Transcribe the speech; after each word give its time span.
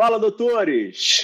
Fala, 0.00 0.18
doutores! 0.18 1.20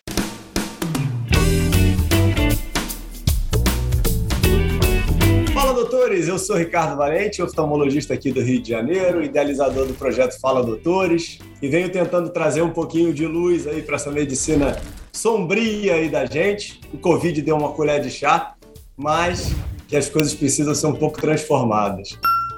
Fala, 5.55 5.73
doutores! 5.73 6.29
Eu 6.29 6.39
sou 6.39 6.57
Ricardo 6.57 6.95
Valente, 6.95 7.41
oftalmologista 7.41 8.13
aqui 8.13 8.31
do 8.31 8.43
Rio 8.43 8.61
de 8.61 8.69
Janeiro, 8.69 9.25
idealizador 9.25 9.87
do 9.87 9.95
projeto 9.95 10.39
Fala 10.39 10.63
Doutores, 10.63 11.39
e 11.63 11.69
venho 11.69 11.91
tentando 11.91 12.29
trazer 12.29 12.61
um 12.61 12.69
pouquinho 12.69 13.15
de 13.15 13.27
luz 13.27 13.67
aí 13.67 13.81
para 13.81 13.97
essa 13.97 14.11
medicina 14.11 14.79
sombria 15.11 15.95
aí 15.95 16.11
da 16.11 16.27
gente. 16.27 16.79
O 16.93 16.99
Covid 16.99 17.41
deu 17.41 17.57
uma 17.57 17.73
colher 17.73 18.03
de 18.03 18.11
chá, 18.11 18.57
mas 18.95 19.53
que 19.89 19.97
as 19.97 20.11
coisas 20.11 20.35
precisam 20.35 20.75
ser 20.75 20.89
um 20.89 20.95
pouco 20.97 21.19
transformadas. 21.19 22.11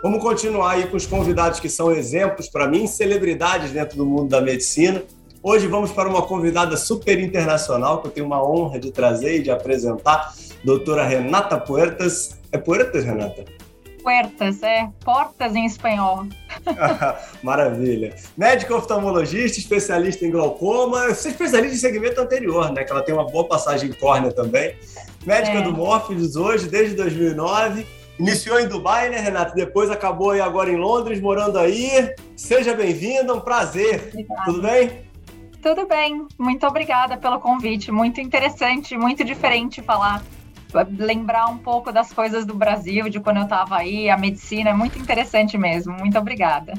Vamos 0.02 0.20
continuar 0.20 0.72
aí 0.72 0.88
com 0.88 0.96
os 0.96 1.06
convidados 1.06 1.60
que 1.60 1.68
são 1.68 1.92
exemplos 1.92 2.48
para 2.48 2.66
mim, 2.66 2.88
celebridades 2.88 3.70
dentro 3.70 3.96
do 3.96 4.04
mundo 4.04 4.30
da 4.30 4.40
medicina. 4.40 5.04
Hoje 5.40 5.68
vamos 5.68 5.92
para 5.92 6.08
uma 6.08 6.22
convidada 6.22 6.76
super 6.76 7.18
internacional 7.20 8.00
que 8.00 8.08
eu 8.08 8.10
tenho 8.10 8.26
uma 8.26 8.42
honra 8.42 8.78
de 8.78 8.90
trazer 8.90 9.36
e 9.36 9.42
de 9.42 9.50
apresentar, 9.50 10.34
doutora 10.64 11.04
Renata 11.04 11.56
Puertas. 11.58 12.36
É 12.50 12.58
Puertas, 12.58 13.04
Renata? 13.04 13.44
Puertas, 14.02 14.62
é. 14.62 14.88
Portas 15.04 15.54
em 15.54 15.64
espanhol. 15.64 16.26
Maravilha. 17.42 18.16
Médica 18.36 18.74
oftalmologista, 18.74 19.58
especialista 19.58 20.26
em 20.26 20.30
glaucoma. 20.30 21.06
Especialista 21.10 21.76
em 21.76 21.78
segmento 21.78 22.20
anterior, 22.20 22.72
né? 22.72 22.82
Que 22.82 22.90
ela 22.90 23.02
tem 23.02 23.14
uma 23.14 23.26
boa 23.26 23.46
passagem 23.46 23.90
em 23.90 23.92
córnea 23.92 24.32
também. 24.32 24.76
Médica 25.24 25.58
é. 25.58 25.62
do 25.62 25.72
Morpheus 25.72 26.34
hoje, 26.34 26.66
desde 26.66 26.96
2009. 26.96 27.86
Iniciou 28.18 28.58
em 28.58 28.66
Dubai, 28.66 29.08
né, 29.08 29.20
Renata? 29.20 29.54
Depois 29.54 29.88
acabou 29.88 30.32
aí 30.32 30.40
agora 30.40 30.68
em 30.68 30.76
Londres, 30.76 31.20
morando 31.20 31.58
aí. 31.58 32.12
Seja 32.36 32.74
bem-vinda, 32.74 33.32
um 33.32 33.40
prazer. 33.40 34.08
Obrigada. 34.12 34.44
Tudo 34.44 34.62
bem? 34.62 35.07
Tudo 35.62 35.86
bem. 35.86 36.26
Muito 36.38 36.66
obrigada 36.66 37.16
pelo 37.16 37.40
convite. 37.40 37.90
Muito 37.90 38.20
interessante, 38.20 38.96
muito 38.96 39.24
diferente 39.24 39.82
falar 39.82 40.22
lembrar 40.98 41.46
um 41.46 41.58
pouco 41.58 41.90
das 41.90 42.12
coisas 42.12 42.44
do 42.44 42.54
Brasil, 42.54 43.08
de 43.08 43.20
quando 43.20 43.38
eu 43.38 43.44
estava 43.44 43.76
aí, 43.76 44.10
a 44.10 44.18
medicina, 44.18 44.70
é 44.70 44.74
muito 44.74 44.98
interessante 44.98 45.56
mesmo. 45.56 45.94
Muito 45.94 46.18
obrigada. 46.18 46.74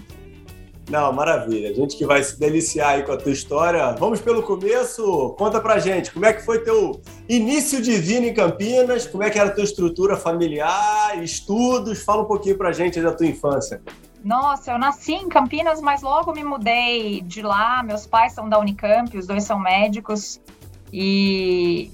Não, 0.90 1.14
maravilha. 1.14 1.70
A 1.70 1.74
gente 1.74 1.96
que 1.96 2.06
vai 2.06 2.24
se 2.24 2.40
deliciar 2.40 2.96
aí 2.96 3.04
com 3.04 3.12
a 3.12 3.18
tua 3.18 3.32
história. 3.32 3.92
Vamos 3.92 4.20
pelo 4.20 4.42
começo. 4.42 5.36
Conta 5.38 5.62
pra 5.62 5.78
gente, 5.78 6.12
como 6.12 6.26
é 6.26 6.34
que 6.34 6.44
foi 6.44 6.60
teu 6.64 7.00
início 7.28 7.80
de 7.80 7.92
vida 7.92 8.26
em 8.26 8.34
Campinas? 8.34 9.06
Como 9.06 9.22
é 9.22 9.30
que 9.30 9.38
era 9.38 9.50
a 9.50 9.54
tua 9.54 9.64
estrutura 9.64 10.18
familiar, 10.18 11.22
estudos? 11.24 12.04
Fala 12.04 12.24
um 12.24 12.26
pouquinho 12.26 12.58
pra 12.58 12.72
gente 12.72 13.00
da 13.00 13.12
tua 13.12 13.28
infância. 13.28 13.82
Nossa, 14.24 14.72
eu 14.72 14.78
nasci 14.78 15.14
em 15.14 15.30
Campinas, 15.30 15.82
mas 15.82 16.02
logo 16.02 16.34
me 16.34 16.44
mudei 16.44 17.22
de 17.22 17.42
lá. 17.42 17.82
Meus 17.84 18.06
pais 18.06 18.34
são 18.34 18.50
da 18.50 18.60
Unicamp, 18.60 19.18
os 19.18 19.28
dois 19.28 19.44
são 19.44 19.60
médicos. 19.60 20.42
E 20.92 21.92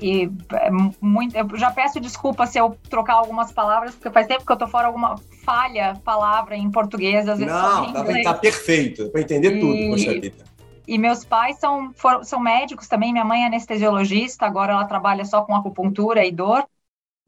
e 0.00 0.30
é 0.52 0.70
muito, 1.00 1.36
eu 1.36 1.56
já 1.56 1.72
peço 1.72 1.98
desculpa 1.98 2.46
se 2.46 2.56
eu 2.56 2.76
trocar 2.88 3.14
algumas 3.14 3.50
palavras, 3.50 3.96
porque 3.96 4.10
faz 4.10 4.28
tempo 4.28 4.46
que 4.46 4.52
eu 4.52 4.56
tô 4.56 4.68
fora 4.68 4.86
alguma 4.86 5.16
falha 5.44 6.00
palavra 6.04 6.56
em 6.56 6.70
português, 6.70 7.28
às 7.28 7.38
vezes 7.38 7.52
Não, 7.52 7.92
tá, 7.92 8.04
tá 8.22 8.34
perfeito, 8.34 9.10
para 9.10 9.22
entender 9.22 9.56
e, 9.56 9.60
tudo, 9.60 9.90
poxa 9.90 10.20
vida. 10.20 10.44
E 10.86 10.96
meus 10.96 11.24
pais 11.24 11.58
são, 11.58 11.92
for, 11.94 12.24
são 12.24 12.38
médicos 12.38 12.86
também, 12.86 13.12
minha 13.12 13.24
mãe 13.24 13.42
é 13.42 13.46
anestesiologista, 13.46 14.46
agora 14.46 14.72
ela 14.72 14.84
trabalha 14.84 15.24
só 15.24 15.42
com 15.42 15.54
acupuntura 15.54 16.24
e 16.24 16.30
dor. 16.30 16.64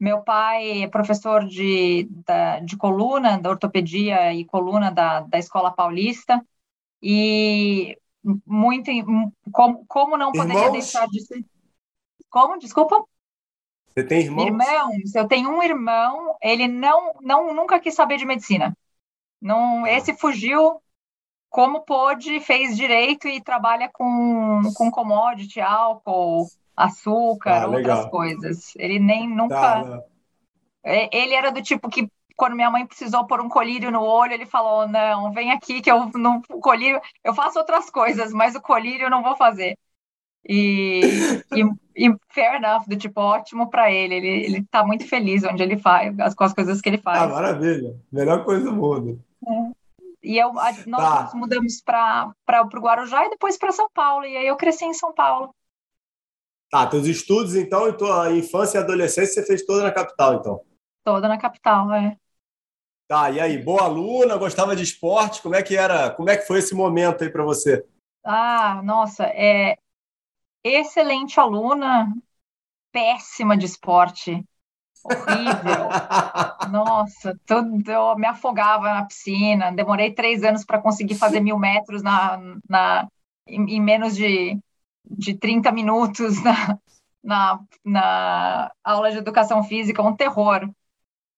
Meu 0.01 0.23
pai 0.23 0.81
é 0.81 0.87
professor 0.87 1.45
de, 1.45 2.07
da, 2.25 2.59
de 2.59 2.75
coluna, 2.75 3.39
da 3.39 3.51
ortopedia 3.51 4.33
e 4.33 4.43
coluna 4.43 4.89
da, 4.89 5.19
da 5.19 5.37
Escola 5.37 5.69
Paulista. 5.69 6.43
E 6.99 7.95
muito, 8.43 8.89
como, 9.51 9.85
como 9.85 10.17
não 10.17 10.31
poderia 10.31 10.57
Irmãos? 10.57 10.71
deixar 10.71 11.07
de 11.07 11.21
ser 11.21 11.45
como? 12.31 12.57
Desculpa? 12.57 13.05
Você 13.93 14.03
tem 14.03 14.21
irmãos? 14.21 14.47
Irmãos. 14.47 15.13
Eu 15.15 15.27
tenho 15.27 15.51
um 15.51 15.61
irmão, 15.61 16.35
ele 16.41 16.67
não, 16.67 17.13
não 17.21 17.53
nunca 17.53 17.79
quis 17.79 17.93
saber 17.93 18.17
de 18.17 18.25
medicina. 18.25 18.75
Não, 19.39 19.85
esse 19.85 20.17
fugiu 20.17 20.81
como 21.47 21.81
pôde, 21.81 22.39
fez 22.39 22.75
direito 22.75 23.27
e 23.27 23.39
trabalha 23.39 23.87
com, 23.87 24.61
com 24.73 24.89
commodity, 24.89 25.61
álcool, 25.61 26.47
açúcar, 26.75 27.63
ah, 27.63 27.67
outras 27.67 28.05
coisas. 28.07 28.73
Ele 28.75 28.99
nem 28.99 29.27
nunca. 29.29 29.55
Tá, 29.55 30.03
é, 30.83 31.15
ele 31.15 31.33
era 31.33 31.51
do 31.51 31.61
tipo 31.61 31.89
que 31.89 32.07
quando 32.35 32.55
minha 32.55 32.71
mãe 32.71 32.85
precisou 32.85 33.27
pôr 33.27 33.39
um 33.39 33.49
colírio 33.49 33.91
no 33.91 34.01
olho, 34.01 34.33
ele 34.33 34.45
falou: 34.45 34.87
"Não, 34.87 35.31
vem 35.31 35.51
aqui 35.51 35.81
que 35.81 35.91
eu 35.91 36.09
não 36.15 36.41
colírio, 36.41 36.99
eu 37.23 37.33
faço 37.33 37.59
outras 37.59 37.89
coisas, 37.89 38.33
mas 38.33 38.55
o 38.55 38.61
colírio 38.61 39.05
eu 39.05 39.09
não 39.09 39.21
vou 39.21 39.35
fazer". 39.35 39.77
E, 40.47 41.01
e, 41.53 42.07
e, 42.07 42.15
fair 42.29 42.55
enough, 42.55 42.85
do 42.87 42.97
tipo, 42.97 43.21
ótimo 43.21 43.69
para 43.69 43.91
ele. 43.91 44.15
ele. 44.15 44.27
Ele 44.27 44.65
tá 44.69 44.85
muito 44.85 45.07
feliz 45.07 45.43
onde 45.43 45.61
ele 45.61 45.77
faz, 45.77 46.33
com 46.33 46.43
as 46.43 46.53
coisas 46.53 46.81
que 46.81 46.89
ele 46.89 46.97
faz. 46.97 47.21
Ah, 47.21 47.27
maravilha. 47.27 47.95
Melhor 48.11 48.43
coisa 48.43 48.65
do 48.65 48.73
mundo. 48.73 49.23
É. 49.47 49.81
E 50.23 50.37
eu, 50.37 50.53
nós 50.53 50.83
tá. 50.85 51.31
mudamos 51.33 51.81
para 51.81 52.33
o 52.61 52.79
Guarujá 52.79 53.25
e 53.25 53.31
depois 53.31 53.57
para 53.57 53.71
São 53.71 53.89
Paulo. 53.93 54.25
E 54.25 54.37
aí 54.37 54.47
eu 54.47 54.55
cresci 54.55 54.85
em 54.85 54.93
São 54.93 55.13
Paulo. 55.13 55.53
Tá, 56.71 56.87
teus 56.87 57.05
estudos, 57.05 57.53
então, 57.53 57.89
e 57.89 57.97
tua 57.97 58.31
infância 58.31 58.77
e 58.77 58.81
adolescência, 58.81 59.41
você 59.41 59.45
fez 59.45 59.65
toda 59.65 59.83
na 59.83 59.91
capital, 59.91 60.35
então? 60.35 60.61
Toda 61.03 61.27
na 61.27 61.37
capital, 61.37 61.91
é. 61.91 62.15
Tá, 63.09 63.29
e 63.29 63.41
aí, 63.41 63.61
boa 63.61 63.83
aluna, 63.83 64.37
gostava 64.37 64.73
de 64.73 64.81
esporte, 64.81 65.41
como 65.41 65.53
é 65.53 65.61
que 65.61 65.75
era, 65.75 66.09
como 66.11 66.29
é 66.29 66.37
que 66.37 66.47
foi 66.47 66.59
esse 66.59 66.73
momento 66.73 67.25
aí 67.25 67.29
para 67.29 67.43
você? 67.43 67.85
Ah, 68.23 68.81
nossa, 68.85 69.25
é, 69.25 69.77
excelente 70.63 71.37
aluna, 71.41 72.07
péssima 72.89 73.57
de 73.57 73.65
esporte. 73.65 74.41
Horrível. 75.03 75.89
Nossa, 76.71 77.37
tudo, 77.45 77.91
eu 77.91 78.15
me 78.15 78.27
afogava 78.27 78.93
na 78.93 79.05
piscina. 79.05 79.71
Demorei 79.71 80.13
três 80.13 80.43
anos 80.43 80.63
para 80.63 80.81
conseguir 80.81 81.15
fazer 81.15 81.39
mil 81.39 81.57
metros 81.57 82.03
na, 82.03 82.39
na, 82.69 83.07
em, 83.47 83.77
em, 83.77 83.81
menos 83.81 84.15
de, 84.15 84.59
de 85.17 85.33
30 85.35 85.71
minutos 85.71 86.41
na, 86.43 86.79
na, 87.23 87.59
na 87.83 88.71
aula 88.83 89.11
de 89.11 89.17
educação 89.17 89.63
física, 89.63 90.01
um 90.01 90.15
terror. 90.15 90.69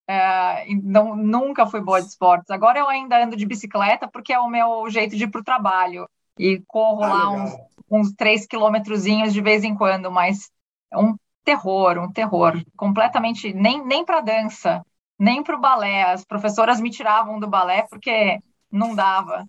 É, 0.08 0.66
não, 0.84 1.16
nunca 1.16 1.66
fui 1.66 1.82
boa 1.82 2.02
de 2.02 2.08
esportes. 2.08 2.52
Agora 2.52 2.80
eu 2.80 2.90
ainda 2.90 3.24
ando 3.24 3.36
de 3.36 3.46
bicicleta 3.46 4.08
porque 4.08 4.34
é 4.34 4.40
o 4.40 4.50
meu 4.50 4.90
jeito 4.90 5.16
de 5.16 5.24
ir 5.24 5.32
para 5.32 5.42
o 5.42 5.44
trabalho 5.44 6.10
e 6.38 6.62
corro 6.68 7.04
ah, 7.04 7.08
lá 7.08 7.30
uns 7.30 7.54
uns 7.94 8.12
três 8.14 8.46
quilômetrozinhos 8.48 9.34
de 9.34 9.42
vez 9.42 9.64
em 9.64 9.76
quando, 9.76 10.12
mas 10.12 10.50
é 10.92 10.98
um 10.98 11.16
terror, 11.44 11.98
um 12.00 12.12
terror. 12.12 12.62
Completamente, 12.76 13.54
nem, 13.54 13.86
nem 13.86 14.04
para 14.04 14.22
dança, 14.22 14.84
nem 15.20 15.44
para 15.44 15.56
o 15.56 15.62
balé. 15.62 16.04
As 16.04 16.26
professoras 16.26 16.82
me 16.82 16.90
tiravam 16.90 17.40
do 17.40 17.48
balé 17.48 17.86
porque 17.90 18.40
não 18.72 18.96
dava. 18.96 19.46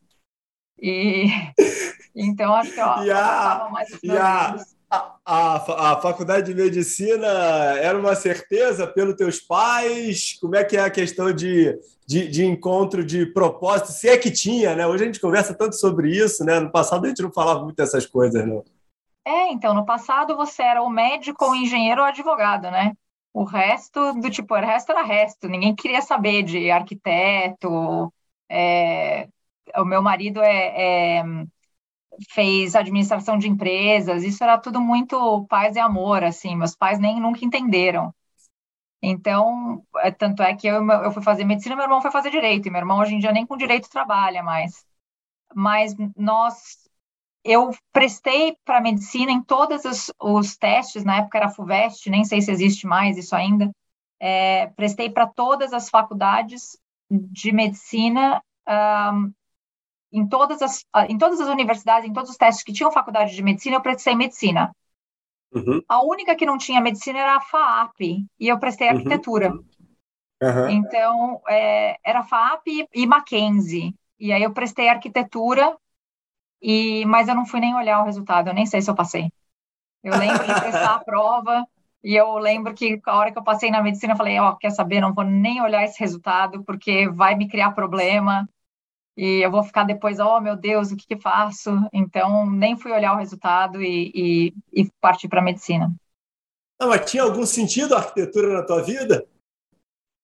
E 0.80 1.28
então 2.14 2.54
acho 2.54 2.72
que 2.72 2.80
ó, 2.80 2.84
a, 2.84 3.68
mais 3.70 3.90
a, 4.08 4.64
a, 4.90 5.16
a, 5.24 5.92
a, 5.92 6.00
faculdade 6.00 6.52
de 6.52 6.60
medicina 6.60 7.26
era 7.26 7.98
uma 7.98 8.14
certeza 8.14 8.86
pelos 8.86 9.16
teus 9.16 9.40
pais? 9.40 10.36
Como 10.40 10.56
é 10.56 10.64
que 10.64 10.76
é 10.76 10.80
a 10.80 10.90
questão 10.90 11.32
de 11.32 11.78
de, 12.06 12.28
de, 12.28 12.44
encontro 12.44 13.04
de 13.04 13.26
propósito, 13.26 13.92
se 13.92 14.08
é 14.08 14.18
que 14.18 14.30
tinha, 14.30 14.76
né? 14.76 14.86
Hoje 14.86 15.04
a 15.04 15.06
gente 15.06 15.20
conversa 15.20 15.54
tanto 15.54 15.74
sobre 15.74 16.10
isso, 16.10 16.44
né? 16.44 16.60
No 16.60 16.70
passado 16.70 17.04
a 17.04 17.08
gente 17.08 17.22
não 17.22 17.32
falava 17.32 17.62
muito 17.62 17.76
dessas 17.76 18.06
coisas, 18.06 18.46
não. 18.46 18.62
É, 19.26 19.50
então, 19.50 19.72
no 19.72 19.86
passado 19.86 20.36
você 20.36 20.62
era 20.62 20.82
o 20.82 20.90
médico, 20.90 21.46
o 21.46 21.54
engenheiro 21.54 22.02
ou 22.02 22.06
advogado, 22.06 22.70
né? 22.70 22.92
O 23.32 23.42
resto 23.42 24.12
do 24.12 24.30
tipo, 24.30 24.54
o 24.54 24.60
resto 24.60 24.92
era 24.92 25.02
resto, 25.02 25.48
ninguém 25.48 25.74
queria 25.74 26.02
saber 26.02 26.42
de 26.42 26.70
arquiteto. 26.70 28.12
É... 28.50 29.28
O 29.76 29.84
meu 29.84 30.02
marido 30.02 30.42
é, 30.42 31.18
é... 31.18 31.24
fez 32.30 32.74
administração 32.74 33.38
de 33.38 33.48
empresas, 33.48 34.22
isso 34.24 34.42
era 34.44 34.58
tudo 34.58 34.80
muito 34.80 35.46
paz 35.48 35.76
e 35.76 35.80
amor, 35.80 36.24
assim, 36.24 36.56
meus 36.56 36.76
pais 36.76 36.98
nem 36.98 37.20
nunca 37.20 37.44
entenderam. 37.44 38.14
Então, 39.06 39.84
é, 39.98 40.10
tanto 40.10 40.42
é 40.42 40.54
que 40.54 40.66
eu, 40.66 40.82
eu 40.90 41.12
fui 41.12 41.22
fazer 41.22 41.44
medicina, 41.44 41.76
meu 41.76 41.84
irmão 41.84 42.00
foi 42.00 42.10
fazer 42.10 42.30
direito, 42.30 42.66
e 42.66 42.70
meu 42.70 42.80
irmão 42.80 43.00
hoje 43.00 43.14
em 43.14 43.18
dia 43.18 43.32
nem 43.32 43.46
com 43.46 43.56
direito 43.56 43.90
trabalha 43.90 44.42
mais. 44.42 44.84
Mas 45.54 45.94
nós, 46.16 46.88
eu 47.44 47.70
prestei 47.92 48.56
para 48.64 48.80
medicina 48.80 49.30
em 49.32 49.42
todos 49.42 49.84
os, 49.84 50.12
os, 50.20 50.56
testes, 50.56 51.04
na 51.04 51.18
época 51.18 51.38
era 51.38 51.50
FUVEST, 51.50 52.10
nem 52.10 52.24
sei 52.24 52.40
se 52.40 52.50
existe 52.50 52.86
mais 52.86 53.18
isso 53.18 53.36
ainda, 53.36 53.70
é, 54.18 54.68
prestei 54.68 55.10
para 55.10 55.26
todas 55.26 55.72
as 55.74 55.90
faculdades 55.90 56.78
de 57.10 57.52
medicina, 57.52 58.42
um, 58.66 59.32
em, 60.14 60.26
todas 60.26 60.62
as, 60.62 60.84
em 61.08 61.18
todas 61.18 61.40
as 61.40 61.48
universidades, 61.48 62.08
em 62.08 62.12
todos 62.12 62.30
os 62.30 62.36
testes 62.36 62.64
que 62.64 62.72
tinham 62.72 62.92
faculdade 62.92 63.34
de 63.34 63.42
medicina, 63.42 63.76
eu 63.76 63.82
prestei 63.82 64.14
medicina. 64.14 64.74
Uhum. 65.52 65.82
A 65.88 66.02
única 66.04 66.34
que 66.36 66.46
não 66.46 66.56
tinha 66.56 66.80
medicina 66.80 67.18
era 67.18 67.36
a 67.36 67.40
FAAP, 67.40 68.00
e 68.38 68.48
eu 68.48 68.58
prestei 68.58 68.88
uhum. 68.88 68.96
arquitetura. 68.96 69.52
Uhum. 70.42 70.70
Então, 70.70 71.40
é, 71.48 71.98
era 72.04 72.22
FAAP 72.22 72.88
e 72.94 73.06
Mackenzie. 73.06 73.94
E 74.18 74.32
aí 74.32 74.42
eu 74.42 74.52
prestei 74.52 74.88
arquitetura 74.88 75.76
e 76.62 77.04
mas 77.04 77.28
eu 77.28 77.34
não 77.34 77.44
fui 77.44 77.60
nem 77.60 77.74
olhar 77.74 78.00
o 78.00 78.04
resultado, 78.04 78.48
eu 78.48 78.54
nem 78.54 78.64
sei 78.64 78.80
se 78.80 78.90
eu 78.90 78.94
passei. 78.94 79.30
Eu 80.02 80.16
lembro 80.16 80.46
de 80.46 80.60
prestar 80.60 80.94
a 80.94 80.98
prova 81.04 81.66
e 82.02 82.14
eu 82.14 82.36
lembro 82.38 82.74
que 82.74 83.00
a 83.06 83.16
hora 83.16 83.32
que 83.32 83.38
eu 83.38 83.44
passei 83.44 83.70
na 83.70 83.82
medicina, 83.82 84.12
eu 84.12 84.16
falei, 84.16 84.38
ó, 84.38 84.50
oh, 84.50 84.56
quer 84.56 84.70
saber, 84.70 85.00
não 85.00 85.12
vou 85.14 85.24
nem 85.24 85.60
olhar 85.60 85.84
esse 85.84 85.98
resultado, 85.98 86.62
porque 86.64 87.08
vai 87.08 87.34
me 87.34 87.48
criar 87.48 87.72
problema, 87.72 88.48
e 89.16 89.44
eu 89.44 89.50
vou 89.50 89.62
ficar 89.62 89.84
depois, 89.84 90.18
oh, 90.18 90.40
meu 90.40 90.56
Deus, 90.56 90.90
o 90.90 90.96
que 90.96 91.06
que 91.06 91.20
faço? 91.20 91.70
Então, 91.92 92.50
nem 92.50 92.76
fui 92.76 92.92
olhar 92.92 93.14
o 93.14 93.18
resultado 93.18 93.82
e, 93.82 94.10
e, 94.14 94.82
e 94.82 94.90
parti 95.00 95.28
para 95.28 95.40
a 95.40 95.44
medicina. 95.44 95.94
Não, 96.80 96.88
mas 96.88 97.08
tinha 97.10 97.22
algum 97.22 97.46
sentido 97.46 97.94
a 97.94 97.98
arquitetura 97.98 98.52
na 98.52 98.66
tua 98.66 98.82
vida? 98.82 99.24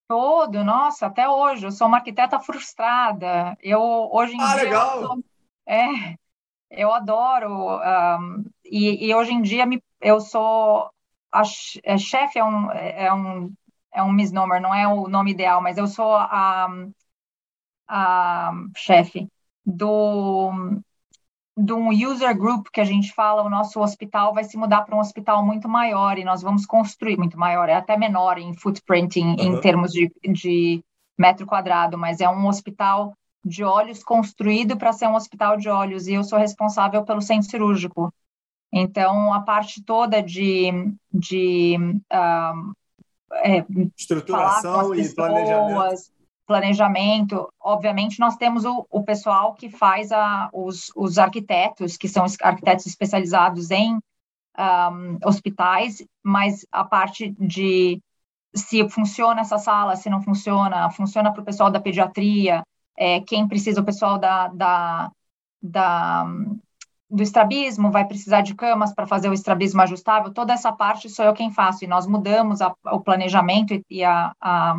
Todo, 0.08 0.64
nossa, 0.64 1.06
até 1.06 1.28
hoje. 1.28 1.66
Eu 1.66 1.70
sou 1.70 1.86
uma 1.86 1.98
arquiteta 1.98 2.40
frustrada. 2.40 3.56
Eu, 3.62 3.80
hoje 3.80 4.34
em 4.34 4.40
ah, 4.40 4.54
dia... 4.54 4.64
legal! 4.64 5.00
Eu 5.00 5.06
sou, 5.06 5.24
é, 5.66 6.16
eu 6.70 6.92
adoro. 6.92 7.78
Um, 7.78 8.44
e, 8.64 9.06
e, 9.06 9.14
hoje 9.14 9.32
em 9.32 9.40
dia 9.40 9.64
me, 9.64 9.80
eu 10.00 10.20
sou 10.20 10.90
a, 11.32 11.42
a 11.42 11.98
chefe 11.98 12.38
é 12.38 12.44
um, 12.44 12.70
é, 12.72 13.12
um, 13.12 13.52
é 13.92 14.02
um 14.02 14.12
misnomer, 14.12 14.60
não 14.60 14.74
é 14.74 14.86
o 14.88 15.08
nome 15.08 15.30
ideal, 15.30 15.62
mas 15.62 15.78
eu 15.78 15.86
sou 15.86 16.14
a, 16.14 16.68
a 17.90 18.52
chefe 18.76 19.26
do 19.66 20.80
de 21.56 21.72
um 21.74 21.90
user 21.90 22.34
group 22.38 22.68
que 22.72 22.80
a 22.80 22.84
gente 22.84 23.12
fala, 23.12 23.42
o 23.42 23.50
nosso 23.50 23.80
hospital 23.80 24.32
vai 24.32 24.44
se 24.44 24.56
mudar 24.56 24.82
para 24.82 24.96
um 24.96 25.00
hospital 25.00 25.44
muito 25.44 25.68
maior 25.68 26.16
e 26.16 26.24
nós 26.24 26.40
vamos 26.40 26.64
construir 26.64 27.18
muito 27.18 27.38
maior, 27.38 27.68
é 27.68 27.74
até 27.74 27.98
menor 27.98 28.38
em 28.38 28.54
footprint 28.54 29.16
em, 29.16 29.26
uhum. 29.26 29.36
em 29.38 29.60
termos 29.60 29.92
de, 29.92 30.10
de 30.22 30.82
metro 31.18 31.44
quadrado, 31.44 31.98
mas 31.98 32.20
é 32.20 32.28
um 32.28 32.46
hospital 32.46 33.12
de 33.44 33.64
olhos 33.64 34.02
construído 34.02 34.76
para 34.76 34.92
ser 34.92 35.08
um 35.08 35.14
hospital 35.14 35.56
de 35.56 35.68
olhos 35.68 36.06
e 36.06 36.14
eu 36.14 36.24
sou 36.24 36.38
responsável 36.38 37.04
pelo 37.04 37.20
centro 37.20 37.50
cirúrgico. 37.50 38.14
Então, 38.72 39.34
a 39.34 39.40
parte 39.40 39.82
toda 39.82 40.22
de, 40.22 40.70
de 41.12 41.76
um, 41.78 42.72
é, 43.34 43.64
estruturação 43.96 44.94
e 44.94 45.14
planejamento. 45.14 46.19
Planejamento, 46.50 47.48
obviamente, 47.60 48.18
nós 48.18 48.34
temos 48.34 48.64
o, 48.64 48.84
o 48.90 49.04
pessoal 49.04 49.54
que 49.54 49.70
faz 49.70 50.10
a, 50.10 50.50
os, 50.52 50.90
os 50.96 51.16
arquitetos, 51.16 51.96
que 51.96 52.08
são 52.08 52.26
arquitetos 52.42 52.86
especializados 52.86 53.70
em 53.70 53.94
um, 54.58 55.18
hospitais, 55.24 56.04
mas 56.24 56.66
a 56.72 56.82
parte 56.82 57.30
de 57.38 58.02
se 58.52 58.88
funciona 58.88 59.42
essa 59.42 59.58
sala, 59.58 59.94
se 59.94 60.10
não 60.10 60.20
funciona, 60.22 60.90
funciona 60.90 61.32
para 61.32 61.40
o 61.40 61.44
pessoal 61.44 61.70
da 61.70 61.78
pediatria, 61.78 62.64
é, 62.98 63.20
quem 63.20 63.46
precisa, 63.46 63.80
o 63.80 63.84
pessoal 63.84 64.18
da, 64.18 64.48
da, 64.48 65.12
da 65.62 66.26
do 67.08 67.22
estrabismo, 67.22 67.92
vai 67.92 68.04
precisar 68.04 68.40
de 68.40 68.56
camas 68.56 68.92
para 68.92 69.06
fazer 69.06 69.28
o 69.28 69.32
estrabismo 69.32 69.82
ajustável, 69.82 70.32
toda 70.32 70.52
essa 70.52 70.72
parte 70.72 71.08
sou 71.08 71.24
eu 71.24 71.32
quem 71.32 71.52
faço, 71.52 71.84
e 71.84 71.86
nós 71.86 72.08
mudamos 72.08 72.60
a, 72.60 72.74
o 72.86 73.00
planejamento 73.00 73.80
e 73.88 74.02
a, 74.02 74.32
a, 74.40 74.74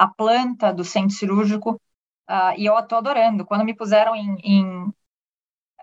a, 0.00 0.08
planta 0.08 0.72
do 0.72 0.84
centro 0.84 1.16
cirúrgico, 1.16 1.80
uh, 2.28 2.54
e 2.56 2.66
eu 2.66 2.78
estou 2.78 2.98
adorando. 2.98 3.44
Quando 3.44 3.64
me 3.64 3.74
puseram 3.74 4.14
em, 4.14 4.36
em 4.42 4.92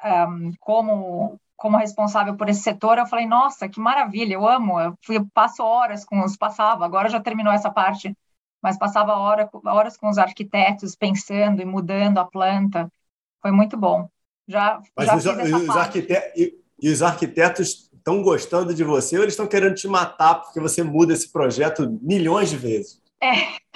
um, 0.03 0.51
como, 0.59 1.39
como 1.55 1.77
responsável 1.77 2.35
por 2.35 2.49
esse 2.49 2.61
setor, 2.61 2.97
eu 2.97 3.05
falei, 3.05 3.25
nossa, 3.25 3.67
que 3.69 3.79
maravilha, 3.79 4.33
eu 4.33 4.47
amo, 4.47 4.79
eu, 4.79 4.95
fui, 5.03 5.17
eu 5.17 5.27
passo 5.33 5.63
horas 5.63 6.05
com 6.05 6.23
os, 6.23 6.37
passava, 6.37 6.85
agora 6.85 7.09
já 7.09 7.19
terminou 7.19 7.53
essa 7.53 7.69
parte, 7.69 8.15
mas 8.61 8.77
passava 8.77 9.15
hora, 9.15 9.49
horas 9.65 9.97
com 9.97 10.09
os 10.09 10.17
arquitetos, 10.17 10.95
pensando 10.95 11.61
e 11.61 11.65
mudando 11.65 12.17
a 12.17 12.25
planta, 12.25 12.91
foi 13.41 13.51
muito 13.51 13.77
bom. 13.77 14.09
Já, 14.47 14.81
Mas 14.95 15.07
já 15.07 15.15
os, 15.15 15.25
os, 15.25 15.69
arquitetos, 15.69 16.31
e, 16.35 16.57
e 16.81 16.89
os 16.89 17.01
arquitetos 17.01 17.89
estão 17.93 18.21
gostando 18.21 18.73
de 18.73 18.83
você 18.83 19.17
ou 19.17 19.23
eles 19.23 19.33
estão 19.33 19.45
querendo 19.45 19.75
te 19.75 19.87
matar 19.87 20.35
porque 20.35 20.59
você 20.59 20.81
muda 20.81 21.13
esse 21.13 21.29
projeto 21.29 21.99
milhões 22.01 22.49
de 22.49 22.55
vezes? 22.55 23.01
É, 23.21 23.29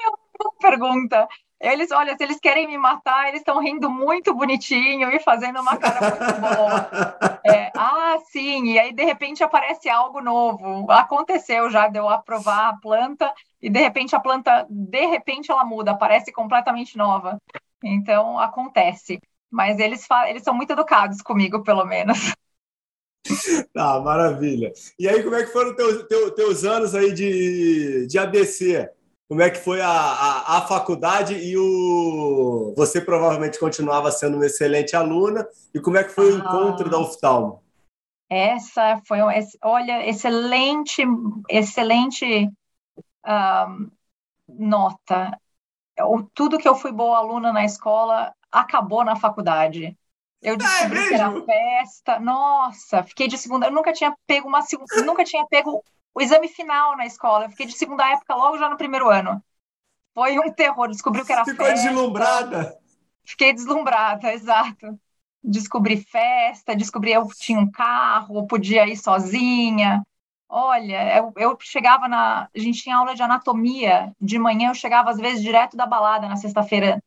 é 0.00 0.08
uma 0.40 0.52
pergunta. 0.60 1.28
Eles, 1.60 1.90
olha, 1.92 2.14
se 2.16 2.22
eles 2.22 2.38
querem 2.40 2.66
me 2.66 2.76
matar, 2.76 3.28
eles 3.28 3.40
estão 3.40 3.58
rindo 3.58 3.88
muito 3.90 4.34
bonitinho 4.34 5.10
e 5.10 5.18
fazendo 5.20 5.60
uma 5.60 5.76
cara 5.76 6.00
muito 6.00 6.40
boa. 6.40 6.90
É, 7.46 7.70
ah, 7.76 8.16
sim, 8.32 8.72
e 8.72 8.78
aí 8.78 8.90
de 8.90 9.04
repente 9.04 9.44
aparece 9.44 9.86
algo 9.90 10.22
novo. 10.22 10.90
Aconteceu 10.90 11.68
já 11.68 11.88
de 11.88 11.98
eu 11.98 12.08
aprovar 12.08 12.70
a 12.70 12.76
planta 12.78 13.30
e 13.60 13.68
de 13.68 13.78
repente 13.78 14.16
a 14.16 14.20
planta, 14.20 14.66
de 14.70 15.04
repente 15.04 15.50
ela 15.50 15.62
muda, 15.62 15.90
aparece 15.90 16.32
completamente 16.32 16.96
nova. 16.96 17.38
Então 17.82 18.38
acontece. 18.38 19.20
Mas 19.50 19.78
eles, 19.78 20.06
eles 20.26 20.42
são 20.42 20.54
muito 20.54 20.72
educados 20.72 21.20
comigo, 21.20 21.62
pelo 21.62 21.84
menos. 21.84 22.34
Tá, 23.72 24.00
maravilha. 24.04 24.72
E 24.98 25.08
aí, 25.08 25.22
como 25.22 25.34
é 25.34 25.44
que 25.44 25.52
foram 25.52 25.74
teus, 25.74 26.02
teus, 26.04 26.30
teus 26.32 26.64
anos 26.64 26.94
aí 26.94 27.12
de, 27.12 28.06
de 28.06 28.18
ABC? 28.18 28.90
Como 29.28 29.40
é 29.40 29.50
que 29.50 29.58
foi 29.58 29.80
a, 29.80 29.88
a, 29.88 30.58
a, 30.58 30.62
faculdade 30.62 31.34
e 31.34 31.56
o. 31.56 32.74
Você 32.76 33.00
provavelmente 33.00 33.58
continuava 33.58 34.10
sendo 34.10 34.36
uma 34.36 34.46
excelente 34.46 34.94
aluna. 34.94 35.46
E 35.74 35.80
como 35.80 35.96
é 35.96 36.04
que 36.04 36.10
foi 36.10 36.30
ah, 36.30 36.34
o 36.34 36.38
encontro 36.38 36.90
da 36.90 36.98
oftalmo? 36.98 37.62
Essa 38.28 39.00
foi, 39.06 39.18
olha, 39.62 40.08
excelente, 40.08 41.02
excelente 41.48 42.50
um, 43.26 43.90
nota. 44.48 45.38
Tudo 46.34 46.58
que 46.58 46.68
eu 46.68 46.74
fui 46.74 46.92
boa 46.92 47.18
aluna 47.18 47.52
na 47.52 47.64
escola, 47.64 48.34
acabou 48.52 49.04
na 49.04 49.16
faculdade. 49.16 49.96
Eu 50.44 50.58
descobri 50.58 50.98
é 50.98 51.08
que 51.08 51.14
era 51.14 51.42
festa. 51.42 52.20
Nossa, 52.20 53.02
fiquei 53.02 53.26
de 53.26 53.38
segunda. 53.38 53.66
Eu 53.66 53.72
nunca 53.72 53.94
tinha 53.94 54.14
pego 54.26 54.46
uma 54.46 54.60
nunca 55.06 55.24
tinha 55.24 55.46
pego 55.46 55.82
o 56.14 56.20
exame 56.20 56.48
final 56.48 56.94
na 56.98 57.06
escola. 57.06 57.46
Eu 57.46 57.50
fiquei 57.50 57.64
de 57.64 57.72
segunda 57.72 58.06
época 58.12 58.34
logo 58.34 58.58
já 58.58 58.68
no 58.68 58.76
primeiro 58.76 59.08
ano. 59.08 59.42
Foi 60.14 60.38
um 60.38 60.52
terror. 60.52 60.88
Descobriu 60.88 61.24
que 61.24 61.32
era 61.32 61.46
Ficou 61.46 61.64
festa. 61.64 61.80
Ficou 61.80 61.92
deslumbrada. 61.94 62.78
Fiquei 63.24 63.54
deslumbrada, 63.54 64.34
exato. 64.34 65.00
Descobri 65.42 65.96
festa, 65.96 66.76
descobri 66.76 67.12
eu 67.12 67.26
tinha 67.38 67.58
um 67.58 67.70
carro, 67.70 68.46
podia 68.46 68.86
ir 68.86 68.96
sozinha. 68.98 70.02
Olha, 70.48 71.16
eu, 71.16 71.32
eu, 71.36 71.56
chegava 71.60 72.06
na. 72.06 72.48
A 72.54 72.58
gente 72.58 72.82
tinha 72.82 72.96
aula 72.96 73.14
de 73.14 73.22
anatomia 73.22 74.12
de 74.20 74.38
manhã, 74.38 74.70
eu 74.70 74.74
chegava 74.74 75.10
às 75.10 75.16
vezes 75.16 75.42
direto 75.42 75.76
da 75.76 75.86
balada 75.86 76.28
na 76.28 76.36
sexta-feira. 76.36 77.02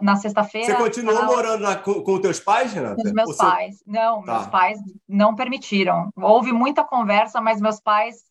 Na 0.00 0.16
sexta-feira. 0.16 0.66
Você 0.66 0.82
continuou 0.82 1.20
na... 1.20 1.26
morando 1.26 1.62
na, 1.62 1.76
com, 1.76 2.02
com 2.02 2.20
teus 2.20 2.38
pais, 2.38 2.72
Renata? 2.72 2.96
Com 2.96 3.02
os 3.02 3.12
meus 3.12 3.36
pais. 3.36 3.78
Seu... 3.78 3.92
Não, 3.92 4.22
tá. 4.22 4.34
meus 4.34 4.46
pais 4.48 4.78
não 5.08 5.34
permitiram. 5.34 6.10
Houve 6.16 6.52
muita 6.52 6.84
conversa, 6.84 7.40
mas 7.40 7.60
meus 7.60 7.80
pais. 7.80 8.24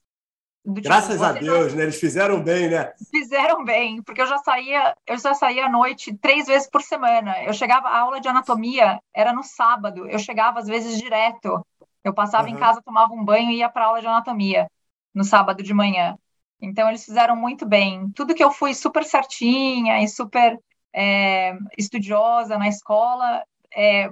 Tipo, 0.65 0.81
Graças 0.81 1.21
a 1.21 1.33
Deus, 1.33 1.71
não... 1.71 1.77
né? 1.77 1.83
Eles 1.83 1.99
fizeram 1.99 2.41
bem, 2.41 2.69
né? 2.69 2.91
Fizeram 3.11 3.63
bem, 3.63 4.01
porque 4.01 4.21
eu 4.21 4.25
já 4.25 4.39
saía, 4.39 4.95
eu 5.05 5.17
já 5.17 5.33
saía 5.35 5.65
à 5.67 5.69
noite 5.69 6.17
três 6.17 6.47
vezes 6.47 6.67
por 6.67 6.81
semana. 6.81 7.43
Eu 7.43 7.53
chegava, 7.53 7.87
a 7.87 7.99
aula 7.99 8.19
de 8.19 8.27
anatomia 8.27 8.99
era 9.13 9.31
no 9.31 9.43
sábado, 9.43 10.07
eu 10.07 10.17
chegava 10.17 10.59
às 10.59 10.67
vezes 10.67 10.97
direto. 10.97 11.63
Eu 12.05 12.13
passava 12.13 12.47
uhum. 12.47 12.53
em 12.53 12.59
casa, 12.59 12.83
tomava 12.83 13.11
um 13.13 13.25
banho 13.25 13.49
e 13.49 13.57
ia 13.57 13.67
para 13.67 13.87
aula 13.87 13.99
de 13.99 14.05
anatomia 14.05 14.69
no 15.11 15.23
sábado 15.23 15.63
de 15.63 15.73
manhã. 15.73 16.15
Então, 16.61 16.87
eles 16.87 17.03
fizeram 17.03 17.35
muito 17.35 17.65
bem. 17.65 18.11
Tudo 18.11 18.35
que 18.35 18.43
eu 18.43 18.51
fui 18.51 18.75
super 18.75 19.03
certinha 19.03 20.03
e 20.03 20.07
super 20.07 20.59
é, 20.93 21.57
estudiosa 21.75 22.59
na 22.59 22.67
escola, 22.67 23.43
é, 23.75 24.11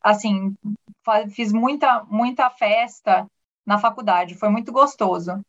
assim, 0.00 0.56
fiz 1.32 1.52
muita, 1.52 2.02
muita 2.04 2.48
festa 2.48 3.26
na 3.64 3.76
faculdade, 3.76 4.34
foi 4.34 4.48
muito 4.48 4.72
gostoso. 4.72 5.44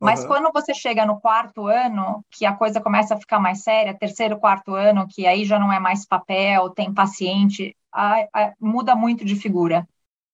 Mas 0.00 0.22
uhum. 0.22 0.28
quando 0.28 0.52
você 0.52 0.72
chega 0.72 1.04
no 1.04 1.20
quarto 1.20 1.66
ano, 1.66 2.24
que 2.30 2.46
a 2.46 2.54
coisa 2.54 2.80
começa 2.80 3.14
a 3.14 3.18
ficar 3.18 3.40
mais 3.40 3.62
séria, 3.64 3.92
terceiro, 3.92 4.38
quarto 4.38 4.74
ano, 4.74 5.06
que 5.08 5.26
aí 5.26 5.44
já 5.44 5.58
não 5.58 5.72
é 5.72 5.80
mais 5.80 6.06
papel, 6.06 6.70
tem 6.70 6.94
paciente, 6.94 7.76
a, 7.92 8.20
a, 8.32 8.52
muda 8.60 8.94
muito 8.94 9.24
de 9.24 9.34
figura 9.34 9.86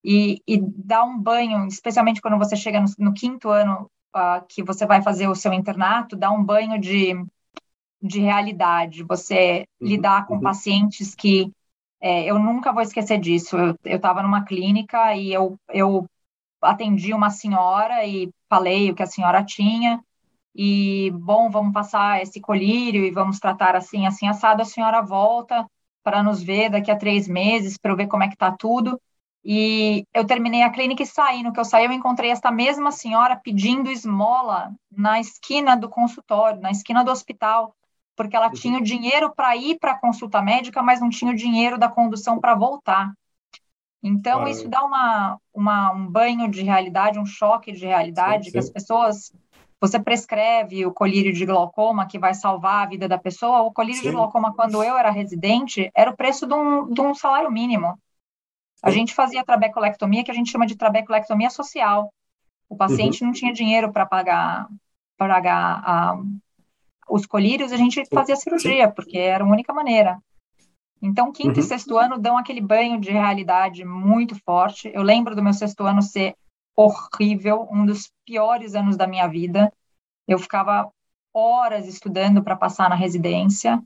e, 0.07 0.41
e 0.47 0.61
dar 0.61 1.03
um 1.03 1.19
banho, 1.19 1.67
especialmente 1.67 2.21
quando 2.21 2.39
você 2.39 2.55
chega 2.55 2.81
no, 2.81 2.87
no 2.97 3.13
quinto 3.13 3.49
ano 3.49 3.91
uh, 4.15 4.47
que 4.49 4.63
você 4.63 4.87
vai 4.87 5.03
fazer 5.03 5.27
o 5.27 5.35
seu 5.35 5.53
internato, 5.53 6.15
dar 6.15 6.31
um 6.31 6.45
banho 6.45 6.81
de, 6.81 7.13
de 8.01 8.21
realidade, 8.21 9.03
você 9.03 9.67
uhum, 9.81 9.89
lidar 9.89 10.25
com 10.27 10.35
uhum. 10.35 10.41
pacientes 10.41 11.13
que 11.13 11.51
é, 12.01 12.25
eu 12.25 12.39
nunca 12.39 12.73
vou 12.73 12.83
esquecer 12.83 13.19
disso. 13.19 13.57
Eu 13.85 13.97
estava 13.97 14.23
numa 14.23 14.45
clínica 14.45 15.13
e 15.17 15.33
eu, 15.33 15.59
eu 15.71 16.07
atendi 16.63 17.13
uma 17.13 17.31
senhora 17.31 18.07
e 18.07 18.31
falei 18.49 18.91
o 18.91 18.95
que 18.95 19.03
a 19.03 19.09
senhora 19.09 19.43
tinha. 19.43 20.01
E, 20.55 21.11
bom, 21.17 21.51
vamos 21.51 21.73
passar 21.73 22.23
esse 22.23 22.41
colírio 22.41 23.05
e 23.05 23.11
vamos 23.11 23.41
tratar 23.41 23.75
assim, 23.75 24.07
assim, 24.07 24.29
assado. 24.29 24.63
A 24.63 24.65
senhora 24.65 25.03
volta 25.03 25.67
para 26.05 26.23
nos 26.23 26.41
ver 26.41 26.71
daqui 26.71 26.93
a 26.93 26.97
três 26.97 27.27
meses, 27.27 27.77
para 27.77 27.91
eu 27.91 27.97
ver 27.97 28.07
como 28.07 28.23
é 28.23 28.29
que 28.29 28.35
está 28.35 28.53
tudo. 28.53 29.01
E 29.49 30.05
eu 30.13 30.27
terminei 30.27 30.65
a 30.65 30.71
clínica 30.71 31.05
e 31.05 31.07
saí. 31.07 31.45
No 31.45 31.53
que 31.53 31.61
eu 31.61 31.65
saí, 31.65 31.85
eu 31.85 31.93
encontrei 31.93 32.33
esta 32.33 32.51
mesma 32.51 32.91
senhora 32.91 33.37
pedindo 33.37 33.89
esmola 33.89 34.75
na 34.91 35.21
esquina 35.21 35.77
do 35.77 35.89
consultório, 35.89 36.61
na 36.61 36.73
esquina 36.73 37.05
do 37.05 37.13
hospital, 37.13 37.73
porque 38.17 38.35
ela 38.35 38.51
tinha 38.51 38.77
o 38.77 38.83
dinheiro 38.83 39.33
para 39.37 39.55
ir 39.55 39.79
para 39.79 39.93
a 39.93 39.99
consulta 40.01 40.43
médica, 40.43 40.83
mas 40.83 41.01
não 41.01 41.09
tinha 41.09 41.31
o 41.31 41.37
dinheiro 41.37 41.79
da 41.79 41.89
condução 41.89 42.41
para 42.41 42.57
voltar. 42.57 43.13
Então, 44.03 44.39
claro. 44.39 44.51
isso 44.51 44.69
dá 44.69 44.83
uma, 44.83 45.39
uma, 45.55 45.93
um 45.93 46.09
banho 46.09 46.51
de 46.51 46.65
realidade, 46.65 47.21
um 47.21 47.25
choque 47.25 47.71
de 47.71 47.87
realidade, 47.87 48.47
sim, 48.47 48.51
sim. 48.51 48.53
que 48.53 48.59
as 48.59 48.69
pessoas. 48.69 49.33
Você 49.81 50.01
prescreve 50.01 50.85
o 50.87 50.93
colírio 50.93 51.33
de 51.33 51.47
glaucoma 51.47 52.07
que 52.07 52.19
vai 52.19 52.35
salvar 52.35 52.83
a 52.83 52.89
vida 52.89 53.07
da 53.07 53.19
pessoa. 53.19 53.61
O 53.61 53.73
colírio 53.73 54.01
sim. 54.01 54.09
de 54.09 54.13
glaucoma, 54.13 54.53
quando 54.53 54.83
eu 54.83 54.99
era 54.99 55.11
residente, 55.11 55.89
era 55.95 56.11
o 56.11 56.17
preço 56.17 56.49
de 56.49 56.55
um, 56.55 56.93
de 56.93 57.01
um 57.01 57.15
salário 57.15 57.53
mínimo. 57.53 57.97
A 58.83 58.91
gente 58.91 59.15
fazia 59.15 59.45
trabeculectomia, 59.45 60.25
que 60.25 60.31
a 60.31 60.35
gente 60.35 60.51
chama 60.51 60.67
de 60.67 60.77
trabeculectomia 60.77 61.51
social. 61.51 62.13
O 62.69 62.77
paciente 62.77 63.23
uhum. 63.23 63.29
não 63.29 63.35
tinha 63.35 63.53
dinheiro 63.53 63.93
para 63.93 64.05
pagar, 64.07 64.69
pagar 65.17 65.83
a, 65.85 66.19
os 67.09 67.27
colírios, 67.27 67.73
a 67.73 67.77
gente 67.77 68.05
fazia 68.13 68.37
cirurgia, 68.37 68.91
porque 68.91 69.19
era 69.19 69.45
a 69.45 69.47
única 69.47 69.73
maneira. 69.73 70.19
Então, 71.01 71.33
quinto 71.33 71.59
uhum. 71.59 71.65
e 71.65 71.69
sexto 71.69 71.97
ano 71.97 72.19
dão 72.19 72.37
aquele 72.37 72.61
banho 72.61 73.01
de 73.01 73.11
realidade 73.11 73.85
muito 73.85 74.35
forte. 74.45 74.91
Eu 74.93 75.03
lembro 75.03 75.35
do 75.35 75.43
meu 75.43 75.53
sexto 75.53 75.85
ano 75.85 76.03
ser 76.03 76.35
horrível, 76.75 77.69
um 77.71 77.87
dos 77.87 78.11
piores 78.25 78.75
anos 78.75 78.97
da 78.97 79.07
minha 79.07 79.27
vida. 79.27 79.73
Eu 80.27 80.39
ficava 80.39 80.91
horas 81.33 81.87
estudando 81.87 82.43
para 82.43 82.57
passar 82.57 82.89
na 82.89 82.97
residência 82.97 83.83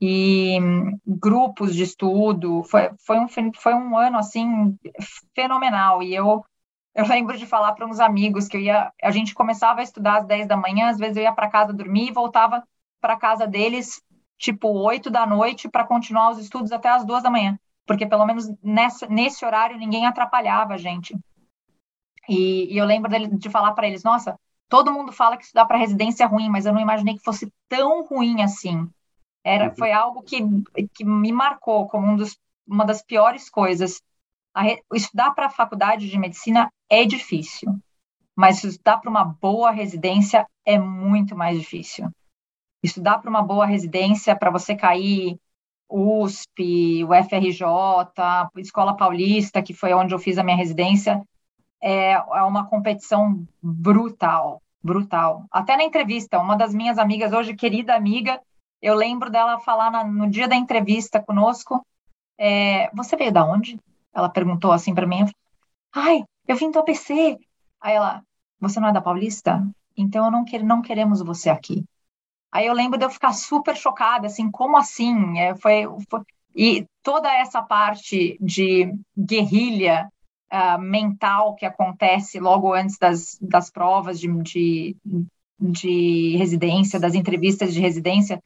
e 0.00 0.58
grupos 1.06 1.74
de 1.74 1.82
estudo. 1.82 2.62
Foi, 2.64 2.90
foi, 3.04 3.18
um, 3.18 3.28
foi 3.54 3.74
um 3.74 3.96
ano, 3.96 4.18
assim, 4.18 4.76
fenomenal. 5.34 6.02
E 6.02 6.14
eu, 6.14 6.44
eu 6.94 7.06
lembro 7.06 7.36
de 7.36 7.46
falar 7.46 7.72
para 7.72 7.86
uns 7.86 8.00
amigos 8.00 8.48
que 8.48 8.56
eu 8.56 8.60
ia, 8.60 8.92
a 9.02 9.10
gente 9.10 9.34
começava 9.34 9.80
a 9.80 9.82
estudar 9.82 10.18
às 10.18 10.26
10 10.26 10.46
da 10.46 10.56
manhã, 10.56 10.88
às 10.88 10.98
vezes 10.98 11.16
eu 11.16 11.22
ia 11.22 11.32
para 11.32 11.50
casa 11.50 11.72
dormir 11.72 12.08
e 12.08 12.12
voltava 12.12 12.62
para 13.00 13.16
casa 13.16 13.46
deles 13.46 14.02
tipo 14.38 14.68
8 14.68 15.10
da 15.10 15.26
noite 15.26 15.68
para 15.68 15.86
continuar 15.86 16.30
os 16.30 16.38
estudos 16.38 16.72
até 16.72 16.88
as 16.88 17.04
duas 17.04 17.22
da 17.22 17.30
manhã, 17.30 17.58
porque 17.86 18.06
pelo 18.06 18.26
menos 18.26 18.46
nessa, 18.62 19.06
nesse 19.06 19.44
horário 19.44 19.78
ninguém 19.78 20.06
atrapalhava 20.06 20.74
a 20.74 20.78
gente. 20.78 21.16
E, 22.28 22.72
e 22.74 22.78
eu 22.78 22.84
lembro 22.84 23.10
dele, 23.10 23.28
de 23.28 23.48
falar 23.48 23.72
para 23.72 23.86
eles: 23.86 24.02
nossa, 24.02 24.38
todo 24.68 24.92
mundo 24.92 25.12
fala 25.12 25.36
que 25.36 25.44
estudar 25.44 25.64
para 25.66 25.78
residência 25.78 26.24
é 26.24 26.26
ruim, 26.26 26.48
mas 26.48 26.66
eu 26.66 26.72
não 26.72 26.80
imaginei 26.80 27.14
que 27.14 27.24
fosse 27.24 27.50
tão 27.68 28.04
ruim 28.04 28.42
assim. 28.42 28.88
Era, 29.46 29.68
uhum. 29.68 29.76
Foi 29.76 29.92
algo 29.92 30.22
que, 30.22 30.38
que 30.94 31.04
me 31.04 31.30
marcou 31.30 31.86
como 31.86 32.06
um 32.08 32.16
dos, 32.16 32.36
uma 32.66 32.84
das 32.84 33.02
piores 33.02 33.48
coisas. 33.48 34.02
Estudar 34.92 35.32
para 35.32 35.46
a 35.46 35.50
faculdade 35.50 36.08
de 36.08 36.18
medicina 36.18 36.72
é 36.90 37.04
difícil, 37.04 37.78
mas 38.34 38.64
estudar 38.64 38.98
para 38.98 39.10
uma 39.10 39.24
boa 39.24 39.70
residência 39.70 40.46
é 40.64 40.78
muito 40.78 41.36
mais 41.36 41.58
difícil 41.58 42.10
estudar 42.86 43.18
para 43.18 43.28
uma 43.30 43.42
boa 43.42 43.66
residência, 43.66 44.36
para 44.36 44.50
você 44.50 44.74
cair 44.74 45.38
USP, 45.88 47.04
o 47.04 47.14
FRJ, 47.14 47.64
Escola 48.56 48.96
Paulista, 48.96 49.62
que 49.62 49.74
foi 49.74 49.92
onde 49.92 50.14
eu 50.14 50.18
fiz 50.18 50.38
a 50.38 50.42
minha 50.42 50.56
residência, 50.56 51.22
é, 51.82 52.12
é 52.12 52.42
uma 52.42 52.66
competição 52.66 53.46
brutal, 53.62 54.62
brutal. 54.82 55.44
Até 55.50 55.76
na 55.76 55.84
entrevista, 55.84 56.40
uma 56.40 56.56
das 56.56 56.74
minhas 56.74 56.98
amigas, 56.98 57.32
hoje 57.32 57.54
querida 57.54 57.94
amiga, 57.94 58.40
eu 58.86 58.94
lembro 58.94 59.28
dela 59.28 59.58
falar 59.58 59.90
na, 59.90 60.04
no 60.04 60.30
dia 60.30 60.46
da 60.46 60.54
entrevista 60.54 61.20
conosco, 61.20 61.84
é, 62.38 62.88
você 62.94 63.16
veio 63.16 63.32
da 63.32 63.44
onde? 63.44 63.76
Ela 64.14 64.28
perguntou 64.28 64.70
assim 64.70 64.94
para 64.94 65.08
mim, 65.08 65.24
ai, 65.92 66.22
eu 66.46 66.54
vim 66.54 66.70
do 66.70 66.78
APC. 66.78 67.36
Aí 67.80 67.94
ela, 67.94 68.22
você 68.60 68.78
não 68.78 68.88
é 68.88 68.92
da 68.92 69.00
Paulista? 69.00 69.60
Então 69.96 70.26
eu 70.26 70.30
não, 70.30 70.44
quer, 70.44 70.62
não 70.62 70.82
queremos 70.82 71.20
você 71.20 71.50
aqui. 71.50 71.84
Aí 72.52 72.66
eu 72.66 72.72
lembro 72.72 72.96
de 72.96 73.04
eu 73.04 73.10
ficar 73.10 73.32
super 73.32 73.76
chocada, 73.76 74.28
assim, 74.28 74.48
como 74.52 74.76
assim? 74.76 75.36
É, 75.36 75.56
foi, 75.56 75.82
foi... 76.08 76.20
E 76.54 76.86
toda 77.02 77.28
essa 77.28 77.60
parte 77.60 78.38
de 78.40 78.94
guerrilha 79.18 80.08
uh, 80.52 80.80
mental 80.80 81.56
que 81.56 81.66
acontece 81.66 82.38
logo 82.38 82.72
antes 82.72 82.96
das, 82.98 83.36
das 83.40 83.68
provas 83.68 84.20
de, 84.20 84.28
de, 84.42 84.96
de 85.58 86.36
residência, 86.36 87.00
das 87.00 87.16
entrevistas 87.16 87.74
de 87.74 87.80
residência, 87.80 88.40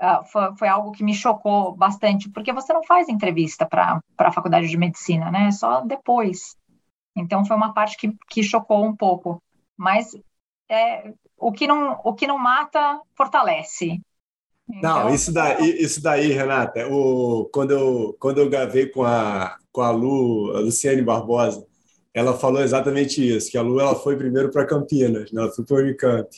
uh, 0.00 0.24
foi, 0.26 0.56
foi, 0.56 0.68
algo 0.68 0.92
que 0.92 1.04
me 1.04 1.14
chocou 1.14 1.74
bastante, 1.76 2.28
porque 2.30 2.52
você 2.52 2.72
não 2.72 2.82
faz 2.84 3.08
entrevista 3.08 3.66
para 3.66 4.02
a 4.18 4.32
faculdade 4.32 4.68
de 4.68 4.76
medicina, 4.76 5.30
né? 5.30 5.50
Só 5.50 5.80
depois. 5.82 6.56
Então 7.16 7.44
foi 7.44 7.56
uma 7.56 7.72
parte 7.72 7.96
que, 7.96 8.12
que 8.28 8.42
chocou 8.42 8.84
um 8.84 8.96
pouco. 8.96 9.42
Mas 9.76 10.14
é, 10.70 11.12
o 11.36 11.52
que 11.52 11.66
não, 11.66 12.00
o 12.04 12.14
que 12.14 12.26
não 12.26 12.38
mata, 12.38 13.00
fortalece. 13.16 14.00
Então... 14.68 15.04
Não, 15.04 15.14
isso 15.14 15.32
daí, 15.32 15.82
isso 15.82 16.02
daí, 16.02 16.32
Renata, 16.32 16.86
o, 16.88 17.48
quando, 17.52 17.72
eu, 17.72 18.16
quando 18.20 18.38
eu 18.38 18.48
gravei 18.48 18.86
com 18.86 19.02
a, 19.02 19.56
com 19.72 19.80
a 19.80 19.90
Lu, 19.90 20.56
a 20.56 20.60
Luciane 20.60 21.02
Barbosa, 21.02 21.66
ela 22.14 22.36
falou 22.36 22.62
exatamente 22.62 23.36
isso, 23.36 23.50
que 23.50 23.58
a 23.58 23.62
Lu 23.62 23.80
ela 23.80 23.94
foi 23.94 24.16
primeiro 24.16 24.50
para 24.50 24.66
Campinas, 24.66 25.32
né? 25.32 25.42
ela 25.42 25.50
foi 25.50 25.64
para 25.64 25.76
o 25.76 25.80
Unicamp. 25.80 26.28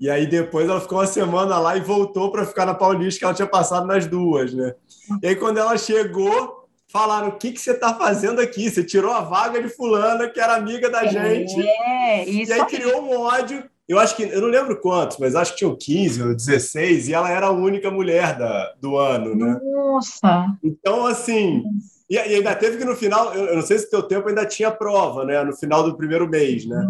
E 0.00 0.10
aí 0.10 0.26
depois 0.26 0.68
ela 0.68 0.80
ficou 0.80 0.98
uma 0.98 1.06
semana 1.06 1.58
lá 1.58 1.76
e 1.76 1.80
voltou 1.80 2.30
para 2.30 2.44
ficar 2.44 2.66
na 2.66 2.74
Paulista, 2.74 3.18
que 3.18 3.24
ela 3.24 3.34
tinha 3.34 3.48
passado 3.48 3.86
nas 3.86 4.06
duas, 4.06 4.52
né? 4.52 4.74
E 5.22 5.28
aí 5.28 5.36
quando 5.36 5.58
ela 5.58 5.76
chegou, 5.78 6.68
falaram: 6.88 7.28
o 7.28 7.38
que, 7.38 7.52
que 7.52 7.60
você 7.60 7.72
está 7.72 7.94
fazendo 7.94 8.40
aqui? 8.40 8.70
Você 8.70 8.82
tirou 8.82 9.12
a 9.12 9.20
vaga 9.20 9.62
de 9.62 9.68
fulana, 9.68 10.28
que 10.28 10.40
era 10.40 10.56
amiga 10.56 10.90
da 10.90 11.06
gente. 11.06 11.60
É, 11.60 12.24
isso. 12.28 12.50
E 12.50 12.54
aí 12.54 12.64
criou 12.66 13.02
um 13.02 13.20
ódio 13.20 13.62
eu 13.86 13.98
acho 13.98 14.16
que, 14.16 14.22
eu 14.22 14.40
não 14.40 14.48
lembro 14.48 14.80
quantos, 14.80 15.18
mas 15.18 15.34
acho 15.34 15.52
que 15.52 15.58
tinham 15.58 15.76
15 15.76 16.22
ou 16.22 16.34
16, 16.34 17.08
e 17.08 17.12
ela 17.12 17.30
era 17.30 17.46
a 17.46 17.52
única 17.52 17.90
mulher 17.90 18.36
da, 18.38 18.72
do 18.80 18.96
ano, 18.96 19.34
né? 19.34 19.60
Nossa! 19.62 20.56
Então, 20.62 21.06
assim, 21.06 21.62
e, 22.08 22.16
ainda 22.16 22.54
teve 22.54 22.78
que 22.78 22.84
no 22.84 22.96
final, 22.96 23.34
eu, 23.34 23.44
eu, 23.44 23.56
não 23.56 23.62
sei 23.62 23.78
se 23.78 23.90
teu 23.90 24.02
tempo 24.02 24.26
ainda 24.26 24.46
tinha 24.46 24.70
prova, 24.70 25.24
né? 25.26 25.42
No 25.44 25.54
final 25.54 25.82
do 25.82 25.96
primeiro 25.96 26.26
mês, 26.26 26.64
né? 26.64 26.86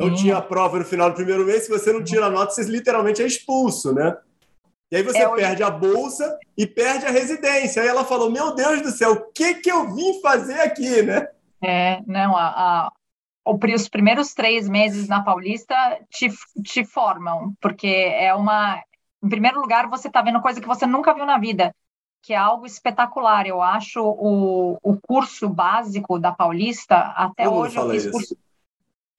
Então 0.00 0.14
tinha 0.14 0.38
a 0.38 0.42
prova 0.42 0.78
no 0.78 0.84
final 0.84 1.10
do 1.10 1.16
primeiro 1.16 1.44
mês, 1.44 1.64
se 1.64 1.68
você 1.68 1.92
não 1.92 2.02
tira 2.02 2.26
a 2.26 2.30
nota, 2.30 2.52
você 2.52 2.62
literalmente 2.62 3.20
é 3.20 3.26
expulso, 3.26 3.92
né? 3.92 4.16
E 4.90 4.96
aí 4.96 5.02
você 5.02 5.18
é, 5.18 5.28
perde 5.28 5.62
a 5.62 5.70
bolsa 5.70 6.38
e 6.56 6.66
perde 6.66 7.04
a 7.04 7.10
residência. 7.10 7.82
Aí 7.82 7.88
ela 7.88 8.04
falou: 8.04 8.30
Meu 8.30 8.54
Deus 8.54 8.80
do 8.80 8.90
céu, 8.90 9.12
o 9.12 9.32
que, 9.32 9.54
que 9.56 9.70
eu 9.70 9.94
vim 9.94 10.20
fazer 10.22 10.58
aqui, 10.60 11.02
né? 11.02 11.28
É, 11.62 12.00
não, 12.06 12.34
a, 12.34 12.90
os 13.44 13.88
primeiros 13.88 14.32
três 14.32 14.68
meses 14.68 15.06
na 15.06 15.22
Paulista 15.22 15.74
te, 16.08 16.28
te 16.62 16.84
formam, 16.84 17.54
porque 17.60 17.86
é 17.86 18.34
uma. 18.34 18.82
Em 19.22 19.28
primeiro 19.28 19.60
lugar, 19.60 19.86
você 19.86 20.08
está 20.08 20.22
vendo 20.22 20.40
coisa 20.40 20.60
que 20.60 20.66
você 20.66 20.86
nunca 20.86 21.12
viu 21.12 21.26
na 21.26 21.38
vida, 21.38 21.74
que 22.22 22.32
é 22.32 22.36
algo 22.36 22.64
espetacular. 22.64 23.46
Eu 23.46 23.60
acho 23.60 24.02
o, 24.02 24.78
o 24.82 24.98
curso 24.98 25.48
básico 25.48 26.18
da 26.18 26.32
Paulista, 26.32 26.96
até 26.96 27.44
Como 27.44 27.58
hoje 27.58 27.76
eu 27.76 27.90
fiz 27.90 28.04
isso? 28.04 28.12
curso. 28.12 28.36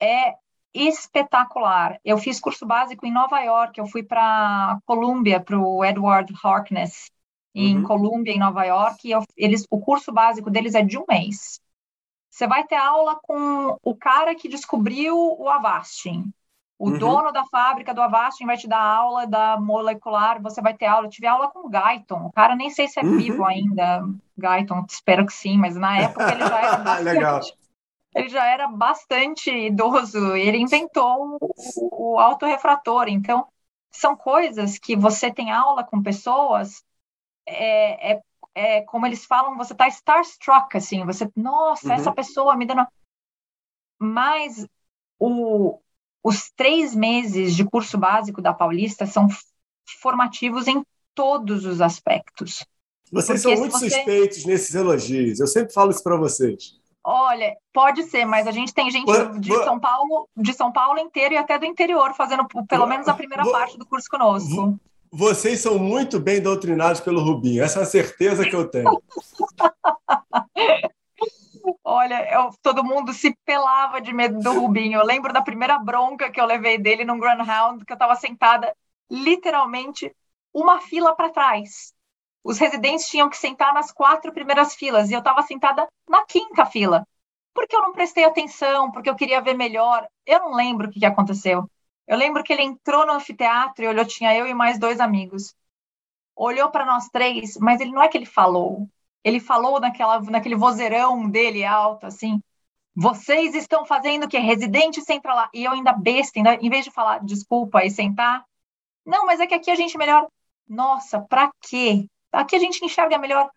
É 0.00 0.34
espetacular. 0.74 1.98
Eu 2.04 2.18
fiz 2.18 2.40
curso 2.40 2.66
básico 2.66 3.06
em 3.06 3.12
Nova 3.12 3.40
York, 3.40 3.78
eu 3.78 3.86
fui 3.86 4.02
para 4.02 4.78
Columbia, 4.86 5.40
para 5.40 5.58
o 5.58 5.84
Edward 5.84 6.32
Harkness, 6.42 7.10
em 7.54 7.78
uhum. 7.78 7.82
Columbia, 7.82 8.32
em 8.32 8.38
Nova 8.38 8.64
York, 8.64 9.06
e 9.06 9.10
eu, 9.10 9.22
eles, 9.36 9.66
o 9.70 9.80
curso 9.80 10.12
básico 10.12 10.50
deles 10.50 10.74
é 10.74 10.82
de 10.82 10.98
um 10.98 11.04
mês. 11.08 11.60
Você 12.30 12.46
vai 12.46 12.64
ter 12.66 12.76
aula 12.76 13.18
com 13.22 13.76
o 13.82 13.94
cara 13.94 14.34
que 14.34 14.48
descobriu 14.48 15.14
o 15.16 15.48
Avastin. 15.50 16.32
O 16.78 16.88
uhum. 16.88 16.98
dono 16.98 17.30
da 17.30 17.44
fábrica 17.44 17.94
do 17.94 18.00
Avastin 18.00 18.46
vai 18.46 18.56
te 18.56 18.66
dar 18.66 18.80
aula 18.80 19.26
da 19.26 19.60
molecular, 19.60 20.40
você 20.42 20.60
vai 20.60 20.74
ter 20.74 20.86
aula. 20.86 21.06
Eu 21.06 21.10
tive 21.10 21.26
aula 21.26 21.48
com 21.48 21.60
o 21.60 21.70
Guyton. 21.70 22.26
O 22.26 22.32
cara 22.32 22.56
nem 22.56 22.70
sei 22.70 22.88
se 22.88 22.98
é 22.98 23.04
uhum. 23.04 23.18
vivo 23.18 23.44
ainda, 23.44 24.02
Guyton, 24.36 24.84
espero 24.88 25.26
que 25.26 25.32
sim, 25.32 25.58
mas 25.58 25.76
na 25.76 25.98
época 25.98 26.32
ele 26.32 26.44
já 26.44 26.58
era 26.58 26.76
bastante, 26.82 27.04
Legal. 27.04 27.40
Ele 28.14 28.28
já 28.28 28.46
era 28.46 28.68
bastante 28.68 29.50
idoso. 29.50 30.36
Ele 30.36 30.58
inventou 30.58 31.38
o, 31.40 32.14
o 32.14 32.18
autorrefrator. 32.18 33.08
Então, 33.08 33.46
são 33.90 34.16
coisas 34.16 34.78
que 34.78 34.96
você 34.96 35.32
tem 35.32 35.50
aula 35.50 35.84
com 35.84 36.02
pessoas 36.02 36.84
é, 37.46 38.12
é, 38.12 38.22
é, 38.54 38.80
como 38.82 39.06
eles 39.06 39.24
falam, 39.24 39.56
você 39.56 39.74
tá 39.74 39.88
starstruck, 39.88 40.76
assim, 40.76 41.04
você, 41.04 41.28
nossa, 41.36 41.88
uhum. 41.88 41.94
essa 41.94 42.12
pessoa 42.12 42.56
me 42.56 42.66
dando. 42.66 42.86
Mas 43.98 44.66
o, 45.18 45.80
os 46.22 46.50
três 46.52 46.94
meses 46.94 47.54
de 47.54 47.64
curso 47.64 47.96
básico 47.98 48.42
da 48.42 48.52
Paulista 48.52 49.06
são 49.06 49.28
formativos 50.00 50.66
em 50.66 50.84
todos 51.14 51.64
os 51.64 51.80
aspectos. 51.80 52.64
Vocês 53.10 53.42
Porque 53.42 53.56
são 53.56 53.64
muito 53.64 53.78
você... 53.78 53.90
suspeitos 53.90 54.44
nesses 54.44 54.74
elogios, 54.74 55.40
eu 55.40 55.46
sempre 55.46 55.72
falo 55.72 55.90
isso 55.90 56.02
para 56.02 56.16
vocês. 56.16 56.80
Olha, 57.04 57.56
pode 57.72 58.04
ser, 58.04 58.24
mas 58.24 58.46
a 58.46 58.52
gente 58.52 58.72
tem 58.72 58.90
gente 58.90 59.10
de 59.40 59.54
São 59.64 59.80
Paulo, 59.80 60.28
de 60.36 60.52
São 60.52 60.70
Paulo 60.70 61.00
inteiro 61.00 61.34
e 61.34 61.36
até 61.36 61.58
do 61.58 61.64
interior 61.64 62.14
fazendo 62.14 62.46
pelo 62.68 62.86
menos 62.86 63.08
a 63.08 63.14
primeira 63.14 63.44
parte 63.50 63.76
do 63.76 63.84
curso 63.84 64.08
conosco. 64.08 64.78
Vocês 65.10 65.60
são 65.60 65.78
muito 65.78 66.18
bem 66.20 66.40
doutrinados 66.40 67.00
pelo 67.00 67.20
Rubinho, 67.20 67.62
essa 67.62 67.80
é 67.80 67.82
a 67.82 67.86
certeza 67.86 68.44
que 68.44 68.54
eu 68.54 68.68
tenho. 68.68 68.88
Olha, 71.84 72.32
eu, 72.32 72.50
todo 72.62 72.84
mundo 72.84 73.12
se 73.12 73.36
pelava 73.44 74.00
de 74.00 74.12
medo 74.12 74.38
do 74.40 74.52
Rubinho. 74.52 74.98
Eu 74.98 75.04
lembro 75.04 75.32
da 75.32 75.42
primeira 75.42 75.78
bronca 75.78 76.30
que 76.30 76.40
eu 76.40 76.46
levei 76.46 76.78
dele 76.78 77.04
num 77.04 77.18
Greyhound, 77.18 77.84
que 77.84 77.92
eu 77.92 77.96
estava 77.96 78.16
sentada 78.16 78.74
literalmente 79.10 80.14
uma 80.52 80.80
fila 80.80 81.14
para 81.14 81.30
trás. 81.30 81.92
Os 82.44 82.58
residentes 82.58 83.06
tinham 83.06 83.28
que 83.30 83.36
sentar 83.36 83.72
nas 83.72 83.92
quatro 83.92 84.32
primeiras 84.32 84.74
filas 84.74 85.10
e 85.10 85.14
eu 85.14 85.20
estava 85.20 85.42
sentada 85.42 85.86
na 86.08 86.24
quinta 86.24 86.66
fila, 86.66 87.06
porque 87.54 87.76
eu 87.76 87.82
não 87.82 87.92
prestei 87.92 88.24
atenção, 88.24 88.90
porque 88.90 89.08
eu 89.08 89.14
queria 89.14 89.40
ver 89.40 89.54
melhor. 89.54 90.06
Eu 90.26 90.40
não 90.40 90.54
lembro 90.54 90.88
o 90.88 90.90
que, 90.90 91.00
que 91.00 91.06
aconteceu. 91.06 91.68
Eu 92.06 92.16
lembro 92.16 92.42
que 92.42 92.52
ele 92.52 92.62
entrou 92.62 93.06
no 93.06 93.12
anfiteatro 93.12 93.84
e 93.84 93.88
olhou, 93.88 94.04
tinha 94.04 94.34
eu 94.34 94.46
e 94.46 94.54
mais 94.54 94.78
dois 94.78 95.00
amigos. 95.00 95.54
Olhou 96.34 96.70
para 96.70 96.84
nós 96.84 97.08
três, 97.08 97.56
mas 97.58 97.80
ele 97.80 97.92
não 97.92 98.02
é 98.02 98.08
que 98.08 98.18
ele 98.18 98.26
falou. 98.26 98.88
Ele 99.22 99.38
falou 99.38 99.78
naquela, 99.80 100.20
naquele 100.20 100.56
vozeirão 100.56 101.28
dele 101.28 101.64
alto, 101.64 102.06
assim. 102.06 102.42
Vocês 102.94 103.54
estão 103.54 103.86
fazendo 103.86 104.24
o 104.24 104.28
que? 104.28 104.38
Residente 104.38 105.00
senta 105.00 105.32
lá. 105.32 105.48
E 105.54 105.64
eu 105.64 105.72
ainda 105.72 105.92
besta, 105.92 106.38
ainda, 106.38 106.54
em 106.56 106.68
vez 106.68 106.84
de 106.84 106.90
falar 106.90 107.24
desculpa 107.24 107.84
e 107.84 107.90
sentar, 107.90 108.44
não, 109.04 109.26
mas 109.26 109.40
é 109.40 109.46
que 109.46 109.54
aqui 109.54 109.70
a 109.70 109.74
gente 109.74 109.96
melhor. 109.96 110.28
Nossa, 110.68 111.20
para 111.20 111.50
quê? 111.60 112.06
Aqui 112.32 112.56
a 112.56 112.58
gente 112.58 112.84
enxerga 112.84 113.18
melhor. 113.18 113.50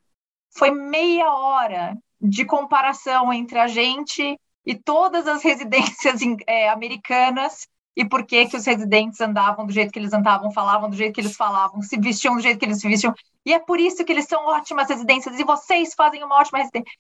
Foi 0.52 0.72
meia 0.72 1.32
hora 1.34 1.98
de 2.22 2.46
comparação 2.46 3.32
entre 3.32 3.58
a 3.60 3.68
gente 3.68 4.38
e 4.66 4.76
todas 4.76 5.28
as 5.28 5.44
residências 5.44 6.20
é, 6.48 6.70
americanas 6.70 7.68
e 7.96 8.04
por 8.04 8.26
que 8.26 8.46
que 8.48 8.58
os 8.58 8.66
residentes 8.66 9.22
andavam 9.22 9.66
do 9.66 9.72
jeito 9.72 9.92
que 9.92 10.00
eles 10.00 10.14
andavam, 10.14 10.52
falavam 10.52 10.90
do 10.90 10.96
jeito 10.96 11.14
que 11.14 11.22
eles 11.22 11.36
falavam, 11.36 11.82
se 11.82 11.98
vestiam 11.98 12.36
do 12.36 12.42
jeito 12.42 12.60
que 12.60 12.66
eles 12.66 12.82
se 12.82 12.88
vestiam. 12.88 13.14
E 13.46 13.54
é 13.54 13.60
por 13.60 13.80
isso 13.80 14.04
que 14.04 14.12
eles 14.12 14.26
são 14.26 14.46
ótimas 14.46 14.90
residências 14.90 15.40
e 15.40 15.44
vocês 15.44 15.94
fazem 15.94 16.24
uma 16.24 16.36
ótima 16.36 16.60
residência. 16.60 16.92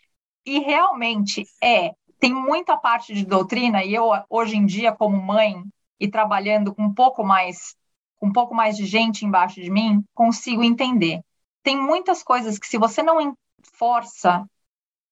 E 0.46 0.60
realmente 0.60 1.44
é, 1.62 1.91
tem 2.20 2.34
muita 2.34 2.77
parte 2.77 3.13
de 3.13 3.25
doutrina 3.25 3.84
e 3.84 3.94
eu 3.94 4.10
hoje 4.29 4.55
em 4.55 4.65
dia 4.65 4.94
como 4.94 5.22
mãe 5.22 5.62
e 6.00 6.08
trabalhando 6.08 6.74
com 6.74 6.84
um 6.84 6.94
pouco 6.94 7.24
mais 7.24 7.75
com 8.17 8.27
um 8.27 8.32
pouco 8.32 8.55
mais 8.55 8.77
de 8.77 8.86
gente 8.86 9.25
embaixo 9.25 9.62
de 9.62 9.70
mim, 9.70 10.01
consigo 10.13 10.63
entender. 10.63 11.20
Tem 11.65 11.75
muitas 11.75 12.22
coisas 12.22 12.60
que 12.60 12.67
se 12.67 12.77
você 12.77 13.01
não 13.01 13.36
força, 13.74 14.45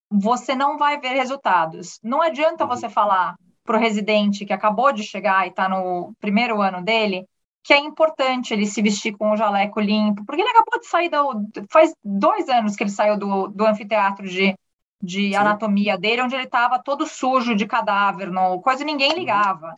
você 0.09 0.53
não 0.53 0.77
vai 0.77 0.99
ver 0.99 1.15
resultados. 1.15 1.99
Não 2.03 2.21
adianta 2.21 2.63
você 2.65 2.87
falar 2.87 3.35
para 3.63 3.75
o 3.75 3.79
residente 3.79 4.45
que 4.45 4.53
acabou 4.53 4.93
de 4.93 5.01
chegar 5.01 5.45
e 5.45 5.49
está 5.49 5.67
no 5.67 6.13
primeiro 6.21 6.61
ano 6.61 6.83
dele 6.83 7.27
que 7.63 7.73
é 7.73 7.79
importante 7.79 8.53
ele 8.53 8.67
se 8.67 8.81
vestir 8.81 9.17
com 9.17 9.31
o 9.31 9.37
jaleco 9.37 9.79
limpo, 9.79 10.23
porque 10.25 10.41
ele 10.41 10.49
acabou 10.51 10.79
de 10.79 10.85
sair 10.85 11.09
do. 11.09 11.47
Faz 11.71 11.95
dois 12.03 12.49
anos 12.49 12.75
que 12.75 12.83
ele 12.83 12.89
saiu 12.91 13.17
do, 13.17 13.47
do 13.47 13.65
anfiteatro 13.65 14.27
de, 14.27 14.53
de 15.01 15.33
anatomia 15.33 15.97
dele, 15.97 16.21
onde 16.21 16.35
ele 16.35 16.43
estava 16.43 16.77
todo 16.77 17.07
sujo 17.07 17.55
de 17.55 17.65
cadáver, 17.65 18.29
no, 18.29 18.61
coisa 18.61 18.83
ninguém 18.83 19.13
ligava. 19.13 19.73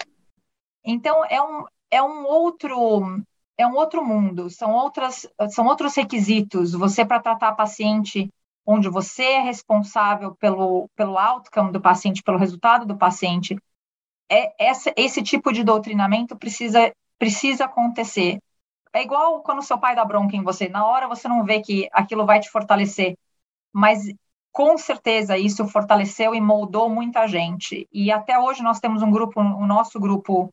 Então, 0.84 1.24
é 1.25 1.41
um, 1.41 1.65
é 1.91 2.01
um 2.01 2.25
outro. 2.25 3.22
É 3.57 3.65
um 3.65 3.75
outro 3.75 4.05
mundo, 4.05 4.50
são, 4.50 4.74
outras, 4.74 5.27
são 5.50 5.65
outros 5.65 5.95
requisitos. 5.95 6.74
Você, 6.74 7.05
para 7.05 7.21
tratar 7.21 7.53
paciente 7.53 8.29
onde 8.65 8.89
você 8.89 9.24
é 9.24 9.39
responsável 9.39 10.35
pelo, 10.35 10.89
pelo 10.95 11.17
outcome 11.17 11.71
do 11.71 11.79
paciente, 11.79 12.24
pelo 12.24 12.38
resultado 12.38 12.85
do 12.85 12.97
paciente, 12.97 13.55
é, 14.29 14.53
essa, 14.59 14.91
esse 14.97 15.21
tipo 15.21 15.53
de 15.53 15.63
doutrinamento 15.63 16.35
precisa, 16.35 16.91
precisa 17.17 17.65
acontecer. 17.65 18.39
É 18.91 19.03
igual 19.03 19.41
quando 19.41 19.62
seu 19.62 19.77
pai 19.77 19.95
dá 19.95 20.03
bronca 20.03 20.35
em 20.35 20.43
você, 20.43 20.67
na 20.67 20.85
hora 20.85 21.07
você 21.07 21.27
não 21.27 21.43
vê 21.43 21.62
que 21.62 21.88
aquilo 21.91 22.25
vai 22.25 22.39
te 22.39 22.50
fortalecer, 22.50 23.15
mas 23.71 24.03
com 24.51 24.77
certeza 24.77 25.38
isso 25.38 25.67
fortaleceu 25.67 26.33
e 26.33 26.41
moldou 26.41 26.89
muita 26.89 27.27
gente. 27.27 27.88
E 27.91 28.12
até 28.12 28.39
hoje 28.39 28.63
nós 28.63 28.79
temos 28.79 29.01
um 29.01 29.12
grupo, 29.12 29.41
o 29.41 29.67
nosso 29.67 30.00
grupo 30.00 30.51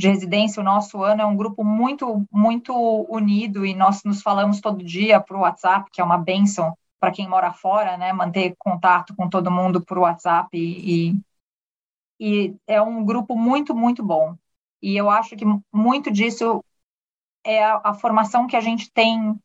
de 0.00 0.08
residência, 0.08 0.60
o 0.60 0.64
nosso 0.64 1.02
ano 1.02 1.20
é 1.20 1.26
um 1.26 1.36
grupo 1.36 1.62
muito, 1.62 2.26
muito 2.32 2.74
unido 3.08 3.66
e 3.66 3.74
nós 3.74 4.02
nos 4.02 4.22
falamos 4.22 4.60
todo 4.60 4.82
dia 4.82 5.20
por 5.20 5.36
WhatsApp, 5.36 5.90
que 5.92 6.00
é 6.00 6.04
uma 6.04 6.16
benção 6.16 6.74
para 6.98 7.12
quem 7.12 7.28
mora 7.28 7.52
fora, 7.52 7.98
né? 7.98 8.10
Manter 8.12 8.54
contato 8.58 9.14
com 9.14 9.28
todo 9.28 9.50
mundo 9.50 9.84
por 9.84 9.98
WhatsApp 9.98 10.48
e, 10.56 11.20
e 12.18 12.56
é 12.66 12.80
um 12.80 13.04
grupo 13.04 13.36
muito, 13.36 13.74
muito 13.74 14.02
bom. 14.02 14.34
E 14.82 14.96
eu 14.96 15.10
acho 15.10 15.36
que 15.36 15.44
muito 15.70 16.10
disso 16.10 16.64
é 17.44 17.62
a, 17.62 17.80
a, 17.84 17.94
formação 17.94 18.46
que 18.46 18.56
a 18.56 18.60
gente 18.60 18.90
tem 18.90 19.38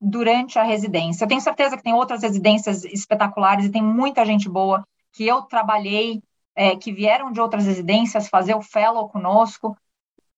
durante 0.00 0.60
a 0.60 0.62
residência. 0.62 1.24
Eu 1.24 1.28
tenho 1.28 1.40
certeza 1.40 1.76
que 1.76 1.82
tem 1.82 1.92
outras 1.92 2.22
residências 2.22 2.84
espetaculares 2.84 3.66
e 3.66 3.72
tem 3.72 3.82
muita 3.82 4.24
gente 4.24 4.48
boa 4.48 4.86
que 5.12 5.26
eu 5.26 5.42
trabalhei, 5.42 6.22
é, 6.54 6.76
que 6.76 6.92
vieram 6.92 7.32
de 7.32 7.40
outras 7.40 7.66
residências 7.66 8.28
fazer 8.28 8.54
o 8.54 8.62
fellow 8.62 9.08
conosco, 9.08 9.76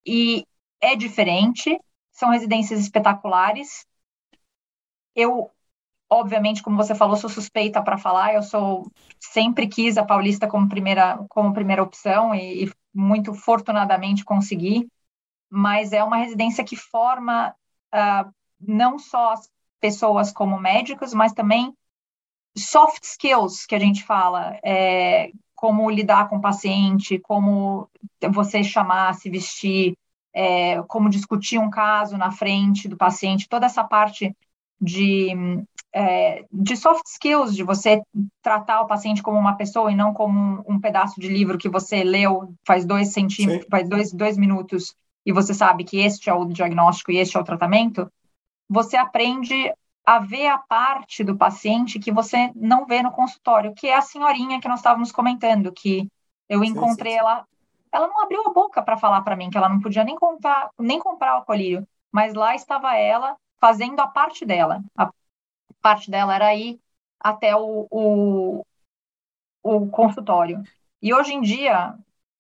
e 0.07 0.47
é 0.81 0.95
diferente, 0.95 1.79
são 2.13 2.31
residências 2.31 2.81
espetaculares. 2.81 3.87
Eu 5.15 5.51
obviamente, 6.09 6.63
como 6.63 6.77
você 6.77 6.95
falou, 6.95 7.17
sou 7.17 7.31
suspeita 7.31 7.83
para 7.83 7.99
falar. 7.99 8.35
Eu 8.35 8.43
sou 8.43 8.91
sempre 9.19 9.67
quis 9.67 9.97
a 9.97 10.05
Paulista 10.05 10.47
como 10.47 10.69
primeira 10.69 11.25
como 11.29 11.53
primeira 11.53 11.83
opção 11.83 12.35
e, 12.35 12.65
e, 12.67 12.73
muito 12.93 13.35
fortunadamente 13.35 14.25
consegui. 14.25 14.89
Mas 15.51 15.93
é 15.93 16.03
uma 16.03 16.17
residência 16.17 16.65
que 16.65 16.77
forma 16.77 17.55
uh, 17.95 18.33
não 18.61 18.99
só 18.99 19.33
as 19.33 19.51
pessoas 19.81 20.33
como 20.33 20.59
médicos, 20.59 21.13
mas 21.13 21.33
também 21.33 21.77
soft 22.57 23.03
skills 23.03 23.67
que 23.67 23.75
a 23.75 23.79
gente 23.79 24.05
fala, 24.05 24.59
é, 24.65 25.33
como 25.55 25.91
lidar 25.91 26.29
com 26.29 26.37
o 26.37 26.41
paciente, 26.41 27.19
como 27.19 27.89
você 28.33 28.63
chamar, 28.63 29.15
se 29.15 29.31
vestir, 29.31 29.97
é, 30.33 30.83
como 30.83 31.09
discutir 31.09 31.59
um 31.59 31.71
caso 31.71 32.17
na 32.17 32.31
frente 32.31 32.89
do 32.89 32.97
paciente, 32.97 33.49
toda 33.49 33.67
essa 33.67 33.85
parte 33.85 34.35
de 34.81 35.33
é, 35.93 36.45
de 36.53 36.77
soft 36.77 37.07
skills, 37.07 37.55
de 37.55 37.63
você 37.63 38.03
tratar 38.43 38.81
o 38.81 38.87
paciente 38.87 39.23
como 39.23 39.39
uma 39.39 39.57
pessoa 39.57 39.93
e 39.93 39.95
não 39.95 40.13
como 40.13 40.39
um, 40.39 40.75
um 40.75 40.81
pedaço 40.81 41.21
de 41.21 41.29
livro 41.29 41.57
que 41.57 41.69
você 41.69 42.03
leu 42.03 42.53
faz 42.67 42.85
dois 42.85 43.13
centímetros, 43.13 43.69
faz 43.71 43.89
dois, 43.89 44.13
dois 44.13 44.37
minutos 44.37 44.97
e 45.25 45.33
você 45.33 45.55
sabe 45.55 45.85
que 45.85 45.99
este 45.99 46.29
é 46.29 46.35
o 46.35 46.45
diagnóstico 46.47 47.13
e 47.13 47.19
este 47.19 47.37
é 47.37 47.41
o 47.41 47.45
tratamento, 47.45 48.11
você 48.69 48.97
aprende 48.97 49.73
a 50.05 50.19
ver 50.19 50.49
a 50.49 50.59
parte 50.59 51.25
do 51.25 51.37
paciente 51.37 51.99
que 51.99 52.13
você 52.13 52.53
não 52.55 52.85
vê 52.85 53.03
no 53.03 53.11
consultório, 53.11 53.75
que 53.75 53.87
é 53.87 53.97
a 53.97 54.03
senhorinha 54.03 54.61
que 54.61 54.69
nós 54.69 54.81
estávamos 54.81 55.11
comentando, 55.11 55.73
que 55.73 56.09
eu 56.49 56.63
encontrei 56.63 57.13
sim, 57.13 57.19
sim. 57.19 57.21
ela, 57.21 57.47
ela 57.91 58.07
não 58.07 58.23
abriu 58.23 58.43
a 58.47 58.53
boca 58.53 58.83
para 58.83 58.99
falar 58.99 59.23
para 59.23 59.35
mim 59.35 59.49
que 59.49 59.57
ela 59.57 59.69
não 59.69 59.81
podia 59.81 60.05
nem 60.05 60.17
comprar, 60.17 60.71
nem 60.79 60.99
comprar 60.99 61.39
o 61.39 61.45
colírio, 61.45 61.87
mas 62.13 62.35
lá 62.35 62.55
estava 62.55 62.95
ela 62.97 63.37
fazendo 63.59 63.99
a 64.01 64.07
parte 64.07 64.45
dela, 64.45 64.83
a 64.97 65.11
parte 65.81 66.11
dela 66.11 66.35
era 66.35 66.55
ir 66.55 66.79
até 67.19 67.57
o, 67.57 67.87
o, 67.91 68.67
o 69.63 69.87
consultório. 69.89 70.63
E 71.01 71.15
hoje 71.15 71.33
em 71.33 71.41
dia, 71.41 71.97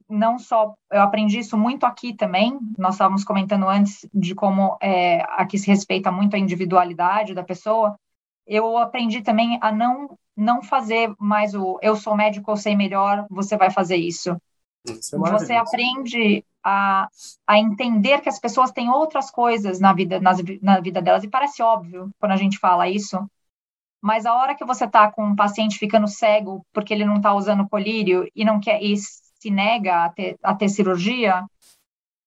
não 0.08 0.38
só 0.38 0.74
eu 0.90 1.02
aprendi 1.02 1.38
isso 1.38 1.56
muito 1.56 1.84
aqui 1.84 2.14
também. 2.14 2.58
Nós 2.78 2.94
estávamos 2.94 3.24
comentando 3.24 3.68
antes 3.68 4.06
de 4.12 4.34
como 4.34 4.76
é, 4.80 5.22
aqui 5.30 5.58
se 5.58 5.66
respeita 5.66 6.12
muito 6.12 6.36
a 6.36 6.38
individualidade 6.38 7.34
da 7.34 7.42
pessoa. 7.42 7.98
Eu 8.46 8.76
aprendi 8.76 9.22
também 9.22 9.58
a 9.60 9.72
não 9.72 10.18
não 10.36 10.62
fazer 10.62 11.14
mais 11.18 11.54
o 11.54 11.78
eu 11.80 11.94
sou 11.94 12.16
médico, 12.16 12.50
eu 12.50 12.56
sei 12.56 12.74
melhor, 12.74 13.24
você 13.30 13.56
vai 13.56 13.70
fazer 13.70 13.96
isso. 13.96 14.36
isso 14.86 15.14
é 15.14 15.18
você 15.18 15.52
aprende 15.54 16.44
a, 16.62 17.08
a 17.46 17.58
entender 17.58 18.20
que 18.20 18.28
as 18.28 18.40
pessoas 18.40 18.72
têm 18.72 18.90
outras 18.90 19.30
coisas 19.30 19.78
na 19.78 19.92
vida 19.92 20.20
nas, 20.20 20.38
na 20.60 20.80
vida 20.80 21.00
delas 21.00 21.22
e 21.22 21.28
parece 21.28 21.62
óbvio 21.62 22.10
quando 22.18 22.32
a 22.32 22.36
gente 22.36 22.58
fala 22.58 22.88
isso, 22.88 23.30
mas 24.02 24.26
a 24.26 24.34
hora 24.34 24.54
que 24.54 24.64
você 24.64 24.84
está 24.84 25.10
com 25.10 25.24
um 25.24 25.36
paciente 25.36 25.78
ficando 25.78 26.08
cego 26.08 26.66
porque 26.72 26.92
ele 26.92 27.04
não 27.04 27.18
está 27.18 27.32
usando 27.32 27.68
colírio 27.68 28.28
e 28.34 28.44
não 28.44 28.58
quer 28.58 28.82
e 28.82 28.94
se 29.44 29.50
nega 29.50 30.04
a 30.04 30.08
ter, 30.08 30.38
a 30.42 30.54
ter 30.54 30.70
cirurgia, 30.70 31.44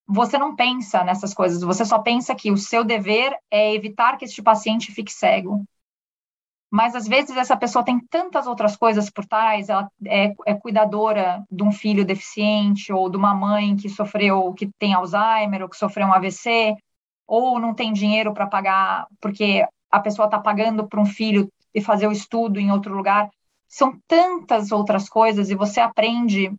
você 0.08 0.38
não 0.38 0.56
pensa 0.56 1.04
nessas 1.04 1.34
coisas. 1.34 1.62
Você 1.64 1.84
só 1.84 1.98
pensa 2.00 2.36
que 2.36 2.52
o 2.52 2.58
seu 2.58 2.84
dever 2.84 3.36
é 3.50 3.74
evitar 3.74 4.18
que 4.18 4.26
este 4.26 4.42
paciente 4.42 4.92
fique 4.92 5.12
cego. 5.12 5.66
Mas 6.70 6.96
às 6.96 7.08
vezes 7.08 7.36
essa 7.36 7.58
pessoa 7.58 7.84
tem 7.84 8.00
tantas 8.08 8.46
outras 8.46 8.76
coisas 8.76 9.10
por 9.10 9.26
trás, 9.26 9.70
ela 9.70 9.90
é, 10.06 10.34
é, 10.46 10.54
cuidadora 10.54 11.44
de 11.50 11.64
um 11.64 11.72
filho 11.72 12.06
deficiente, 12.06 12.94
ou 12.94 13.10
de 13.10 13.18
uma 13.18 13.34
mãe 13.34 13.76
que 13.76 13.90
sofreu, 13.90 14.54
que 14.54 14.70
tem 14.78 14.94
Alzheimer, 14.94 15.64
ou 15.64 15.70
que 15.70 15.78
sofreu 15.78 16.08
um 16.08 16.14
AVC, 16.14 16.76
ou 17.26 17.60
não 17.60 17.74
tem 17.74 17.94
dinheiro 17.94 18.34
para 18.34 18.48
pagar, 18.48 19.08
porque 19.20 19.66
a 19.90 20.00
pessoa 20.00 20.26
está 20.26 20.40
pagando 20.40 20.88
para 20.88 21.00
um 21.00 21.06
filho 21.06 21.50
e 21.74 21.82
fazer 21.82 22.08
o 22.08 22.12
estudo 22.12 22.60
em 22.60 22.72
outro 22.72 22.94
lugar. 22.94 23.30
São 23.68 23.98
tantas 24.06 24.72
outras 24.72 25.10
coisas 25.10 25.50
e 25.50 25.56
você 25.56 25.80
aprende 25.80 26.54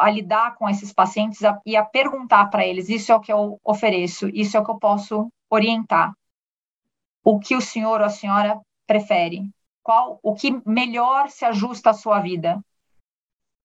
a 0.00 0.10
lidar 0.10 0.56
com 0.56 0.68
esses 0.68 0.92
pacientes 0.92 1.40
e 1.66 1.76
a 1.76 1.84
perguntar 1.84 2.46
para 2.46 2.66
eles: 2.66 2.88
isso 2.88 3.12
é 3.12 3.14
o 3.14 3.20
que 3.20 3.32
eu 3.32 3.60
ofereço, 3.64 4.28
isso 4.28 4.56
é 4.56 4.60
o 4.60 4.64
que 4.64 4.70
eu 4.70 4.78
posso 4.78 5.28
orientar. 5.48 6.12
O 7.22 7.38
que 7.38 7.54
o 7.54 7.60
senhor 7.60 8.00
ou 8.00 8.06
a 8.06 8.10
senhora 8.10 8.60
prefere? 8.86 9.48
Qual 9.82 10.18
o 10.22 10.34
que 10.34 10.60
melhor 10.66 11.28
se 11.28 11.44
ajusta 11.44 11.90
à 11.90 11.94
sua 11.94 12.20
vida? 12.20 12.60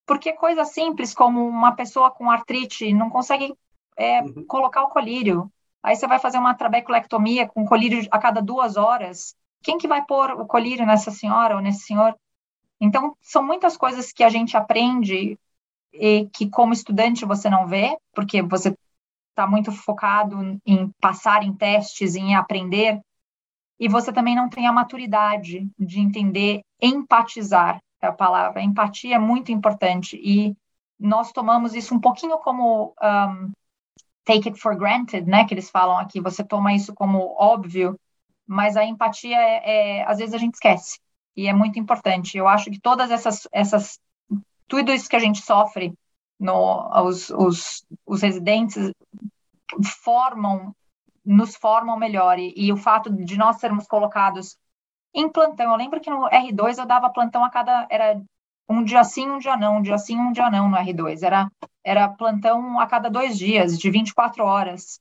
Porque 0.05 0.33
coisa 0.33 0.65
simples 0.65 1.13
como 1.13 1.47
uma 1.47 1.73
pessoa 1.75 2.11
com 2.11 2.29
artrite 2.29 2.93
não 2.93 3.09
consegue 3.09 3.55
é, 3.97 4.21
uhum. 4.21 4.45
colocar 4.47 4.83
o 4.83 4.89
colírio. 4.89 5.51
Aí 5.81 5.95
você 5.95 6.07
vai 6.07 6.19
fazer 6.19 6.37
uma 6.37 6.53
trabeculectomia 6.53 7.47
com 7.47 7.65
colírio 7.65 8.07
a 8.11 8.19
cada 8.19 8.41
duas 8.41 8.77
horas. 8.77 9.35
Quem 9.63 9.77
que 9.77 9.87
vai 9.87 10.05
pôr 10.05 10.31
o 10.31 10.45
colírio 10.45 10.85
nessa 10.85 11.11
senhora 11.11 11.55
ou 11.55 11.61
nesse 11.61 11.85
senhor? 11.85 12.15
Então, 12.79 13.15
são 13.21 13.43
muitas 13.43 13.77
coisas 13.77 14.11
que 14.11 14.23
a 14.23 14.29
gente 14.29 14.57
aprende 14.57 15.39
e 15.99 16.29
que, 16.33 16.49
como 16.49 16.73
estudante, 16.73 17.25
você 17.25 17.49
não 17.49 17.67
vê, 17.67 17.97
porque 18.13 18.41
você 18.41 18.75
está 19.29 19.47
muito 19.47 19.71
focado 19.71 20.37
em 20.65 20.89
passar 21.01 21.43
em 21.43 21.53
testes, 21.53 22.15
em 22.15 22.35
aprender, 22.35 23.01
e 23.79 23.89
você 23.89 24.13
também 24.13 24.35
não 24.35 24.49
tem 24.49 24.67
a 24.67 24.71
maturidade 24.71 25.67
de 25.77 25.99
entender, 25.99 26.61
empatizar 26.81 27.79
é 28.01 28.07
a 28.07 28.13
palavra. 28.13 28.61
empatia 28.61 29.15
é 29.15 29.19
muito 29.19 29.51
importante 29.51 30.17
e 30.23 30.55
nós 30.99 31.31
tomamos 31.31 31.73
isso 31.73 31.93
um 31.93 31.99
pouquinho 31.99 32.37
como 32.39 32.93
um, 33.01 33.51
take 34.23 34.49
it 34.49 34.59
for 34.59 34.75
granted, 34.77 35.27
né? 35.27 35.45
Que 35.45 35.53
eles 35.53 35.69
falam 35.69 35.97
aqui. 35.97 36.21
Você 36.21 36.43
toma 36.43 36.73
isso 36.73 36.93
como 36.93 37.35
óbvio, 37.37 37.99
mas 38.47 38.77
a 38.77 38.85
empatia 38.85 39.37
é, 39.37 39.99
é 39.99 40.05
às 40.05 40.19
vezes 40.19 40.33
a 40.33 40.37
gente 40.37 40.53
esquece 40.53 40.99
e 41.35 41.47
é 41.47 41.53
muito 41.53 41.79
importante. 41.79 42.37
Eu 42.37 42.47
acho 42.47 42.71
que 42.71 42.79
todas 42.79 43.11
essas 43.11 43.47
essas 43.51 43.99
tudo 44.67 44.91
isso 44.91 45.09
que 45.09 45.15
a 45.15 45.19
gente 45.19 45.41
sofre 45.41 45.93
no 46.39 46.89
os, 47.05 47.29
os, 47.29 47.85
os 48.05 48.21
residentes 48.21 48.91
formam 50.03 50.75
nos 51.25 51.55
formam 51.55 51.97
melhor 51.97 52.37
e, 52.37 52.53
e 52.55 52.71
o 52.71 52.77
fato 52.77 53.09
de 53.09 53.37
nós 53.37 53.57
sermos 53.59 53.87
colocados 53.87 54.57
em 55.13 55.29
plantão. 55.29 55.71
Eu 55.71 55.77
lembro 55.77 55.99
que 55.99 56.09
no 56.09 56.29
R2 56.29 56.77
eu 56.77 56.85
dava 56.85 57.09
plantão 57.09 57.43
a 57.43 57.49
cada. 57.49 57.87
Era 57.89 58.21
um 58.69 58.83
dia 58.83 59.03
sim, 59.03 59.29
um 59.29 59.39
dia 59.39 59.57
não, 59.57 59.77
um 59.77 59.81
dia 59.81 59.97
sim, 59.97 60.19
um 60.19 60.31
dia 60.31 60.49
não 60.51 60.69
no 60.69 60.77
R2. 60.77 61.23
Era, 61.23 61.49
era 61.83 62.09
plantão 62.09 62.79
a 62.79 62.85
cada 62.85 63.09
dois 63.09 63.37
dias, 63.37 63.79
de 63.79 63.89
24 63.89 64.43
horas. 64.43 64.99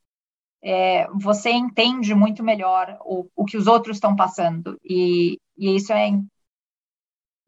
É, 0.63 1.07
você 1.09 1.51
entende 1.51 2.15
muito 2.15 2.43
melhor 2.43 2.97
o, 3.03 3.29
o 3.37 3.45
que 3.45 3.57
os 3.57 3.67
outros 3.67 3.97
estão 3.97 4.17
passando. 4.17 4.79
E, 4.83 5.39
e 5.59 5.77
isso 5.77 5.93
é, 5.93 6.11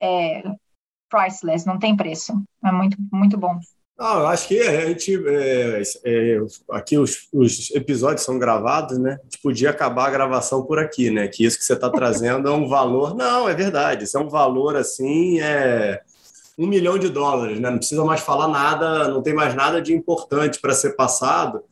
é 0.01 0.43
priceless, 1.09 1.67
não 1.67 1.79
tem 1.79 1.97
preço. 1.97 2.33
É 2.65 2.73
muito, 2.73 2.97
muito 3.13 3.37
bom. 3.37 3.59
Ah, 3.99 4.19
eu 4.19 4.27
acho 4.27 4.49
que 4.49 4.61
a 4.61 4.89
gente. 4.89 5.17
É, 5.27 5.83
é, 6.05 6.39
aqui 6.71 6.99
os, 6.99 7.29
os, 7.33 7.71
episódios 7.71 8.27
são 8.27 8.39
gravados, 8.39 8.99
né? 8.99 9.19
A 9.19 9.25
gente 9.25 9.39
podia 9.43 9.71
acabar 9.71 10.09
a 10.09 10.11
gravação 10.11 10.65
por 10.65 10.79
aqui, 10.79 11.11
né? 11.11 11.29
Que 11.29 11.47
isso 11.47 11.57
que 11.57 11.65
você 11.65 11.73
está 11.73 11.89
trazendo 11.89 12.47
é 12.47 12.53
um 12.53 12.69
valor. 12.69 13.15
Não, 13.15 13.49
é 13.49 13.55
verdade. 13.55 14.05
Isso 14.05 14.19
é 14.19 14.21
um 14.21 14.29
valor 14.29 14.77
assim, 14.77 15.41
é 15.41 16.03
um 16.59 16.67
milhão 16.67 16.99
de 16.99 17.09
dólares, 17.09 17.59
né? 17.59 17.71
Não 17.71 17.79
precisa 17.79 18.05
mais 18.05 18.21
falar 18.21 18.49
nada, 18.49 19.09
não 19.09 19.23
tem 19.23 19.33
mais 19.33 19.55
nada 19.55 19.81
de 19.81 19.95
importante 19.95 20.61
para 20.61 20.75
ser 20.75 20.95
passado. 20.95 21.63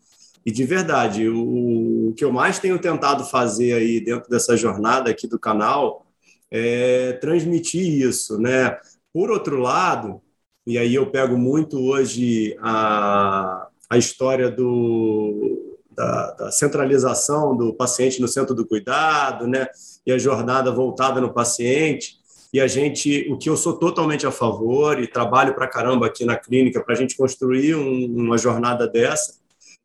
E 0.47 0.51
de 0.51 0.65
verdade, 0.65 1.29
o, 1.29 2.09
o 2.09 2.15
que 2.15 2.25
eu 2.25 2.33
mais 2.33 2.59
tenho 2.59 2.79
tentado 2.79 3.25
fazer 3.25 3.75
aí 3.75 4.01
dentro 4.01 4.31
dessa 4.31 4.57
jornada 4.57 5.11
aqui 5.11 5.27
do 5.27 5.39
canal 5.39 6.07
é 6.51 7.13
transmitir 7.15 7.83
isso, 7.83 8.39
né? 8.39 8.79
Por 9.15 9.31
outro 9.31 9.61
lado, 9.61 10.21
e 10.67 10.77
aí 10.77 10.93
eu 10.93 11.09
pego 11.09 11.39
muito 11.39 11.81
hoje 11.81 12.57
a, 12.61 13.69
a 13.89 13.97
história 13.97 14.51
do, 14.51 15.79
da, 15.93 16.33
da, 16.33 16.51
centralização 16.51 17.57
do 17.57 17.73
paciente 17.73 18.21
no 18.21 18.27
centro 18.27 18.57
do 18.57 18.67
cuidado, 18.67 19.47
né? 19.47 19.69
E 20.05 20.11
a 20.11 20.19
jornada 20.19 20.73
voltada 20.73 21.21
no 21.21 21.33
paciente. 21.33 22.19
E 22.53 22.61
a 22.61 22.67
gente, 22.67 23.29
o 23.31 23.39
que 23.39 23.49
eu 23.49 23.57
sou 23.57 23.75
totalmente 23.75 24.27
a 24.27 24.33
favor 24.33 25.01
e 25.01 25.07
trabalho 25.07 25.55
para 25.55 25.69
caramba 25.69 26.07
aqui 26.07 26.25
na 26.25 26.37
clínica 26.37 26.83
para 26.83 26.95
a 26.95 26.99
gente 26.99 27.17
construir 27.17 27.77
um, 27.77 28.07
uma 28.17 28.37
jornada 28.37 28.89
dessa, 28.89 29.35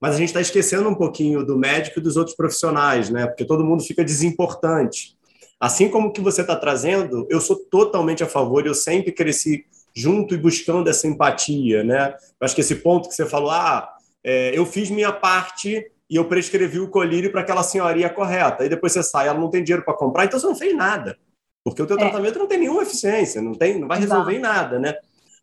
mas 0.02 0.16
a 0.16 0.18
gente 0.18 0.30
está 0.30 0.42
esquecendo 0.42 0.90
um 0.90 0.96
pouquinho 0.96 1.46
do 1.46 1.56
médico 1.56 2.00
e 2.00 2.02
dos 2.02 2.18
outros 2.18 2.36
profissionais, 2.36 3.12
né? 3.12 3.28
Porque 3.28 3.46
todo 3.46 3.64
mundo 3.64 3.84
fica 3.84 4.04
desimportante. 4.04 5.19
Assim 5.60 5.90
como 5.90 6.08
o 6.08 6.12
que 6.12 6.22
você 6.22 6.42
está 6.42 6.56
trazendo, 6.56 7.28
eu 7.30 7.42
sou 7.42 7.56
totalmente 7.56 8.24
a 8.24 8.28
favor. 8.28 8.66
Eu 8.66 8.74
sempre 8.74 9.12
cresci 9.12 9.66
junto 9.94 10.34
e 10.34 10.38
buscando 10.38 10.90
essa 10.90 11.08
empatia, 11.08 11.84
né? 11.84 12.16
Eu 12.40 12.46
acho 12.46 12.56
que 12.56 12.62
esse 12.62 12.76
ponto 12.76 13.10
que 13.10 13.16
você 13.16 13.26
falou, 13.26 13.52
ah, 13.52 13.92
é, 14.24 14.58
eu 14.58 14.66
fiz 14.66 14.90
minha 14.90 15.12
parte 15.12 15.86
e 16.10 16.16
eu 16.16 16.26
prescrevi 16.26 16.80
o 16.80 16.90
colírio 16.90 17.32
para 17.32 17.42
aquela 17.42 17.62
senhoria 17.62 18.10
correta. 18.10 18.64
Aí 18.64 18.70
depois 18.70 18.94
você 18.94 19.04
sai, 19.04 19.28
ela 19.28 19.40
não 19.40 19.50
tem 19.50 19.64
dinheiro 19.64 19.84
para 19.84 19.94
comprar, 19.94 20.26
então 20.26 20.40
você 20.40 20.48
não 20.48 20.56
fez 20.56 20.76
nada. 20.76 21.18
Porque 21.64 21.82
o 21.82 21.86
teu 21.86 21.98
é. 21.98 22.00
tratamento 22.00 22.40
não 22.40 22.48
tem 22.48 22.60
nenhuma 22.60 22.84
eficiência, 22.84 23.42
não, 23.42 23.54
tem, 23.54 23.80
não 23.80 23.88
vai 23.88 24.00
resolver 24.00 24.34
em 24.34 24.40
nada, 24.40 24.80
né? 24.80 24.96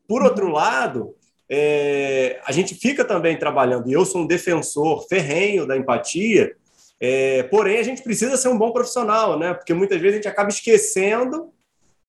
Por 0.08 0.22
outro 0.22 0.48
lado, 0.48 1.14
é, 1.48 2.40
a 2.44 2.52
gente 2.52 2.74
fica 2.74 3.04
também 3.04 3.38
trabalhando, 3.38 3.88
e 3.88 3.92
eu 3.92 4.04
sou 4.04 4.22
um 4.22 4.26
defensor 4.26 5.06
ferrenho 5.08 5.66
da 5.66 5.76
empatia, 5.76 6.56
é, 7.00 7.42
porém 7.44 7.78
a 7.78 7.82
gente 7.82 8.02
precisa 8.02 8.36
ser 8.36 8.48
um 8.48 8.58
bom 8.58 8.72
profissional, 8.72 9.38
né? 9.38 9.52
Porque 9.54 9.74
muitas 9.74 10.00
vezes 10.00 10.14
a 10.14 10.16
gente 10.16 10.28
acaba 10.28 10.48
esquecendo 10.48 11.52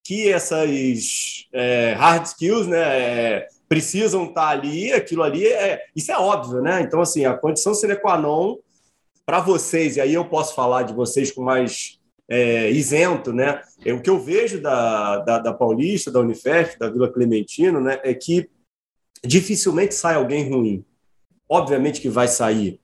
que 0.04 0.32
essas 0.32 1.47
é, 1.52 1.93
hard 1.93 2.26
skills 2.26 2.67
né, 2.67 2.80
é, 2.80 3.47
precisam 3.67 4.26
estar 4.26 4.47
ali, 4.47 4.93
aquilo 4.93 5.21
ali, 5.21 5.45
é, 5.45 5.84
isso 5.93 6.12
é 6.12 6.17
óbvio, 6.17 6.62
né? 6.62 6.82
Então, 6.82 7.02
assim, 7.02 7.26
a 7.26 7.34
condição 7.34 7.73
sine 7.73 7.95
qua 7.97 8.17
non 8.17 8.58
para 9.26 9.41
vocês, 9.41 9.97
e 9.97 10.02
aí 10.02 10.13
eu 10.13 10.23
posso 10.23 10.56
falar 10.56 10.84
de 10.84 10.93
vocês 10.93 11.32
com 11.32 11.43
mais 11.43 12.00
é, 12.30 12.71
isento, 12.71 13.34
né? 13.34 13.62
É, 13.86 13.91
o 13.91 14.02
que 14.02 14.10
eu 14.10 14.17
vejo 14.17 14.62
da, 14.62 15.17
da, 15.17 15.39
da 15.39 15.54
Paulista, 15.54 16.10
da 16.10 16.21
Unifesp, 16.21 16.80
da 16.80 16.89
Vila 16.89 17.12
Clementino, 17.12 17.82
né, 17.82 18.00
é 18.04 18.13
que 18.13 18.50
dificilmente 19.26 19.93
sai 19.93 20.15
alguém 20.15 20.50
ruim. 20.50 20.86
Obviamente 21.50 22.00
que 22.00 22.10
vai 22.10 22.30
sair, 22.30 22.80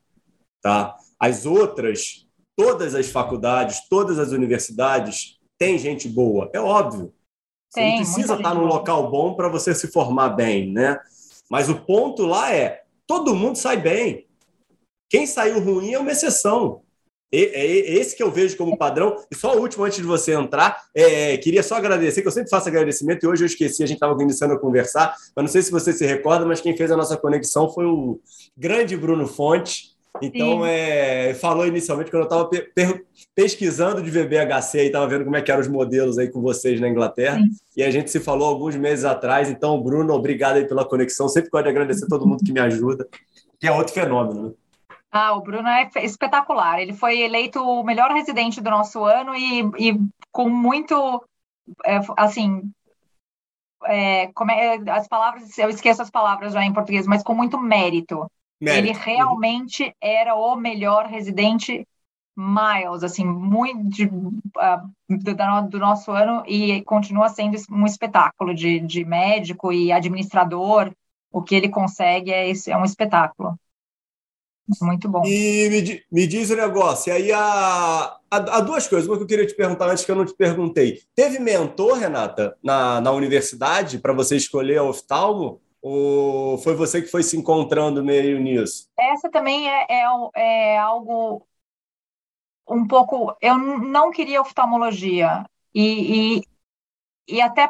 tá? 0.61 0.97
As 1.23 1.45
outras, 1.45 2.27
todas 2.53 2.93
as 2.93 3.07
faculdades, 3.07 3.87
todas 3.89 4.19
as 4.19 4.33
universidades 4.33 5.39
tem 5.57 5.77
gente 5.77 6.09
boa, 6.09 6.49
é 6.53 6.59
óbvio. 6.59 7.13
Você 7.69 7.79
tem, 7.79 7.91
não 7.91 7.97
precisa 8.03 8.35
estar 8.35 8.53
num 8.53 8.65
local 8.65 9.09
bom 9.09 9.33
para 9.33 9.47
você 9.47 9.73
se 9.73 9.87
formar 9.87 10.31
bem, 10.31 10.73
né? 10.73 10.99
Mas 11.49 11.69
o 11.69 11.79
ponto 11.79 12.25
lá 12.25 12.53
é: 12.53 12.81
todo 13.07 13.33
mundo 13.33 13.55
sai 13.57 13.77
bem. 13.77 14.27
Quem 15.09 15.25
saiu 15.25 15.61
ruim 15.61 15.93
é 15.93 15.97
uma 15.99 16.11
exceção. 16.11 16.81
É 17.31 17.65
esse 17.65 18.17
que 18.17 18.21
eu 18.21 18.29
vejo 18.29 18.57
como 18.57 18.77
padrão. 18.77 19.15
E 19.31 19.35
só 19.35 19.55
o 19.55 19.61
último, 19.61 19.85
antes 19.85 19.99
de 19.99 20.03
você 20.03 20.33
entrar, 20.33 20.77
é, 20.93 21.37
queria 21.37 21.63
só 21.63 21.75
agradecer, 21.75 22.21
que 22.21 22.27
eu 22.27 22.33
sempre 22.33 22.49
faço 22.49 22.67
agradecimento, 22.67 23.23
e 23.23 23.27
hoje 23.27 23.43
eu 23.43 23.47
esqueci, 23.47 23.81
a 23.81 23.87
gente 23.87 23.95
estava 23.95 24.21
iniciando 24.21 24.55
a 24.55 24.59
conversar, 24.59 25.15
mas 25.33 25.45
não 25.45 25.51
sei 25.51 25.61
se 25.61 25.71
você 25.71 25.93
se 25.93 26.05
recorda, 26.05 26.45
mas 26.45 26.59
quem 26.59 26.75
fez 26.75 26.91
a 26.91 26.97
nossa 26.97 27.15
conexão 27.15 27.73
foi 27.73 27.85
o 27.85 28.19
grande 28.57 28.97
Bruno 28.97 29.25
Fonte, 29.25 29.92
então, 30.21 30.65
é, 30.65 31.33
falou 31.33 31.65
inicialmente, 31.65 32.11
quando 32.11 32.21
eu 32.21 32.27
estava 32.27 32.47
pe 32.47 32.71
pesquisando 33.35 34.01
de 34.01 34.11
VBHC 34.11 34.83
e 34.83 34.85
estava 34.87 35.07
vendo 35.07 35.23
como 35.23 35.35
é 35.35 35.41
que 35.41 35.51
eram 35.51 35.61
os 35.61 35.67
modelos 35.67 36.17
aí 36.17 36.29
com 36.29 36.41
vocês 36.41 36.79
na 36.79 36.87
Inglaterra, 36.87 37.37
Sim. 37.39 37.49
e 37.75 37.83
a 37.83 37.89
gente 37.89 38.11
se 38.11 38.19
falou 38.19 38.47
alguns 38.47 38.75
meses 38.75 39.05
atrás. 39.05 39.49
Então, 39.49 39.81
Bruno, 39.81 40.13
obrigado 40.13 40.57
aí 40.57 40.67
pela 40.67 40.85
conexão. 40.85 41.27
Sempre 41.27 41.49
gosto 41.49 41.63
de 41.63 41.69
agradecer 41.69 42.05
a 42.05 42.09
todo 42.09 42.27
mundo 42.27 42.43
que 42.43 42.51
me 42.51 42.59
ajuda, 42.59 43.07
que 43.59 43.67
é 43.67 43.71
outro 43.71 43.93
fenômeno, 43.93 44.49
né? 44.49 44.53
Ah, 45.11 45.35
o 45.35 45.41
Bruno 45.41 45.67
é 45.67 45.89
espetacular. 46.03 46.79
Ele 46.79 46.93
foi 46.93 47.19
eleito 47.19 47.59
o 47.59 47.83
melhor 47.83 48.11
residente 48.11 48.61
do 48.61 48.69
nosso 48.69 49.03
ano 49.03 49.35
e, 49.35 49.61
e 49.77 49.99
com 50.31 50.49
muito, 50.49 51.23
é, 51.85 51.99
assim, 52.17 52.63
é, 53.85 54.23
é, 54.23 54.91
as 54.91 55.07
palavras, 55.07 55.57
eu 55.57 55.69
esqueço 55.69 56.01
as 56.01 56.09
palavras 56.09 56.53
já 56.53 56.63
em 56.63 56.73
português, 56.73 57.05
mas 57.05 57.23
com 57.23 57.35
muito 57.35 57.59
mérito. 57.59 58.27
Mérito. 58.63 58.87
Ele 58.87 58.97
realmente 58.97 59.93
era 59.99 60.35
o 60.35 60.55
melhor 60.55 61.05
residente 61.05 61.85
miles, 62.35 63.03
assim, 63.03 63.25
muito 63.25 63.89
de, 63.89 64.05
uh, 64.05 64.89
do, 65.09 65.69
do, 65.69 65.79
nosso 65.79 66.11
ano 66.11 66.43
e 66.47 66.81
continua 66.83 67.29
sendo 67.29 67.57
um 67.69 67.85
espetáculo 67.85 68.55
de, 68.55 68.79
de 68.79 69.05
médico 69.05 69.71
e 69.71 69.91
administrador. 69.91 70.91
O 71.31 71.41
que 71.41 71.55
ele 71.55 71.69
consegue 71.69 72.31
é, 72.31 72.49
esse, 72.49 72.71
é 72.71 72.77
um 72.77 72.85
espetáculo. 72.85 73.57
Muito 74.81 75.09
bom. 75.09 75.23
E 75.25 75.69
me, 75.69 76.03
me 76.09 76.27
diz 76.27 76.49
o 76.49 76.53
um 76.53 76.57
negócio, 76.57 77.09
e 77.09 77.13
aí 77.13 77.31
há, 77.33 78.17
há, 78.31 78.37
há, 78.37 78.61
duas 78.61 78.87
coisas. 78.87 79.07
Uma 79.09 79.17
que 79.17 79.23
eu 79.23 79.27
queria 79.27 79.45
te 79.45 79.55
perguntar 79.55 79.89
antes 79.89 80.05
que 80.05 80.11
eu 80.11 80.15
não 80.15 80.25
te 80.25 80.33
perguntei. 80.33 81.01
Teve 81.13 81.37
mentor, 81.37 81.97
Renata, 81.97 82.55
na, 82.63 83.01
na 83.01 83.11
universidade 83.11 83.99
para 83.99 84.13
você 84.13 84.37
escolher 84.37 84.77
a 84.77 84.83
oftalmo? 84.83 85.61
Ou 85.83 86.57
foi 86.59 86.75
você 86.75 87.01
que 87.01 87.09
foi 87.09 87.21
se 87.21 87.35
encontrando 87.35 88.01
meio 88.01 88.39
nisso? 88.39 88.87
Essa 88.97 89.29
também 89.29 89.69
é, 89.69 89.85
é, 89.89 90.05
é 90.35 90.77
algo 90.77 91.45
um 92.69 92.87
pouco. 92.87 93.35
Eu 93.41 93.57
não 93.57 94.09
queria 94.09 94.41
oftalmologia. 94.41 95.45
E, 95.75 96.37
e, 96.37 96.43
e 97.27 97.41
até 97.41 97.69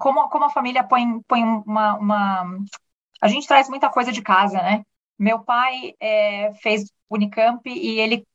como, 0.00 0.28
como 0.28 0.46
a 0.46 0.50
família 0.50 0.82
põe, 0.82 1.20
põe 1.28 1.44
uma, 1.44 1.94
uma. 1.94 2.58
A 3.20 3.28
gente 3.28 3.46
traz 3.46 3.68
muita 3.68 3.88
coisa 3.88 4.10
de 4.10 4.20
casa, 4.20 4.60
né? 4.60 4.82
Meu 5.16 5.38
pai 5.38 5.94
é, 6.00 6.52
fez 6.54 6.90
Unicamp 7.08 7.62
e 7.70 8.00
ele. 8.00 8.26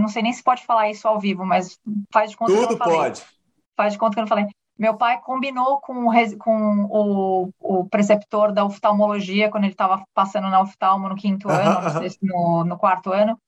Não 0.00 0.06
sei 0.08 0.22
nem 0.22 0.32
se 0.32 0.42
pode 0.42 0.64
falar 0.64 0.88
isso 0.88 1.08
ao 1.08 1.18
vivo, 1.18 1.44
mas 1.44 1.80
faz 2.12 2.30
de 2.30 2.36
conta 2.36 2.52
Tudo 2.52 2.66
que 2.68 2.74
eu 2.74 2.78
não 2.78 2.84
falei. 2.84 2.98
pode. 2.98 3.24
Faz 3.76 3.92
de 3.92 3.98
conta 3.98 4.14
que 4.14 4.20
eu 4.20 4.22
não 4.22 4.28
falei. 4.28 4.46
Meu 4.76 4.96
pai 4.96 5.20
combinou 5.20 5.80
com, 5.80 6.08
o, 6.08 6.38
com 6.38 6.84
o, 6.90 7.50
o 7.60 7.88
preceptor 7.88 8.52
da 8.52 8.64
oftalmologia 8.64 9.48
quando 9.48 9.64
ele 9.64 9.72
estava 9.72 10.04
passando 10.12 10.48
na 10.48 10.60
oftalmo 10.60 11.08
no 11.08 11.14
quinto 11.14 11.48
ano, 11.48 11.80
no, 11.92 12.10
no, 12.22 12.64
no, 12.64 12.78
quarto 12.78 13.12
ano. 13.12 13.40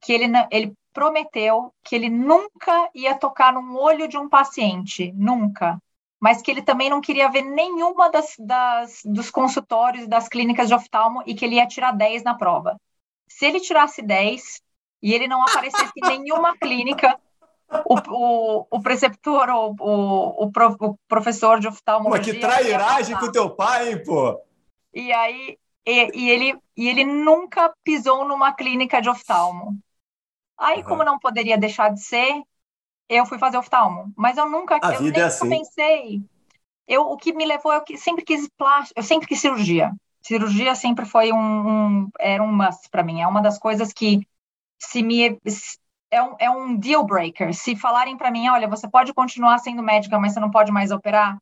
que 0.00 0.12
ele, 0.12 0.26
ele 0.50 0.74
prometeu 0.92 1.72
que 1.82 1.94
ele 1.94 2.08
nunca 2.08 2.90
ia 2.94 3.14
tocar 3.14 3.52
no 3.52 3.78
olho 3.78 4.08
de 4.08 4.18
um 4.18 4.28
paciente, 4.28 5.12
nunca. 5.12 5.78
Mas 6.18 6.42
que 6.42 6.50
ele 6.50 6.62
também 6.62 6.90
não 6.90 7.00
queria 7.00 7.28
ver 7.28 7.42
nenhuma 7.42 8.10
das, 8.10 8.34
das, 8.38 9.02
dos 9.04 9.30
consultórios, 9.30 10.08
das 10.08 10.28
clínicas 10.28 10.68
de 10.68 10.74
oftalmo 10.74 11.22
e 11.26 11.34
que 11.34 11.44
ele 11.44 11.56
ia 11.56 11.66
tirar 11.66 11.92
10 11.92 12.24
na 12.24 12.34
prova. 12.34 12.80
Se 13.28 13.46
ele 13.46 13.60
tirasse 13.60 14.02
10 14.02 14.60
e 15.02 15.12
ele 15.12 15.28
não 15.28 15.42
aparecesse 15.42 15.92
em 15.96 16.18
nenhuma 16.18 16.56
clínica, 16.58 17.20
o, 17.86 17.94
o, 17.94 18.66
o 18.70 18.80
preceptor, 18.80 19.48
o, 19.48 19.74
o, 19.78 20.44
o, 20.46 20.98
professor 21.08 21.58
de 21.58 21.68
oftalmologia... 21.68 22.32
Mas 22.32 22.34
que 22.34 22.40
trairagem 22.40 23.16
com 23.16 23.32
teu 23.32 23.50
pai, 23.50 23.92
hein, 23.92 24.02
pô? 24.04 24.40
E 24.92 25.12
aí, 25.12 25.58
e, 25.86 26.10
e, 26.14 26.30
ele, 26.30 26.58
e 26.76 26.88
ele 26.88 27.04
nunca 27.04 27.74
pisou 27.82 28.26
numa 28.26 28.52
clínica 28.52 29.00
de 29.02 29.08
oftalmo. 29.08 29.78
Aí, 30.56 30.78
uhum. 30.78 30.84
como 30.84 31.04
não 31.04 31.18
poderia 31.18 31.58
deixar 31.58 31.90
de 31.90 32.00
ser, 32.00 32.42
eu 33.08 33.26
fui 33.26 33.38
fazer 33.38 33.58
oftalmo. 33.58 34.12
Mas 34.16 34.38
eu 34.38 34.48
nunca, 34.48 34.78
A 34.82 34.94
eu 34.94 35.00
vida 35.00 35.12
nem 35.12 35.22
é 35.22 35.24
assim. 35.24 35.48
pensei. 35.48 36.22
Eu, 36.86 37.02
o 37.02 37.16
que 37.16 37.32
me 37.32 37.44
levou, 37.44 37.72
eu 37.72 37.82
sempre 37.96 38.24
quis 38.24 38.48
plástico, 38.56 38.98
eu 38.98 39.02
sempre 39.02 39.26
quis 39.26 39.40
cirurgia. 39.40 39.92
Cirurgia 40.22 40.74
sempre 40.74 41.04
foi 41.04 41.32
um, 41.32 41.36
um 41.38 42.08
era 42.18 42.42
um 42.42 42.52
must 42.52 42.88
para 42.90 43.02
mim. 43.02 43.20
É 43.20 43.26
uma 43.26 43.42
das 43.42 43.58
coisas 43.58 43.92
que 43.92 44.26
se 44.78 45.02
me 45.02 45.38
é 46.14 46.22
um, 46.22 46.36
é 46.38 46.50
um 46.50 46.76
deal 46.76 47.04
breaker. 47.04 47.52
Se 47.52 47.74
falarem 47.74 48.16
para 48.16 48.30
mim, 48.30 48.48
olha, 48.48 48.68
você 48.68 48.88
pode 48.88 49.12
continuar 49.12 49.58
sendo 49.58 49.82
médica, 49.82 50.18
mas 50.18 50.32
você 50.32 50.40
não 50.40 50.50
pode 50.50 50.70
mais 50.70 50.90
operar, 50.90 51.36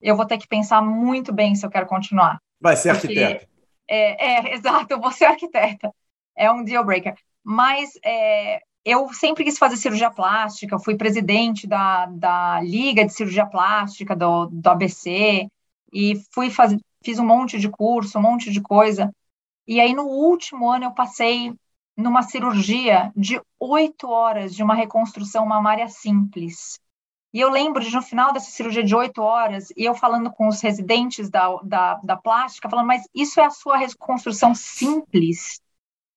eu 0.00 0.16
vou 0.16 0.26
ter 0.26 0.38
que 0.38 0.48
pensar 0.48 0.82
muito 0.82 1.32
bem 1.32 1.54
se 1.54 1.64
eu 1.64 1.70
quero 1.70 1.86
continuar. 1.86 2.40
Vai 2.60 2.76
ser 2.76 2.90
arquiteta. 2.90 3.46
É, 3.88 4.50
é, 4.50 4.54
exato, 4.56 4.86
eu 4.90 5.00
vou 5.00 5.12
ser 5.12 5.26
arquiteta. 5.26 5.92
É 6.36 6.50
um 6.50 6.64
deal 6.64 6.84
breaker. 6.84 7.14
Mas 7.42 7.90
é, 8.04 8.60
eu 8.84 9.12
sempre 9.12 9.44
quis 9.44 9.58
fazer 9.58 9.76
cirurgia 9.76 10.10
plástica, 10.10 10.78
fui 10.78 10.96
presidente 10.96 11.66
da, 11.66 12.06
da 12.06 12.60
Liga 12.60 13.04
de 13.04 13.12
Cirurgia 13.12 13.46
Plástica 13.46 14.16
do, 14.16 14.46
do 14.46 14.68
ABC, 14.68 15.48
e 15.92 16.20
fui 16.32 16.50
fazer, 16.50 16.78
fiz 17.04 17.18
um 17.18 17.24
monte 17.24 17.58
de 17.58 17.70
curso, 17.70 18.18
um 18.18 18.22
monte 18.22 18.50
de 18.50 18.60
coisa. 18.60 19.10
E 19.66 19.80
aí, 19.80 19.94
no 19.94 20.04
último 20.04 20.70
ano, 20.70 20.84
eu 20.84 20.92
passei 20.92 21.54
numa 21.96 22.22
cirurgia 22.22 23.10
de 23.16 23.40
oito 23.58 24.08
horas 24.08 24.54
de 24.54 24.62
uma 24.62 24.74
reconstrução 24.74 25.46
mamária 25.46 25.88
simples. 25.88 26.78
E 27.32 27.40
eu 27.40 27.50
lembro 27.50 27.82
de, 27.82 27.94
no 27.94 28.02
final 28.02 28.32
dessa 28.32 28.50
cirurgia 28.50 28.84
de 28.84 28.94
oito 28.94 29.22
horas, 29.22 29.70
e 29.76 29.84
eu 29.84 29.94
falando 29.94 30.30
com 30.30 30.48
os 30.48 30.60
residentes 30.60 31.28
da, 31.28 31.54
da, 31.62 31.94
da 32.02 32.16
plástica, 32.16 32.68
falando, 32.68 32.86
mas 32.86 33.02
isso 33.14 33.40
é 33.40 33.44
a 33.44 33.50
sua 33.50 33.76
reconstrução 33.76 34.54
simples? 34.54 35.60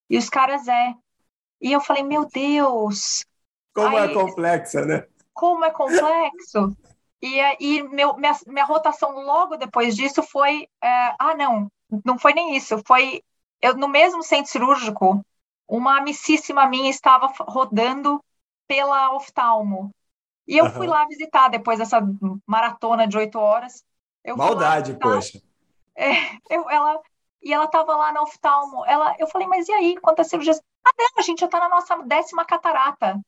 E 0.09 0.17
os 0.17 0.29
caras, 0.29 0.67
é. 0.67 0.93
E 1.61 1.71
eu 1.71 1.81
falei, 1.81 2.03
meu 2.03 2.25
Deus. 2.25 3.25
Como 3.73 3.97
é 3.97 4.01
aí, 4.01 4.11
é 4.11 4.13
complexa, 4.13 4.85
né? 4.85 5.05
Como 5.33 5.65
é 5.65 5.71
complexo. 5.71 6.75
E 7.21 7.39
aí, 7.39 7.83
meu, 7.83 8.15
minha, 8.15 8.37
minha 8.47 8.65
rotação 8.65 9.11
logo 9.11 9.57
depois 9.57 9.95
disso 9.95 10.23
foi: 10.23 10.67
é, 10.81 11.15
ah, 11.19 11.35
não, 11.35 11.69
não 12.05 12.17
foi 12.17 12.33
nem 12.33 12.55
isso. 12.55 12.81
Foi 12.85 13.21
eu, 13.61 13.75
no 13.75 13.87
mesmo 13.87 14.23
centro 14.23 14.51
cirúrgico, 14.51 15.23
uma 15.69 15.99
amicíssima 15.99 16.67
minha 16.67 16.89
estava 16.89 17.31
rodando 17.41 18.23
pela 18.67 19.15
oftalmo. 19.15 19.93
E 20.47 20.57
eu 20.57 20.65
uhum. 20.65 20.71
fui 20.71 20.87
lá 20.87 21.05
visitar 21.05 21.47
depois 21.47 21.77
dessa 21.77 22.01
maratona 22.45 23.07
de 23.07 23.15
oito 23.17 23.37
horas. 23.37 23.85
Maldade, 24.35 24.97
poxa. 24.97 25.39
É, 25.95 26.11
eu, 26.49 26.67
ela, 26.69 26.99
e 27.41 27.53
ela 27.53 27.65
estava 27.65 27.95
lá 27.95 28.11
na 28.11 28.23
oftalmo. 28.23 28.83
Ela, 28.85 29.15
eu 29.19 29.27
falei, 29.27 29.47
mas 29.47 29.69
e 29.69 29.71
aí, 29.71 29.97
quantas 29.99 30.27
cirurgias? 30.27 30.59
Ah, 30.83 30.91
não, 30.97 31.07
a 31.17 31.21
gente 31.21 31.39
já 31.39 31.45
está 31.45 31.59
na 31.59 31.69
nossa 31.69 31.95
décima 31.99 32.43
catarata. 32.43 33.19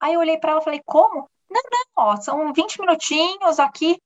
Aí 0.00 0.14
eu 0.14 0.20
olhei 0.20 0.38
para 0.38 0.52
ela 0.52 0.60
e 0.60 0.64
falei, 0.64 0.82
como? 0.86 1.28
Não, 1.50 1.62
não, 1.70 1.84
ó, 1.96 2.16
são 2.16 2.52
20 2.52 2.80
minutinhos 2.80 3.60
aqui. 3.60 4.00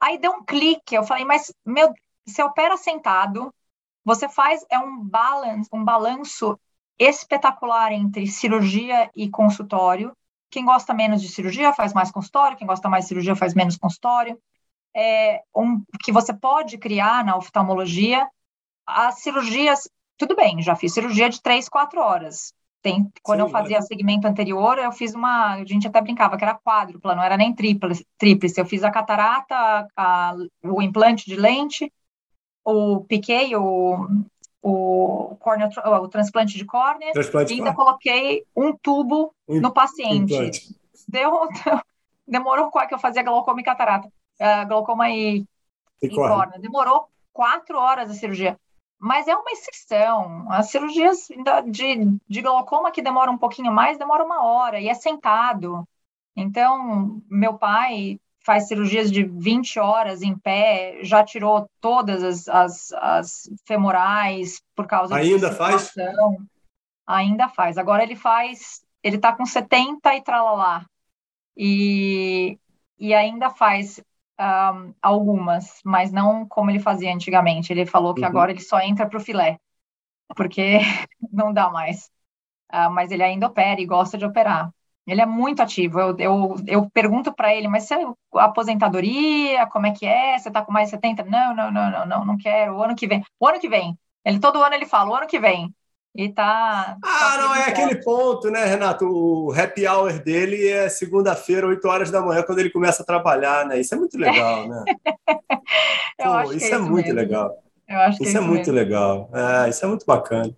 Aí 0.00 0.16
deu 0.16 0.32
um 0.32 0.44
clique. 0.44 0.94
Eu 0.94 1.04
falei, 1.04 1.24
mas, 1.24 1.52
meu, 1.64 1.92
você 2.26 2.42
opera 2.42 2.76
sentado, 2.78 3.54
você 4.02 4.28
faz, 4.28 4.64
é 4.70 4.78
um 4.78 5.04
balance, 5.04 5.68
um 5.72 5.84
balanço 5.84 6.58
espetacular 6.98 7.92
entre 7.92 8.26
cirurgia 8.26 9.10
e 9.14 9.28
consultório. 9.28 10.16
Quem 10.50 10.64
gosta 10.64 10.94
menos 10.94 11.20
de 11.20 11.28
cirurgia 11.28 11.72
faz 11.72 11.92
mais 11.92 12.10
consultório, 12.10 12.56
quem 12.56 12.66
gosta 12.66 12.88
mais 12.88 13.04
de 13.04 13.08
cirurgia 13.08 13.34
faz 13.34 13.54
menos 13.54 13.76
consultório. 13.76 14.38
É 14.96 15.42
um 15.54 15.82
que 16.02 16.12
você 16.12 16.32
pode 16.32 16.78
criar 16.78 17.24
na 17.24 17.36
oftalmologia 17.36 18.26
as 18.86 19.20
cirurgias, 19.20 19.88
tudo 20.16 20.36
bem, 20.36 20.62
já 20.62 20.76
fiz 20.76 20.92
cirurgia 20.92 21.28
de 21.28 21.42
três, 21.42 21.68
quatro 21.68 22.00
horas. 22.00 22.54
Tem, 22.82 23.10
quando 23.22 23.38
Sim, 23.40 23.46
eu 23.46 23.48
fazia 23.48 23.78
é. 23.78 23.80
segmento 23.80 24.28
anterior, 24.28 24.78
eu 24.78 24.92
fiz 24.92 25.14
uma, 25.14 25.54
a 25.54 25.64
gente 25.64 25.88
até 25.88 26.02
brincava 26.02 26.36
que 26.36 26.44
era 26.44 26.54
quádrupla, 26.54 27.14
não 27.14 27.22
era 27.22 27.34
nem 27.34 27.54
tríplice. 27.54 28.06
tríplice. 28.18 28.60
Eu 28.60 28.66
fiz 28.66 28.84
a 28.84 28.90
catarata, 28.90 29.88
a, 29.96 30.34
o 30.62 30.82
implante 30.82 31.24
de 31.24 31.34
lente, 31.34 31.90
o 32.62 33.02
piquei, 33.04 33.56
o, 33.56 34.06
o, 34.64 35.36
córnea, 35.36 35.68
o 36.00 36.08
transplante 36.08 36.56
de 36.56 36.64
córnea, 36.64 37.12
transplante 37.12 37.52
e 37.52 37.58
ainda 37.58 37.74
coloquei 37.74 38.44
um 38.56 38.74
tubo 38.74 39.34
um, 39.46 39.60
no 39.60 39.70
paciente. 39.70 40.74
Deu, 41.06 41.46
demorou, 42.26 42.70
que 42.70 42.94
eu 42.94 42.98
fazia 42.98 43.22
glaucoma 43.22 43.60
e 43.60 43.64
catarata, 43.64 44.08
uh, 44.08 44.66
glaucoma 44.66 45.10
e, 45.10 45.44
e, 46.02 46.06
e 46.06 46.10
córnea. 46.14 46.58
Demorou 46.58 47.08
quatro 47.30 47.78
horas 47.78 48.10
a 48.10 48.14
cirurgia 48.14 48.58
mas 48.96 49.28
é 49.28 49.36
uma 49.36 49.50
exceção. 49.50 50.50
As 50.50 50.70
cirurgias 50.70 51.28
de, 51.66 52.18
de 52.26 52.40
glaucoma 52.40 52.90
que 52.90 53.02
demoram 53.02 53.34
um 53.34 53.38
pouquinho 53.38 53.70
mais, 53.70 53.98
demora 53.98 54.24
uma 54.24 54.42
hora 54.42 54.80
e 54.80 54.88
é 54.88 54.94
sentado. 54.94 55.86
Então, 56.34 57.20
meu 57.28 57.58
pai 57.58 58.18
faz 58.44 58.68
cirurgias 58.68 59.10
de 59.10 59.24
20 59.24 59.78
horas 59.80 60.22
em 60.22 60.36
pé, 60.38 60.98
já 61.02 61.24
tirou 61.24 61.68
todas 61.80 62.22
as, 62.22 62.48
as, 62.48 62.92
as 62.92 63.50
femorais 63.66 64.62
por 64.76 64.86
causa 64.86 65.16
Ainda 65.16 65.50
faz? 65.52 65.92
Ainda 67.06 67.48
faz. 67.48 67.78
Agora 67.78 68.02
ele 68.02 68.14
faz, 68.14 68.84
ele 69.02 69.16
está 69.16 69.34
com 69.34 69.46
70 69.46 70.14
e 70.14 70.22
tralalá. 70.22 70.84
E, 71.56 72.58
e 72.98 73.14
ainda 73.14 73.48
faz 73.48 74.02
um, 74.38 74.94
algumas, 75.00 75.80
mas 75.84 76.12
não 76.12 76.46
como 76.46 76.70
ele 76.70 76.80
fazia 76.80 77.14
antigamente. 77.14 77.72
Ele 77.72 77.86
falou 77.86 78.14
que 78.14 78.20
uhum. 78.20 78.28
agora 78.28 78.50
ele 78.50 78.60
só 78.60 78.78
entra 78.80 79.08
para 79.08 79.18
o 79.18 79.22
filé, 79.22 79.58
porque 80.36 80.78
não 81.32 81.52
dá 81.52 81.70
mais. 81.70 82.10
Uh, 82.72 82.90
mas 82.90 83.10
ele 83.10 83.22
ainda 83.22 83.46
opera 83.46 83.80
e 83.80 83.86
gosta 83.86 84.18
de 84.18 84.24
operar. 84.24 84.70
Ele 85.06 85.20
é 85.20 85.26
muito 85.26 85.60
ativo. 85.60 86.00
Eu, 86.00 86.16
eu, 86.18 86.56
eu 86.66 86.90
pergunto 86.90 87.32
para 87.32 87.54
ele, 87.54 87.68
mas 87.68 87.84
você 87.84 87.94
aposentadoria, 88.34 89.66
como 89.66 89.86
é 89.86 89.90
que 89.92 90.06
é? 90.06 90.38
Você 90.38 90.48
está 90.48 90.62
com 90.62 90.72
mais 90.72 90.88
70? 90.88 91.24
Não, 91.24 91.54
não, 91.54 91.70
não, 91.70 91.90
não, 91.90 92.06
não, 92.06 92.24
não 92.24 92.38
quero. 92.38 92.76
O 92.76 92.82
ano 92.82 92.96
que 92.96 93.06
vem. 93.06 93.22
O 93.38 93.46
ano 93.46 93.60
que 93.60 93.68
vem. 93.68 93.98
Ele 94.24 94.38
todo 94.40 94.62
ano 94.62 94.74
ele 94.74 94.86
fala, 94.86 95.10
o 95.10 95.14
ano 95.14 95.26
que 95.26 95.38
vem. 95.38 95.74
E 96.14 96.28
tá. 96.28 96.96
Ah, 97.02 97.18
tá 97.32 97.38
não, 97.38 97.54
é 97.56 97.64
aquele 97.64 97.96
ponto, 97.96 98.48
né, 98.48 98.64
Renato? 98.64 99.04
O 99.04 99.52
happy 99.52 99.86
hour 99.86 100.12
dele 100.22 100.68
é 100.68 100.88
segunda-feira, 100.88 101.66
8 101.66 101.88
horas 101.88 102.10
da 102.10 102.22
manhã, 102.22 102.42
quando 102.44 102.60
ele 102.60 102.70
começa 102.70 103.02
a 103.02 103.06
trabalhar, 103.06 103.66
né? 103.66 103.80
Isso 103.80 103.94
é 103.94 103.98
muito 103.98 104.16
legal, 104.16 104.68
né? 104.68 104.84
Eu 106.16 106.26
Pô, 106.26 106.30
acho 106.30 106.52
isso 106.54 106.68
que 106.68 106.72
é, 106.72 106.76
é 106.76 106.78
muito 106.78 107.06
mesmo. 107.06 107.20
legal. 107.20 107.50
Eu 107.88 107.98
acho 107.98 108.18
que 108.18 108.24
isso 108.24 108.36
é, 108.36 108.40
é 108.40 108.44
muito 108.44 108.70
legal. 108.70 109.28
É, 109.34 109.68
isso 109.68 109.84
é 109.84 109.88
muito 109.88 110.06
bacana. 110.06 110.56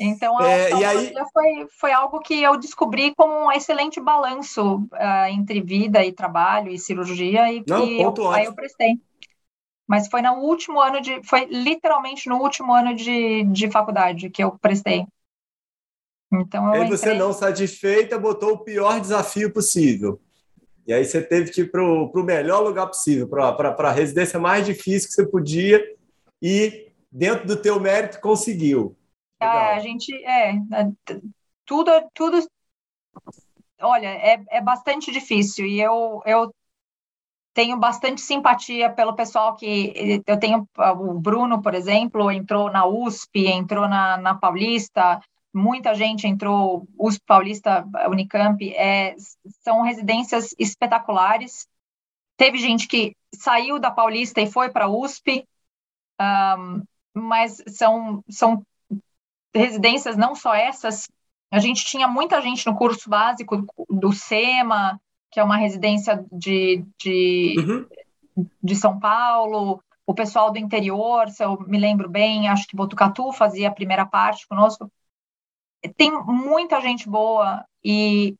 Então, 0.00 0.38
a 0.38 0.48
é, 0.48 0.70
e 0.70 0.84
aí... 0.84 1.12
foi, 1.32 1.66
foi 1.78 1.92
algo 1.92 2.20
que 2.20 2.40
eu 2.42 2.56
descobri 2.56 3.14
como 3.14 3.46
um 3.46 3.52
excelente 3.52 4.00
balanço 4.00 4.76
uh, 4.92 5.26
entre 5.30 5.60
vida 5.60 6.04
e 6.04 6.12
trabalho 6.12 6.70
e 6.70 6.78
cirurgia, 6.78 7.52
e 7.52 7.64
Não, 7.66 7.84
que 7.84 8.00
eu, 8.00 8.30
aí 8.30 8.44
eu 8.44 8.54
prestei. 8.54 9.00
Mas 9.86 10.06
foi 10.06 10.22
no 10.22 10.34
último 10.34 10.80
ano 10.80 11.00
de. 11.00 11.22
Foi 11.24 11.46
literalmente 11.46 12.28
no 12.28 12.36
último 12.36 12.72
ano 12.74 12.94
de, 12.94 13.44
de 13.44 13.70
faculdade 13.70 14.28
que 14.30 14.44
eu 14.44 14.52
prestei. 14.58 15.06
Então 16.32 16.74
eu 16.74 16.82
e 16.82 16.84
aí 16.84 16.90
você 16.90 17.14
não 17.14 17.32
satisfeita, 17.32 18.18
botou 18.18 18.52
o 18.52 18.58
pior 18.58 19.00
desafio 19.00 19.50
possível. 19.50 20.20
E 20.86 20.92
aí 20.92 21.04
você 21.04 21.22
teve 21.22 21.50
que 21.50 21.62
ir 21.62 21.70
para 21.70 21.82
o 21.82 22.22
melhor 22.22 22.60
lugar 22.60 22.86
possível, 22.86 23.28
para 23.28 23.74
a 23.78 23.92
residência 23.92 24.38
mais 24.38 24.64
difícil 24.64 25.08
que 25.08 25.14
você 25.14 25.26
podia, 25.26 25.82
e 26.40 26.92
dentro 27.10 27.46
do 27.46 27.56
teu 27.56 27.80
mérito 27.80 28.20
conseguiu. 28.20 28.94
Ah, 29.40 29.74
a 29.74 29.80
gente 29.80 30.14
é, 30.24 30.50
é 30.50 30.92
tudo, 31.64 31.90
tudo. 32.14 32.38
Olha, 33.80 34.08
é, 34.08 34.44
é 34.50 34.60
bastante 34.60 35.12
difícil 35.12 35.66
e 35.66 35.80
eu, 35.80 36.20
eu 36.26 36.52
tenho 37.54 37.76
bastante 37.76 38.20
simpatia 38.20 38.90
pelo 38.90 39.14
pessoal 39.14 39.56
que 39.56 40.22
eu 40.26 40.38
tenho 40.38 40.68
o 40.76 41.14
Bruno, 41.14 41.60
por 41.62 41.74
exemplo, 41.74 42.30
entrou 42.30 42.70
na 42.70 42.86
USP, 42.86 43.46
entrou 43.46 43.88
na, 43.88 44.16
na 44.16 44.34
Paulista, 44.34 45.20
muita 45.52 45.94
gente 45.94 46.26
entrou 46.26 46.86
USP 46.98 47.22
Paulista, 47.26 47.84
Unicamp, 48.08 48.62
é, 48.74 49.16
são 49.62 49.82
residências 49.82 50.54
espetaculares. 50.58 51.66
Teve 52.36 52.58
gente 52.58 52.86
que 52.86 53.16
saiu 53.34 53.78
da 53.78 53.90
Paulista 53.90 54.40
e 54.40 54.50
foi 54.50 54.70
para 54.70 54.84
a 54.84 54.88
USP, 54.88 55.44
um, 56.20 56.82
mas 57.12 57.62
são, 57.66 58.22
são 58.28 58.64
residências 59.58 60.16
não 60.16 60.34
só 60.34 60.54
essas 60.54 61.08
A 61.50 61.58
gente 61.58 61.84
tinha 61.84 62.06
muita 62.08 62.40
gente 62.40 62.66
no 62.66 62.76
curso 62.76 63.08
básico 63.08 63.66
do 63.88 64.12
SEMA, 64.12 65.00
que 65.30 65.40
é 65.40 65.44
uma 65.44 65.56
residência 65.56 66.24
de, 66.32 66.84
de, 66.98 67.54
uhum. 67.58 67.86
de 68.62 68.74
São 68.74 68.98
Paulo, 68.98 69.82
o 70.08 70.14
pessoal 70.14 70.50
do 70.50 70.58
interior, 70.58 71.28
se 71.28 71.44
eu 71.44 71.60
me 71.66 71.78
lembro 71.78 72.08
bem, 72.08 72.48
acho 72.48 72.66
que 72.66 72.74
Botucatu 72.74 73.30
fazia 73.30 73.68
a 73.68 73.74
primeira 73.74 74.06
parte 74.06 74.48
conosco. 74.48 74.90
Tem 75.98 76.10
muita 76.10 76.80
gente 76.80 77.06
boa 77.08 77.62
e 77.84 78.34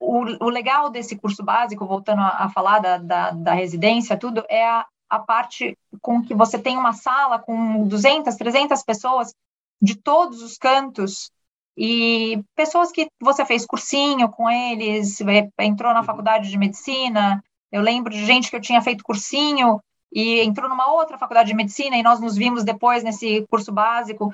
o, 0.00 0.46
o 0.46 0.48
legal 0.48 0.88
desse 0.88 1.16
curso 1.16 1.44
básico, 1.44 1.86
voltando 1.86 2.22
a, 2.22 2.44
a 2.44 2.48
falar 2.48 2.78
da, 2.78 2.96
da, 2.96 3.30
da, 3.30 3.52
residência, 3.52 4.16
tudo, 4.16 4.42
é 4.48 4.66
a, 4.66 4.86
a 5.10 5.18
parte 5.18 5.76
com 6.00 6.22
que 6.22 6.34
você 6.34 6.58
tem 6.58 6.78
uma 6.78 6.94
sala 6.94 7.38
com 7.38 7.86
200, 7.86 8.34
300 8.34 8.82
pessoas 8.82 9.34
de 9.80 9.96
todos 9.96 10.42
os 10.42 10.56
cantos 10.58 11.30
e 11.76 12.42
pessoas 12.54 12.92
que 12.92 13.08
você 13.20 13.44
fez 13.44 13.64
cursinho 13.64 14.28
com 14.28 14.50
eles, 14.50 15.18
entrou 15.58 15.92
na 15.92 16.00
uhum. 16.00 16.06
faculdade 16.06 16.50
de 16.50 16.58
medicina. 16.58 17.42
Eu 17.72 17.82
lembro 17.82 18.12
de 18.12 18.24
gente 18.26 18.50
que 18.50 18.56
eu 18.56 18.60
tinha 18.60 18.82
feito 18.82 19.04
cursinho 19.04 19.80
e 20.12 20.40
entrou 20.40 20.68
numa 20.68 20.92
outra 20.92 21.16
faculdade 21.16 21.48
de 21.48 21.54
medicina 21.54 21.96
e 21.96 22.02
nós 22.02 22.20
nos 22.20 22.36
vimos 22.36 22.64
depois 22.64 23.02
nesse 23.02 23.46
curso 23.48 23.72
básico. 23.72 24.32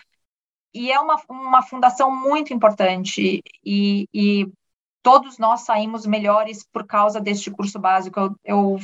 E 0.74 0.90
é 0.90 0.98
uma, 0.98 1.16
uma 1.28 1.62
fundação 1.62 2.10
muito 2.14 2.52
importante 2.52 3.42
e, 3.64 4.08
e 4.12 4.48
todos 5.02 5.38
nós 5.38 5.60
saímos 5.60 6.04
melhores 6.04 6.66
por 6.72 6.84
causa 6.86 7.20
deste 7.20 7.50
curso 7.50 7.78
básico. 7.78 8.18
Eu, 8.18 8.36
eu 8.44 8.76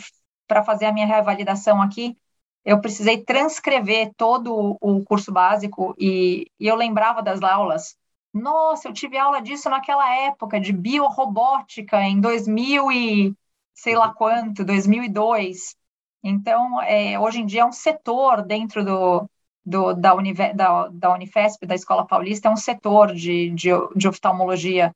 para 0.46 0.62
fazer 0.62 0.87
a 0.87 0.92
minha 0.92 1.07
revalidação 1.07 1.81
aqui, 1.81 2.16
eu 2.64 2.81
precisei 2.81 3.22
transcrever 3.25 4.12
todo 4.16 4.77
o 4.81 5.05
curso 5.05 5.33
básico 5.33 5.94
e, 5.98 6.51
e 6.59 6.66
eu 6.66 6.77
lembrava 6.77 7.22
das 7.22 7.42
aulas 7.42 7.96
nossa, 8.33 8.88
eu 8.88 8.92
tive 8.94 9.18
aula 9.18 9.42
disso 9.42 9.68
naquela 9.68 10.09
época, 10.16 10.59
de 10.59 10.72
biorrobótica, 10.72 12.01
em 12.03 12.20
2000 12.20 12.90
e 12.90 13.35
sei 13.75 13.94
lá 13.94 14.12
quanto, 14.14 14.64
2002. 14.64 15.77
Então, 16.22 16.81
é, 16.83 17.18
hoje 17.18 17.40
em 17.40 17.46
dia 17.46 17.62
é 17.62 17.64
um 17.64 17.72
setor 17.72 18.42
dentro 18.42 18.85
do, 18.85 19.29
do 19.64 19.92
da, 19.94 20.14
Unive, 20.14 20.55
da, 20.55 20.88
da, 20.88 21.12
Unifesp, 21.12 21.66
da 21.66 21.75
Escola 21.75 22.07
Paulista, 22.07 22.48
é 22.48 22.53
um 22.53 22.57
setor 22.57 23.14
de, 23.14 23.51
de, 23.51 23.70
de 23.94 24.09
oftalmologia. 24.09 24.94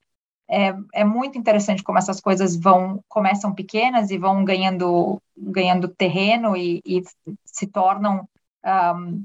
É, 0.49 0.75
é, 0.95 1.05
muito 1.05 1.37
interessante 1.37 1.83
como 1.83 1.99
essas 1.99 2.21
coisas 2.21 2.55
vão 2.57 3.03
começam 3.09 3.53
pequenas 3.53 4.11
e 4.13 4.19
vão 4.19 4.45
ganhando 4.45 5.21
ganhando 5.37 5.89
terreno 5.89 6.57
e, 6.57 6.81
e 6.87 7.03
se 7.45 7.67
tornam 7.67 8.29
um, 8.65 9.25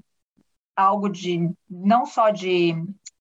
algo 0.76 1.10
de 1.10 1.52
não 1.70 2.06
só 2.06 2.30
de 2.30 2.76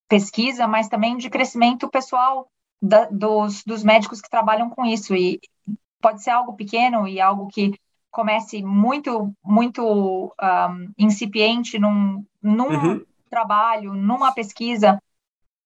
pesquisa, 0.07 0.67
mas 0.67 0.89
também 0.89 1.15
de 1.17 1.29
crescimento 1.29 1.89
pessoal 1.89 2.47
da, 2.81 3.05
dos, 3.05 3.63
dos 3.63 3.83
médicos 3.83 4.19
que 4.19 4.29
trabalham 4.29 4.69
com 4.69 4.85
isso. 4.85 5.15
E 5.15 5.39
pode 6.01 6.23
ser 6.23 6.31
algo 6.31 6.53
pequeno 6.53 7.07
e 7.07 7.21
algo 7.21 7.47
que 7.47 7.73
comece 8.09 8.61
muito, 8.61 9.33
muito 9.43 10.33
um, 10.41 10.91
incipiente 10.97 11.79
num, 11.79 12.25
num 12.41 12.67
uhum. 12.67 13.05
trabalho, 13.29 13.93
numa 13.93 14.33
pesquisa, 14.33 15.01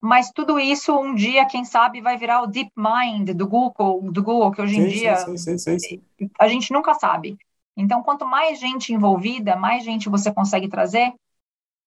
mas 0.06 0.30
tudo 0.30 0.60
isso 0.60 0.96
um 0.96 1.16
dia, 1.16 1.48
quem 1.48 1.66
sabe, 1.66 2.00
vai 2.00 2.16
virar 2.16 2.44
o 2.44 2.48
deep 2.48 2.72
mind 2.78 3.32
do 3.32 3.48
Google, 3.48 4.12
do 4.12 4.22
Google 4.22 4.52
que 4.52 4.62
hoje 4.62 4.78
em 4.78 4.84
sim, 4.84 4.98
dia 5.00 5.16
sim, 5.18 5.58
sim, 5.80 6.02
a 6.40 6.48
gente 6.48 6.72
nunca 6.72 6.94
sabe. 6.94 7.36
Então, 7.76 8.04
quanto 8.04 8.24
mais 8.24 8.60
gente 8.60 8.94
envolvida, 8.94 9.56
mais 9.56 9.84
gente 9.84 10.08
você 10.08 10.32
consegue 10.32 10.68
trazer, 10.68 11.12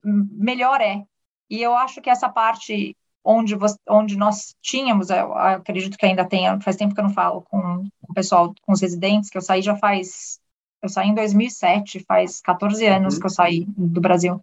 melhor 0.02 0.80
é. 0.80 1.04
E 1.48 1.62
eu 1.62 1.76
acho 1.76 2.00
que 2.00 2.10
essa 2.10 2.28
parte 2.28 2.96
onde, 3.22 3.54
você, 3.54 3.76
onde 3.88 4.16
nós 4.16 4.52
tínhamos, 4.60 5.10
eu 5.10 5.32
acredito 5.34 5.96
que 5.96 6.04
ainda 6.04 6.24
tem, 6.24 6.60
faz 6.60 6.74
tempo 6.74 6.94
que 6.94 7.00
eu 7.00 7.04
não 7.04 7.14
falo 7.14 7.42
com, 7.42 7.84
com 8.02 8.10
o 8.10 8.14
pessoal, 8.14 8.52
com 8.62 8.72
os 8.72 8.80
residentes, 8.80 9.30
que 9.30 9.38
eu 9.38 9.42
saí 9.42 9.62
já 9.62 9.76
faz, 9.76 10.40
eu 10.82 10.88
saí 10.88 11.08
em 11.08 11.14
2007, 11.14 12.00
faz 12.00 12.40
14 12.40 12.84
anos 12.84 13.14
uhum. 13.14 13.20
que 13.20 13.26
eu 13.26 13.30
saí 13.30 13.64
do 13.76 14.00
Brasil. 14.00 14.40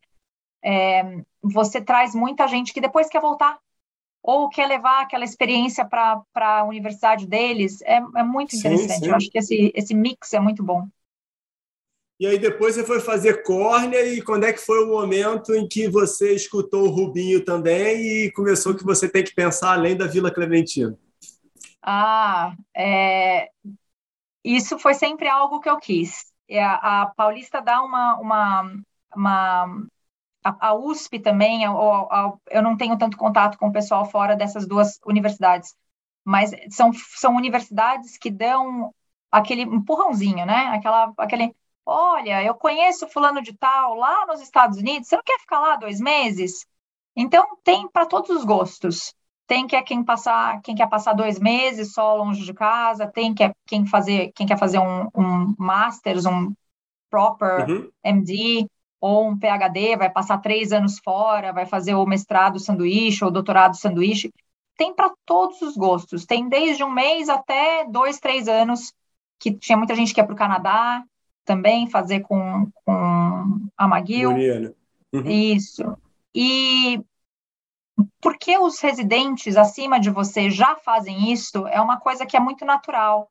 É, 0.64 1.22
você 1.44 1.82
traz 1.82 2.16
muita 2.16 2.48
gente 2.48 2.74
que 2.74 2.82
depois 2.82 3.10
quer 3.10 3.20
voltar, 3.20 3.60
ou 4.28 4.50
quer 4.50 4.68
levar 4.68 5.04
aquela 5.04 5.24
experiência 5.24 5.86
para 5.86 6.26
a 6.34 6.64
universidade 6.64 7.28
deles, 7.28 7.80
é, 7.84 7.98
é 7.98 8.24
muito 8.24 8.56
interessante. 8.56 8.94
Sim, 8.94 9.00
sim. 9.02 9.08
Eu 9.10 9.16
acho 9.16 9.30
que 9.30 9.38
esse, 9.38 9.72
esse 9.76 9.94
mix 9.94 10.34
é 10.34 10.40
muito 10.40 10.64
bom. 10.64 10.88
E 12.20 12.26
aí 12.26 12.40
depois 12.40 12.74
você 12.74 12.84
foi 12.84 13.00
fazer 13.00 13.44
córnea 13.44 14.04
e 14.04 14.24
quando 14.24 14.46
é 14.46 14.54
que 14.54 14.60
foi 14.60 14.84
o 14.84 14.88
momento 14.88 15.54
em 15.54 15.68
que 15.68 15.88
você 15.88 16.34
escutou 16.34 16.86
o 16.86 16.90
Rubinho 16.90 17.46
também 17.46 18.02
e 18.02 18.32
começou 18.32 18.74
que 18.74 18.84
você 18.84 19.08
tem 19.08 19.24
que 19.24 19.36
pensar 19.36 19.74
além 19.74 19.96
da 19.96 20.08
Vila 20.08 20.34
Clementina? 20.34 20.98
Ah, 21.84 22.56
é... 22.76 23.50
isso 24.44 24.80
foi 24.80 24.96
sempre 24.96 25.28
algo 25.28 25.60
que 25.60 25.70
eu 25.70 25.78
quis. 25.78 26.34
É, 26.50 26.64
a 26.64 27.12
Paulista 27.16 27.62
dá 27.62 27.84
uma, 27.84 28.16
uma, 28.16 28.72
uma 29.16 29.88
a, 30.50 30.74
USP 30.76 31.20
também, 31.20 31.64
eu 31.64 32.62
não 32.62 32.78
tenho 32.78 32.98
tanto 32.98 33.18
contato 33.18 33.58
com 33.58 33.68
o 33.68 33.74
pessoal 33.74 34.06
fora 34.06 34.36
dessas 34.36 34.68
duas 34.68 35.00
universidades, 35.06 35.76
mas 36.24 36.52
são, 36.70 36.92
são 36.94 37.36
universidades 37.36 38.18
que 38.18 38.30
dão 38.30 38.94
aquele 39.32 39.64
empurrãozinho, 39.64 40.46
né? 40.46 40.68
Aquela, 40.68 41.14
aquele 41.18 41.56
Olha, 41.86 42.44
eu 42.44 42.56
conheço 42.56 43.08
fulano 43.08 43.42
de 43.44 43.54
tal 43.54 43.94
lá 43.94 44.26
nos 44.26 44.42
Estados 44.42 44.80
Unidos, 44.80 45.08
você 45.08 45.16
não 45.16 45.24
quer 45.24 45.40
ficar 45.40 45.60
lá 45.60 45.76
dois 45.76 46.00
meses? 46.00 46.66
Então 47.16 47.58
tem 47.64 47.88
para 47.88 48.08
todos 48.08 48.32
os 48.32 48.44
gostos. 48.44 49.14
Tem 49.48 49.68
que 49.68 49.76
é 49.76 49.84
quem 49.84 50.04
passar, 50.04 50.60
quem 50.62 50.74
quer 50.74 50.90
passar 50.90 51.14
dois 51.14 51.40
meses 51.40 51.94
só 51.94 52.16
longe 52.16 52.44
de 52.44 52.54
casa, 52.54 53.06
tem 53.06 53.36
que 53.36 53.44
é 53.44 53.54
quem 53.68 53.86
fazer, 53.86 54.32
quem 54.34 54.48
quer 54.48 54.58
fazer 54.58 54.80
um, 54.80 55.08
um 55.16 55.54
masters, 55.60 56.26
um 56.26 56.52
proper 57.12 57.70
uhum. 57.70 57.92
MD 58.04 58.68
ou 59.00 59.30
um 59.30 59.38
PhD, 59.38 59.96
vai 59.96 60.10
passar 60.10 60.38
três 60.40 60.72
anos 60.72 61.00
fora, 61.00 61.54
vai 61.54 61.66
fazer 61.66 61.96
o 61.96 62.06
mestrado 62.06 62.60
sanduíche 62.60 63.24
ou 63.24 63.32
doutorado 63.32 63.76
sanduíche. 63.76 64.32
Tem 64.78 64.94
para 64.94 65.12
todos 65.26 65.62
os 65.62 65.78
gostos. 65.78 66.26
Tem 66.26 66.50
desde 66.50 66.84
um 66.84 66.92
mês 66.92 67.30
até 67.30 67.86
dois, 67.86 68.20
três 68.20 68.48
anos, 68.48 68.94
que 69.40 69.54
tinha 69.54 69.78
muita 69.78 69.96
gente 69.96 70.14
que 70.14 70.20
ia 70.20 70.26
para 70.26 70.34
o 70.34 70.38
Canadá, 70.38 71.04
também 71.46 71.90
fazer 71.90 72.22
com, 72.22 72.70
com 72.84 73.70
a 73.78 73.86
McGill. 73.86 74.32
Uhum. 75.14 75.30
Isso. 75.30 75.98
E 76.34 77.02
porque 78.20 78.58
os 78.58 78.80
residentes 78.82 79.56
acima 79.56 80.00
de 80.00 80.10
você 80.10 80.50
já 80.50 80.76
fazem 80.76 81.32
isso, 81.32 81.66
é 81.68 81.80
uma 81.80 82.00
coisa 82.00 82.26
que 82.26 82.36
é 82.36 82.40
muito 82.40 82.66
natural. 82.66 83.30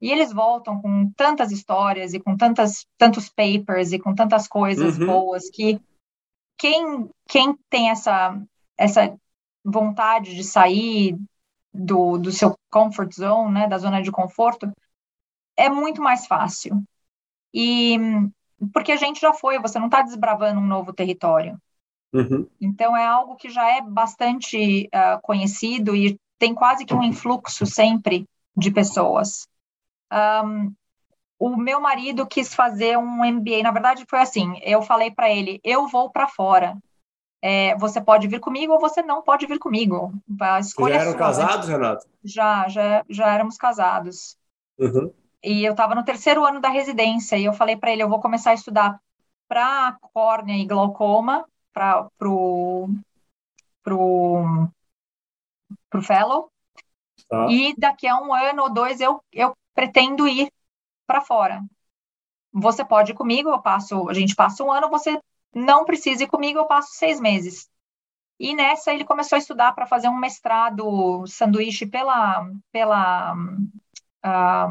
E 0.00 0.10
eles 0.10 0.32
voltam 0.32 0.80
com 0.80 1.10
tantas 1.16 1.50
histórias 1.50 2.12
e 2.12 2.20
com 2.20 2.36
tantas, 2.36 2.86
tantos 2.98 3.28
papers 3.28 3.92
e 3.92 3.98
com 3.98 4.14
tantas 4.14 4.46
coisas 4.46 4.98
uhum. 4.98 5.06
boas 5.06 5.48
que 5.50 5.80
quem, 6.58 7.08
quem 7.28 7.56
tem 7.70 7.90
essa, 7.90 8.40
essa 8.76 9.16
vontade 9.64 10.34
de 10.34 10.44
sair 10.44 11.18
do, 11.72 12.18
do 12.18 12.30
seu 12.30 12.54
comfort 12.70 13.12
zone, 13.12 13.52
né, 13.52 13.68
da 13.68 13.78
zona 13.78 14.02
de 14.02 14.10
conforto, 14.10 14.70
é 15.56 15.68
muito 15.68 16.02
mais 16.02 16.26
fácil. 16.26 16.82
E 17.52 17.98
porque 18.72 18.92
a 18.92 18.96
gente 18.96 19.20
já 19.20 19.32
foi, 19.32 19.58
você 19.58 19.78
não 19.78 19.86
está 19.86 20.02
desbravando 20.02 20.60
um 20.60 20.66
novo 20.66 20.92
território. 20.92 21.58
Uhum. 22.12 22.48
Então 22.60 22.96
é 22.96 23.06
algo 23.06 23.36
que 23.36 23.50
já 23.50 23.76
é 23.76 23.82
bastante 23.82 24.88
uh, 24.88 25.20
conhecido 25.22 25.94
e 25.94 26.18
tem 26.38 26.54
quase 26.54 26.84
que 26.84 26.94
um 26.94 27.02
influxo 27.02 27.66
sempre 27.66 28.24
de 28.56 28.70
pessoas. 28.70 29.46
Um, 30.12 30.74
o 31.38 31.56
meu 31.56 31.80
marido 31.80 32.26
quis 32.26 32.54
fazer 32.54 32.96
um 32.96 33.24
MBA. 33.24 33.62
Na 33.62 33.70
verdade, 33.70 34.06
foi 34.08 34.20
assim: 34.20 34.58
eu 34.62 34.82
falei 34.82 35.10
para 35.10 35.30
ele, 35.30 35.60
eu 35.62 35.86
vou 35.88 36.10
para 36.10 36.28
fora. 36.28 36.76
É, 37.42 37.76
você 37.76 38.00
pode 38.00 38.26
vir 38.26 38.40
comigo 38.40 38.72
ou 38.72 38.80
você 38.80 39.02
não 39.02 39.22
pode 39.22 39.46
vir 39.46 39.58
comigo. 39.58 40.12
A 40.40 40.58
escolha 40.58 40.94
já 40.94 41.00
é 41.00 41.02
eram 41.02 41.12
sua. 41.12 41.18
casados, 41.18 41.68
Renato? 41.68 42.06
Já, 42.24 42.68
já, 42.68 43.04
já 43.08 43.32
éramos 43.32 43.56
casados. 43.56 44.36
Uhum. 44.78 45.12
E 45.44 45.64
eu 45.64 45.72
estava 45.72 45.94
no 45.94 46.04
terceiro 46.04 46.44
ano 46.44 46.60
da 46.60 46.68
residência 46.68 47.36
e 47.36 47.44
eu 47.44 47.52
falei 47.52 47.76
para 47.76 47.92
ele, 47.92 48.02
eu 48.02 48.08
vou 48.08 48.20
começar 48.20 48.50
a 48.50 48.54
estudar 48.54 49.00
para 49.46 49.96
córnea 50.12 50.56
e 50.56 50.66
glaucoma, 50.66 51.46
para 51.72 52.08
pro 52.18 52.88
pro 53.82 54.68
pro 55.88 56.02
fellow. 56.02 56.50
Tá. 57.28 57.46
E 57.48 57.74
daqui 57.76 58.08
a 58.08 58.20
um 58.20 58.34
ano 58.34 58.64
ou 58.64 58.72
dois 58.72 59.00
eu 59.00 59.22
eu 59.32 59.56
pretendo 59.76 60.26
ir 60.26 60.50
para 61.06 61.20
fora. 61.20 61.62
Você 62.52 62.84
pode 62.84 63.12
ir 63.12 63.14
comigo, 63.14 63.50
eu 63.50 63.60
passo, 63.60 64.08
a 64.08 64.14
gente 64.14 64.34
passa 64.34 64.64
um 64.64 64.72
ano, 64.72 64.88
você 64.88 65.20
não 65.54 65.84
precisa 65.84 66.24
ir 66.24 66.26
comigo, 66.26 66.58
eu 66.58 66.66
passo 66.66 66.94
seis 66.94 67.20
meses. 67.20 67.68
E 68.40 68.54
nessa 68.54 68.92
ele 68.92 69.04
começou 69.04 69.36
a 69.36 69.38
estudar 69.38 69.72
para 69.72 69.86
fazer 69.86 70.08
um 70.08 70.16
mestrado 70.16 71.24
sanduíche 71.26 71.86
pela, 71.86 72.50
pela 72.72 73.34
a 74.22 74.68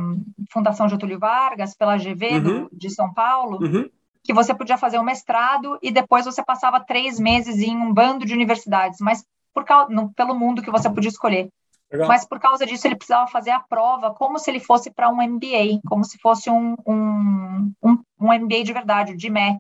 Fundação 0.52 0.90
Getúlio 0.90 1.20
Vargas, 1.20 1.76
pela 1.76 1.98
GV 1.98 2.34
uhum. 2.34 2.42
do, 2.44 2.70
de 2.74 2.90
São 2.90 3.14
Paulo, 3.14 3.60
uhum. 3.62 3.90
que 4.24 4.34
você 4.34 4.54
podia 4.54 4.78
fazer 4.78 5.00
um 5.00 5.04
mestrado 5.04 5.80
e 5.82 5.92
depois 5.92 6.26
você 6.26 6.44
passava 6.44 6.84
três 6.84 7.20
meses 7.20 7.60
em 7.60 7.76
um 7.76 7.94
bando 7.94 8.26
de 8.26 8.34
universidades. 8.34 9.00
Mas 9.00 9.24
por 9.54 9.64
no, 9.90 10.14
pelo 10.14 10.36
mundo 10.36 10.62
que 10.62 10.72
você 10.72 10.90
podia 10.90 11.10
escolher. 11.10 11.50
Legal. 11.92 12.08
Mas 12.08 12.26
por 12.26 12.40
causa 12.40 12.66
disso 12.66 12.88
ele 12.88 12.96
precisava 12.96 13.28
fazer 13.28 13.52
a 13.52 13.60
prova 13.60 14.14
como 14.14 14.40
se 14.40 14.50
ele 14.50 14.60
fosse 14.60 14.92
para 14.92 15.10
um 15.10 15.22
MBA, 15.22 15.82
como 15.88 16.04
se 16.04 16.18
fosse 16.18 16.50
um, 16.50 16.76
um, 16.86 17.72
um, 17.84 18.04
um 18.20 18.34
MBA 18.34 18.64
de 18.64 18.74
verdade, 18.74 19.14
o 19.14 19.18
GMAT. 19.18 19.60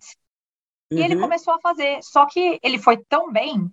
E 0.91 1.01
ele 1.01 1.15
uhum. 1.15 1.21
começou 1.21 1.53
a 1.53 1.59
fazer, 1.59 1.99
só 2.03 2.26
que 2.26 2.59
ele 2.61 2.78
foi 2.78 2.97
tão 2.97 3.32
bem 3.32 3.71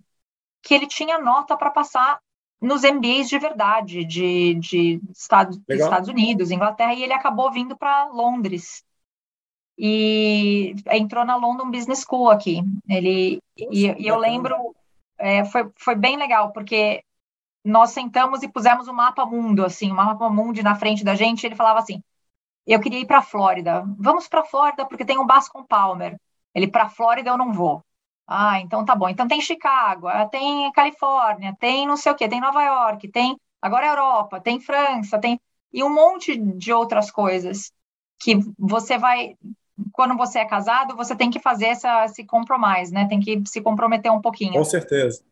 que 0.63 0.75
ele 0.75 0.87
tinha 0.87 1.19
nota 1.19 1.57
para 1.57 1.71
passar 1.71 2.21
nos 2.61 2.83
MBAs 2.83 3.29
de 3.29 3.39
verdade, 3.39 4.05
de, 4.05 4.55
de 4.55 5.01
Estados, 5.11 5.61
Estados 5.69 6.09
Unidos, 6.09 6.51
Inglaterra, 6.51 6.95
e 6.95 7.03
ele 7.03 7.13
acabou 7.13 7.51
vindo 7.51 7.77
para 7.77 8.07
Londres. 8.07 8.85
E 9.77 10.75
entrou 10.91 11.25
na 11.25 11.35
London 11.35 11.71
Business 11.71 12.05
School 12.09 12.31
aqui. 12.31 12.61
Ele, 12.89 13.43
e, 13.57 13.87
e 13.89 14.07
eu 14.07 14.17
lembro, 14.17 14.57
é, 15.19 15.45
foi, 15.45 15.69
foi 15.77 15.97
bem 15.97 16.17
legal, 16.17 16.53
porque 16.53 17.03
nós 17.65 17.91
sentamos 17.91 18.43
e 18.43 18.49
pusemos 18.49 18.89
um 18.89 18.93
mapa 18.93 19.25
mundo, 19.25 19.65
assim, 19.65 19.91
um 19.91 19.95
mapa 19.95 20.29
mundo 20.29 20.63
na 20.63 20.75
frente 20.75 21.05
da 21.05 21.15
gente, 21.15 21.45
ele 21.47 21.55
falava 21.55 21.79
assim, 21.79 22.03
eu 22.67 22.81
queria 22.81 23.01
ir 23.01 23.07
para 23.07 23.19
a 23.19 23.23
Flórida. 23.23 23.85
Vamos 23.99 24.29
para 24.29 24.41
a 24.41 24.45
Flórida 24.45 24.87
porque 24.87 25.05
tem 25.05 25.19
um 25.19 25.27
Bascom 25.27 25.65
Palmer. 25.65 26.19
Ele 26.55 26.69
para 26.69 26.85
a 26.85 26.89
Flórida 26.89 27.31
eu 27.31 27.39
não 27.39 27.53
vou. 27.53 27.85
Ah, 28.27 28.61
então 28.61 28.85
tá 28.85 28.95
bom. 28.95 29.09
Então 29.09 29.27
tem 29.27 29.41
Chicago, 29.41 30.07
ah, 30.07 30.27
tem 30.27 30.71
Califórnia, 30.73 31.57
tem 31.59 31.87
não 31.87 31.97
sei 31.97 32.13
o 32.13 32.15
quê, 32.15 32.29
tem 32.29 32.41
Nova 32.41 32.63
York, 32.63 33.09
tem 33.09 33.37
agora 33.61 33.87
Europa, 33.87 34.41
tem 34.41 34.61
França, 34.61 35.19
tem 35.19 35.41
e 35.73 35.83
um 35.83 35.93
monte 35.93 36.37
de 36.37 36.73
outras 36.73 37.11
coisas 37.11 37.73
que 38.19 38.39
você 38.59 38.99
vai 38.99 39.37
quando 39.93 40.17
você 40.17 40.39
é 40.39 40.45
casado, 40.45 40.95
você 40.95 41.17
tem 41.17 41.31
que 41.31 41.41
fazer 41.41 41.67
essa, 41.67 42.05
esse 42.05 42.25
compromisso, 42.25 42.93
né? 42.93 43.07
Tem 43.09 43.19
que 43.19 43.43
se 43.47 43.61
comprometer 43.61 44.13
um 44.13 44.21
pouquinho. 44.21 44.53
Com 44.53 44.65
certeza. 44.65 45.23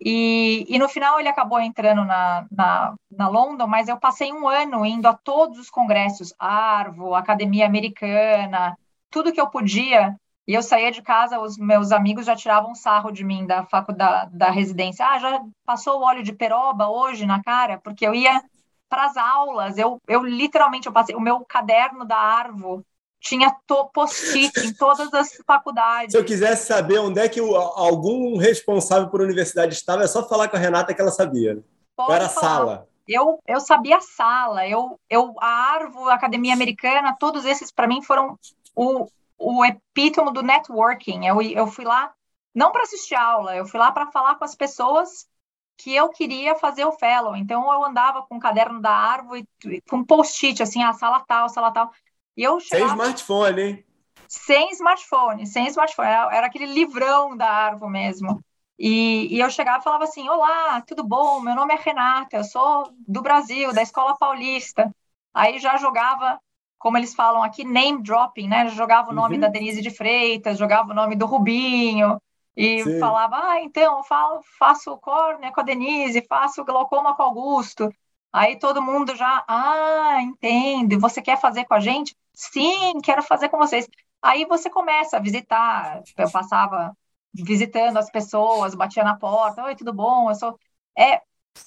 E, 0.00 0.64
e 0.68 0.78
no 0.78 0.88
final 0.88 1.20
ele 1.20 1.28
acabou 1.28 1.60
entrando 1.60 2.04
na, 2.04 2.46
na, 2.50 2.94
na 3.10 3.28
London, 3.28 3.66
mas 3.66 3.88
eu 3.88 3.98
passei 3.98 4.32
um 4.32 4.48
ano 4.48 4.84
indo 4.86 5.06
a 5.06 5.14
todos 5.14 5.58
os 5.58 5.68
congressos, 5.68 6.32
Arvo, 6.38 7.14
Academia 7.14 7.66
Americana, 7.66 8.76
tudo 9.10 9.32
que 9.32 9.40
eu 9.40 9.50
podia 9.50 10.16
e 10.48 10.54
eu 10.54 10.62
saía 10.62 10.90
de 10.90 11.02
casa, 11.02 11.38
os 11.38 11.56
meus 11.58 11.92
amigos 11.92 12.26
já 12.26 12.34
tiravam 12.34 12.74
sarro 12.74 13.12
de 13.12 13.22
mim 13.22 13.46
da 13.46 13.64
faculdade, 13.66 14.36
da 14.36 14.50
residência. 14.50 15.06
Ah, 15.06 15.18
já 15.18 15.40
passou 15.64 16.00
o 16.00 16.02
óleo 16.02 16.22
de 16.22 16.32
peroba 16.32 16.88
hoje 16.88 17.24
na 17.26 17.42
cara? 17.42 17.78
Porque 17.78 18.06
eu 18.06 18.14
ia 18.14 18.42
para 18.88 19.04
as 19.04 19.16
aulas, 19.16 19.78
eu, 19.78 20.00
eu 20.08 20.24
literalmente 20.24 20.88
eu 20.88 20.92
passei 20.92 21.14
o 21.14 21.20
meu 21.20 21.44
caderno 21.44 22.04
da 22.04 22.16
Arvo 22.16 22.84
tinha 23.20 23.54
post-it 23.92 24.58
em 24.60 24.72
todas 24.72 25.12
as 25.12 25.36
faculdades. 25.46 26.12
Se 26.12 26.18
eu 26.18 26.24
quisesse 26.24 26.66
saber 26.66 26.98
onde 26.98 27.20
é 27.20 27.28
que 27.28 27.40
o, 27.40 27.54
algum 27.54 28.38
responsável 28.38 29.08
por 29.08 29.20
universidade 29.20 29.74
estava, 29.74 30.02
é 30.02 30.06
só 30.06 30.26
falar 30.26 30.48
com 30.48 30.56
a 30.56 30.58
Renata 30.58 30.94
que 30.94 31.00
ela 31.00 31.10
sabia. 31.10 31.62
Qual 31.94 32.12
era 32.12 32.26
a 32.26 32.28
sala? 32.28 32.88
Eu, 33.06 33.38
eu 33.46 33.60
sabia 33.60 33.98
a 33.98 34.00
sala, 34.00 34.66
eu, 34.66 34.98
eu 35.08 35.34
a 35.38 35.46
Arvo, 35.46 36.08
a 36.08 36.14
Academia 36.14 36.54
Americana, 36.54 37.16
todos 37.18 37.44
esses 37.44 37.70
para 37.70 37.86
mim 37.86 38.02
foram 38.02 38.38
o, 38.74 39.06
o 39.36 39.64
epítome 39.64 40.32
do 40.32 40.42
networking. 40.42 41.26
Eu, 41.26 41.42
eu 41.42 41.66
fui 41.66 41.84
lá 41.84 42.12
não 42.54 42.72
para 42.72 42.82
assistir 42.82 43.16
aula, 43.16 43.54
eu 43.56 43.66
fui 43.66 43.78
lá 43.78 43.92
para 43.92 44.10
falar 44.10 44.36
com 44.36 44.44
as 44.44 44.54
pessoas 44.54 45.28
que 45.76 45.94
eu 45.94 46.08
queria 46.10 46.54
fazer 46.54 46.84
o 46.84 46.92
fellow. 46.92 47.34
Então 47.34 47.72
eu 47.72 47.84
andava 47.84 48.22
com 48.22 48.36
o 48.36 48.40
caderno 48.40 48.80
da 48.80 48.92
árvore, 48.92 49.48
com 49.88 50.04
post-it, 50.04 50.62
assim, 50.62 50.82
a 50.82 50.92
sala 50.92 51.20
tal, 51.20 51.48
sala 51.48 51.72
tal. 51.72 51.90
E 52.36 52.42
eu 52.42 52.58
chegava... 52.60 52.88
Sem 52.88 52.96
smartphone, 52.96 53.62
hein? 53.62 53.84
Sem 54.28 54.70
smartphone, 54.70 55.46
sem 55.46 55.66
smartphone. 55.66 56.08
Era, 56.08 56.36
era 56.36 56.46
aquele 56.46 56.66
livrão 56.66 57.36
da 57.36 57.48
árvore 57.50 57.90
mesmo. 57.90 58.42
E, 58.78 59.34
e, 59.34 59.40
eu 59.40 59.50
chegava 59.50 59.80
e 59.80 59.82
falava 59.82 60.04
assim: 60.04 60.28
Olá, 60.28 60.80
tudo 60.82 61.02
bom? 61.04 61.40
Meu 61.40 61.54
nome 61.54 61.74
é 61.74 61.76
Renata, 61.76 62.36
eu 62.36 62.44
sou 62.44 62.94
do 63.06 63.20
Brasil, 63.20 63.72
da 63.74 63.82
Escola 63.82 64.16
Paulista. 64.16 64.90
Aí 65.34 65.58
já 65.58 65.76
jogava 65.76 66.40
como 66.78 66.96
eles 66.96 67.14
falam 67.14 67.42
aqui, 67.42 67.62
name 67.62 68.02
dropping, 68.02 68.48
né? 68.48 68.68
Jogava 68.68 69.10
o 69.10 69.14
nome 69.14 69.34
uhum. 69.34 69.40
da 69.42 69.48
Denise 69.48 69.82
de 69.82 69.90
Freitas, 69.90 70.56
jogava 70.56 70.92
o 70.92 70.94
nome 70.94 71.14
do 71.14 71.26
Rubinho, 71.26 72.18
e 72.56 72.82
Sim. 72.82 72.98
falava, 72.98 73.36
ah, 73.36 73.60
então, 73.60 73.98
eu 73.98 74.04
falo, 74.04 74.40
faço 74.58 74.96
córnea 74.96 75.52
com 75.52 75.60
a 75.60 75.64
Denise, 75.64 76.26
faço 76.26 76.64
glaucoma 76.64 77.14
com 77.14 77.22
o 77.22 77.26
Augusto. 77.26 77.92
Aí 78.32 78.58
todo 78.58 78.82
mundo 78.82 79.14
já, 79.16 79.44
ah, 79.48 80.18
entende, 80.22 80.96
você 80.96 81.20
quer 81.20 81.40
fazer 81.40 81.64
com 81.64 81.74
a 81.74 81.80
gente? 81.80 82.16
Sim, 82.32 83.00
quero 83.02 83.22
fazer 83.22 83.48
com 83.48 83.58
vocês. 83.58 83.88
Aí 84.22 84.44
você 84.44 84.70
começa 84.70 85.16
a 85.16 85.20
visitar, 85.20 86.02
eu 86.16 86.30
passava 86.30 86.96
visitando 87.34 87.96
as 87.98 88.10
pessoas, 88.10 88.74
batia 88.74 89.04
na 89.04 89.16
porta, 89.16 89.64
oi, 89.64 89.74
tudo 89.76 89.92
bom? 89.92 90.30
Eu 90.30 90.34
sou... 90.34 90.58
É, 90.96 91.22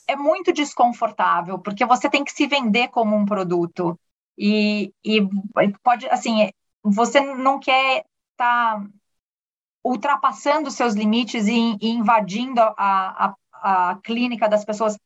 é 0.08 0.16
muito 0.16 0.54
desconfortável, 0.54 1.60
porque 1.60 1.86
você 1.86 2.10
tem 2.10 2.24
que 2.24 2.32
se 2.32 2.48
vender 2.48 2.90
como 2.90 3.16
um 3.16 3.26
produto. 3.26 4.00
E, 4.38 4.94
e 5.04 5.22
pode, 5.84 6.08
assim, 6.10 6.50
você 6.84 7.20
não 7.22 7.60
quer 7.60 8.06
estar 8.34 8.80
tá 8.80 8.88
ultrapassando 9.84 10.72
seus 10.72 10.94
limites 10.94 11.48
e, 11.48 11.78
e 11.82 11.90
invadindo 11.90 12.62
a, 12.62 12.74
a, 12.78 13.92
a 13.92 13.96
clínica 14.04 14.48
das 14.48 14.64
pessoas. 14.66 14.98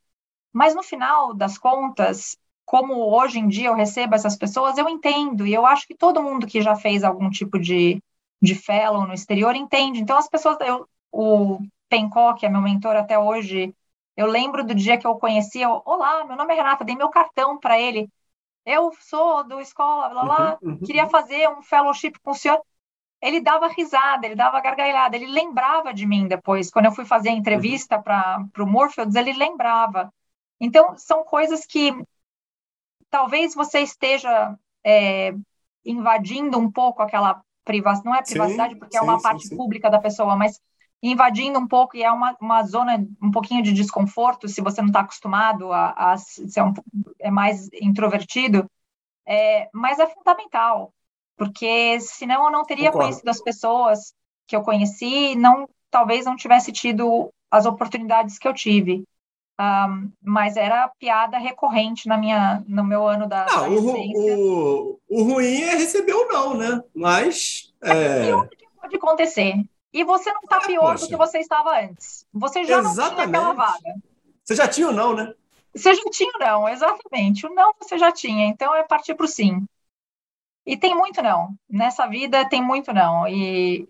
Mas 0.57 0.75
no 0.75 0.83
final 0.83 1.33
das 1.33 1.57
contas, 1.57 2.37
como 2.65 2.95
hoje 2.95 3.39
em 3.39 3.47
dia 3.47 3.67
eu 3.67 3.75
recebo 3.75 4.15
essas 4.15 4.35
pessoas, 4.35 4.77
eu 4.77 4.89
entendo, 4.89 5.45
e 5.45 5.53
eu 5.53 5.65
acho 5.65 5.87
que 5.87 5.95
todo 5.95 6.23
mundo 6.23 6.47
que 6.47 6.61
já 6.61 6.75
fez 6.75 7.03
algum 7.03 7.29
tipo 7.29 7.59
de, 7.59 8.01
de 8.41 8.55
fellow 8.55 9.05
no 9.05 9.13
exterior 9.13 9.55
entende. 9.55 10.01
Então, 10.01 10.17
as 10.17 10.27
pessoas, 10.27 10.57
eu, 10.61 10.87
o 11.11 11.59
Pencó, 11.89 12.33
que 12.33 12.45
é 12.45 12.49
meu 12.49 12.61
mentor 12.61 12.95
até 12.95 13.17
hoje, 13.19 13.73
eu 14.15 14.27
lembro 14.27 14.65
do 14.65 14.73
dia 14.73 14.97
que 14.97 15.05
eu 15.05 15.15
conheci, 15.15 15.61
eu, 15.61 15.81
olá, 15.85 16.25
meu 16.25 16.35
nome 16.35 16.53
é 16.53 16.57
Renata, 16.57 16.83
dei 16.83 16.95
meu 16.95 17.09
cartão 17.09 17.59
para 17.59 17.79
ele 17.79 18.09
eu 18.67 18.91
sou 18.99 19.45
do 19.45 19.61
escola, 19.61 20.09
blá, 20.09 20.23
blá, 20.23 20.57
uhum, 20.61 20.71
uhum. 20.71 20.79
queria 20.79 21.07
fazer 21.07 21.47
um 21.47 21.61
fellowship 21.61 22.15
com 22.21 22.31
o 22.31 22.35
senhor. 22.35 22.61
Ele 23.21 23.39
dava 23.39 23.69
risada, 23.69 24.27
ele 24.27 24.35
dava 24.35 24.59
gargalhada, 24.59 25.15
ele 25.15 25.25
lembrava 25.25 25.93
de 25.93 26.05
mim 26.05 26.27
depois. 26.27 26.69
Quando 26.69 26.85
eu 26.85 26.91
fui 26.91 27.05
fazer 27.05 27.29
a 27.29 27.31
entrevista 27.31 27.95
uhum. 27.95 28.03
para 28.03 28.63
o 28.63 28.67
Moorfields, 28.67 29.15
ele 29.15 29.31
lembrava. 29.31 30.13
Então, 30.59 30.97
são 30.97 31.23
coisas 31.23 31.65
que 31.65 31.93
talvez 33.09 33.53
você 33.53 33.79
esteja 33.79 34.57
é, 34.83 35.33
invadindo 35.85 36.57
um 36.57 36.71
pouco 36.71 37.01
aquela 37.01 37.41
privacidade, 37.63 38.05
não 38.05 38.15
é 38.15 38.23
privacidade 38.23 38.73
sim, 38.73 38.79
porque 38.79 38.97
sim, 38.97 38.99
é 38.99 39.01
uma 39.01 39.17
sim, 39.17 39.23
parte 39.23 39.55
pública 39.55 39.89
da 39.89 39.99
pessoa, 39.99 40.35
mas 40.35 40.59
invadindo 41.01 41.59
um 41.59 41.67
pouco 41.67 41.95
e 41.95 42.03
é 42.03 42.11
uma, 42.11 42.35
uma 42.41 42.63
zona 42.63 43.05
um 43.21 43.29
pouquinho 43.29 43.61
de 43.61 43.71
desconforto 43.71 44.47
se 44.47 44.61
você 44.61 44.81
não 44.81 44.87
está 44.87 45.01
acostumado 45.01 45.71
a, 45.71 46.13
a 46.13 46.17
ser 46.17 46.63
um, 46.63 46.73
é 47.19 47.29
mais 47.29 47.69
introvertido, 47.73 48.69
é, 49.25 49.69
mas 49.73 49.99
é 49.99 50.07
fundamental, 50.07 50.93
porque 51.35 51.99
senão 51.99 52.45
eu 52.45 52.51
não 52.51 52.63
teria 52.63 52.91
Concordo. 52.91 53.09
conhecido 53.09 53.29
as 53.29 53.41
pessoas 53.41 54.13
que 54.47 54.55
eu 54.55 54.63
conheci, 54.63 55.35
não 55.35 55.69
talvez 55.91 56.25
não 56.25 56.35
tivesse 56.35 56.71
tido 56.71 57.31
as 57.51 57.65
oportunidades 57.65 58.37
que 58.39 58.47
eu 58.47 58.53
tive. 58.53 59.03
Um, 59.59 60.11
mas 60.21 60.55
era 60.55 60.87
piada 60.99 61.39
recorrente 61.39 62.07
na 62.07 62.15
minha, 62.15 62.63
no 62.67 62.83
meu 62.83 63.07
ano 63.07 63.27
da, 63.27 63.47
ah, 63.49 63.67
o, 63.67 63.89
o, 63.89 64.99
o, 65.09 65.23
ruim 65.23 65.63
é 65.63 65.75
receber 65.75 66.13
ou 66.13 66.27
não, 66.27 66.53
né? 66.55 66.83
Mas. 66.93 67.73
É, 67.83 68.29
é... 68.29 68.31
pode 68.79 68.95
acontecer. 68.95 69.55
E 69.91 70.03
você 70.03 70.31
não 70.31 70.41
está 70.41 70.57
é, 70.57 70.67
pior 70.67 70.91
poxa. 70.91 71.05
do 71.05 71.09
que 71.09 71.15
você 71.15 71.39
estava 71.39 71.79
antes. 71.79 72.27
Você 72.31 72.63
já 72.65 72.77
Exatamente. 72.79 72.97
não 72.97 73.15
tinha 73.15 73.25
aquela 73.25 73.53
vaga. 73.53 73.95
Você 74.43 74.55
já 74.55 74.67
tinha 74.67 74.89
o 74.89 74.91
não, 74.91 75.15
né? 75.15 75.33
Você 75.73 75.95
já 75.95 76.03
tinha 76.11 76.31
o 76.35 76.39
não, 76.39 76.69
exatamente. 76.69 77.47
O 77.47 77.53
não 77.53 77.73
você 77.79 77.97
já 77.97 78.11
tinha, 78.11 78.45
então 78.45 78.75
é 78.75 78.83
partir 78.83 79.15
para 79.15 79.25
o 79.25 79.27
sim. 79.27 79.65
E 80.67 80.77
tem 80.77 80.95
muito 80.95 81.21
não. 81.23 81.55
Nessa 81.67 82.05
vida 82.07 82.47
tem 82.47 82.61
muito 82.61 82.93
não. 82.93 83.27
E 83.27 83.87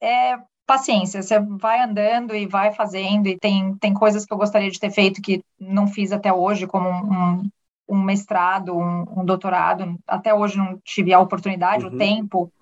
é 0.00 0.38
paciência, 0.70 1.20
você 1.20 1.40
vai 1.40 1.80
andando 1.82 2.32
e 2.32 2.46
vai 2.46 2.70
fazendo, 2.72 3.26
e 3.26 3.36
tem, 3.36 3.74
tem 3.74 3.92
coisas 3.92 4.24
que 4.24 4.32
eu 4.32 4.38
gostaria 4.38 4.70
de 4.70 4.78
ter 4.78 4.92
feito 4.92 5.20
que 5.20 5.42
não 5.58 5.88
fiz 5.88 6.12
até 6.12 6.32
hoje, 6.32 6.64
como 6.64 6.88
um, 6.88 7.50
um 7.88 8.00
mestrado, 8.00 8.76
um, 8.76 9.20
um, 9.20 9.24
doutorado. 9.24 9.98
Até 10.06 10.32
hoje 10.32 10.56
não 10.56 10.78
tive 10.84 11.12
a 11.12 11.18
oportunidade, 11.18 11.84
uhum. 11.84 11.92
o 11.92 11.98
tempo 11.98 12.52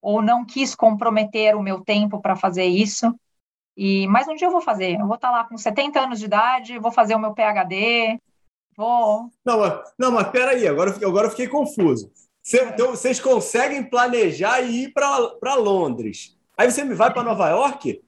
ou 0.00 0.22
não 0.22 0.46
quis 0.46 0.74
comprometer 0.74 1.54
o 1.54 1.62
meu 1.62 1.82
tempo 1.82 2.22
para 2.22 2.34
fazer 2.34 2.64
isso. 2.64 3.14
E 3.76 4.06
mas 4.06 4.26
um 4.26 4.34
dia 4.34 4.46
eu 4.46 4.52
vou 4.52 4.62
fazer. 4.62 4.98
Eu 4.98 5.06
vou 5.06 5.16
estar 5.16 5.28
tá 5.28 5.36
lá 5.36 5.44
com 5.44 5.58
70 5.58 6.00
anos 6.00 6.20
de 6.20 6.24
idade, 6.24 6.78
vou 6.78 6.90
fazer 6.90 7.14
o 7.14 7.18
meu 7.18 7.34
PhD, 7.34 8.18
vou. 8.74 9.30
Não, 9.44 9.60
mas, 9.60 9.92
não, 9.98 10.10
mas 10.10 10.28
peraí, 10.28 10.66
agora, 10.66 10.90
agora 11.04 11.26
eu 11.26 11.30
fiquei 11.30 11.48
confuso. 11.48 12.10
Cê, 12.42 12.64
então, 12.64 12.92
vocês 12.92 13.20
conseguem 13.20 13.84
planejar 13.84 14.62
e 14.62 14.84
ir 14.84 14.92
para 14.94 15.54
Londres. 15.54 16.34
Aí 16.56 16.70
você 16.70 16.84
me 16.84 16.94
vai 16.94 17.12
para 17.12 17.22
Nova 17.22 17.48
York? 17.48 18.02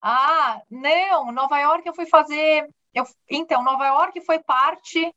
Ah, 0.00 0.60
não, 0.70 1.30
Nova 1.32 1.58
York 1.58 1.86
eu 1.86 1.94
fui 1.94 2.06
fazer. 2.06 2.68
Eu, 2.92 3.04
então, 3.30 3.62
Nova 3.62 3.86
York 3.86 4.20
foi 4.22 4.38
parte 4.40 5.14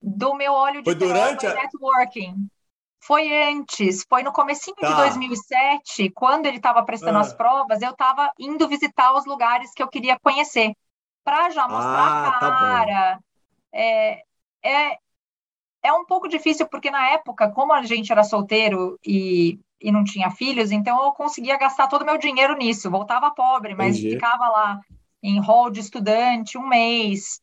do 0.00 0.34
meu 0.34 0.52
óleo 0.52 0.82
de 0.82 0.84
foi 0.84 0.94
durante 0.94 1.46
a... 1.46 1.54
networking. 1.54 2.48
Foi 3.00 3.30
antes, 3.44 4.02
foi 4.08 4.22
no 4.22 4.32
comecinho 4.32 4.76
tá. 4.76 4.88
de 4.88 4.96
2007, 4.96 6.10
quando 6.12 6.46
ele 6.46 6.56
estava 6.56 6.82
prestando 6.82 7.18
ah. 7.18 7.20
as 7.20 7.34
provas, 7.34 7.82
eu 7.82 7.90
estava 7.90 8.32
indo 8.38 8.66
visitar 8.66 9.14
os 9.14 9.26
lugares 9.26 9.74
que 9.74 9.82
eu 9.82 9.88
queria 9.88 10.18
conhecer, 10.18 10.72
para 11.22 11.50
já 11.50 11.68
mostrar 11.68 11.82
ah, 11.82 12.28
a 12.28 12.32
tá 12.32 12.40
cara. 12.40 13.16
Tá 13.16 13.20
é, 13.74 14.22
é, 14.62 14.98
é 15.82 15.92
um 15.92 16.06
pouco 16.06 16.28
difícil, 16.28 16.66
porque 16.66 16.90
na 16.90 17.10
época, 17.10 17.50
como 17.50 17.74
a 17.74 17.82
gente 17.82 18.10
era 18.10 18.24
solteiro 18.24 18.98
e, 19.04 19.60
e 19.84 19.92
não 19.92 20.02
tinha 20.02 20.30
filhos, 20.30 20.72
então 20.72 21.04
eu 21.04 21.12
conseguia 21.12 21.58
gastar 21.58 21.88
todo 21.88 22.02
o 22.02 22.06
meu 22.06 22.16
dinheiro 22.16 22.56
nisso. 22.56 22.90
Voltava 22.90 23.30
pobre, 23.30 23.74
mas 23.74 23.98
Entendi. 23.98 24.14
ficava 24.14 24.48
lá 24.48 24.80
em 25.22 25.38
hall 25.38 25.70
de 25.70 25.80
estudante 25.80 26.56
um 26.56 26.66
mês. 26.66 27.38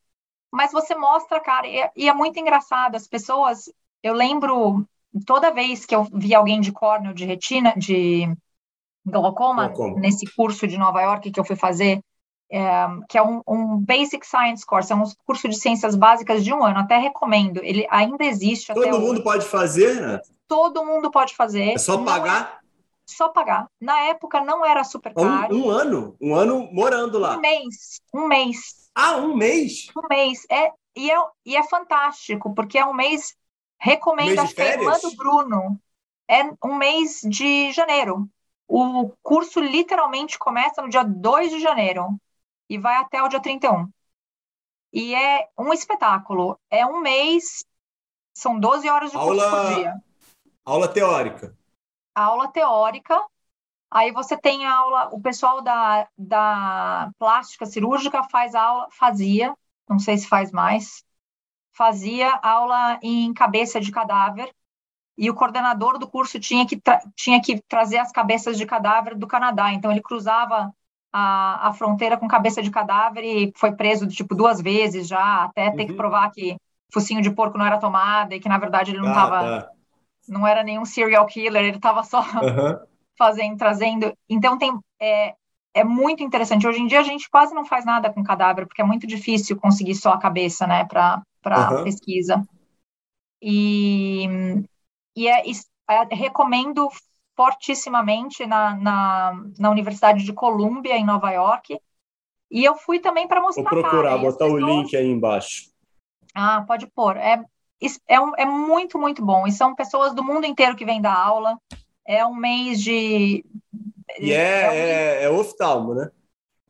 Mas 0.51 0.71
você 0.71 0.95
mostra, 0.95 1.39
cara, 1.39 1.67
e, 1.67 1.87
e 1.95 2.09
é 2.09 2.13
muito 2.13 2.39
engraçado. 2.39 2.95
As 2.95 3.07
pessoas, 3.07 3.71
eu 4.01 4.15
lembro 4.15 4.83
toda 5.23 5.53
vez 5.53 5.85
que 5.85 5.95
eu 5.95 6.03
vi 6.11 6.33
alguém 6.33 6.59
de 6.59 6.71
córneo, 6.71 7.13
de 7.13 7.25
retina, 7.25 7.75
de 7.77 8.27
glaucoma, 9.05 9.67
glaucoma, 9.67 9.99
nesse 9.99 10.25
curso 10.35 10.67
de 10.67 10.79
Nova 10.79 10.99
York 10.99 11.29
que 11.29 11.39
eu 11.39 11.45
fui 11.45 11.55
fazer, 11.55 12.01
é, 12.51 12.85
que 13.07 13.17
é 13.17 13.23
um, 13.23 13.41
um, 13.47 13.77
Basic 13.77 14.27
Science 14.27 14.65
Course, 14.65 14.91
é 14.91 14.95
um 14.95 15.03
curso 15.25 15.47
de 15.47 15.55
ciências 15.55 15.95
básicas 15.95 16.43
de 16.43 16.53
um 16.53 16.63
ano, 16.63 16.79
até 16.79 16.97
recomendo. 16.97 17.61
Ele 17.63 17.87
ainda 17.89 18.25
existe. 18.25 18.73
Todo 18.73 18.99
mundo 18.99 19.13
hoje. 19.13 19.23
pode 19.23 19.45
fazer, 19.45 20.01
né? 20.01 20.19
Todo 20.49 20.85
mundo 20.85 21.09
pode 21.09 21.33
fazer. 21.33 21.71
É 21.71 21.77
só 21.77 22.03
pagar? 22.03 22.59
É, 22.61 22.67
só 23.05 23.29
pagar. 23.29 23.67
Na 23.79 23.97
época 24.01 24.43
não 24.43 24.65
era 24.65 24.83
super 24.83 25.13
caro. 25.13 25.55
Um, 25.55 25.67
um, 25.67 25.69
ano? 25.69 26.15
Um 26.19 26.35
ano 26.35 26.67
morando 26.73 27.17
lá? 27.17 27.37
Um 27.37 27.39
mês. 27.39 28.01
Um 28.13 28.27
mês. 28.27 28.89
Ah, 28.93 29.15
um 29.15 29.33
mês? 29.33 29.87
Um 29.95 30.07
mês. 30.09 30.45
É, 30.51 30.71
e, 30.93 31.09
é, 31.09 31.17
e 31.45 31.55
é 31.55 31.63
fantástico, 31.63 32.53
porque 32.53 32.77
é 32.77 32.85
um 32.85 32.93
mês. 32.93 33.33
Recomendo, 33.79 34.39
a 34.39 34.63
irmã 34.65 34.99
do 35.01 35.15
Bruno. 35.15 35.79
É 36.29 36.43
um 36.63 36.75
mês 36.75 37.21
de 37.23 37.71
janeiro. 37.71 38.29
O 38.67 39.11
curso 39.23 39.59
literalmente 39.59 40.37
começa 40.37 40.81
no 40.81 40.89
dia 40.89 41.03
2 41.03 41.49
de 41.49 41.59
janeiro 41.59 42.19
e 42.71 42.77
vai 42.77 42.95
até 42.95 43.21
o 43.21 43.27
dia 43.27 43.41
31. 43.41 43.91
E 44.93 45.13
é 45.13 45.49
um 45.59 45.73
espetáculo. 45.73 46.57
É 46.69 46.85
um 46.85 47.01
mês, 47.01 47.65
são 48.33 48.57
12 48.57 48.89
horas 48.89 49.11
de 49.11 49.17
aula, 49.17 49.43
curso 49.43 49.49
por 49.49 49.75
dia. 49.75 49.95
Aula 50.63 50.87
teórica. 50.87 51.57
Aula 52.15 52.47
teórica. 52.47 53.21
Aí 53.91 54.13
você 54.13 54.37
tem 54.37 54.65
aula, 54.65 55.09
o 55.11 55.19
pessoal 55.19 55.61
da, 55.61 56.07
da 56.17 57.11
plástica 57.19 57.65
cirúrgica 57.65 58.23
faz 58.23 58.55
aula, 58.55 58.87
fazia, 58.89 59.53
não 59.89 59.99
sei 59.99 60.17
se 60.17 60.29
faz 60.29 60.49
mais, 60.49 61.03
fazia 61.73 62.39
aula 62.41 62.97
em 63.03 63.33
cabeça 63.33 63.81
de 63.81 63.91
cadáver, 63.91 64.49
e 65.17 65.29
o 65.29 65.35
coordenador 65.35 65.99
do 65.99 66.09
curso 66.09 66.39
tinha 66.39 66.65
que, 66.65 66.81
tinha 67.17 67.41
que 67.41 67.61
trazer 67.63 67.97
as 67.97 68.13
cabeças 68.13 68.57
de 68.57 68.65
cadáver 68.65 69.17
do 69.17 69.27
Canadá. 69.27 69.73
Então, 69.73 69.91
ele 69.91 70.01
cruzava 70.01 70.73
a, 71.11 71.69
a 71.69 71.73
fronteira 71.73 72.17
com 72.17 72.27
cabeça 72.27 72.61
de 72.61 72.71
cadáver 72.71 73.23
e 73.23 73.53
foi 73.55 73.73
preso 73.73 74.07
tipo 74.07 74.33
duas 74.33 74.61
vezes 74.61 75.07
já, 75.07 75.43
até 75.43 75.69
ter 75.71 75.85
que 75.85 75.91
uhum. 75.91 75.97
provar 75.97 76.31
que 76.31 76.55
focinho 76.91 77.21
de 77.21 77.31
porco 77.31 77.57
não 77.57 77.65
era 77.65 77.79
tomada 77.79 78.35
e 78.35 78.39
que 78.39 78.49
na 78.49 78.57
verdade 78.57 78.91
ele 78.91 78.99
não 78.99 79.09
estava, 79.09 79.39
ah, 79.39 79.61
tá. 79.61 79.71
não 80.27 80.47
era 80.47 80.63
nenhum 80.63 80.85
serial 80.85 81.25
killer, 81.25 81.63
ele 81.63 81.77
estava 81.77 82.03
só 82.03 82.21
uhum. 82.21 82.79
fazendo, 83.17 83.57
trazendo. 83.57 84.13
Então 84.29 84.57
tem 84.57 84.77
é, 84.99 85.33
é 85.73 85.83
muito 85.83 86.23
interessante. 86.23 86.67
Hoje 86.67 86.81
em 86.81 86.87
dia 86.87 86.99
a 86.99 87.03
gente 87.03 87.29
quase 87.29 87.53
não 87.53 87.65
faz 87.65 87.85
nada 87.85 88.11
com 88.11 88.23
cadáver 88.23 88.65
porque 88.65 88.81
é 88.81 88.85
muito 88.85 89.05
difícil 89.05 89.57
conseguir 89.57 89.95
só 89.95 90.13
a 90.13 90.19
cabeça, 90.19 90.65
né, 90.65 90.85
para 90.85 91.21
para 91.41 91.77
uhum. 91.77 91.83
pesquisa. 91.83 92.45
E 93.41 94.27
e 95.15 95.27
é, 95.27 95.43
é, 95.89 96.15
recomendo 96.15 96.87
fortissimamente 97.41 98.45
na, 98.45 98.75
na, 98.75 99.43
na 99.57 99.71
Universidade 99.71 100.23
de 100.23 100.31
Columbia, 100.31 100.95
em 100.95 101.03
Nova 101.03 101.31
York. 101.31 101.75
E 102.51 102.63
eu 102.63 102.75
fui 102.75 102.99
também 102.99 103.27
para 103.27 103.41
mostrar. 103.41 103.63
Vou 103.63 103.81
procurar, 103.81 104.09
cara, 104.11 104.21
botar 104.21 104.45
pessoas... 104.45 104.63
o 104.63 104.67
link 104.67 104.95
aí 104.95 105.07
embaixo. 105.07 105.71
Ah, 106.35 106.63
pode 106.67 106.85
pôr. 106.85 107.17
É, 107.17 107.43
é, 108.07 108.19
um, 108.19 108.35
é 108.37 108.45
muito, 108.45 108.99
muito 108.99 109.25
bom. 109.25 109.47
E 109.47 109.51
são 109.51 109.73
pessoas 109.73 110.13
do 110.13 110.23
mundo 110.23 110.45
inteiro 110.45 110.75
que 110.75 110.85
vêm 110.85 111.01
dar 111.01 111.17
aula. 111.17 111.57
É 112.05 112.23
um 112.23 112.35
mês 112.35 112.79
de. 112.79 113.43
E 114.19 114.31
é, 114.31 114.61
é, 114.61 114.69
um... 114.69 114.73
é, 114.73 115.23
é 115.23 115.29
oftalmo, 115.31 115.95
né? 115.95 116.11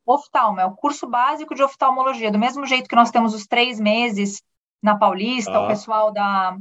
Oftalmo, 0.06 0.62
é 0.62 0.66
o 0.66 0.72
curso 0.72 1.06
básico 1.06 1.54
de 1.54 1.64
oftalmologia. 1.64 2.32
Do 2.32 2.40
mesmo 2.40 2.66
jeito 2.66 2.88
que 2.88 2.96
nós 2.96 3.12
temos 3.12 3.34
os 3.34 3.46
três 3.46 3.78
meses 3.78 4.42
na 4.82 4.98
Paulista, 4.98 5.52
ah. 5.52 5.66
o 5.66 5.68
pessoal 5.68 6.14
da, 6.14 6.58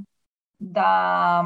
da 0.58 1.44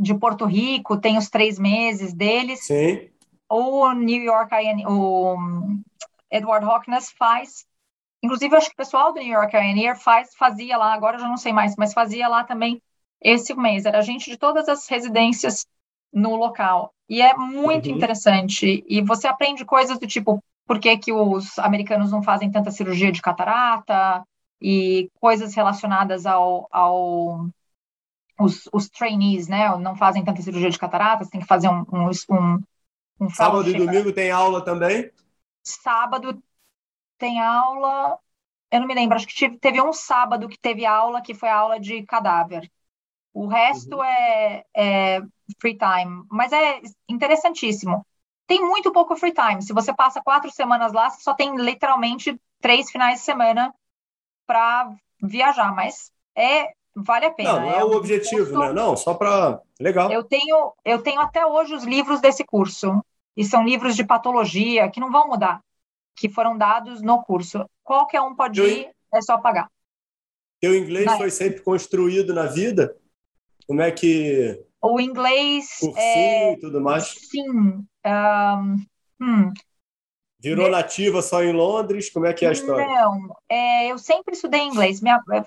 de 0.00 0.14
Porto 0.14 0.46
Rico 0.46 0.98
tem 0.98 1.18
os 1.18 1.28
três 1.28 1.58
meses 1.58 2.14
deles. 2.14 2.64
Sim. 2.64 3.10
O 3.48 3.92
New 3.92 4.22
York, 4.22 4.54
o 4.86 5.36
Edward 6.30 6.64
Hawkins 6.64 7.10
faz. 7.10 7.66
Inclusive, 8.22 8.56
acho 8.56 8.68
que 8.68 8.74
o 8.74 8.76
pessoal 8.76 9.12
do 9.12 9.20
New 9.20 9.32
York 9.32 9.50
Pioneer 9.50 9.98
faz, 9.98 10.34
fazia 10.34 10.76
lá, 10.76 10.92
agora 10.94 11.16
eu 11.16 11.20
já 11.20 11.28
não 11.28 11.36
sei 11.36 11.52
mais, 11.52 11.74
mas 11.76 11.92
fazia 11.92 12.28
lá 12.28 12.44
também 12.44 12.80
esse 13.20 13.54
mês. 13.54 13.84
Era 13.84 14.00
gente 14.00 14.30
de 14.30 14.38
todas 14.38 14.68
as 14.68 14.88
residências 14.88 15.66
no 16.12 16.36
local. 16.36 16.92
E 17.08 17.20
é 17.20 17.34
muito 17.36 17.88
uhum. 17.88 17.96
interessante. 17.96 18.84
E 18.88 19.02
você 19.02 19.26
aprende 19.26 19.64
coisas 19.64 19.98
do 19.98 20.06
tipo, 20.06 20.42
por 20.66 20.78
que, 20.78 20.96
que 20.96 21.12
os 21.12 21.58
americanos 21.58 22.10
não 22.10 22.22
fazem 22.22 22.50
tanta 22.50 22.70
cirurgia 22.70 23.12
de 23.12 23.20
catarata 23.20 24.22
e 24.60 25.10
coisas 25.20 25.54
relacionadas 25.54 26.24
ao, 26.24 26.68
ao 26.70 27.48
os, 28.40 28.68
os 28.72 28.88
trainees, 28.88 29.48
né, 29.48 29.76
não 29.76 29.94
fazem 29.94 30.24
tanta 30.24 30.40
cirurgia 30.42 30.70
de 30.70 30.78
cataratas, 30.78 31.28
tem 31.28 31.40
que 31.40 31.46
fazer 31.46 31.68
um, 31.68 31.84
um, 31.92 32.10
um, 32.30 32.62
um 33.20 33.30
Sábado 33.30 33.68
e 33.68 33.74
domingo 33.74 34.12
tem 34.12 34.30
aula 34.30 34.64
também? 34.64 35.10
Sábado 35.62 36.42
tem 37.18 37.40
aula, 37.40 38.18
eu 38.70 38.80
não 38.80 38.86
me 38.86 38.94
lembro, 38.94 39.16
acho 39.16 39.26
que 39.26 39.50
teve 39.58 39.80
um 39.80 39.92
sábado 39.92 40.48
que 40.48 40.58
teve 40.58 40.86
aula, 40.86 41.20
que 41.20 41.34
foi 41.34 41.50
a 41.50 41.56
aula 41.56 41.78
de 41.78 42.02
cadáver. 42.04 42.70
O 43.32 43.46
resto 43.46 43.96
uhum. 43.96 44.04
é, 44.04 44.64
é 44.74 45.20
free 45.60 45.76
time, 45.76 46.24
mas 46.30 46.50
é 46.52 46.80
interessantíssimo. 47.08 48.04
Tem 48.46 48.60
muito 48.60 48.90
pouco 48.90 49.14
free 49.16 49.32
time. 49.32 49.62
Se 49.62 49.72
você 49.72 49.94
passa 49.94 50.22
quatro 50.22 50.50
semanas 50.50 50.92
lá, 50.92 51.10
você 51.10 51.20
só 51.20 51.34
tem 51.34 51.54
literalmente 51.56 52.40
três 52.60 52.90
finais 52.90 53.20
de 53.20 53.24
semana 53.24 53.72
para 54.46 54.92
viajar, 55.22 55.72
mas 55.74 56.10
é 56.34 56.72
vale 56.94 57.26
a 57.26 57.30
pena. 57.30 57.52
Não, 57.52 57.60
não 57.60 57.70
é, 57.70 57.78
é 57.78 57.84
o 57.84 57.92
objetivo, 57.92 58.50
curso... 58.50 58.58
né? 58.58 58.72
Não, 58.72 58.96
só 58.96 59.14
para. 59.14 59.60
Legal. 59.78 60.10
Eu 60.10 60.24
tenho, 60.24 60.72
eu 60.84 61.02
tenho 61.02 61.20
até 61.20 61.46
hoje 61.46 61.74
os 61.74 61.84
livros 61.84 62.20
desse 62.20 62.44
curso. 62.44 63.02
E 63.36 63.44
são 63.44 63.64
livros 63.64 63.96
de 63.96 64.04
patologia 64.04 64.90
que 64.90 65.00
não 65.00 65.10
vão 65.10 65.28
mudar, 65.28 65.62
que 66.16 66.28
foram 66.28 66.58
dados 66.58 67.00
no 67.00 67.22
curso. 67.22 67.64
Qualquer 67.82 68.20
um 68.20 68.34
pode 68.34 68.60
ir, 68.60 68.90
é 69.14 69.22
só 69.22 69.38
pagar. 69.38 69.70
Teu 70.60 70.76
inglês 70.76 71.10
foi 71.16 71.30
sempre 71.30 71.60
construído 71.62 72.34
na 72.34 72.46
vida? 72.46 72.94
Como 73.66 73.80
é 73.80 73.90
que. 73.90 74.62
O 74.82 75.00
inglês. 75.00 75.78
Cursinho 75.78 75.96
é... 75.96 76.52
e 76.52 76.60
tudo 76.60 76.80
mais? 76.80 77.04
Sim. 77.04 77.86
Um... 78.04 78.76
Hum. 79.22 79.52
Virou 80.42 80.70
nativa 80.70 81.20
só 81.20 81.42
em 81.42 81.52
Londres? 81.52 82.10
Como 82.10 82.24
é 82.24 82.32
que 82.32 82.46
é 82.46 82.48
a 82.48 82.52
história? 82.52 82.86
Não, 82.86 83.36
é, 83.48 83.88
eu 83.92 83.98
sempre 83.98 84.34
estudei 84.34 84.62
inglês. 84.62 85.00
Minha, 85.02 85.20
é, 85.32 85.44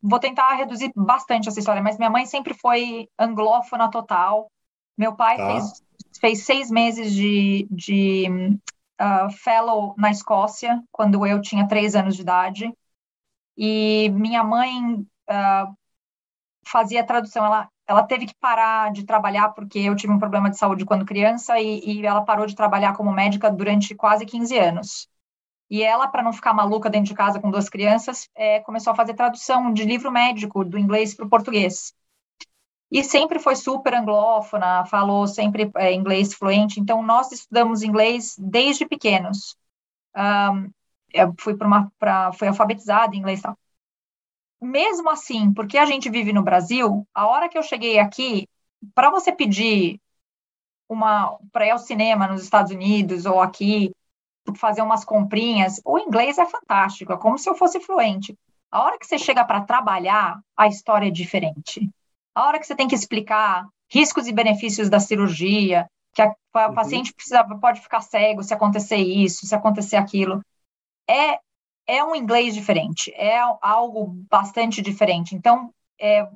vou 0.00 0.20
tentar 0.20 0.54
reduzir 0.54 0.92
bastante 0.94 1.48
essa 1.48 1.58
história, 1.58 1.82
mas 1.82 1.98
minha 1.98 2.10
mãe 2.10 2.24
sempre 2.24 2.54
foi 2.54 3.08
anglófona 3.18 3.90
total. 3.90 4.50
Meu 4.96 5.16
pai 5.16 5.36
tá. 5.36 5.46
fez, 5.46 5.82
fez 6.20 6.44
seis 6.44 6.70
meses 6.70 7.12
de, 7.12 7.66
de 7.68 8.28
uh, 9.00 9.30
fellow 9.42 9.94
na 9.98 10.10
Escócia, 10.10 10.80
quando 10.92 11.26
eu 11.26 11.40
tinha 11.40 11.66
três 11.66 11.96
anos 11.96 12.14
de 12.14 12.22
idade. 12.22 12.72
E 13.56 14.08
minha 14.10 14.44
mãe 14.44 14.94
uh, 14.94 15.76
fazia 16.64 17.04
tradução. 17.04 17.44
Ela, 17.44 17.68
ela 17.86 18.02
teve 18.04 18.26
que 18.26 18.34
parar 18.34 18.92
de 18.92 19.04
trabalhar 19.04 19.50
porque 19.50 19.78
eu 19.80 19.96
tive 19.96 20.12
um 20.12 20.18
problema 20.18 20.50
de 20.50 20.58
saúde 20.58 20.84
quando 20.84 21.04
criança 21.04 21.58
e, 21.60 21.80
e 21.84 22.06
ela 22.06 22.22
parou 22.22 22.46
de 22.46 22.54
trabalhar 22.54 22.94
como 22.96 23.12
médica 23.12 23.50
durante 23.50 23.94
quase 23.94 24.24
15 24.26 24.58
anos. 24.58 25.08
E 25.70 25.82
ela, 25.82 26.06
para 26.06 26.22
não 26.22 26.32
ficar 26.32 26.52
maluca 26.54 26.90
dentro 26.90 27.08
de 27.08 27.14
casa 27.14 27.40
com 27.40 27.50
duas 27.50 27.68
crianças, 27.68 28.28
é, 28.34 28.60
começou 28.60 28.92
a 28.92 28.96
fazer 28.96 29.14
tradução 29.14 29.72
de 29.72 29.84
livro 29.84 30.12
médico 30.12 30.64
do 30.64 30.78
inglês 30.78 31.14
para 31.14 31.26
o 31.26 31.30
português. 31.30 31.94
E 32.90 33.02
sempre 33.02 33.38
foi 33.38 33.56
super 33.56 33.94
anglófona, 33.94 34.84
falou 34.84 35.26
sempre 35.26 35.70
é, 35.76 35.92
inglês 35.94 36.34
fluente. 36.34 36.78
Então, 36.78 37.02
nós 37.02 37.32
estudamos 37.32 37.82
inglês 37.82 38.36
desde 38.38 38.86
pequenos. 38.86 39.56
Um, 40.14 40.70
eu 41.12 41.34
fui 41.38 41.54
uma, 41.54 41.90
pra, 41.98 42.32
fui 42.32 42.48
alfabetizada 42.48 43.16
em 43.16 43.18
inglês. 43.20 43.40
Tal 43.40 43.56
mesmo 44.62 45.10
assim, 45.10 45.52
porque 45.52 45.76
a 45.76 45.84
gente 45.84 46.08
vive 46.08 46.32
no 46.32 46.42
Brasil, 46.42 47.06
a 47.14 47.26
hora 47.26 47.48
que 47.48 47.58
eu 47.58 47.62
cheguei 47.62 47.98
aqui, 47.98 48.48
para 48.94 49.10
você 49.10 49.32
pedir 49.32 50.00
uma 50.88 51.38
para 51.50 51.66
ir 51.66 51.70
ao 51.70 51.78
cinema 51.78 52.28
nos 52.28 52.42
Estados 52.42 52.70
Unidos 52.70 53.26
ou 53.26 53.40
aqui 53.40 53.92
fazer 54.56 54.82
umas 54.82 55.04
comprinhas, 55.04 55.80
o 55.84 55.98
inglês 55.98 56.38
é 56.38 56.46
fantástico, 56.46 57.12
é 57.12 57.16
como 57.16 57.38
se 57.38 57.48
eu 57.48 57.54
fosse 57.54 57.80
fluente. 57.80 58.36
A 58.70 58.82
hora 58.82 58.98
que 58.98 59.06
você 59.06 59.18
chega 59.18 59.44
para 59.44 59.60
trabalhar, 59.62 60.40
a 60.56 60.66
história 60.66 61.08
é 61.08 61.10
diferente. 61.10 61.88
A 62.34 62.46
hora 62.46 62.58
que 62.58 62.66
você 62.66 62.74
tem 62.74 62.88
que 62.88 62.94
explicar 62.94 63.68
riscos 63.90 64.26
e 64.26 64.32
benefícios 64.32 64.88
da 64.88 64.98
cirurgia, 64.98 65.86
que 66.14 66.22
a, 66.22 66.34
a 66.54 66.68
uhum. 66.68 66.74
paciente 66.74 67.12
precisa, 67.14 67.44
pode 67.44 67.80
ficar 67.80 68.00
cego 68.00 68.42
se 68.42 68.54
acontecer 68.54 68.96
isso, 68.96 69.46
se 69.46 69.54
acontecer 69.54 69.96
aquilo. 69.96 70.42
É, 71.08 71.38
é 71.86 72.02
um 72.04 72.14
inglês 72.14 72.54
diferente, 72.54 73.12
é 73.14 73.38
algo 73.60 74.06
bastante 74.30 74.80
diferente. 74.80 75.34
Então, 75.34 75.72
é, 76.00 76.28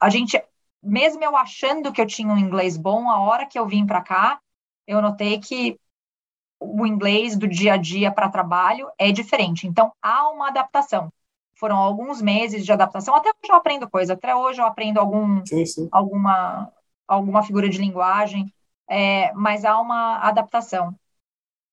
a 0.00 0.08
gente, 0.08 0.42
mesmo 0.82 1.22
eu 1.22 1.36
achando 1.36 1.92
que 1.92 2.00
eu 2.00 2.06
tinha 2.06 2.32
um 2.32 2.38
inglês 2.38 2.76
bom, 2.76 3.10
a 3.10 3.20
hora 3.20 3.46
que 3.46 3.58
eu 3.58 3.66
vim 3.66 3.86
para 3.86 4.00
cá, 4.00 4.40
eu 4.86 5.00
notei 5.00 5.38
que 5.38 5.78
o 6.60 6.86
inglês 6.86 7.36
do 7.36 7.48
dia 7.48 7.74
a 7.74 7.76
dia 7.76 8.12
para 8.12 8.28
trabalho 8.28 8.88
é 8.98 9.10
diferente. 9.10 9.66
Então, 9.66 9.92
há 10.00 10.28
uma 10.30 10.48
adaptação. 10.48 11.12
Foram 11.54 11.76
alguns 11.76 12.22
meses 12.22 12.64
de 12.64 12.72
adaptação. 12.72 13.14
Até 13.14 13.28
hoje 13.28 13.52
eu 13.52 13.56
aprendo 13.56 13.90
coisa. 13.90 14.14
Até 14.14 14.34
hoje 14.34 14.60
eu 14.60 14.66
aprendo 14.66 14.98
algum, 14.98 15.44
sim, 15.44 15.66
sim. 15.66 15.88
alguma, 15.90 16.72
alguma 17.06 17.42
figura 17.42 17.68
de 17.68 17.78
linguagem. 17.78 18.52
É, 18.88 19.32
mas 19.34 19.64
há 19.64 19.80
uma 19.80 20.18
adaptação. 20.18 20.94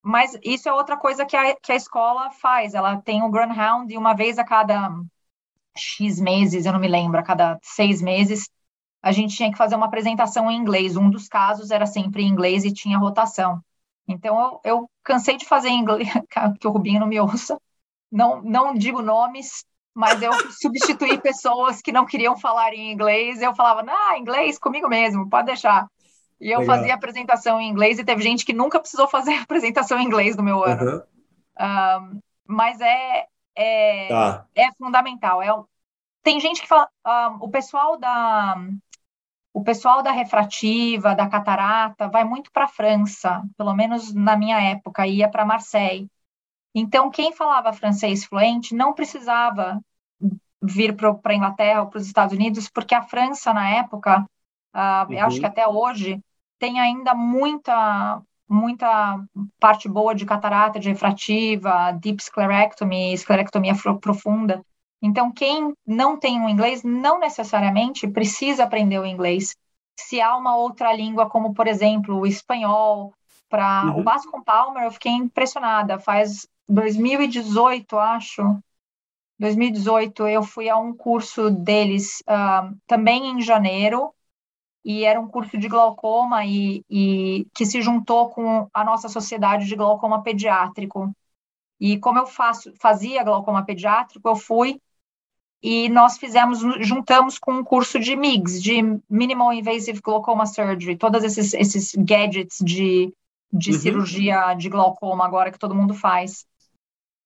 Mas 0.02 0.36
isso 0.42 0.68
é 0.68 0.72
outra 0.72 0.96
coisa 0.96 1.26
que 1.26 1.36
a, 1.36 1.54
que 1.56 1.72
a 1.72 1.76
escola 1.76 2.30
faz. 2.30 2.74
Ela 2.74 3.00
tem 3.02 3.22
o 3.22 3.30
Greyhound 3.30 3.92
e 3.92 3.98
uma 3.98 4.14
vez 4.14 4.38
a 4.38 4.44
cada 4.44 4.90
X 5.76 6.20
meses, 6.20 6.66
eu 6.66 6.72
não 6.72 6.80
me 6.80 6.88
lembro, 6.88 7.20
a 7.20 7.22
cada 7.22 7.58
seis 7.62 8.00
meses, 8.02 8.48
a 9.02 9.12
gente 9.12 9.36
tinha 9.36 9.50
que 9.50 9.58
fazer 9.58 9.76
uma 9.76 9.86
apresentação 9.86 10.50
em 10.50 10.56
inglês. 10.56 10.96
Um 10.96 11.10
dos 11.10 11.28
casos 11.28 11.70
era 11.70 11.86
sempre 11.86 12.22
em 12.22 12.28
inglês 12.28 12.64
e 12.64 12.72
tinha 12.72 12.98
rotação. 12.98 13.62
Então, 14.06 14.38
eu, 14.40 14.60
eu 14.64 14.90
cansei 15.02 15.36
de 15.36 15.46
fazer 15.46 15.68
em 15.68 15.80
inglês, 15.80 16.08
que 16.60 16.66
o 16.66 16.70
Rubinho 16.70 17.00
não 17.00 17.06
me 17.06 17.20
ouça. 17.20 17.60
Não, 18.10 18.42
não 18.42 18.74
digo 18.74 19.02
nomes, 19.02 19.64
mas 19.94 20.20
eu 20.20 20.32
substituí 20.50 21.20
pessoas 21.20 21.80
que 21.80 21.92
não 21.92 22.04
queriam 22.04 22.36
falar 22.36 22.74
em 22.74 22.92
inglês. 22.92 23.40
Eu 23.40 23.54
falava, 23.54 23.84
ah, 23.88 24.18
inglês 24.18 24.58
comigo 24.58 24.88
mesmo, 24.88 25.28
pode 25.28 25.46
deixar. 25.46 25.86
E 26.40 26.50
eu 26.50 26.60
Legal. 26.60 26.76
fazia 26.76 26.94
apresentação 26.94 27.60
em 27.60 27.68
inglês 27.68 27.98
e 27.98 28.04
teve 28.04 28.22
gente 28.22 28.44
que 28.44 28.52
nunca 28.52 28.80
precisou 28.80 29.06
fazer 29.08 29.34
apresentação 29.42 29.98
em 29.98 30.04
inglês 30.04 30.36
no 30.36 30.42
meu 30.42 30.64
ano. 30.64 30.82
Uhum. 30.90 31.02
Um, 31.60 32.20
mas 32.46 32.80
é, 32.80 33.26
é, 33.54 34.08
tá. 34.08 34.46
é 34.54 34.72
fundamental. 34.72 35.42
É, 35.42 35.48
tem 36.22 36.40
gente 36.40 36.62
que 36.62 36.68
fala, 36.68 36.88
um, 37.06 37.44
o 37.44 37.50
pessoal 37.50 37.98
da 37.98 38.56
o 39.52 39.64
pessoal 39.64 40.02
da 40.02 40.12
refrativa, 40.12 41.14
da 41.14 41.28
catarata, 41.28 42.08
vai 42.08 42.24
muito 42.24 42.52
para 42.52 42.64
a 42.64 42.68
França, 42.68 43.42
pelo 43.56 43.74
menos 43.74 44.14
na 44.14 44.36
minha 44.36 44.60
época, 44.60 45.06
ia 45.06 45.28
para 45.28 45.44
Marseille. 45.44 46.08
Então, 46.74 47.10
quem 47.10 47.32
falava 47.32 47.72
francês 47.72 48.24
fluente 48.24 48.74
não 48.74 48.94
precisava 48.94 49.80
vir 50.62 50.94
para 50.94 51.18
a 51.24 51.34
Inglaterra 51.34 51.82
ou 51.82 51.88
para 51.88 51.98
os 51.98 52.06
Estados 52.06 52.34
Unidos, 52.34 52.68
porque 52.68 52.94
a 52.94 53.02
França, 53.02 53.52
na 53.52 53.68
época, 53.70 54.24
uh, 54.74 55.12
uhum. 55.12 55.24
acho 55.24 55.40
que 55.40 55.46
até 55.46 55.66
hoje, 55.66 56.22
tem 56.60 56.78
ainda 56.78 57.14
muita 57.14 58.22
muita 58.48 59.24
parte 59.60 59.88
boa 59.88 60.12
de 60.12 60.26
catarata, 60.26 60.80
de 60.80 60.88
refrativa, 60.88 61.92
deep 61.92 62.20
sclerectomy, 62.20 63.12
esclerectomia 63.12 63.74
profunda. 64.00 64.64
Então, 65.00 65.30
quem 65.30 65.72
não 65.86 66.18
tem 66.18 66.40
o 66.40 66.44
um 66.44 66.48
inglês 66.48 66.82
não 66.82 67.20
necessariamente 67.20 68.08
precisa 68.08 68.64
aprender 68.64 68.98
o 68.98 69.06
inglês. 69.06 69.56
Se 69.96 70.20
há 70.20 70.36
uma 70.36 70.56
outra 70.56 70.92
língua, 70.92 71.30
como 71.30 71.54
por 71.54 71.68
exemplo 71.68 72.18
o 72.18 72.26
espanhol, 72.26 73.14
para 73.48 73.84
uhum. 73.84 74.00
o 74.00 74.02
Bascom 74.02 74.42
Palmer, 74.42 74.84
eu 74.84 74.90
fiquei 74.90 75.12
impressionada. 75.12 75.98
Faz 75.98 76.48
2018, 76.68 77.98
acho, 77.98 78.42
2018, 79.38 80.26
eu 80.28 80.42
fui 80.42 80.68
a 80.68 80.76
um 80.76 80.92
curso 80.92 81.50
deles 81.50 82.22
uh, 82.28 82.76
também 82.86 83.26
em 83.28 83.40
janeiro, 83.40 84.14
e 84.84 85.04
era 85.04 85.20
um 85.20 85.28
curso 85.28 85.58
de 85.58 85.68
glaucoma 85.68 86.44
e, 86.44 86.84
e, 86.88 87.46
que 87.54 87.66
se 87.66 87.82
juntou 87.82 88.30
com 88.30 88.68
a 88.72 88.84
nossa 88.84 89.08
sociedade 89.08 89.66
de 89.66 89.76
glaucoma 89.76 90.22
pediátrico. 90.22 91.14
E 91.78 91.98
como 91.98 92.18
eu 92.18 92.26
faço, 92.26 92.72
fazia 92.80 93.24
glaucoma 93.24 93.64
pediátrico, 93.64 94.28
eu 94.28 94.36
fui 94.36 94.80
e 95.62 95.90
nós 95.90 96.16
fizemos, 96.16 96.60
juntamos 96.80 97.38
com 97.38 97.52
um 97.52 97.64
curso 97.64 97.98
de 97.98 98.16
MIGS, 98.16 98.62
de 98.62 98.80
Minimal 99.08 99.52
Invasive 99.52 100.00
Glaucoma 100.00 100.46
Surgery, 100.46 100.96
todos 100.96 101.22
esses, 101.22 101.52
esses 101.52 101.94
gadgets 101.94 102.58
de, 102.62 103.12
de 103.52 103.72
uhum. 103.72 103.78
cirurgia 103.78 104.54
de 104.54 104.70
glaucoma 104.70 105.24
agora 105.24 105.50
que 105.50 105.58
todo 105.58 105.74
mundo 105.74 105.92
faz. 105.92 106.46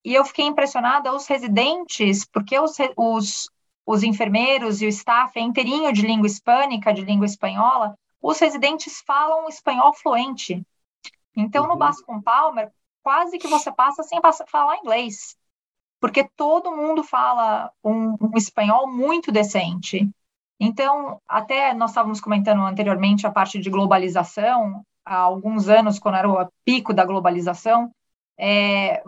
E 0.04 0.12
eu 0.12 0.24
fiquei 0.24 0.44
impressionada, 0.44 1.14
os 1.14 1.26
residentes, 1.26 2.24
porque 2.26 2.58
os, 2.58 2.76
os, 2.96 3.50
os 3.86 4.02
enfermeiros 4.02 4.80
e 4.80 4.86
o 4.86 4.88
staff 4.88 5.38
é 5.38 5.42
inteirinho 5.42 5.92
de 5.92 6.02
língua 6.02 6.26
hispânica, 6.26 6.92
de 6.92 7.02
língua 7.02 7.26
espanhola, 7.26 7.96
os 8.20 8.38
residentes 8.38 9.02
falam 9.06 9.48
espanhol 9.48 9.92
fluente. 9.94 10.62
Então, 11.36 11.64
uhum. 11.64 11.70
no 11.70 11.76
Bascom 11.76 12.20
Palmer, 12.22 12.70
quase 13.02 13.38
que 13.38 13.48
você 13.48 13.70
passa 13.70 14.02
sem 14.02 14.18
falar 14.48 14.78
inglês 14.78 15.36
porque 16.04 16.28
todo 16.36 16.76
mundo 16.76 17.02
fala 17.02 17.72
um, 17.82 18.14
um 18.20 18.36
espanhol 18.36 18.86
muito 18.86 19.32
decente. 19.32 20.06
Então, 20.60 21.18
até 21.26 21.72
nós 21.72 21.92
estávamos 21.92 22.20
comentando 22.20 22.60
anteriormente 22.60 23.26
a 23.26 23.32
parte 23.32 23.58
de 23.58 23.70
globalização, 23.70 24.84
há 25.02 25.16
alguns 25.16 25.66
anos, 25.66 25.98
quando 25.98 26.16
era 26.16 26.30
o 26.30 26.46
pico 26.62 26.92
da 26.92 27.06
globalização, 27.06 27.90
é, 28.38 29.02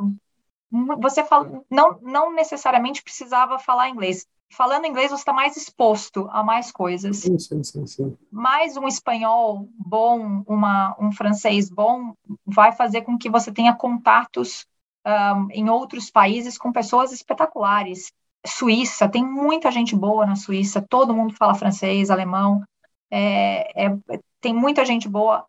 você 0.99 1.25
fala, 1.25 1.63
não, 1.71 1.99
não 2.03 2.33
necessariamente 2.33 3.03
precisava 3.03 3.59
falar 3.59 3.89
inglês. 3.89 4.27
Falando 4.53 4.87
inglês, 4.87 5.11
você 5.11 5.23
está 5.23 5.33
mais 5.33 5.57
exposto 5.57 6.29
a 6.31 6.43
mais 6.43 6.71
coisas. 6.71 7.19
Sim, 7.19 7.39
sim, 7.39 7.63
sim, 7.65 7.87
sim. 7.87 8.17
Mais 8.31 8.77
um 8.77 8.87
espanhol 8.87 9.69
bom, 9.77 10.43
uma, 10.47 10.97
um 11.01 11.11
francês 11.11 11.69
bom, 11.69 12.15
vai 12.45 12.73
fazer 12.73 13.03
com 13.03 13.19
que 13.19 13.29
você 13.29 13.53
tenha 13.53 13.75
contatos 13.75 14.67
um, 15.05 15.51
em 15.51 15.69
outros 15.69 16.11
países 16.11 16.57
com 16.57 16.73
pessoas 16.73 17.13
espetaculares. 17.13 18.13
Suíça, 18.47 19.09
tem 19.09 19.25
muita 19.25 19.71
gente 19.73 19.97
boa 19.97 20.25
na 20.25 20.37
Suíça, 20.37 20.85
todo 20.89 21.15
mundo 21.15 21.35
fala 21.35 21.55
francês, 21.55 22.11
alemão, 22.11 22.63
é, 23.11 23.87
é, 23.87 23.99
tem 24.41 24.55
muita 24.55 24.85
gente 24.85 25.09
boa 25.09 25.45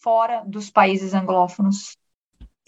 fora 0.00 0.42
dos 0.46 0.70
países 0.70 1.14
anglófonos. 1.14 1.96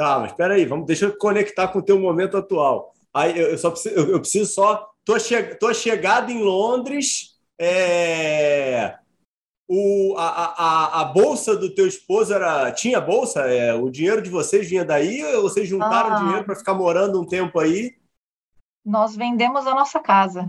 Tá, 0.01 0.18
mas 0.18 0.30
espera 0.30 0.55
aí, 0.55 0.64
vamos, 0.64 0.86
deixa 0.86 1.05
eu 1.05 1.18
conectar 1.18 1.68
com 1.68 1.78
o 1.78 1.82
teu 1.82 2.01
momento 2.01 2.34
atual. 2.34 2.94
Aí 3.12 3.38
eu, 3.38 3.59
só 3.59 3.70
preciso, 3.70 3.94
eu, 3.94 4.12
eu 4.12 4.18
preciso 4.18 4.51
só, 4.51 4.90
tô, 5.05 5.18
che, 5.18 5.42
tô 5.57 5.74
chegado 5.74 6.32
em 6.32 6.42
Londres, 6.42 7.38
é, 7.61 8.98
o, 9.68 10.14
a, 10.16 10.26
a, 10.26 11.01
a 11.03 11.05
bolsa 11.05 11.55
do 11.55 11.74
teu 11.74 11.86
esposo 11.86 12.32
era 12.32 12.72
tinha 12.72 12.98
bolsa? 12.98 13.40
É, 13.40 13.74
o 13.74 13.90
dinheiro 13.90 14.22
de 14.22 14.30
vocês 14.30 14.66
vinha 14.66 14.86
daí 14.86 15.22
ou 15.34 15.42
vocês 15.42 15.68
juntaram 15.68 16.14
ah, 16.14 16.18
dinheiro 16.20 16.44
para 16.46 16.57
ficar 16.57 16.72
morando 16.72 17.20
um 17.20 17.26
tempo 17.26 17.61
aí? 17.61 17.94
Nós 18.82 19.14
vendemos 19.14 19.66
a 19.66 19.74
nossa 19.74 20.01
casa. 20.01 20.48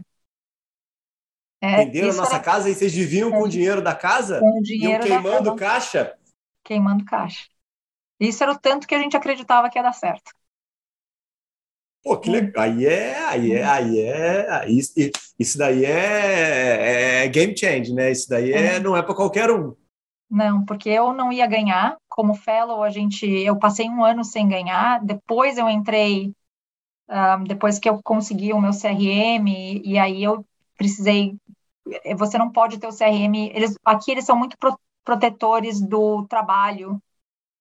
É, 1.60 1.84
Venderam 1.84 2.12
a 2.12 2.14
nossa 2.14 2.36
era... 2.36 2.44
casa 2.44 2.70
e 2.70 2.74
vocês 2.74 2.94
viviam 2.94 3.30
com 3.30 3.42
o 3.42 3.50
dinheiro 3.50 3.82
da 3.82 3.94
casa? 3.94 4.40
Com 4.40 4.60
o 4.60 4.64
dinheiro 4.64 5.06
Iam 5.06 5.22
queimando 5.22 5.58
caixa? 5.58 6.18
Queimando 6.64 7.04
caixa. 7.04 7.51
Isso 8.22 8.44
era 8.44 8.52
o 8.52 8.60
tanto 8.60 8.88
que 8.88 8.94
a 8.94 9.00
gente 9.00 9.18
acreditava 9.18 9.68
que 9.68 9.80
ia 9.80 9.84
dar 9.84 9.94
certo. 9.94 10.32
Pô, 12.04 12.20
que 12.20 12.30
legal. 12.30 12.64
Aí 12.64 12.86
é, 12.86 13.18
aí 13.26 13.52
é, 13.52 13.66
aí 13.66 14.00
é. 14.00 14.70
Isso, 14.70 14.94
isso 15.40 15.58
daí 15.58 15.84
é, 15.84 17.24
é 17.24 17.28
game 17.28 17.58
change, 17.58 17.92
né? 17.92 18.12
Isso 18.12 18.30
daí 18.30 18.52
é, 18.52 18.80
não 18.80 18.96
é 18.96 19.02
para 19.02 19.16
qualquer 19.16 19.50
um. 19.50 19.76
Não, 20.30 20.64
porque 20.66 20.88
eu 20.90 21.14
não 21.14 21.34
ia 21.34 21.48
ganhar. 21.48 21.98
Como 22.08 22.36
fellow, 22.36 22.84
a 22.84 22.92
gente, 22.92 23.26
eu 23.26 23.58
passei 23.58 23.90
um 23.90 24.04
ano 24.04 24.24
sem 24.24 24.48
ganhar. 24.48 25.04
Depois 25.04 25.58
eu 25.58 25.68
entrei, 25.68 26.28
um, 26.28 26.34
ah, 27.10 27.38
depois 27.38 27.80
que 27.80 27.90
eu 27.90 28.02
consegui 28.04 28.54
o 28.54 28.62
meu 28.62 28.72
CRM, 28.72 29.48
e, 29.48 29.94
e 29.94 29.98
aí 29.98 30.24
eu 30.24 30.46
precisei. 30.78 31.36
Você 32.18 32.38
não 32.38 32.52
pode 32.52 32.78
ter 32.78 32.88
o 32.88 32.96
CRM. 32.96 33.52
Eles, 33.54 33.76
aqui 33.84 34.12
eles 34.12 34.26
são 34.26 34.36
muito 34.36 34.58
pro, 34.60 34.80
protetores 35.04 35.82
do 35.82 36.26
trabalho 36.28 37.02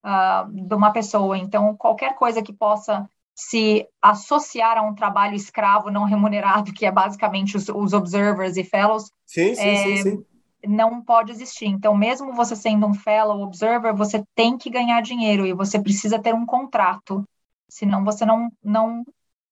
uh, 0.04 0.50
de 0.50 0.74
uma 0.74 0.92
pessoa. 0.92 1.36
Então, 1.38 1.76
qualquer 1.76 2.14
coisa 2.14 2.42
que 2.42 2.52
possa 2.52 3.08
se 3.34 3.86
associar 4.02 4.76
a 4.76 4.82
um 4.82 4.94
trabalho 4.94 5.34
escravo 5.34 5.90
não 5.90 6.04
remunerado, 6.04 6.72
que 6.74 6.84
é 6.84 6.90
basicamente 6.90 7.56
os, 7.56 7.68
os 7.68 7.92
observers 7.92 8.56
e 8.56 8.64
fellows, 8.64 9.10
sim, 9.26 9.54
sim, 9.54 9.60
é, 9.62 9.76
sim, 9.76 9.96
sim. 9.96 10.24
não 10.66 11.02
pode 11.02 11.32
existir. 11.32 11.66
Então, 11.66 11.96
mesmo 11.96 12.34
você 12.34 12.54
sendo 12.54 12.86
um 12.86 12.94
fellow 12.94 13.40
observer, 13.42 13.94
você 13.94 14.22
tem 14.34 14.58
que 14.58 14.70
ganhar 14.70 15.00
dinheiro 15.00 15.46
e 15.46 15.52
você 15.52 15.80
precisa 15.80 16.18
ter 16.18 16.34
um 16.34 16.44
contrato, 16.44 17.24
senão 17.68 18.04
você 18.04 18.26
não, 18.26 18.50
não, 18.62 19.04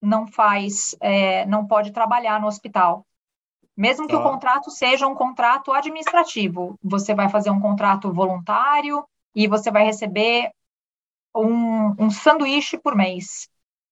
não 0.03 0.27
faz, 0.27 0.95
é, 1.01 1.47
não 1.47 1.67
pode 1.67 1.93
trabalhar 1.93 2.41
no 2.41 2.47
hospital. 2.47 3.07
Mesmo 3.75 4.09
que 4.09 4.17
o 4.17 4.21
tá. 4.21 4.29
contrato 4.29 4.73
seja 4.73 5.07
um 5.07 5.15
contrato 5.15 5.73
administrativo, 5.73 6.77
você 6.83 7.15
vai 7.15 7.29
fazer 7.29 7.51
um 7.51 7.61
contrato 7.61 8.13
voluntário 8.13 9.07
e 9.39 9.47
você 9.47 9.71
vai 9.71 9.85
receber 9.85 10.51
um, 11.35 12.07
um 12.07 12.11
sanduíche 12.11 12.77
por 12.79 12.97
mês 12.97 13.49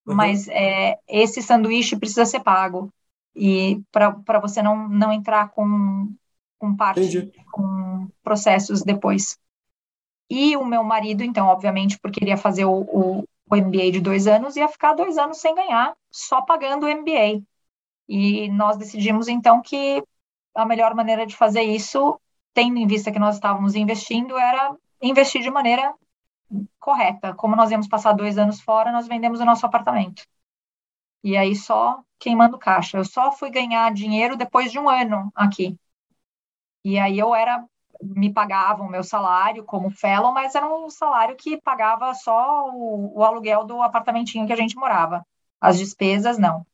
uhum. 0.06 0.14
mas 0.14 0.48
é, 0.48 0.98
esse 1.08 1.42
sanduíche 1.42 1.96
precisa 1.96 2.24
ser 2.24 2.40
pago. 2.40 2.92
E 3.34 3.82
para 3.92 4.38
você 4.40 4.62
não, 4.62 4.88
não 4.88 5.12
entrar 5.12 5.50
com, 5.50 6.10
com 6.58 6.74
parte, 6.74 7.00
Entendi. 7.00 7.44
com 7.52 8.08
processos 8.22 8.82
depois. 8.82 9.38
E 10.30 10.56
o 10.56 10.64
meu 10.64 10.82
marido, 10.82 11.22
então, 11.22 11.46
obviamente, 11.46 11.98
porque 11.98 12.20
queria 12.20 12.36
fazer 12.36 12.64
o, 12.64 12.80
o, 12.80 13.24
o 13.50 13.56
MBA 13.56 13.92
de 13.92 14.00
dois 14.00 14.26
anos, 14.26 14.56
ia 14.56 14.68
ficar 14.68 14.94
dois 14.94 15.18
anos 15.18 15.38
sem 15.38 15.54
ganhar, 15.54 15.94
só 16.10 16.40
pagando 16.40 16.86
o 16.86 16.88
MBA. 16.88 17.42
E 18.08 18.48
nós 18.50 18.78
decidimos, 18.78 19.28
então, 19.28 19.60
que 19.60 20.02
a 20.54 20.64
melhor 20.64 20.94
maneira 20.94 21.26
de 21.26 21.36
fazer 21.36 21.62
isso, 21.62 22.18
tendo 22.54 22.78
em 22.78 22.86
vista 22.86 23.12
que 23.12 23.18
nós 23.18 23.34
estávamos 23.34 23.74
investindo, 23.74 24.38
era 24.38 24.74
investir 25.08 25.42
de 25.42 25.50
maneira 25.50 25.94
correta. 26.78 27.34
Como 27.34 27.56
nós 27.56 27.70
íamos 27.70 27.88
passar 27.88 28.12
dois 28.12 28.38
anos 28.38 28.60
fora, 28.60 28.92
nós 28.92 29.08
vendemos 29.08 29.40
o 29.40 29.44
nosso 29.44 29.66
apartamento. 29.66 30.22
E 31.22 31.36
aí 31.36 31.54
só 31.56 32.02
queimando 32.18 32.58
caixa. 32.58 32.98
Eu 32.98 33.04
só 33.04 33.32
fui 33.32 33.50
ganhar 33.50 33.92
dinheiro 33.92 34.36
depois 34.36 34.70
de 34.70 34.78
um 34.78 34.88
ano 34.88 35.30
aqui. 35.34 35.76
E 36.84 36.98
aí 36.98 37.18
eu 37.18 37.34
era 37.34 37.64
me 38.02 38.32
pagavam 38.32 38.86
o 38.86 38.90
meu 38.90 39.02
salário 39.02 39.64
como 39.64 39.90
fellow, 39.90 40.32
mas 40.32 40.54
era 40.54 40.66
um 40.66 40.90
salário 40.90 41.36
que 41.36 41.60
pagava 41.60 42.12
só 42.14 42.70
o, 42.70 43.18
o, 43.18 43.24
aluguel 43.24 43.64
do 43.64 43.80
apartamentinho 43.82 44.46
que 44.46 44.52
a 44.52 44.56
gente 44.56 44.76
morava. 44.76 45.26
As 45.60 45.78
despesas, 45.78 46.38
não. 46.38 46.66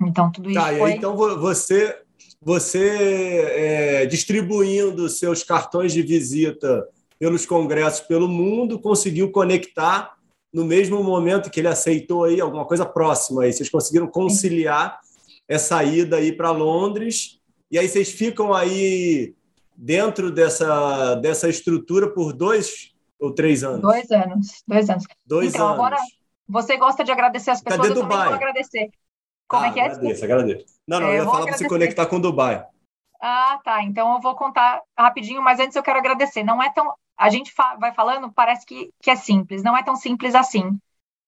Então, 0.00 0.30
tudo 0.30 0.50
isso 0.50 0.60
tá, 0.60 0.76
foi... 0.76 0.92
Então, 0.92 1.16
você, 1.16 2.02
você 2.40 4.02
é, 4.02 4.06
distribuindo 4.06 5.08
seus 5.08 5.42
cartões 5.42 5.92
de 5.92 6.02
visita 6.02 6.86
pelos 7.18 7.46
congressos 7.46 8.00
pelo 8.00 8.28
mundo, 8.28 8.78
conseguiu 8.78 9.30
conectar 9.30 10.16
no 10.52 10.64
mesmo 10.64 11.02
momento 11.02 11.50
que 11.50 11.60
ele 11.60 11.68
aceitou 11.68 12.24
aí 12.24 12.40
alguma 12.40 12.64
coisa 12.64 12.84
próxima 12.84 13.42
aí. 13.42 13.52
Vocês 13.52 13.68
conseguiram 13.68 14.06
conciliar 14.06 15.00
essa 15.48 15.82
ida 15.84 16.16
aí 16.16 16.32
para 16.32 16.50
Londres 16.50 17.40
e 17.70 17.78
aí 17.78 17.88
vocês 17.88 18.10
ficam 18.10 18.54
aí 18.54 19.34
dentro 19.76 20.30
dessa, 20.30 21.14
dessa 21.16 21.48
estrutura 21.48 22.08
por 22.08 22.32
dois 22.32 22.94
ou 23.18 23.32
três 23.34 23.64
anos? 23.64 23.82
Dois 23.82 24.10
anos, 24.10 24.62
dois 24.66 24.88
anos. 24.88 25.04
Dois 25.24 25.54
então, 25.54 25.66
anos. 25.66 25.78
agora 25.78 25.96
você 26.48 26.76
gosta 26.76 27.02
de 27.02 27.10
agradecer 27.10 27.50
as 27.50 27.60
pessoas, 27.60 27.88
Cadê 27.88 27.98
eu 27.98 28.02
Dubai? 28.02 28.18
também 28.18 28.26
vou 28.26 28.34
agradecer. 28.36 28.90
Como 29.48 29.64
ah, 29.64 29.68
é 29.68 29.72
que 29.72 29.80
é? 29.80 29.84
Agradeço, 29.84 30.24
agradeço. 30.24 30.64
Não, 30.86 31.00
não, 31.00 31.08
é, 31.08 31.10
eu 31.10 31.14
ia 31.14 31.24
falar 31.24 31.46
para 31.46 31.56
você 31.56 31.68
conectar 31.68 32.06
com 32.06 32.20
Dubai. 32.20 32.64
Ah, 33.20 33.60
tá. 33.64 33.82
Então 33.82 34.14
eu 34.14 34.20
vou 34.20 34.34
contar 34.34 34.82
rapidinho, 34.98 35.42
mas 35.42 35.58
antes 35.58 35.76
eu 35.76 35.82
quero 35.82 35.98
agradecer. 35.98 36.42
Não 36.42 36.62
é 36.62 36.70
tão. 36.72 36.92
A 37.16 37.30
gente 37.30 37.52
fa... 37.52 37.76
vai 37.76 37.92
falando, 37.92 38.32
parece 38.32 38.66
que, 38.66 38.92
que 39.00 39.10
é 39.10 39.16
simples. 39.16 39.62
Não 39.62 39.76
é 39.76 39.82
tão 39.82 39.96
simples 39.96 40.34
assim. 40.34 40.78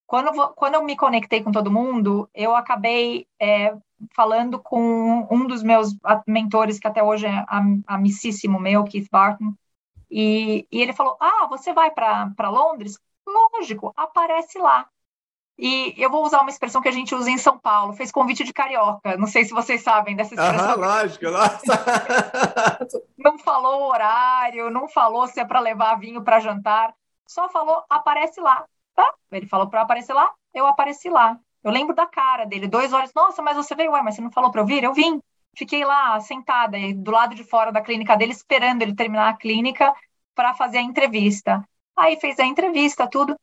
Quando. 0.05 0.31
Quando 0.55 0.75
eu 0.75 0.83
me 0.83 0.95
conectei 0.95 1.43
com 1.43 1.51
todo 1.51 1.71
mundo, 1.71 2.29
eu 2.33 2.55
acabei 2.55 3.27
é, 3.39 3.75
falando 4.15 4.59
com 4.59 5.27
um 5.31 5.45
dos 5.47 5.63
meus 5.63 5.95
mentores, 6.27 6.79
que 6.79 6.87
até 6.87 7.03
hoje 7.03 7.25
é 7.27 7.45
amicíssimo 7.87 8.59
meu, 8.59 8.83
Keith 8.83 9.09
Barton, 9.11 9.53
e, 10.09 10.67
e 10.71 10.81
ele 10.81 10.93
falou: 10.93 11.17
Ah, 11.19 11.47
você 11.47 11.73
vai 11.73 11.91
para 11.91 12.49
Londres? 12.49 12.99
Lógico, 13.27 13.93
aparece 13.95 14.57
lá. 14.57 14.87
E 15.61 15.93
eu 15.97 16.09
vou 16.09 16.23
usar 16.23 16.39
uma 16.39 16.49
expressão 16.49 16.81
que 16.81 16.87
a 16.87 16.91
gente 16.91 17.13
usa 17.13 17.29
em 17.29 17.37
São 17.37 17.59
Paulo, 17.59 17.91
fez 17.91 18.13
convite 18.13 18.45
de 18.45 18.53
carioca. 18.53 19.17
Não 19.17 19.27
sei 19.27 19.43
se 19.43 19.51
vocês 19.51 19.83
sabem 19.83 20.15
dessa 20.15 20.33
expressão. 20.33 20.71
Ah, 20.71 20.75
lógico, 20.75 21.25
nossa. 21.29 21.59
não 23.19 23.37
falou 23.37 23.81
o 23.81 23.89
horário, 23.89 24.69
não 24.69 24.87
falou 24.87 25.27
se 25.27 25.37
é 25.37 25.43
para 25.43 25.59
levar 25.59 25.99
vinho 25.99 26.23
para 26.23 26.39
jantar, 26.39 26.93
só 27.27 27.49
falou 27.49 27.83
aparece 27.89 28.39
lá, 28.39 28.63
tá? 28.95 29.13
Ele 29.29 29.47
falou 29.47 29.69
para 29.69 29.81
aparecer 29.81 30.13
lá, 30.13 30.31
eu 30.53 30.65
apareci 30.65 31.09
lá. 31.09 31.37
Eu 31.61 31.71
lembro 31.71 31.93
da 31.93 32.05
cara 32.05 32.45
dele, 32.45 32.65
dois 32.65 32.93
olhos. 32.93 33.11
Nossa, 33.13 33.41
mas 33.41 33.57
você 33.57 33.75
veio, 33.75 33.91
ué, 33.91 34.01
mas 34.01 34.15
você 34.15 34.21
não 34.21 34.31
falou 34.31 34.49
para 34.49 34.61
eu 34.61 34.65
vir? 34.65 34.81
Eu 34.81 34.93
vim. 34.93 35.19
Fiquei 35.57 35.83
lá 35.83 36.17
sentada 36.21 36.77
do 36.95 37.11
lado 37.11 37.35
de 37.35 37.43
fora 37.43 37.69
da 37.69 37.81
clínica 37.81 38.15
dele, 38.15 38.31
esperando 38.31 38.81
ele 38.81 38.95
terminar 38.95 39.27
a 39.27 39.35
clínica 39.35 39.93
para 40.33 40.53
fazer 40.53 40.77
a 40.77 40.81
entrevista. 40.81 41.61
Aí 41.97 42.17
fez 42.17 42.39
a 42.39 42.45
entrevista, 42.45 43.09
tudo. 43.09 43.35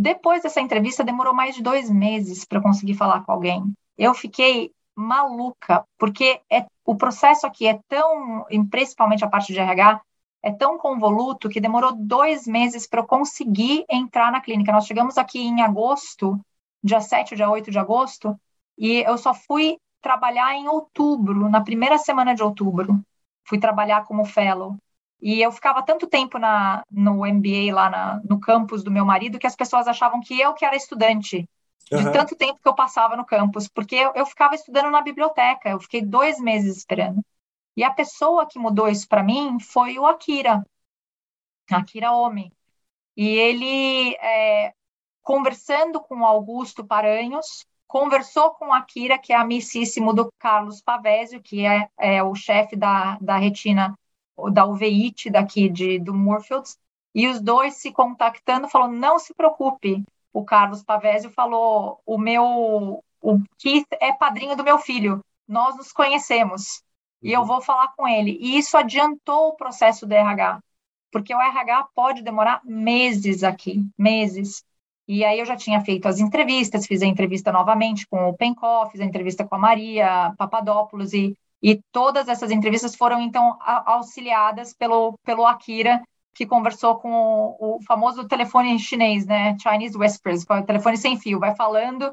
Depois 0.00 0.44
dessa 0.44 0.60
entrevista, 0.60 1.02
demorou 1.02 1.34
mais 1.34 1.56
de 1.56 1.62
dois 1.62 1.90
meses 1.90 2.44
para 2.44 2.60
conseguir 2.60 2.94
falar 2.94 3.24
com 3.24 3.32
alguém. 3.32 3.74
Eu 3.96 4.14
fiquei 4.14 4.70
maluca, 4.94 5.84
porque 5.98 6.40
é, 6.48 6.66
o 6.84 6.94
processo 6.94 7.44
aqui 7.44 7.66
é 7.66 7.80
tão, 7.88 8.46
principalmente 8.70 9.24
a 9.24 9.28
parte 9.28 9.52
de 9.52 9.58
RH, 9.58 10.00
é 10.40 10.52
tão 10.52 10.78
convoluto 10.78 11.48
que 11.48 11.60
demorou 11.60 11.96
dois 11.96 12.46
meses 12.46 12.86
para 12.86 13.00
eu 13.00 13.06
conseguir 13.08 13.84
entrar 13.90 14.30
na 14.30 14.40
clínica. 14.40 14.70
Nós 14.70 14.86
chegamos 14.86 15.18
aqui 15.18 15.40
em 15.40 15.62
agosto, 15.62 16.38
dia 16.80 17.00
7 17.00 17.32
ou 17.32 17.36
dia 17.36 17.50
8 17.50 17.68
de 17.68 17.78
agosto, 17.80 18.38
e 18.78 18.98
eu 18.98 19.18
só 19.18 19.34
fui 19.34 19.78
trabalhar 20.00 20.54
em 20.54 20.68
outubro, 20.68 21.48
na 21.48 21.60
primeira 21.60 21.98
semana 21.98 22.36
de 22.36 22.42
outubro. 22.44 23.00
Fui 23.42 23.58
trabalhar 23.58 24.04
como 24.04 24.24
fellow. 24.24 24.76
E 25.20 25.40
eu 25.42 25.50
ficava 25.50 25.82
tanto 25.82 26.06
tempo 26.06 26.38
na, 26.38 26.84
no 26.90 27.26
MBA, 27.26 27.74
lá 27.74 27.90
na, 27.90 28.20
no 28.24 28.40
campus 28.40 28.84
do 28.84 28.90
meu 28.90 29.04
marido, 29.04 29.38
que 29.38 29.46
as 29.46 29.56
pessoas 29.56 29.88
achavam 29.88 30.20
que 30.20 30.38
eu 30.40 30.54
que 30.54 30.64
era 30.64 30.76
estudante, 30.76 31.48
de 31.90 31.96
uhum. 31.96 32.12
tanto 32.12 32.36
tempo 32.36 32.60
que 32.62 32.68
eu 32.68 32.74
passava 32.74 33.16
no 33.16 33.24
campus, 33.24 33.66
porque 33.66 33.96
eu, 33.96 34.12
eu 34.14 34.26
ficava 34.26 34.54
estudando 34.54 34.90
na 34.90 35.02
biblioteca, 35.02 35.70
eu 35.70 35.80
fiquei 35.80 36.02
dois 36.02 36.38
meses 36.38 36.76
esperando. 36.76 37.20
E 37.76 37.82
a 37.82 37.90
pessoa 37.90 38.46
que 38.46 38.58
mudou 38.58 38.88
isso 38.88 39.08
para 39.08 39.22
mim 39.22 39.58
foi 39.58 39.98
o 39.98 40.06
Akira, 40.06 40.64
Akira 41.70 42.12
Omi. 42.12 42.52
E 43.16 43.26
ele, 43.26 44.14
é, 44.16 44.72
conversando 45.22 46.00
com 46.00 46.24
Augusto 46.24 46.84
Paranhos, 46.84 47.66
conversou 47.86 48.52
com 48.52 48.72
Akira, 48.72 49.18
que 49.18 49.32
é 49.32 49.36
amicíssimo 49.36 50.12
do 50.12 50.32
Carlos 50.38 50.80
Pavésio, 50.82 51.42
que 51.42 51.64
é, 51.66 51.88
é 51.98 52.22
o 52.22 52.34
chefe 52.34 52.76
da, 52.76 53.18
da 53.20 53.36
retina 53.36 53.98
da 54.52 54.66
UVIT 54.66 55.30
daqui 55.30 55.68
de, 55.68 55.98
do 55.98 56.14
Moorfields, 56.14 56.78
e 57.14 57.26
os 57.26 57.40
dois 57.40 57.74
se 57.74 57.90
contactando, 57.90 58.68
falou, 58.68 58.88
não 58.88 59.18
se 59.18 59.34
preocupe, 59.34 60.04
o 60.32 60.44
Carlos 60.44 60.82
Pavésio 60.82 61.30
falou, 61.30 62.00
o 62.06 62.18
meu, 62.18 63.02
o 63.20 63.40
Keith 63.58 63.88
é 64.00 64.12
padrinho 64.12 64.56
do 64.56 64.64
meu 64.64 64.78
filho, 64.78 65.24
nós 65.46 65.76
nos 65.76 65.92
conhecemos, 65.92 66.82
e 67.22 67.32
eu 67.32 67.40
uhum. 67.40 67.46
vou 67.46 67.60
falar 67.60 67.88
com 67.96 68.06
ele. 68.06 68.38
E 68.40 68.58
isso 68.58 68.76
adiantou 68.76 69.48
o 69.48 69.56
processo 69.56 70.06
do 70.06 70.12
RH, 70.12 70.60
porque 71.10 71.34
o 71.34 71.40
RH 71.40 71.88
pode 71.94 72.22
demorar 72.22 72.60
meses 72.64 73.42
aqui, 73.42 73.84
meses. 73.96 74.62
E 75.06 75.24
aí 75.24 75.38
eu 75.38 75.46
já 75.46 75.56
tinha 75.56 75.80
feito 75.80 76.06
as 76.06 76.20
entrevistas, 76.20 76.86
fiz 76.86 77.02
a 77.02 77.06
entrevista 77.06 77.50
novamente 77.50 78.06
com 78.06 78.28
o 78.28 78.36
Pencoff, 78.36 78.92
fiz 78.92 79.00
a 79.00 79.04
entrevista 79.04 79.44
com 79.44 79.54
a 79.54 79.58
Maria 79.58 80.34
Papadopoulos, 80.36 81.14
e 81.14 81.36
e 81.62 81.80
todas 81.92 82.28
essas 82.28 82.50
entrevistas 82.50 82.94
foram, 82.94 83.20
então, 83.20 83.56
auxiliadas 83.60 84.72
pelo, 84.74 85.18
pelo 85.24 85.46
Akira, 85.46 86.02
que 86.34 86.46
conversou 86.46 86.96
com 87.00 87.10
o, 87.10 87.76
o 87.76 87.82
famoso 87.82 88.26
telefone 88.28 88.78
chinês, 88.78 89.26
né? 89.26 89.56
Chinese 89.58 89.98
Whispers, 89.98 90.44
telefone 90.66 90.96
sem 90.96 91.18
fio, 91.18 91.40
vai 91.40 91.54
falando 91.56 92.12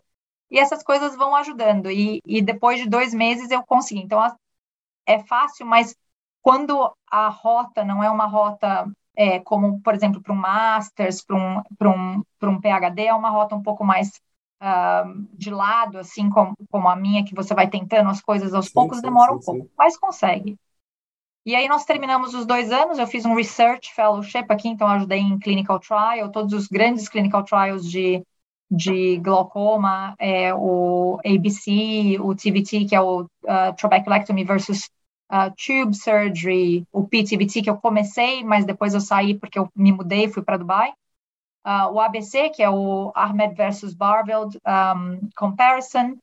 e 0.50 0.60
essas 0.60 0.84
coisas 0.84 1.16
vão 1.16 1.36
ajudando. 1.36 1.92
E, 1.92 2.22
e 2.26 2.42
depois 2.42 2.80
de 2.80 2.90
dois 2.90 3.14
meses 3.14 3.52
eu 3.52 3.64
consegui. 3.64 4.02
Então, 4.02 4.20
é 5.06 5.20
fácil, 5.20 5.66
mas 5.66 5.96
quando 6.42 6.92
a 7.10 7.28
rota 7.30 7.84
não 7.84 8.04
é 8.04 8.10
uma 8.10 8.26
rota 8.26 8.90
é, 9.16 9.40
como, 9.40 9.82
por 9.82 9.94
exemplo, 9.94 10.22
para 10.22 10.34
um 10.34 10.36
Masters, 10.36 11.24
para 11.24 11.36
um, 11.36 11.62
um, 11.82 12.24
um 12.44 12.60
PhD, 12.60 13.06
é 13.06 13.14
uma 13.14 13.30
rota 13.30 13.56
um 13.56 13.64
pouco 13.64 13.84
mais 13.84 14.12
uh, 14.62 15.28
de 15.34 15.50
lado, 15.50 15.98
assim 15.98 16.30
como, 16.30 16.56
como 16.70 16.88
a 16.88 16.96
minha, 16.96 17.24
que 17.24 17.36
você 17.36 17.54
vai 17.54 17.70
tentando 17.70 18.10
as 18.10 18.22
coisas 18.22 18.54
aos 18.54 18.68
sim, 18.68 18.74
poucos, 18.74 18.98
sim, 18.98 19.04
demora 19.04 19.32
sim, 19.32 19.38
um 19.38 19.42
pouco, 19.42 19.72
mas 19.78 19.98
consegue. 19.98 20.58
E 21.46 21.56
aí 21.56 21.68
nós 21.68 21.86
terminamos 21.86 22.34
os 22.34 22.46
dois 22.46 22.72
anos, 22.72 22.98
eu 22.98 23.06
fiz 23.06 23.24
um 23.24 23.36
Research 23.36 23.94
Fellowship 23.94 24.46
aqui, 24.50 24.68
então 24.68 24.88
ajudei 24.88 25.20
em 25.20 25.38
Clinical 25.38 25.80
Trial, 25.80 26.32
todos 26.32 26.54
os 26.54 26.68
grandes 26.68 27.08
Clinical 27.08 27.44
Trials 27.44 27.90
de, 27.90 28.24
de 28.70 29.18
glaucoma, 29.18 30.16
é, 30.18 30.54
o 30.56 31.20
ABC, 31.24 32.18
o 32.20 32.34
TVT, 32.34 32.86
que 32.86 32.96
é 32.96 33.02
o 33.02 33.22
uh, 33.22 33.76
trabeculectomy 33.78 34.44
versus 34.44 34.90
uh, 35.32 35.54
tube 35.56 35.96
surgery, 35.96 36.84
o 36.92 37.08
PTVT, 37.08 37.62
que 37.62 37.70
eu 37.70 37.78
comecei, 37.78 38.44
mas 38.44 38.66
depois 38.66 38.96
eu 38.96 39.02
saí 39.02 39.38
porque 39.38 39.60
eu 39.60 39.70
me 39.76 39.92
mudei, 39.92 40.28
fui 40.28 40.42
para 40.42 40.58
Dubai 40.58 40.94
uh, 41.66 41.92
o 41.92 42.00
ABC, 42.00 42.50
que 42.50 42.62
é 42.62 42.70
o 42.70 43.12
Ahmed 43.16 43.56
versus 43.56 43.94
Barveld 43.94 44.58
um, 44.66 45.30
Comparison. 45.36 46.16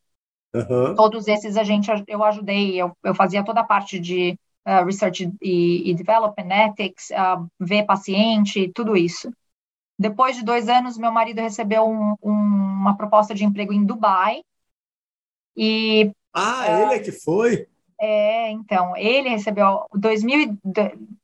Uhum. 0.54 0.94
Todos 0.94 1.26
esses 1.28 1.56
a 1.56 1.64
gente, 1.64 1.90
eu 2.06 2.22
ajudei, 2.22 2.80
eu, 2.80 2.96
eu 3.02 3.14
fazia 3.14 3.44
toda 3.44 3.60
a 3.60 3.64
parte 3.64 3.98
de 3.98 4.38
uh, 4.66 4.84
Research 4.84 5.30
e, 5.40 5.90
e 5.90 5.94
Development, 5.94 6.48
Ethics, 6.50 7.10
uh, 7.10 7.46
ver 7.58 7.84
paciente, 7.84 8.70
tudo 8.74 8.96
isso. 8.96 9.32
Depois 9.98 10.36
de 10.36 10.44
dois 10.44 10.68
anos, 10.68 10.98
meu 10.98 11.10
marido 11.10 11.40
recebeu 11.40 11.84
um, 11.84 12.14
um, 12.22 12.32
uma 12.32 12.96
proposta 12.96 13.34
de 13.34 13.44
emprego 13.44 13.72
em 13.72 13.84
Dubai. 13.84 14.42
E, 15.56 16.10
ah, 16.32 16.82
ele 16.82 16.94
é 16.94 16.98
que 16.98 17.12
foi? 17.12 17.66
É, 18.00 18.50
então, 18.50 18.96
ele 18.96 19.28
recebeu 19.28 19.86
2000, 19.94 20.58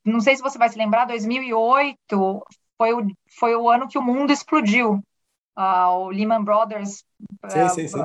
não 0.05 0.21
sei 0.21 0.37
se 0.37 0.43
você 0.43 0.57
vai 0.57 0.69
se 0.69 0.79
lembrar, 0.79 1.07
2008 1.07 2.45
foi 2.79 2.95
o, 2.95 3.07
foi 3.39 3.57
o 3.57 3.69
ano 3.69 3.89
que 3.89 3.99
o 3.99 4.03
mundo 4.03 4.33
explodiu. 4.33 5.03
Uh, 5.59 5.91
o 5.99 6.09
Lehman 6.11 6.45
Brothers. 6.45 7.05
Sim, 7.49 7.63
uh, 7.63 7.69
sim, 7.69 7.89
sim. 7.89 8.05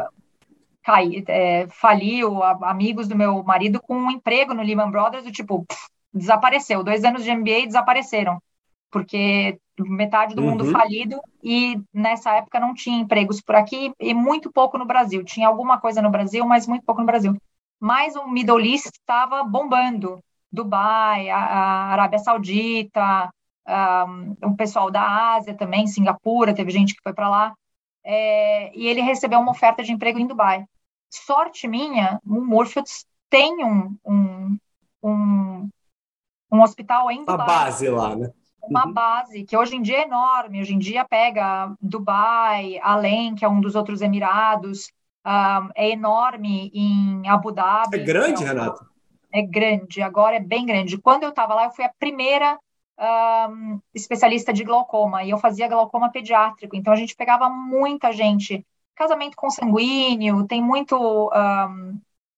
caí, 0.83 1.23
é, 1.27 1.67
faliu, 1.67 2.41
amigos 2.43 3.07
do 3.07 3.15
meu 3.15 3.43
marido 3.43 3.79
com 3.79 3.95
um 3.95 4.09
emprego 4.09 4.55
no 4.55 4.63
Lehman 4.63 4.89
Brothers, 4.89 5.23
do 5.23 5.31
tipo, 5.31 5.63
pff, 5.63 5.87
desapareceu. 6.11 6.83
Dois 6.83 7.03
anos 7.03 7.23
de 7.23 7.31
MBA 7.31 7.67
desapareceram, 7.67 8.41
porque 8.89 9.59
metade 9.79 10.35
do 10.35 10.41
uhum. 10.41 10.51
mundo 10.51 10.71
falido 10.71 11.19
e 11.41 11.79
nessa 11.93 12.35
época 12.35 12.59
não 12.59 12.73
tinha 12.73 12.99
empregos 12.99 13.41
por 13.41 13.55
aqui 13.55 13.91
e 13.99 14.13
muito 14.13 14.51
pouco 14.51 14.77
no 14.77 14.85
Brasil. 14.85 15.23
Tinha 15.23 15.47
alguma 15.47 15.79
coisa 15.79 16.01
no 16.01 16.09
Brasil, 16.11 16.45
mas 16.45 16.67
muito 16.67 16.83
pouco 16.83 17.01
no 17.01 17.07
Brasil. 17.07 17.35
Mas 17.79 18.15
o 18.15 18.27
Middle 18.27 18.61
East 18.61 18.87
estava 18.93 19.43
bombando. 19.43 20.19
Dubai, 20.51 21.29
a, 21.31 21.37
a 21.37 21.85
Arábia 21.93 22.19
Saudita, 22.19 23.29
um, 23.67 24.55
pessoal 24.55 24.91
da 24.91 25.35
Ásia 25.35 25.53
também, 25.53 25.87
Singapura, 25.87 26.53
teve 26.53 26.71
gente 26.71 26.95
que 26.95 27.01
foi 27.01 27.13
para 27.13 27.29
lá. 27.29 27.53
É, 28.03 28.77
e 28.77 28.87
ele 28.87 29.01
recebeu 29.01 29.39
uma 29.39 29.51
oferta 29.51 29.83
de 29.83 29.91
emprego 29.91 30.19
em 30.19 30.27
Dubai. 30.27 30.65
Sorte 31.09 31.67
minha, 31.67 32.19
o 32.25 32.41
Moorfields 32.41 33.05
tem 33.29 33.63
um, 33.63 33.95
um, 34.05 34.57
um, 35.01 35.69
um 36.51 36.61
hospital 36.61 37.09
em 37.09 37.19
Dubai. 37.19 37.35
Uma 37.35 37.45
base 37.45 37.89
lá, 37.89 38.15
né? 38.15 38.31
Uma 38.61 38.85
uhum. 38.85 38.93
base 38.93 39.43
que 39.43 39.57
hoje 39.57 39.75
em 39.75 39.81
dia 39.81 39.99
é 39.99 40.03
enorme. 40.03 40.61
Hoje 40.61 40.73
em 40.73 40.79
dia 40.79 41.05
pega 41.05 41.73
Dubai, 41.81 42.79
Além, 42.81 43.35
que 43.35 43.43
é 43.43 43.49
um 43.49 43.59
dos 43.59 43.75
outros 43.75 44.01
Emirados, 44.01 44.91
um, 45.25 45.69
é 45.75 45.89
enorme 45.89 46.71
em 46.73 47.27
Abu 47.27 47.51
Dhabi. 47.51 47.97
É 47.99 48.03
grande, 48.03 48.41
é 48.41 48.45
um, 48.45 48.47
Renato? 48.47 48.85
É 49.31 49.41
grande, 49.41 50.01
agora 50.01 50.37
é 50.37 50.39
bem 50.39 50.65
grande. 50.65 50.97
Quando 50.97 51.23
eu 51.23 51.29
estava 51.29 51.53
lá, 51.53 51.65
eu 51.65 51.71
fui 51.71 51.83
a 51.83 51.93
primeira 51.99 52.57
um, 52.99 53.79
especialista 53.93 54.53
de 54.53 54.63
glaucoma 54.63 55.23
e 55.23 55.29
eu 55.29 55.37
fazia 55.37 55.67
glaucoma 55.67 56.11
pediátrico. 56.11 56.75
Então 56.75 56.93
a 56.93 56.95
gente 56.95 57.15
pegava 57.15 57.49
muita 57.49 58.11
gente, 58.11 58.65
casamento 58.95 59.35
consanguíneo, 59.35 60.47
tem 60.47 60.61
muito 60.61 60.95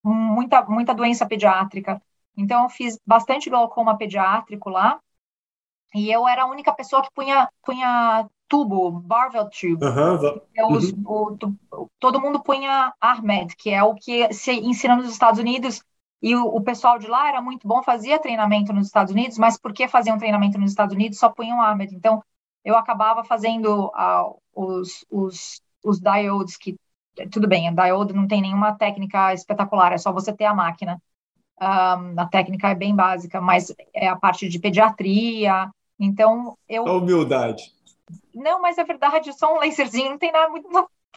um, 0.03 0.11
muita 0.11 0.63
muita 0.65 0.93
doença 0.93 1.25
pediátrica. 1.25 2.01
Então 2.37 2.63
eu 2.63 2.69
fiz 2.69 2.99
bastante 3.05 3.49
glaucoma 3.49 3.97
pediátrico 3.97 4.69
lá 4.69 4.99
e 5.93 6.11
eu 6.11 6.27
era 6.27 6.43
a 6.43 6.47
única 6.47 6.73
pessoa 6.73 7.01
que 7.01 7.09
punha 7.13 7.49
punha 7.63 8.29
tubo, 8.47 8.91
Barvel 8.91 9.49
tube. 9.49 9.83
Uhum, 9.83 10.41
uhum. 11.05 11.39
o, 11.71 11.89
todo 11.99 12.21
mundo 12.21 12.41
punha 12.41 12.93
Ahmed, 13.01 13.55
que 13.55 13.69
é 13.71 13.83
o 13.83 13.95
que 13.95 14.31
se 14.33 14.51
ensina 14.51 14.95
nos 14.95 15.09
Estados 15.09 15.39
Unidos 15.39 15.83
e 16.21 16.35
o, 16.35 16.45
o, 16.45 16.61
pessoal 16.61 16.97
de 16.97 17.07
lá 17.07 17.29
era 17.29 17.41
muito 17.41 17.67
bom, 17.67 17.83
fazia 17.83 18.19
treinamento 18.19 18.73
nos 18.73 18.87
Estados 18.87 19.11
Unidos, 19.11 19.37
mas 19.37 19.57
porque 19.57 19.87
faziam 19.87 20.17
treinamento 20.17 20.57
nos 20.57 20.71
Estados 20.71 20.95
Unidos 20.95 21.19
só 21.19 21.29
punham 21.29 21.61
Ahmed. 21.61 21.93
Então, 21.93 22.23
eu 22.63 22.75
acabava 22.75 23.23
fazendo 23.23 23.87
uh, 23.87 24.39
os, 24.55 25.05
os, 25.09 25.61
os 25.83 25.99
diodes, 25.99 26.57
que 26.57 26.75
tudo 27.31 27.47
bem, 27.47 27.67
a 27.67 27.71
diode 27.71 28.13
não 28.13 28.27
tem 28.27 28.41
nenhuma 28.41 28.75
técnica 28.75 29.33
espetacular, 29.33 29.93
é 29.93 29.97
só 29.97 30.11
você 30.11 30.33
ter 30.33 30.45
a 30.45 30.53
máquina. 30.53 31.01
Um, 31.61 32.19
a 32.19 32.27
técnica 32.29 32.69
é 32.69 32.75
bem 32.75 32.93
básica, 32.93 33.39
mas 33.39 33.73
é 33.93 34.07
a 34.07 34.15
parte 34.15 34.49
de 34.49 34.59
pediatria. 34.59 35.69
Então, 35.99 36.57
eu. 36.67 36.85
A 36.87 36.97
humildade. 36.97 37.71
Não, 38.33 38.61
mas 38.61 38.77
é 38.77 38.83
verdade, 38.83 39.31
só 39.33 39.53
um 39.53 39.59
laserzinho, 39.59 40.11
não 40.11 40.17
tem 40.17 40.31
nada 40.31 40.49
muito. 40.49 40.67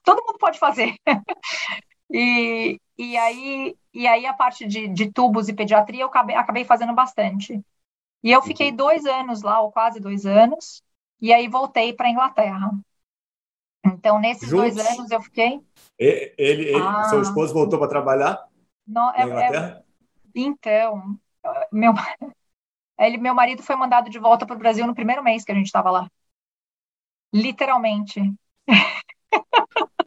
Todo 0.04 0.24
mundo 0.24 0.38
pode 0.38 0.58
fazer. 0.58 0.94
e, 2.10 2.80
e 2.96 3.16
aí 3.16 3.76
e 3.98 4.06
aí 4.06 4.26
a 4.26 4.32
parte 4.32 4.64
de, 4.64 4.86
de 4.86 5.10
tubos 5.10 5.48
e 5.48 5.52
pediatria 5.52 6.02
eu 6.02 6.06
acabei, 6.06 6.36
acabei 6.36 6.64
fazendo 6.64 6.94
bastante. 6.94 7.60
E 8.22 8.30
eu 8.30 8.40
fiquei 8.42 8.70
dois 8.70 9.04
anos 9.04 9.42
lá, 9.42 9.60
ou 9.60 9.72
quase 9.72 9.98
dois 9.98 10.24
anos, 10.24 10.82
e 11.20 11.32
aí 11.32 11.48
voltei 11.48 11.92
para 11.92 12.06
a 12.06 12.10
Inglaterra. 12.10 12.70
Então, 13.84 14.20
nesses 14.20 14.48
Juntos? 14.48 14.74
dois 14.74 14.86
anos 14.86 15.10
eu 15.10 15.20
fiquei. 15.20 15.60
Ele, 15.98 16.34
ele 16.38 16.74
ah, 16.76 17.04
seu 17.04 17.20
esposo 17.20 17.52
voltou 17.52 17.78
para 17.78 17.88
trabalhar 17.88 18.48
não, 18.86 19.12
é? 19.12 19.54
É, 19.54 19.82
então, 20.34 21.18
meu, 21.70 21.92
ele, 22.98 23.18
meu 23.18 23.34
marido 23.34 23.62
foi 23.64 23.74
mandado 23.74 24.08
de 24.08 24.18
volta 24.18 24.46
para 24.46 24.56
o 24.56 24.58
Brasil 24.58 24.86
no 24.86 24.94
primeiro 24.94 25.22
mês 25.24 25.44
que 25.44 25.50
a 25.50 25.54
gente 25.54 25.66
estava 25.66 25.90
lá. 25.90 26.10
Literalmente. 27.34 28.20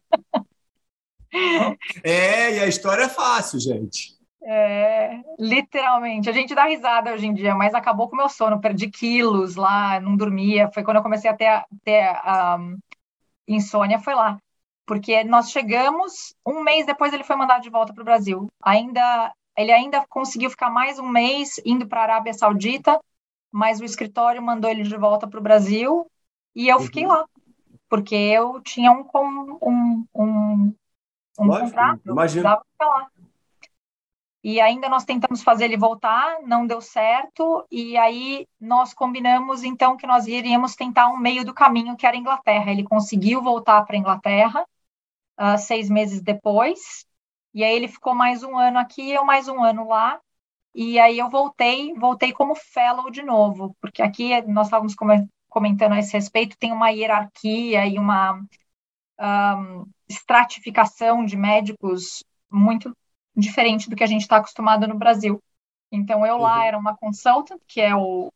É, 2.04 2.56
e 2.56 2.60
a 2.60 2.66
história 2.66 3.04
é 3.04 3.08
fácil, 3.08 3.58
gente. 3.58 4.16
É, 4.44 5.20
literalmente. 5.38 6.28
A 6.28 6.32
gente 6.32 6.54
dá 6.54 6.64
risada 6.64 7.12
hoje 7.12 7.26
em 7.26 7.34
dia, 7.34 7.54
mas 7.54 7.74
acabou 7.74 8.08
com 8.08 8.14
o 8.14 8.18
meu 8.18 8.28
sono. 8.28 8.60
Perdi 8.60 8.90
quilos 8.90 9.56
lá, 9.56 10.00
não 10.00 10.16
dormia. 10.16 10.70
Foi 10.72 10.82
quando 10.82 10.96
eu 10.96 11.02
comecei 11.02 11.30
a 11.30 11.36
ter, 11.36 11.64
ter 11.84 12.04
um, 12.58 12.78
insônia, 13.46 14.00
foi 14.00 14.14
lá. 14.14 14.38
Porque 14.84 15.22
nós 15.24 15.50
chegamos, 15.50 16.34
um 16.46 16.62
mês 16.62 16.84
depois 16.84 17.12
ele 17.12 17.24
foi 17.24 17.36
mandado 17.36 17.62
de 17.62 17.70
volta 17.70 17.94
para 17.94 18.02
o 18.02 18.04
Brasil. 18.04 18.48
Ainda, 18.62 19.32
ele 19.56 19.70
ainda 19.70 20.04
conseguiu 20.08 20.50
ficar 20.50 20.70
mais 20.70 20.98
um 20.98 21.08
mês 21.08 21.60
indo 21.64 21.86
para 21.86 22.00
a 22.00 22.04
Arábia 22.04 22.34
Saudita, 22.34 22.98
mas 23.50 23.80
o 23.80 23.84
escritório 23.84 24.42
mandou 24.42 24.68
ele 24.70 24.82
de 24.82 24.96
volta 24.96 25.28
para 25.28 25.38
o 25.38 25.42
Brasil 25.42 26.10
e 26.54 26.68
eu 26.68 26.78
uhum. 26.78 26.82
fiquei 26.82 27.06
lá. 27.06 27.24
Porque 27.88 28.14
eu 28.14 28.60
tinha 28.62 28.90
um, 28.90 29.06
um, 29.62 30.06
um 30.14 30.74
um 31.38 31.46
Lógico, 31.46 31.68
contrato, 31.68 32.00
imagina. 32.06 32.60
E 34.44 34.60
ainda 34.60 34.88
nós 34.88 35.04
tentamos 35.04 35.42
fazer 35.42 35.66
ele 35.66 35.76
voltar, 35.76 36.42
não 36.42 36.66
deu 36.66 36.80
certo, 36.80 37.64
e 37.70 37.96
aí 37.96 38.48
nós 38.60 38.92
combinamos 38.92 39.62
então 39.62 39.96
que 39.96 40.06
nós 40.06 40.26
iríamos 40.26 40.74
tentar 40.74 41.08
um 41.08 41.16
meio 41.16 41.44
do 41.44 41.54
caminho, 41.54 41.96
que 41.96 42.04
era 42.04 42.16
a 42.16 42.18
Inglaterra. 42.18 42.72
Ele 42.72 42.82
conseguiu 42.82 43.40
voltar 43.40 43.84
para 43.84 43.94
a 43.94 43.98
Inglaterra 43.98 44.66
uh, 45.38 45.56
seis 45.58 45.88
meses 45.88 46.20
depois, 46.20 47.06
e 47.54 47.62
aí 47.62 47.74
ele 47.76 47.86
ficou 47.86 48.14
mais 48.16 48.42
um 48.42 48.58
ano 48.58 48.78
aqui, 48.78 49.12
eu 49.12 49.24
mais 49.24 49.46
um 49.46 49.62
ano 49.62 49.86
lá, 49.86 50.20
e 50.74 50.98
aí 50.98 51.18
eu 51.18 51.30
voltei, 51.30 51.94
voltei 51.94 52.32
como 52.32 52.56
fellow 52.56 53.10
de 53.10 53.22
novo, 53.22 53.76
porque 53.80 54.02
aqui 54.02 54.42
nós 54.48 54.66
estávamos 54.66 54.96
comentando 55.48 55.92
a 55.92 55.98
esse 56.00 56.14
respeito, 56.14 56.58
tem 56.58 56.72
uma 56.72 56.88
hierarquia 56.88 57.86
e 57.86 57.96
uma 57.96 58.42
um, 59.20 59.86
estratificação 60.12 61.24
de 61.24 61.36
médicos 61.36 62.22
muito 62.50 62.96
diferente 63.34 63.88
do 63.88 63.96
que 63.96 64.04
a 64.04 64.06
gente 64.06 64.22
está 64.22 64.36
acostumado 64.36 64.86
no 64.86 64.98
Brasil. 64.98 65.42
Então, 65.90 66.24
eu 66.26 66.38
lá 66.38 66.58
uhum. 66.58 66.62
era 66.62 66.78
uma 66.78 66.96
consultant, 66.96 67.60
que 67.66 67.80
é 67.80 67.94
o. 67.94 68.32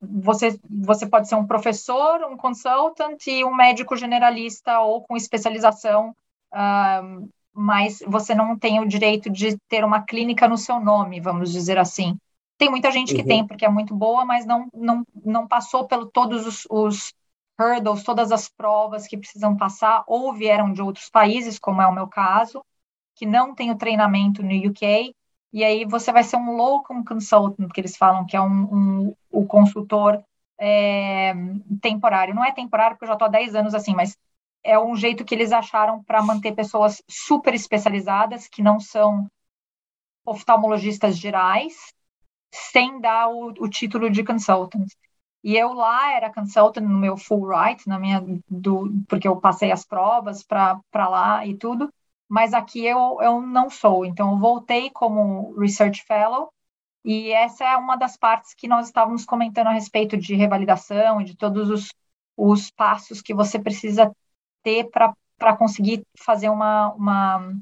Você, 0.00 0.58
você 0.68 1.06
pode 1.06 1.28
ser 1.28 1.34
um 1.34 1.46
professor, 1.46 2.22
um 2.24 2.36
consultant 2.36 3.26
e 3.26 3.44
um 3.44 3.54
médico 3.54 3.96
generalista 3.96 4.80
ou 4.80 5.02
com 5.02 5.16
especialização, 5.16 6.14
um, 6.52 7.28
mas 7.54 8.02
você 8.06 8.34
não 8.34 8.58
tem 8.58 8.80
o 8.80 8.88
direito 8.88 9.30
de 9.30 9.56
ter 9.68 9.82
uma 9.82 10.02
clínica 10.02 10.46
no 10.46 10.58
seu 10.58 10.78
nome, 10.78 11.20
vamos 11.20 11.50
dizer 11.52 11.78
assim. 11.78 12.18
Tem 12.58 12.68
muita 12.68 12.90
gente 12.90 13.14
que 13.14 13.22
uhum. 13.22 13.26
tem, 13.26 13.46
porque 13.46 13.64
é 13.64 13.68
muito 13.68 13.94
boa, 13.94 14.24
mas 14.24 14.44
não, 14.44 14.68
não, 14.74 15.04
não 15.24 15.48
passou 15.48 15.86
pelo 15.86 16.06
todos 16.06 16.46
os, 16.46 16.66
os 16.68 17.14
hurdles, 17.58 18.02
todas 18.02 18.32
as 18.32 18.48
provas 18.48 19.06
que 19.06 19.16
precisam 19.16 19.56
passar, 19.56 20.04
ou 20.06 20.32
vieram 20.32 20.72
de 20.72 20.82
outros 20.82 21.08
países, 21.08 21.58
como 21.58 21.80
é 21.82 21.86
o 21.86 21.94
meu 21.94 22.08
caso, 22.08 22.64
que 23.14 23.26
não 23.26 23.54
tem 23.54 23.70
o 23.70 23.78
treinamento 23.78 24.42
no 24.42 24.54
UK, 24.68 25.14
e 25.52 25.62
aí 25.62 25.84
você 25.84 26.12
vai 26.12 26.24
ser 26.24 26.36
um 26.36 26.56
locum 26.56 27.04
consultant, 27.04 27.70
que 27.72 27.80
eles 27.80 27.96
falam 27.96 28.26
que 28.26 28.36
é 28.36 28.40
um, 28.40 28.74
um 28.74 29.16
o 29.30 29.46
consultor 29.46 30.22
é, 30.58 31.32
temporário. 31.80 32.34
Não 32.34 32.44
é 32.44 32.52
temporário, 32.52 32.96
porque 32.96 33.04
eu 33.04 33.08
já 33.08 33.14
estou 33.14 33.28
há 33.28 33.30
10 33.30 33.54
anos 33.54 33.74
assim, 33.74 33.94
mas 33.94 34.16
é 34.64 34.78
um 34.78 34.96
jeito 34.96 35.24
que 35.24 35.34
eles 35.34 35.52
acharam 35.52 36.02
para 36.02 36.22
manter 36.22 36.52
pessoas 36.54 37.02
super 37.08 37.54
especializadas, 37.54 38.48
que 38.48 38.62
não 38.62 38.80
são 38.80 39.28
oftalmologistas 40.24 41.16
gerais, 41.18 41.74
sem 42.52 43.00
dar 43.00 43.28
o, 43.28 43.48
o 43.58 43.68
título 43.68 44.10
de 44.10 44.24
consultant. 44.24 44.88
E 45.44 45.56
eu 45.56 45.74
lá 45.74 46.12
era 46.12 46.32
consultant 46.32 46.82
no 46.82 46.98
meu 46.98 47.18
full 47.18 47.46
right, 47.46 47.86
na 47.86 47.98
minha 47.98 48.24
do, 48.48 48.90
porque 49.06 49.28
eu 49.28 49.36
passei 49.40 49.70
as 49.70 49.84
provas 49.84 50.42
para 50.42 50.80
lá 51.08 51.46
e 51.46 51.54
tudo, 51.54 51.92
mas 52.26 52.54
aqui 52.54 52.84
eu, 52.86 53.18
eu 53.20 53.42
não 53.42 53.68
sou. 53.68 54.06
Então 54.06 54.32
eu 54.32 54.38
voltei 54.38 54.90
como 54.90 55.54
research 55.58 56.02
fellow 56.04 56.50
e 57.04 57.30
essa 57.30 57.64
é 57.64 57.76
uma 57.76 57.96
das 57.96 58.16
partes 58.16 58.54
que 58.54 58.66
nós 58.66 58.86
estávamos 58.86 59.26
comentando 59.26 59.66
a 59.66 59.72
respeito 59.72 60.16
de 60.16 60.34
revalidação 60.34 61.20
e 61.20 61.24
de 61.24 61.36
todos 61.36 61.68
os, 61.68 61.92
os 62.36 62.70
passos 62.70 63.20
que 63.20 63.34
você 63.34 63.58
precisa 63.58 64.10
ter 64.62 64.88
para 64.90 65.56
conseguir 65.58 66.02
fazer 66.18 66.48
uma, 66.48 66.92
uma 66.94 67.54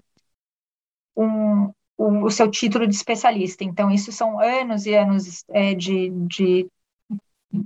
um, 1.17 1.67
o, 1.99 2.27
o, 2.27 2.31
seu 2.31 2.49
título 2.51 2.87
de 2.87 2.95
especialista. 2.95 3.65
Então, 3.65 3.91
isso 3.91 4.13
são 4.13 4.39
anos 4.39 4.87
e 4.87 4.95
anos 4.95 5.45
é, 5.51 5.75
de, 5.75 6.11
de 6.29 6.69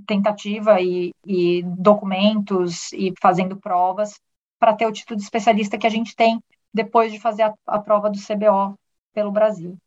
tentativa 0.05 0.81
e, 0.81 1.13
e 1.25 1.63
documentos 1.63 2.91
e 2.93 3.13
fazendo 3.21 3.57
provas 3.57 4.19
para 4.59 4.73
ter 4.73 4.85
o 4.85 4.91
título 4.91 5.17
de 5.17 5.23
especialista 5.23 5.77
que 5.77 5.87
a 5.87 5.89
gente 5.89 6.15
tem 6.15 6.41
depois 6.73 7.11
de 7.11 7.19
fazer 7.19 7.43
a, 7.43 7.53
a 7.65 7.79
prova 7.79 8.09
do 8.09 8.17
CBO 8.17 8.77
pelo 9.13 9.31
Brasil. 9.31 9.77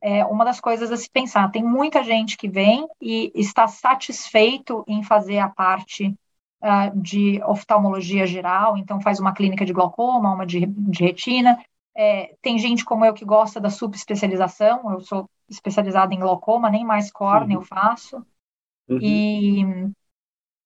É 0.00 0.24
uma 0.24 0.44
das 0.44 0.60
coisas 0.60 0.92
a 0.92 0.96
se 0.96 1.08
pensar. 1.10 1.50
Tem 1.50 1.62
muita 1.62 2.02
gente 2.02 2.36
que 2.36 2.48
vem 2.48 2.86
e 3.00 3.32
está 3.34 3.66
satisfeito 3.66 4.84
em 4.86 5.02
fazer 5.02 5.38
a 5.38 5.48
parte 5.48 6.14
uh, 6.62 7.00
de 7.00 7.42
oftalmologia 7.44 8.26
geral, 8.26 8.76
então 8.76 9.00
faz 9.00 9.18
uma 9.18 9.32
clínica 9.32 9.64
de 9.64 9.72
glaucoma, 9.72 10.34
uma 10.34 10.46
de, 10.46 10.66
de 10.66 11.04
retina, 11.04 11.58
É, 11.96 12.34
tem 12.42 12.58
gente 12.58 12.84
como 12.84 13.04
eu 13.04 13.14
que 13.14 13.24
gosta 13.24 13.60
da 13.60 13.70
subespecialização, 13.70 14.90
eu 14.92 15.00
sou 15.00 15.30
especializada 15.48 16.12
em 16.12 16.18
glaucoma, 16.18 16.68
nem 16.70 16.84
mais 16.84 17.10
córnea 17.12 17.54
eu 17.54 17.62
faço. 17.62 18.24
Uhum. 18.88 18.98
E, 19.00 19.64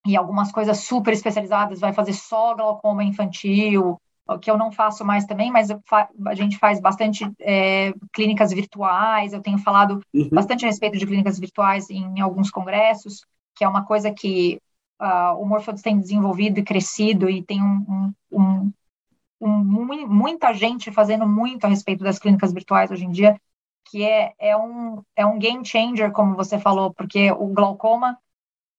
e 0.06 0.16
algumas 0.16 0.50
coisas 0.50 0.78
super 0.78 1.12
especializadas, 1.12 1.80
vai 1.80 1.92
fazer 1.92 2.12
só 2.12 2.54
glaucoma 2.54 3.04
infantil, 3.04 4.00
que 4.36 4.50
eu 4.50 4.58
não 4.58 4.70
faço 4.70 5.04
mais 5.04 5.24
também, 5.24 5.50
mas 5.50 5.70
a 5.70 6.34
gente 6.34 6.58
faz 6.58 6.80
bastante 6.80 7.30
é, 7.40 7.94
clínicas 8.12 8.52
virtuais, 8.52 9.32
eu 9.32 9.40
tenho 9.40 9.56
falado 9.56 10.00
uhum. 10.12 10.28
bastante 10.30 10.66
a 10.66 10.68
respeito 10.68 10.98
de 10.98 11.06
clínicas 11.06 11.38
virtuais 11.38 11.88
em 11.88 12.20
alguns 12.20 12.50
congressos, 12.50 13.24
que 13.54 13.64
é 13.64 13.68
uma 13.68 13.86
coisa 13.86 14.12
que 14.12 14.60
uh, 15.00 15.40
o 15.40 15.46
Morphods 15.46 15.82
tem 15.82 15.98
desenvolvido 15.98 16.58
e 16.58 16.62
crescido, 16.62 17.30
e 17.30 17.42
tem 17.42 17.62
um, 17.62 18.12
um, 18.30 18.72
um, 19.40 19.48
um, 19.48 20.06
muita 20.06 20.52
gente 20.52 20.92
fazendo 20.92 21.26
muito 21.26 21.64
a 21.64 21.68
respeito 21.68 22.04
das 22.04 22.18
clínicas 22.18 22.52
virtuais 22.52 22.90
hoje 22.90 23.06
em 23.06 23.10
dia, 23.10 23.40
que 23.90 24.04
é, 24.04 24.34
é, 24.38 24.56
um, 24.56 25.02
é 25.16 25.24
um 25.24 25.38
game 25.38 25.64
changer, 25.64 26.12
como 26.12 26.36
você 26.36 26.58
falou, 26.58 26.92
porque 26.92 27.30
o 27.32 27.48
glaucoma 27.48 28.18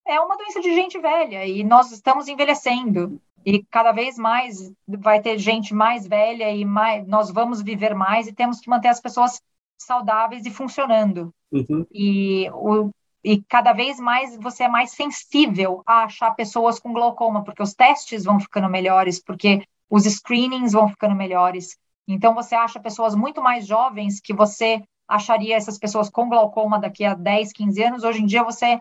é 0.05 0.19
uma 0.19 0.37
doença 0.37 0.61
de 0.61 0.73
gente 0.73 0.99
velha, 0.99 1.45
e 1.45 1.63
nós 1.63 1.91
estamos 1.91 2.27
envelhecendo, 2.27 3.21
e 3.45 3.63
cada 3.71 3.91
vez 3.91 4.17
mais 4.17 4.71
vai 4.87 5.21
ter 5.21 5.37
gente 5.37 5.73
mais 5.73 6.07
velha 6.07 6.51
e 6.51 6.65
mais, 6.65 7.07
nós 7.07 7.31
vamos 7.31 7.61
viver 7.61 7.95
mais 7.95 8.27
e 8.27 8.33
temos 8.33 8.59
que 8.59 8.69
manter 8.69 8.89
as 8.89 8.99
pessoas 8.99 9.41
saudáveis 9.77 10.45
e 10.45 10.51
funcionando. 10.51 11.33
Uhum. 11.51 11.85
E, 11.91 12.49
o, 12.51 12.91
e 13.23 13.41
cada 13.43 13.73
vez 13.73 13.99
mais 13.99 14.37
você 14.37 14.63
é 14.63 14.67
mais 14.67 14.91
sensível 14.91 15.81
a 15.85 16.03
achar 16.03 16.31
pessoas 16.31 16.79
com 16.79 16.93
glaucoma, 16.93 17.43
porque 17.43 17.63
os 17.63 17.73
testes 17.73 18.25
vão 18.25 18.39
ficando 18.39 18.69
melhores, 18.69 19.21
porque 19.21 19.63
os 19.89 20.03
screenings 20.03 20.73
vão 20.73 20.89
ficando 20.89 21.15
melhores. 21.15 21.77
Então 22.07 22.33
você 22.33 22.55
acha 22.55 22.79
pessoas 22.79 23.15
muito 23.15 23.41
mais 23.41 23.65
jovens 23.65 24.19
que 24.19 24.33
você 24.33 24.83
acharia 25.09 25.55
essas 25.55 25.77
pessoas 25.77 26.09
com 26.09 26.29
glaucoma 26.29 26.79
daqui 26.79 27.03
a 27.03 27.15
10, 27.15 27.51
15 27.51 27.83
anos, 27.83 28.03
hoje 28.03 28.21
em 28.21 28.25
dia 28.25 28.43
você 28.43 28.79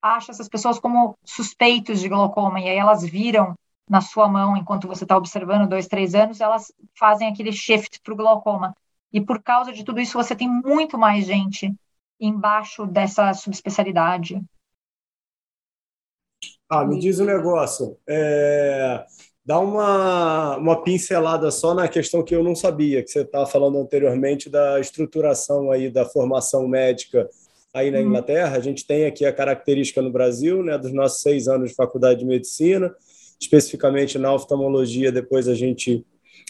acha 0.00 0.32
essas 0.32 0.48
pessoas 0.48 0.78
como 0.78 1.16
suspeitos 1.24 2.00
de 2.00 2.08
glaucoma, 2.08 2.60
e 2.60 2.68
aí 2.68 2.78
elas 2.78 3.04
viram 3.04 3.54
na 3.88 4.00
sua 4.00 4.28
mão 4.28 4.56
enquanto 4.56 4.88
você 4.88 5.04
está 5.04 5.16
observando 5.16 5.68
dois, 5.68 5.86
três 5.86 6.14
anos, 6.14 6.40
elas 6.40 6.72
fazem 6.98 7.28
aquele 7.28 7.52
shift 7.52 8.00
para 8.00 8.14
o 8.14 8.16
glaucoma. 8.16 8.74
E 9.12 9.20
por 9.20 9.42
causa 9.42 9.72
de 9.72 9.84
tudo 9.84 10.00
isso, 10.00 10.18
você 10.18 10.34
tem 10.34 10.48
muito 10.48 10.98
mais 10.98 11.24
gente 11.24 11.72
embaixo 12.18 12.86
dessa 12.86 13.32
subespecialidade. 13.34 14.42
Ah, 16.68 16.84
me 16.84 16.98
diz 16.98 17.20
um 17.20 17.24
negócio. 17.24 17.96
É, 18.08 19.06
dá 19.46 19.60
uma, 19.60 20.56
uma 20.56 20.82
pincelada 20.82 21.50
só 21.52 21.72
na 21.72 21.86
questão 21.86 22.22
que 22.22 22.34
eu 22.34 22.42
não 22.42 22.56
sabia, 22.56 23.02
que 23.02 23.10
você 23.10 23.20
estava 23.20 23.46
falando 23.46 23.78
anteriormente 23.78 24.50
da 24.50 24.80
estruturação 24.80 25.70
aí 25.70 25.88
da 25.88 26.04
formação 26.04 26.66
médica 26.66 27.28
aí 27.72 27.90
na 27.90 27.98
uhum. 27.98 28.06
Inglaterra. 28.06 28.56
A 28.56 28.60
gente 28.60 28.84
tem 28.84 29.06
aqui 29.06 29.24
a 29.24 29.32
característica 29.32 30.02
no 30.02 30.10
Brasil, 30.10 30.62
né, 30.62 30.76
dos 30.76 30.92
nossos 30.92 31.22
seis 31.22 31.46
anos 31.46 31.70
de 31.70 31.76
faculdade 31.76 32.20
de 32.20 32.26
medicina 32.26 32.92
especificamente 33.40 34.18
na 34.18 34.32
oftalmologia, 34.34 35.12
depois 35.12 35.48
a 35.48 35.54
gente 35.54 36.04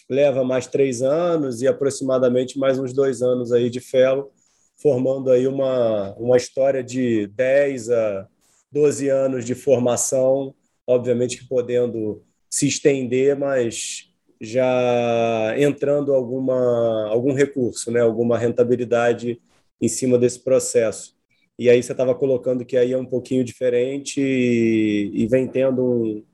leva 0.09 0.45
mais 0.45 0.67
três 0.67 1.03
anos 1.03 1.63
e 1.63 1.69
aproximadamente 1.69 2.59
mais 2.59 2.79
uns 2.79 2.93
dois 2.93 3.23
anos 3.23 3.53
aí 3.53 3.69
de 3.69 3.81
fellow, 3.81 4.33
formando 4.77 5.31
aí 5.31 5.47
uma, 5.47 6.15
uma 6.15 6.37
história 6.37 6.83
de 6.83 7.27
10 7.29 7.91
a 7.91 8.29
12 8.71 9.09
anos 9.09 9.45
de 9.45 9.55
formação, 9.55 10.55
obviamente 10.87 11.39
que 11.39 11.49
podendo 11.49 12.23
se 12.51 12.67
estender, 12.67 13.39
mas 13.39 14.11
já 14.41 15.55
entrando 15.59 16.15
alguma, 16.15 17.09
algum 17.09 17.33
recurso, 17.33 17.91
né, 17.91 18.01
alguma 18.01 18.39
rentabilidade 18.39 19.41
em 19.81 19.89
cima 19.89 20.19
desse 20.19 20.41
processo. 20.41 21.17
E 21.59 21.71
aí 21.71 21.83
você 21.83 21.93
estava 21.93 22.15
colocando 22.15 22.65
que 22.65 22.77
aí 22.77 22.93
é 22.93 22.99
um 22.99 23.07
pouquinho 23.07 23.43
diferente 23.43 24.21
e, 24.21 25.11
e 25.15 25.27
vem 25.27 25.49
tendo 25.49 25.83
um, 25.83 26.25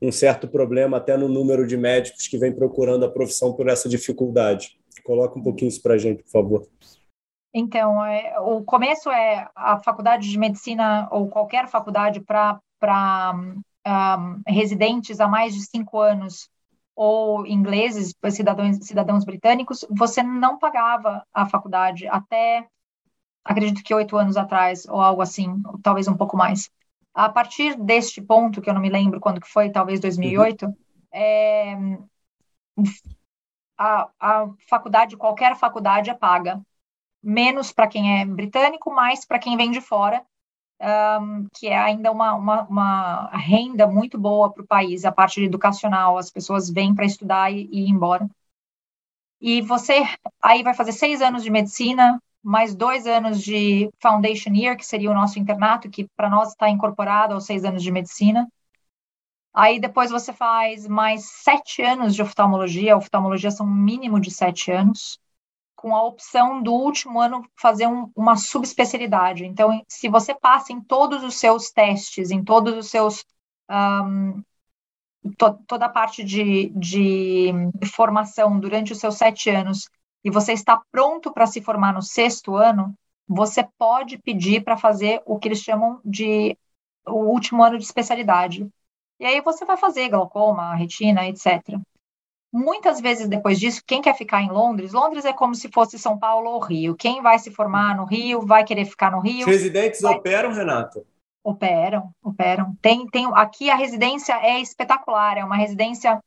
um 0.00 0.12
certo 0.12 0.46
problema 0.46 0.98
até 0.98 1.16
no 1.16 1.28
número 1.28 1.66
de 1.66 1.76
médicos 1.76 2.28
que 2.28 2.38
vem 2.38 2.52
procurando 2.52 3.04
a 3.04 3.10
profissão 3.10 3.52
por 3.52 3.68
essa 3.68 3.88
dificuldade. 3.88 4.78
Coloca 5.02 5.38
um 5.38 5.42
pouquinho 5.42 5.68
isso 5.68 5.82
para 5.82 5.94
a 5.94 5.98
gente, 5.98 6.22
por 6.22 6.30
favor. 6.30 6.68
Então, 7.52 8.04
é, 8.04 8.38
o 8.40 8.62
começo 8.62 9.10
é 9.10 9.48
a 9.56 9.80
faculdade 9.80 10.30
de 10.30 10.38
medicina 10.38 11.08
ou 11.10 11.28
qualquer 11.28 11.66
faculdade 11.68 12.20
para 12.20 12.60
um, 13.88 14.42
residentes 14.46 15.20
há 15.20 15.26
mais 15.26 15.54
de 15.54 15.62
cinco 15.62 15.98
anos 16.00 16.50
ou 16.94 17.46
ingleses, 17.46 18.14
cidadãos, 18.30 18.78
cidadãos 18.82 19.24
britânicos, 19.24 19.84
você 19.88 20.22
não 20.22 20.58
pagava 20.58 21.24
a 21.32 21.46
faculdade 21.46 22.06
até, 22.08 22.66
acredito 23.44 23.82
que 23.84 23.94
oito 23.94 24.16
anos 24.16 24.36
atrás, 24.36 24.84
ou 24.86 25.00
algo 25.00 25.22
assim, 25.22 25.62
ou 25.64 25.78
talvez 25.80 26.08
um 26.08 26.16
pouco 26.16 26.36
mais. 26.36 26.70
A 27.14 27.28
partir 27.28 27.76
deste 27.76 28.20
ponto, 28.20 28.60
que 28.60 28.68
eu 28.68 28.74
não 28.74 28.80
me 28.80 28.90
lembro 28.90 29.20
quando 29.20 29.40
que 29.40 29.48
foi, 29.48 29.70
talvez 29.70 30.00
2008, 30.00 30.66
uhum. 30.66 30.74
é, 31.12 31.76
a, 33.78 34.10
a 34.18 34.48
faculdade, 34.68 35.16
qualquer 35.16 35.56
faculdade 35.56 36.10
é 36.10 36.14
paga. 36.14 36.60
Menos 37.22 37.72
para 37.72 37.86
quem 37.86 38.20
é 38.20 38.24
britânico, 38.24 38.92
mais 38.92 39.24
para 39.24 39.38
quem 39.38 39.56
vem 39.56 39.70
de 39.70 39.80
fora, 39.80 40.24
um, 40.80 41.48
que 41.54 41.66
é 41.66 41.76
ainda 41.76 42.10
uma, 42.12 42.34
uma, 42.34 42.62
uma 42.64 43.30
renda 43.36 43.86
muito 43.86 44.18
boa 44.18 44.52
para 44.52 44.62
o 44.62 44.66
país, 44.66 45.04
a 45.04 45.12
parte 45.12 45.42
educacional, 45.42 46.18
as 46.18 46.30
pessoas 46.30 46.70
vêm 46.70 46.94
para 46.94 47.04
estudar 47.04 47.50
e, 47.52 47.68
e 47.72 47.84
ir 47.86 47.90
embora. 47.90 48.28
E 49.40 49.62
você 49.62 50.02
aí 50.42 50.62
vai 50.62 50.74
fazer 50.74 50.92
seis 50.92 51.20
anos 51.20 51.42
de 51.42 51.50
medicina, 51.50 52.20
mais 52.42 52.74
dois 52.74 53.06
anos 53.06 53.42
de 53.42 53.90
Foundation 54.00 54.50
Year, 54.54 54.76
que 54.76 54.86
seria 54.86 55.10
o 55.10 55.14
nosso 55.14 55.38
internato, 55.38 55.90
que 55.90 56.08
para 56.16 56.30
nós 56.30 56.50
está 56.50 56.68
incorporado 56.68 57.34
aos 57.34 57.46
seis 57.46 57.64
anos 57.64 57.82
de 57.82 57.90
medicina. 57.90 58.48
Aí 59.54 59.80
depois 59.80 60.10
você 60.10 60.32
faz 60.32 60.86
mais 60.86 61.24
sete 61.42 61.82
anos 61.82 62.14
de 62.14 62.22
oftalmologia, 62.22 62.96
oftalmologia 62.96 63.50
são 63.50 63.66
um 63.66 63.74
mínimo 63.74 64.20
de 64.20 64.30
sete 64.30 64.70
anos, 64.70 65.18
com 65.78 65.94
a 65.94 66.02
opção 66.02 66.60
do 66.60 66.72
último 66.72 67.20
ano 67.20 67.48
fazer 67.56 67.86
um, 67.86 68.10
uma 68.16 68.36
subespecialidade. 68.36 69.46
Então, 69.46 69.80
se 69.86 70.08
você 70.08 70.34
passa 70.34 70.72
em 70.72 70.80
todos 70.80 71.22
os 71.22 71.36
seus 71.36 71.70
testes, 71.70 72.32
em 72.32 72.42
todos 72.44 72.74
os 72.76 72.90
seus. 72.90 73.24
Um, 73.70 74.42
to, 75.38 75.54
toda 75.68 75.86
a 75.86 75.88
parte 75.88 76.24
de, 76.24 76.70
de 76.70 77.52
formação 77.94 78.58
durante 78.58 78.92
os 78.92 78.98
seus 78.98 79.16
sete 79.16 79.50
anos 79.50 79.88
e 80.24 80.30
você 80.30 80.52
está 80.52 80.82
pronto 80.90 81.32
para 81.32 81.46
se 81.46 81.60
formar 81.62 81.92
no 81.92 82.02
sexto 82.02 82.56
ano, 82.56 82.92
você 83.26 83.62
pode 83.78 84.18
pedir 84.18 84.64
para 84.64 84.76
fazer 84.76 85.22
o 85.26 85.38
que 85.38 85.46
eles 85.46 85.60
chamam 85.62 86.00
de 86.04 86.58
o 87.06 87.20
último 87.26 87.62
ano 87.62 87.78
de 87.78 87.84
especialidade. 87.84 88.68
E 89.20 89.24
aí 89.26 89.40
você 89.40 89.64
vai 89.64 89.76
fazer 89.76 90.08
glaucoma, 90.08 90.74
retina, 90.74 91.28
etc. 91.28 91.80
Muitas 92.52 93.00
vezes 93.00 93.28
depois 93.28 93.60
disso, 93.60 93.82
quem 93.86 94.00
quer 94.00 94.16
ficar 94.16 94.42
em 94.42 94.50
Londres, 94.50 94.92
Londres 94.92 95.24
é 95.24 95.32
como 95.32 95.54
se 95.54 95.68
fosse 95.68 95.98
São 95.98 96.18
Paulo 96.18 96.50
ou 96.50 96.60
Rio. 96.60 96.96
Quem 96.96 97.20
vai 97.20 97.38
se 97.38 97.50
formar 97.50 97.96
no 97.96 98.04
Rio 98.04 98.40
vai 98.40 98.64
querer 98.64 98.86
ficar 98.86 99.12
no 99.12 99.20
Rio. 99.20 99.40
Os 99.40 99.46
residentes 99.46 100.00
vai... 100.00 100.14
operam, 100.14 100.52
Renato? 100.52 101.06
Operam, 101.44 102.10
operam. 102.22 102.74
Tem, 102.80 103.06
tem, 103.06 103.28
aqui 103.34 103.70
a 103.70 103.76
residência 103.76 104.34
é 104.34 104.60
espetacular, 104.60 105.36
é 105.36 105.44
uma 105.44 105.56
residência 105.56 106.18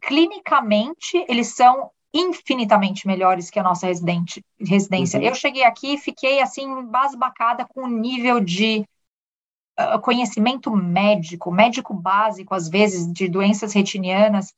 clinicamente 0.00 1.24
eles 1.28 1.54
são 1.54 1.90
infinitamente 2.12 3.06
melhores 3.06 3.50
que 3.50 3.58
a 3.58 3.62
nossa 3.62 3.86
residente, 3.86 4.42
residência. 4.58 5.20
Uhum. 5.20 5.26
Eu 5.26 5.34
cheguei 5.34 5.64
aqui 5.64 5.94
e 5.94 5.98
fiquei 5.98 6.40
assim 6.40 6.82
basbacada 6.84 7.66
com 7.66 7.82
o 7.84 7.88
nível 7.88 8.40
de 8.40 8.84
uh, 9.78 10.00
conhecimento 10.00 10.70
médico, 10.74 11.50
médico 11.50 11.94
básico 11.94 12.54
às 12.54 12.68
vezes 12.68 13.10
de 13.12 13.28
doenças 13.28 13.72
retinianas. 13.72 14.52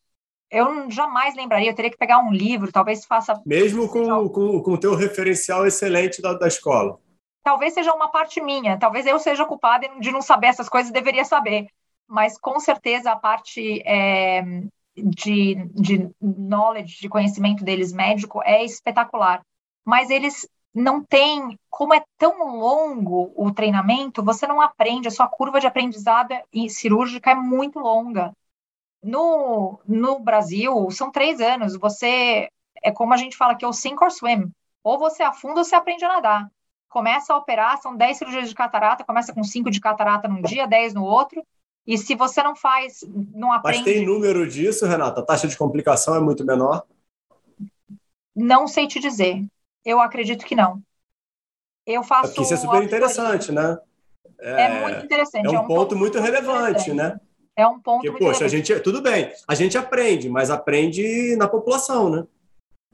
Eu 0.50 0.90
jamais 0.90 1.34
lembraria, 1.34 1.70
eu 1.70 1.74
teria 1.74 1.90
que 1.90 1.98
pegar 1.98 2.20
um 2.20 2.32
livro, 2.32 2.72
talvez 2.72 3.04
faça. 3.04 3.40
Mesmo 3.44 3.88
com, 3.88 4.10
o 4.10 4.30
com, 4.30 4.62
com 4.62 4.72
o 4.72 4.80
teu 4.80 4.94
referencial 4.94 5.66
excelente 5.66 6.22
da, 6.22 6.32
da 6.32 6.48
escola. 6.48 6.98
Talvez 7.42 7.74
seja 7.74 7.94
uma 7.94 8.10
parte 8.10 8.40
minha, 8.40 8.78
talvez 8.78 9.06
eu 9.06 9.18
seja 9.18 9.44
culpada 9.44 9.88
de 10.00 10.10
não 10.10 10.22
saber 10.22 10.48
essas 10.48 10.68
coisas, 10.68 10.92
deveria 10.92 11.24
saber. 11.24 11.66
Mas 12.06 12.38
com 12.38 12.58
certeza 12.58 13.12
a 13.12 13.16
parte 13.16 13.82
é, 13.84 14.42
de, 14.96 15.54
de 15.74 16.10
knowledge, 16.20 17.00
de 17.00 17.08
conhecimento 17.08 17.62
deles 17.62 17.92
médico 17.92 18.42
é 18.42 18.64
espetacular. 18.64 19.42
Mas 19.84 20.10
eles 20.10 20.48
não 20.74 21.02
têm, 21.02 21.58
como 21.70 21.94
é 21.94 22.02
tão 22.16 22.56
longo 22.56 23.32
o 23.36 23.52
treinamento, 23.52 24.22
você 24.22 24.46
não 24.46 24.60
aprende, 24.60 25.08
a 25.08 25.10
sua 25.10 25.28
curva 25.28 25.60
de 25.60 25.66
aprendizado 25.66 26.34
e 26.52 26.68
cirúrgica 26.68 27.30
é 27.30 27.34
muito 27.34 27.78
longa. 27.78 28.32
No, 29.02 29.80
no 29.86 30.18
Brasil, 30.18 30.90
são 30.90 31.10
três 31.10 31.40
anos, 31.40 31.76
você, 31.76 32.48
é 32.82 32.90
como 32.90 33.14
a 33.14 33.16
gente 33.16 33.36
fala 33.36 33.54
que 33.54 33.64
é 33.64 33.68
o 33.68 33.72
sink 33.72 34.02
or 34.02 34.10
swim, 34.10 34.50
ou 34.82 34.98
você 34.98 35.22
afunda 35.22 35.60
ou 35.60 35.64
você 35.64 35.74
aprende 35.74 36.04
a 36.04 36.08
nadar. 36.08 36.50
Começa 36.88 37.32
a 37.32 37.36
operar, 37.36 37.80
são 37.80 37.96
10 37.96 38.16
cirurgias 38.16 38.48
de 38.48 38.54
catarata, 38.54 39.04
começa 39.04 39.32
com 39.32 39.44
5 39.44 39.70
de 39.70 39.80
catarata 39.80 40.26
num 40.26 40.42
dia, 40.42 40.66
10 40.66 40.94
no 40.94 41.04
outro, 41.04 41.44
e 41.86 41.96
se 41.96 42.14
você 42.14 42.42
não 42.42 42.54
faz, 42.54 43.04
não 43.34 43.52
aprende. 43.52 43.78
Mas 43.78 43.84
tem 43.84 44.04
número 44.04 44.48
disso, 44.48 44.86
Renata? 44.86 45.20
A 45.20 45.24
taxa 45.24 45.48
de 45.48 45.56
complicação 45.56 46.14
é 46.14 46.20
muito 46.20 46.44
menor? 46.44 46.84
Não 48.34 48.66
sei 48.66 48.86
te 48.86 49.00
dizer. 49.00 49.44
Eu 49.88 50.00
acredito 50.00 50.44
que 50.44 50.54
não. 50.54 50.82
Eu 51.86 52.02
faço. 52.02 52.28
Porque 52.28 52.42
isso 52.42 52.52
é 52.52 52.58
super 52.58 52.82
interessante, 52.82 53.50
né? 53.50 53.78
É, 54.38 54.62
é, 54.62 54.82
muito 54.82 55.04
interessante. 55.06 55.46
É 55.46 55.50
um, 55.50 55.54
é 55.54 55.60
um 55.60 55.66
ponto, 55.66 55.78
ponto, 55.78 55.96
muito 55.96 56.20
relevante, 56.20 56.92
né? 56.92 57.18
É 57.56 57.66
um 57.66 57.80
ponto 57.80 58.02
Porque, 58.02 58.22
poxa, 58.22 58.44
a 58.44 58.48
gente, 58.48 58.78
tudo 58.80 59.00
bem, 59.00 59.32
a 59.48 59.54
gente 59.54 59.78
aprende, 59.78 60.28
mas 60.28 60.50
aprende 60.50 61.34
na 61.36 61.48
população, 61.48 62.10
né? 62.10 62.26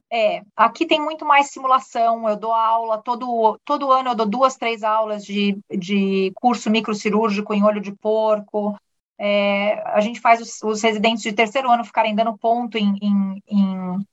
É, 0.09 0.43
aqui 0.55 0.87
tem 0.87 1.01
muito 1.01 1.25
mais 1.25 1.51
simulação, 1.51 2.29
eu 2.29 2.37
dou 2.37 2.53
aula, 2.53 3.03
todo, 3.03 3.59
todo 3.65 3.91
ano 3.91 4.11
eu 4.11 4.15
dou 4.15 4.27
duas, 4.27 4.55
três 4.55 4.85
aulas 4.85 5.25
de, 5.25 5.59
de 5.69 6.31
curso 6.37 6.71
microcirúrgico 6.71 7.53
em 7.53 7.65
olho 7.65 7.81
de 7.81 7.91
porco, 7.91 8.79
é, 9.19 9.83
a 9.87 10.01
gente 10.01 10.21
faz 10.21 10.41
os, 10.41 10.63
os, 10.63 10.83
residentes 10.83 11.25
de 11.25 11.33
terceiro 11.33 11.69
ano 11.69 11.85
ficarem 11.85 12.15
dando 12.15 12.39
ponto 12.39 12.79
em, 12.79 12.97
em, 13.03 13.43
em 13.49 14.07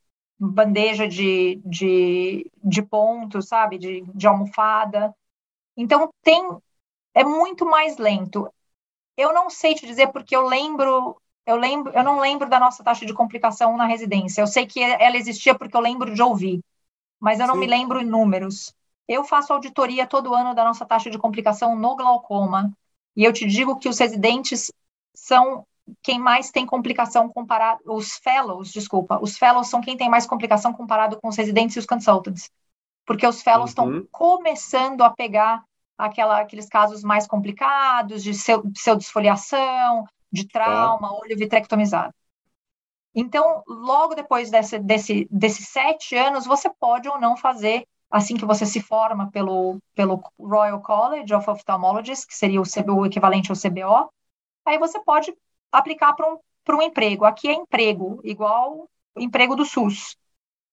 bandeja 0.48 1.08
de, 1.08 1.62
de, 1.64 2.50
de 2.64 2.82
pontos, 2.82 3.48
sabe, 3.48 3.78
de, 3.78 4.02
de 4.14 4.28
almofada, 4.28 5.14
então 5.78 6.10
tem, 6.24 6.42
é 7.14 7.24
muito 7.24 7.66
mais 7.66 7.98
lento, 7.98 8.52
eu 9.16 9.34
não 9.34 9.50
sei 9.50 9.76
te 9.76 9.86
dizer 9.86 10.08
porque 10.12 10.36
eu 10.36 10.48
lembro, 10.48 11.22
eu 11.46 11.56
lembro, 11.56 11.94
eu 11.94 12.04
não 12.04 12.20
lembro 12.20 12.50
da 12.50 12.60
nossa 12.60 12.84
taxa 12.84 13.06
de 13.06 13.14
complicação 13.14 13.78
na 13.78 13.86
residência. 13.86 14.42
Eu 14.42 14.48
sei 14.48 14.66
que 14.66 14.82
ela 14.82 15.18
existia 15.18 15.54
porque 15.54 15.76
eu 15.76 15.82
lembro 15.82 16.14
de 16.14 16.22
ouvir, 16.22 16.60
mas 17.20 17.39
eu 17.39 17.48
não 17.48 17.56
Sim. 17.56 17.62
me 17.62 17.68
lembro 17.68 18.00
em 18.02 18.06
números. 18.06 18.74
Eu 19.08 19.24
faço 19.24 19.54
auditoria 19.54 20.08
todo 20.08 20.34
ano 20.34 20.56
da 20.56 20.64
nossa 20.64 20.86
taxa 20.86 21.10
de 21.10 21.18
complicação 21.18 21.76
no 21.76 21.96
glaucoma, 21.96 22.72
e 23.16 23.24
eu 23.24 23.34
te 23.34 23.46
digo 23.46 23.78
que 23.78 23.89
os 23.89 24.00
residentes 24.00 24.72
são 25.14 25.66
quem 26.02 26.20
mais 26.20 26.52
tem 26.52 26.66
complicação 26.66 27.30
comparado, 27.30 27.82
os 27.86 28.14
fellows, 28.18 28.72
desculpa, 28.72 29.20
os 29.22 29.38
fellows 29.38 29.68
são 29.68 29.82
quem 29.82 29.98
tem 29.98 30.10
mais 30.10 30.26
complicação 30.26 30.74
comparado 30.74 31.20
com 31.20 31.28
os 31.28 31.38
residentes 31.38 31.76
e 31.76 31.80
os 31.80 31.86
consultants, 31.86 32.50
porque 33.06 33.26
os 33.26 33.42
fellows 33.42 33.74
uhum. 33.78 33.98
estão 33.98 34.08
começando 34.12 35.02
a 35.02 35.10
pegar 35.10 35.64
aquela, 35.98 36.39
aqueles 36.39 36.68
casos 36.68 37.04
mais 37.04 37.28
complicados 37.28 38.24
de 38.24 38.34
seu, 38.34 38.64
pseudesfoliação, 38.72 40.06
de 40.32 40.48
trauma, 40.48 41.10
tá. 41.10 41.14
olho 41.14 41.38
vitrectomizado. 41.38 42.14
Então, 43.14 43.62
logo 43.68 44.16
depois 44.16 44.50
desse, 44.50 44.80
desse, 44.80 45.28
desses 45.30 45.68
sete 45.68 46.16
anos, 46.16 46.46
você 46.46 46.70
pode 46.70 47.10
ou 47.10 47.20
não 47.20 47.36
fazer, 47.36 47.86
assim 48.10 48.38
que 48.38 48.46
você 48.46 48.66
se 48.66 48.82
forma 48.82 49.30
pelo, 49.32 49.80
pelo 49.94 50.24
Royal 50.39 50.82
College 50.82 51.34
of 51.34 51.50
Ophthalmologists, 51.50 52.26
que 52.26 52.36
seria 52.36 52.62
o, 52.62 52.64
CBO, 52.64 53.02
o 53.02 53.06
equivalente 53.06 53.52
ao 53.52 53.58
CBO, 53.58 54.10
aí 54.66 54.78
você 54.78 55.00
pode 55.04 55.34
aplicar 55.72 56.13
para 56.13 56.32
um, 56.32 56.38
um 56.69 56.82
emprego. 56.82 57.26
Aqui 57.26 57.47
é 57.47 57.53
emprego, 57.53 58.19
igual 58.24 58.89
o 59.15 59.22
emprego 59.22 59.55
do 59.55 59.65
SUS. 59.65 60.17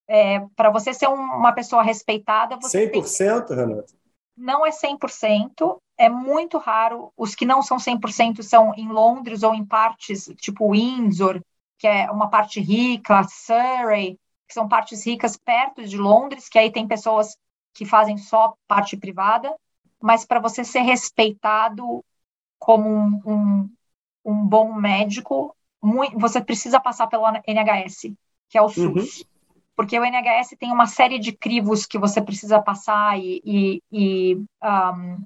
É, 0.07 0.41
para 0.57 0.71
você 0.71 0.95
ser 0.95 1.09
um, 1.09 1.15
uma 1.15 1.53
pessoa 1.53 1.83
respeitada, 1.83 2.57
você 2.57 2.91
100%, 2.91 3.47
tem... 3.47 3.57
Renato? 3.57 3.99
não 4.39 4.65
é 4.65 4.71
100%, 4.71 5.79
é 5.99 6.09
muito 6.09 6.59
raro. 6.59 7.13
Os 7.17 7.35
que 7.35 7.45
não 7.45 7.61
são 7.61 7.77
100% 7.77 8.43
são 8.43 8.73
em 8.75 8.89
Londres 8.89 9.43
ou 9.43 9.53
em 9.53 9.65
partes 9.65 10.31
tipo 10.37 10.71
Windsor, 10.71 11.43
que 11.77 11.87
é 11.87 12.11
uma 12.11 12.31
parte 12.31 12.61
rica, 12.61 13.25
Surrey, 13.25 14.19
que 14.47 14.55
são 14.55 14.69
partes 14.69 15.05
ricas 15.05 15.37
perto 15.37 15.85
de 15.85 15.99
Londres, 15.99 16.49
que 16.49 16.59
aí 16.59 16.71
tem 16.71 16.87
pessoas 16.87 17.37
que 17.75 17.85
fazem 17.85 18.17
só 18.17 18.55
parte 18.67 18.97
privada, 18.97 19.55
mas 20.01 20.25
para 20.25 20.41
você 20.41 20.65
ser 20.65 20.81
respeitado 20.81 22.05
como 22.59 22.89
um, 22.89 23.21
um, 23.27 23.71
um 24.31 24.47
bom 24.47 24.75
médico, 24.75 25.55
muito, 25.83 26.19
você 26.19 26.41
precisa 26.41 26.81
passar 26.81 27.07
pelo 27.07 27.25
NHS, 27.47 28.13
que 28.49 28.59
é 28.59 28.63
o 28.63 28.69
SUS. 28.69 29.21
Uhum 29.21 29.39
porque 29.79 29.97
o 29.97 30.05
NHS 30.05 30.57
tem 30.59 30.73
uma 30.73 30.89
série 30.89 31.21
de 31.21 31.31
crivos 31.31 31.87
que 31.87 32.01
você 32.01 32.21
precisa 32.21 32.61
passar 32.61 33.17
e, 33.17 33.41
e, 33.45 33.83
e 33.93 34.35
um, 34.35 35.25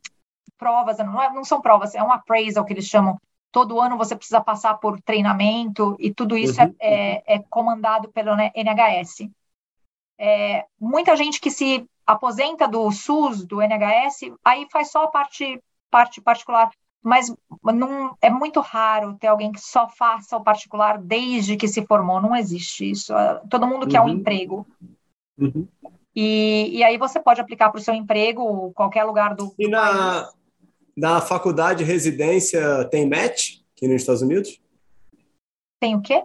provas, 0.58 0.98
não, 0.98 1.22
é, 1.22 1.32
não, 1.32 1.42
são 1.42 1.62
provas, 1.62 1.94
é 1.94 2.02
um 2.02 2.12
appraisal 2.12 2.62
que 2.62 2.74
eles 2.74 2.84
chamam. 2.84 3.18
Todo 3.50 3.80
ano 3.80 3.96
você 3.96 4.14
precisa 4.14 4.42
passar 4.42 4.74
por 4.74 5.00
treinamento 5.00 5.96
e 5.98 6.12
tudo 6.12 6.36
isso 6.36 6.60
é, 6.60 6.66
uhum. 6.66 6.74
é, 6.78 7.34
é, 7.36 7.38
comandado 7.48 8.12
pelo 8.12 8.36
NHS. 8.54 9.30
É, 10.18 10.66
muita 10.78 11.16
gente 11.16 11.40
que 11.40 11.50
se 11.50 11.88
aposenta 12.06 12.68
do 12.68 12.90
SUS, 12.90 13.46
do 13.46 13.62
NHS, 13.62 14.34
aí 14.44 14.68
faz 14.70 14.90
só 14.90 15.04
a 15.04 15.08
parte, 15.08 15.62
parte 15.90 16.20
particular 16.20 16.70
mas 17.02 17.34
não, 17.64 18.16
é 18.22 18.30
muito 18.30 18.60
raro 18.60 19.16
ter 19.18 19.26
alguém 19.26 19.50
que 19.50 19.60
só 19.60 19.88
faça 19.88 20.36
o 20.36 20.44
particular 20.44 20.98
desde 20.98 21.56
que 21.56 21.66
se 21.66 21.84
formou. 21.84 22.20
Não 22.20 22.36
existe 22.36 22.88
isso. 22.90 23.12
Todo 23.50 23.66
mundo 23.66 23.88
quer 23.88 24.00
um 24.00 24.04
uhum. 24.04 24.10
emprego. 24.10 24.66
Uhum. 25.36 25.66
E, 26.14 26.70
e 26.72 26.84
aí 26.84 26.96
você 26.96 27.18
pode 27.18 27.40
aplicar 27.40 27.70
para 27.70 27.80
o 27.80 27.82
seu 27.82 27.94
emprego 27.94 28.70
qualquer 28.72 29.02
lugar 29.02 29.34
do, 29.34 29.52
e 29.58 29.66
na, 29.66 29.80
país. 29.80 30.34
na 30.96 31.20
faculdade 31.20 31.82
residência 31.82 32.84
tem 32.90 33.08
match 33.08 33.62
aqui 33.74 33.88
nos 33.88 34.02
Estados 34.02 34.22
Unidos? 34.22 34.60
Tem 35.80 35.96
o 35.96 36.02
quê? 36.02 36.22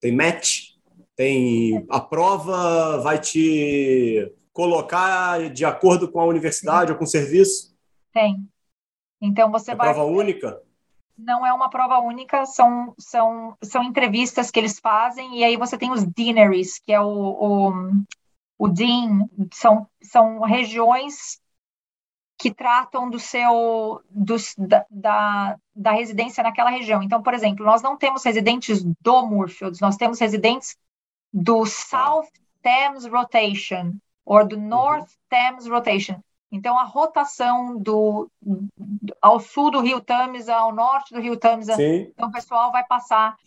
Tem 0.00 0.14
match. 0.16 0.72
Tem 1.14 1.86
a 1.90 2.00
prova 2.00 2.98
vai 2.98 3.20
te 3.20 4.32
colocar 4.52 5.50
de 5.50 5.64
acordo 5.64 6.10
com 6.10 6.20
a 6.20 6.24
universidade 6.24 6.90
ou 6.90 6.98
com 6.98 7.04
o 7.04 7.06
serviço? 7.06 7.72
Tem. 8.12 8.36
Então 9.22 9.52
você 9.52 9.70
é 9.70 9.74
vai. 9.76 9.94
Prova 9.94 10.10
única? 10.10 10.60
Não 11.16 11.46
é 11.46 11.52
uma 11.52 11.70
prova 11.70 12.00
única, 12.00 12.44
são, 12.44 12.94
são, 12.98 13.56
são 13.62 13.84
entrevistas 13.84 14.50
que 14.50 14.58
eles 14.58 14.80
fazem, 14.80 15.38
e 15.38 15.44
aí 15.44 15.56
você 15.56 15.78
tem 15.78 15.92
os 15.92 16.02
deaneries, 16.02 16.78
que 16.78 16.92
é 16.92 17.00
o, 17.00 17.06
o, 17.06 17.72
o 18.58 18.68
dean, 18.68 19.28
são, 19.52 19.86
são 20.02 20.40
regiões 20.40 21.40
que 22.38 22.52
tratam 22.52 23.08
do 23.08 23.20
seu 23.20 24.02
do, 24.10 24.34
da, 24.58 24.84
da, 24.90 25.58
da, 25.76 25.92
residência 25.92 26.42
naquela 26.42 26.70
região. 26.70 27.00
Então, 27.02 27.22
por 27.22 27.34
exemplo, 27.34 27.64
nós 27.64 27.82
não 27.82 27.96
temos 27.96 28.24
residentes 28.24 28.82
do 28.82 29.24
Moorfields, 29.24 29.80
nós 29.80 29.96
temos 29.96 30.18
residentes 30.18 30.76
do 31.32 31.64
South 31.64 32.26
Thames 32.60 33.06
Rotation 33.06 33.92
ou 34.24 34.44
do 34.44 34.58
North 34.58 35.08
Thames 35.28 35.68
Rotation. 35.68 36.20
Então, 36.52 36.78
a 36.78 36.84
rotação 36.84 37.78
do, 37.78 38.30
ao 39.22 39.40
sul 39.40 39.70
do 39.70 39.80
Rio 39.80 40.02
Tamisa, 40.02 40.54
ao 40.54 40.70
norte 40.70 41.14
do 41.14 41.20
Rio 41.20 41.34
Tamisa, 41.38 41.74
Sim. 41.76 42.12
então 42.14 42.28
o 42.28 42.32
pessoal 42.32 42.70
vai 42.70 42.84
passar. 42.84 43.38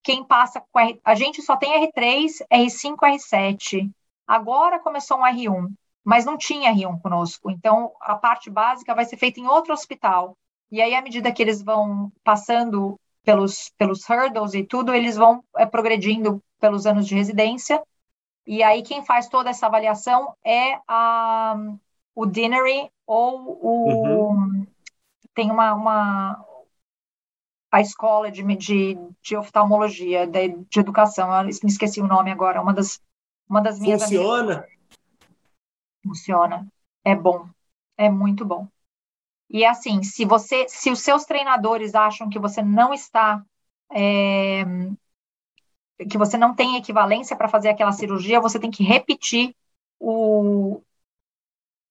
Quem 0.00 0.24
passa 0.24 0.62
com 0.70 0.78
R, 0.78 1.00
a 1.04 1.16
gente 1.16 1.42
só 1.42 1.56
tem 1.56 1.84
R3, 1.88 2.46
R5, 2.48 2.96
R7. 2.98 3.90
Agora 4.24 4.78
começou 4.78 5.18
um 5.18 5.24
R1, 5.24 5.72
mas 6.04 6.24
não 6.24 6.38
tinha 6.38 6.72
R1 6.72 7.02
conosco. 7.02 7.50
Então, 7.50 7.92
a 8.00 8.14
parte 8.14 8.48
básica 8.48 8.94
vai 8.94 9.04
ser 9.04 9.16
feita 9.16 9.40
em 9.40 9.48
outro 9.48 9.72
hospital. 9.72 10.38
E 10.70 10.80
aí, 10.80 10.94
à 10.94 11.02
medida 11.02 11.32
que 11.32 11.42
eles 11.42 11.60
vão 11.60 12.12
passando 12.22 12.96
pelos, 13.24 13.72
pelos 13.76 14.08
hurdles 14.08 14.54
e 14.54 14.62
tudo, 14.62 14.94
eles 14.94 15.16
vão 15.16 15.42
é, 15.56 15.66
progredindo 15.66 16.40
pelos 16.60 16.86
anos 16.86 17.08
de 17.08 17.16
residência. 17.16 17.82
E 18.46 18.62
aí, 18.62 18.84
quem 18.84 19.04
faz 19.04 19.28
toda 19.28 19.50
essa 19.50 19.66
avaliação 19.66 20.32
é 20.44 20.78
a, 20.86 21.56
o 22.16 22.24
Dinery 22.24 22.90
ou 23.06 23.58
o. 23.62 24.30
Uhum. 24.30 24.66
Tem 25.34 25.50
uma, 25.50 25.74
uma. 25.74 26.44
A 27.70 27.80
escola 27.82 28.30
de, 28.30 28.42
de, 28.56 28.98
de 29.22 29.36
oftalmologia, 29.36 30.26
de, 30.26 30.48
de 30.48 30.80
educação, 30.80 31.30
eu 31.38 31.44
me 31.44 31.50
esqueci 31.50 32.00
o 32.00 32.06
nome 32.06 32.30
agora, 32.30 32.62
uma 32.62 32.72
das, 32.72 32.98
uma 33.48 33.60
das 33.60 33.78
minhas. 33.78 34.02
Funciona? 34.02 34.54
Amigas. 34.54 34.76
Funciona. 36.02 36.66
É 37.04 37.14
bom. 37.14 37.46
É 37.98 38.08
muito 38.08 38.46
bom. 38.46 38.66
E 39.50 39.64
assim, 39.64 40.02
se 40.02 40.24
você, 40.24 40.66
se 40.68 40.90
os 40.90 41.00
seus 41.00 41.24
treinadores 41.24 41.94
acham 41.94 42.30
que 42.30 42.38
você 42.38 42.62
não 42.62 42.94
está, 42.94 43.44
é, 43.92 44.64
que 46.08 46.18
você 46.18 46.36
não 46.38 46.54
tem 46.54 46.76
equivalência 46.76 47.36
para 47.36 47.48
fazer 47.48 47.68
aquela 47.68 47.92
cirurgia, 47.92 48.40
você 48.40 48.58
tem 48.58 48.70
que 48.70 48.82
repetir 48.82 49.54
o, 50.00 50.82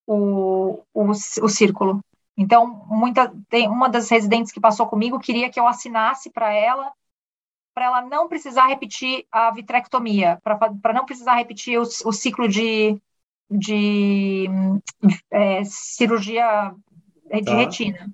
o, 0.06 0.84
o, 0.94 1.10
o 1.12 1.50
círculo. 1.50 2.02
Então, 2.38 2.86
muita, 2.88 3.34
tem, 3.50 3.68
uma 3.68 3.88
das 3.90 4.10
residentes 4.10 4.52
que 4.52 4.60
passou 4.60 4.88
comigo 4.88 5.20
queria 5.20 5.50
que 5.50 5.60
eu 5.60 5.68
assinasse 5.68 6.30
para 6.30 6.54
ela, 6.54 6.92
para 7.74 7.86
ela 7.86 8.02
não 8.02 8.28
precisar 8.28 8.68
repetir 8.68 9.26
a 9.32 9.52
vitrectomia, 9.52 10.40
para 10.44 10.94
não 10.94 11.06
precisar 11.06 11.36
repetir 11.36 11.80
o, 11.80 11.84
o 11.84 12.12
ciclo 12.12 12.48
de, 12.48 13.00
de 13.50 14.48
é, 15.32 15.64
cirurgia 15.64 16.74
de 17.32 17.44
tá. 17.44 17.56
retina. 17.56 18.10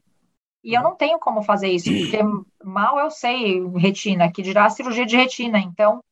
E 0.64 0.76
eu 0.76 0.84
não 0.84 0.96
tenho 0.96 1.18
como 1.18 1.42
fazer 1.42 1.70
isso, 1.70 1.90
porque 1.90 2.20
mal 2.64 3.00
eu 3.00 3.10
sei 3.10 3.66
retina, 3.76 4.32
que 4.32 4.44
dirá 4.44 4.70
cirurgia 4.70 5.06
de 5.06 5.18
retina. 5.18 5.58
Então, 5.60 6.04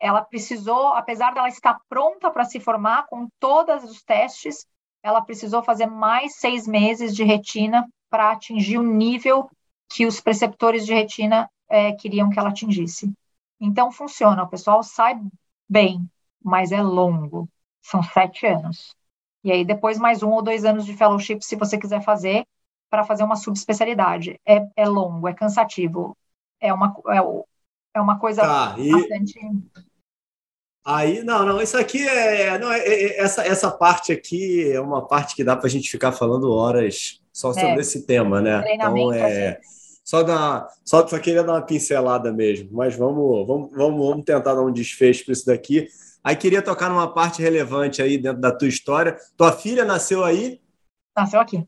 ela 0.00 0.20
precisou, 0.20 0.88
apesar 0.88 1.32
dela 1.32 1.48
estar 1.48 1.78
pronta 1.88 2.30
para 2.30 2.44
se 2.44 2.58
formar 2.58 3.06
com 3.06 3.28
todos 3.38 3.84
os 3.84 4.02
testes, 4.02 4.66
ela 5.04 5.20
precisou 5.20 5.62
fazer 5.62 5.86
mais 5.86 6.36
seis 6.36 6.66
meses 6.66 7.14
de 7.14 7.22
retina 7.22 7.86
para 8.08 8.32
atingir 8.32 8.78
o 8.78 8.82
nível 8.82 9.50
que 9.90 10.06
os 10.06 10.18
preceptores 10.18 10.86
de 10.86 10.94
retina 10.94 11.48
é, 11.68 11.92
queriam 11.92 12.30
que 12.30 12.38
ela 12.38 12.48
atingisse. 12.48 13.12
Então, 13.60 13.92
funciona, 13.92 14.42
o 14.42 14.48
pessoal 14.48 14.82
sai 14.82 15.20
bem. 15.68 16.08
mas 16.42 16.72
é 16.72 16.82
longo. 16.82 17.46
São 17.82 18.02
sete 18.02 18.46
anos. 18.46 18.96
E 19.44 19.52
aí 19.52 19.62
depois 19.62 19.98
mais 19.98 20.22
um 20.22 20.30
ou 20.30 20.40
dois 20.40 20.64
anos 20.64 20.86
de 20.86 20.96
fellowship, 20.96 21.40
se 21.42 21.54
você 21.54 21.76
quiser 21.76 22.02
fazer, 22.02 22.46
para 22.88 23.04
fazer 23.04 23.24
uma 23.24 23.36
subespecialidade. 23.36 24.40
É, 24.46 24.66
é 24.74 24.88
longo, 24.88 25.28
é 25.28 25.34
cansativo. 25.34 26.16
É 26.58 26.72
uma, 26.72 26.94
é, 27.08 27.18
é 27.94 28.00
uma 28.00 28.18
coisa 28.18 28.40
tá, 28.40 28.74
e... 28.78 28.90
Aí, 30.84 31.22
não, 31.22 31.46
não, 31.46 31.62
isso 31.62 31.78
aqui 31.78 32.06
é, 32.06 32.58
não, 32.58 32.70
é, 32.70 32.78
é, 32.78 33.20
essa, 33.20 33.42
essa 33.46 33.70
parte 33.70 34.12
aqui 34.12 34.70
é 34.70 34.78
uma 34.78 35.06
parte 35.06 35.34
que 35.34 35.42
dá 35.42 35.56
para 35.56 35.66
a 35.66 35.70
gente 35.70 35.90
ficar 35.90 36.12
falando 36.12 36.52
horas 36.52 37.22
só 37.32 37.52
é. 37.52 37.54
sobre 37.54 37.70
é, 37.70 37.80
esse 37.80 38.06
tema, 38.06 38.42
né? 38.42 38.62
Então, 38.74 39.12
é, 39.12 39.58
só, 40.04 40.22
dar, 40.22 40.68
só, 40.84 41.06
só 41.06 41.18
queria 41.18 41.42
dar 41.42 41.54
uma 41.54 41.62
pincelada 41.62 42.30
mesmo, 42.30 42.68
mas 42.70 42.94
vamos, 42.94 43.46
vamos, 43.46 43.70
vamos, 43.74 44.06
vamos 44.06 44.24
tentar 44.24 44.54
dar 44.54 44.62
um 44.62 44.70
desfecho 44.70 45.24
para 45.24 45.32
isso 45.32 45.46
daqui. 45.46 45.88
Aí 46.22 46.36
queria 46.36 46.60
tocar 46.60 46.90
numa 46.90 47.12
parte 47.12 47.40
relevante 47.40 48.02
aí 48.02 48.18
dentro 48.18 48.40
da 48.40 48.52
tua 48.52 48.68
história. 48.68 49.16
Tua 49.38 49.52
filha 49.52 49.86
nasceu 49.86 50.22
aí? 50.22 50.60
Nasceu 51.16 51.40
aqui. 51.40 51.66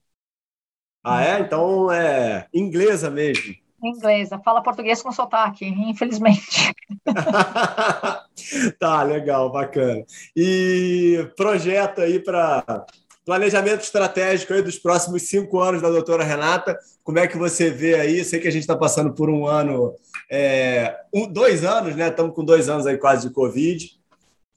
Ah, 1.02 1.24
é? 1.24 1.40
Então 1.40 1.90
é 1.90 2.48
inglesa 2.52 3.08
mesmo. 3.08 3.54
Inglesa, 3.82 4.38
fala 4.38 4.62
português 4.62 5.02
com 5.02 5.12
sotaque, 5.12 5.66
infelizmente. 5.66 6.74
tá, 8.78 9.02
legal, 9.02 9.52
bacana. 9.52 10.04
E 10.34 11.28
projeto 11.36 12.00
aí 12.00 12.18
para 12.18 12.86
planejamento 13.24 13.82
estratégico 13.82 14.52
aí 14.52 14.62
dos 14.62 14.78
próximos 14.78 15.22
cinco 15.22 15.60
anos 15.60 15.82
da 15.82 15.90
doutora 15.90 16.24
Renata. 16.24 16.78
Como 17.02 17.18
é 17.18 17.26
que 17.26 17.36
você 17.36 17.70
vê 17.70 17.94
aí? 17.96 18.24
Sei 18.24 18.40
que 18.40 18.48
a 18.48 18.52
gente 18.52 18.62
está 18.62 18.76
passando 18.76 19.12
por 19.12 19.28
um 19.28 19.46
ano, 19.46 19.94
é, 20.30 20.96
um, 21.12 21.26
dois 21.26 21.64
anos, 21.64 21.96
né? 21.96 22.08
Estamos 22.08 22.34
com 22.34 22.44
dois 22.44 22.68
anos 22.68 22.86
aí 22.86 22.96
quase 22.96 23.28
de 23.28 23.34
Covid. 23.34 23.90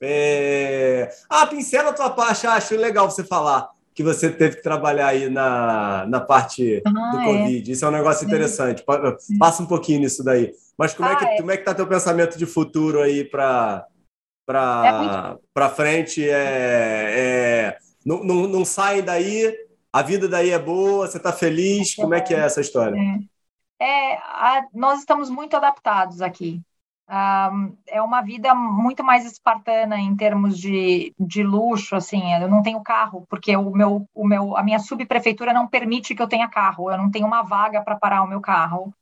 É... 0.01 1.09
Ah, 1.29 1.45
pincela 1.45 1.89
a 1.89 1.93
tua 1.93 2.09
parte, 2.09 2.47
acho 2.47 2.75
legal 2.77 3.09
você 3.09 3.23
falar 3.23 3.69
que 3.93 4.03
você 4.03 4.29
teve 4.29 4.57
que 4.57 4.63
trabalhar 4.63 5.07
aí 5.07 5.29
na, 5.29 6.05
na 6.07 6.19
parte 6.19 6.81
ah, 6.85 7.11
do 7.11 7.19
é. 7.19 7.25
Covid. 7.25 7.71
Isso 7.71 7.85
é 7.85 7.87
um 7.87 7.91
negócio 7.91 8.25
interessante. 8.25 8.83
Passa 9.37 9.63
um 9.63 9.65
pouquinho 9.65 10.01
nisso 10.01 10.23
daí. 10.23 10.53
Mas 10.77 10.93
como, 10.93 11.09
ah, 11.09 11.13
é 11.13 11.15
que, 11.15 11.25
é. 11.25 11.37
como 11.37 11.51
é 11.51 11.57
que 11.57 11.63
tá 11.63 11.73
teu 11.73 11.87
pensamento 11.87 12.37
de 12.37 12.45
futuro 12.45 13.01
aí 13.01 13.23
para 13.23 13.85
para 14.45 14.83
é 14.85 14.91
muito... 14.91 15.75
frente? 15.75 16.27
É, 16.27 16.33
é, 17.17 17.77
não, 18.05 18.23
não, 18.23 18.47
não 18.47 18.65
sai 18.65 19.01
daí, 19.01 19.53
a 19.93 20.01
vida 20.01 20.27
daí 20.27 20.49
é 20.49 20.57
boa, 20.57 21.07
você 21.07 21.17
está 21.17 21.31
feliz? 21.31 21.93
Como 21.93 22.15
é 22.15 22.21
que 22.21 22.33
é 22.33 22.39
essa 22.39 22.61
história? 22.61 22.97
É, 23.79 23.85
é 23.85 24.17
a, 24.17 24.65
nós 24.73 24.99
estamos 24.99 25.29
muito 25.29 25.55
adaptados 25.55 26.21
aqui 26.21 26.61
é 27.87 28.01
uma 28.01 28.21
vida 28.21 28.53
muito 28.53 29.03
mais 29.03 29.25
espartana 29.25 29.99
em 29.99 30.15
termos 30.15 30.57
de, 30.59 31.11
de 31.19 31.41
luxo, 31.41 31.95
assim, 31.95 32.33
eu 32.35 32.47
não 32.47 32.61
tenho 32.61 32.81
carro, 32.83 33.25
porque 33.27 33.55
o 33.55 33.71
meu, 33.71 34.07
o 34.13 34.27
meu, 34.27 34.55
a 34.55 34.61
minha 34.61 34.77
subprefeitura 34.77 35.51
não 35.51 35.67
permite 35.67 36.13
que 36.13 36.21
eu 36.21 36.27
tenha 36.27 36.47
carro, 36.47 36.91
eu 36.91 36.97
não 36.97 37.09
tenho 37.09 37.25
uma 37.25 37.41
vaga 37.41 37.81
para 37.81 37.97
parar 37.97 38.21
o 38.21 38.27
meu 38.27 38.39
carro, 38.39 38.93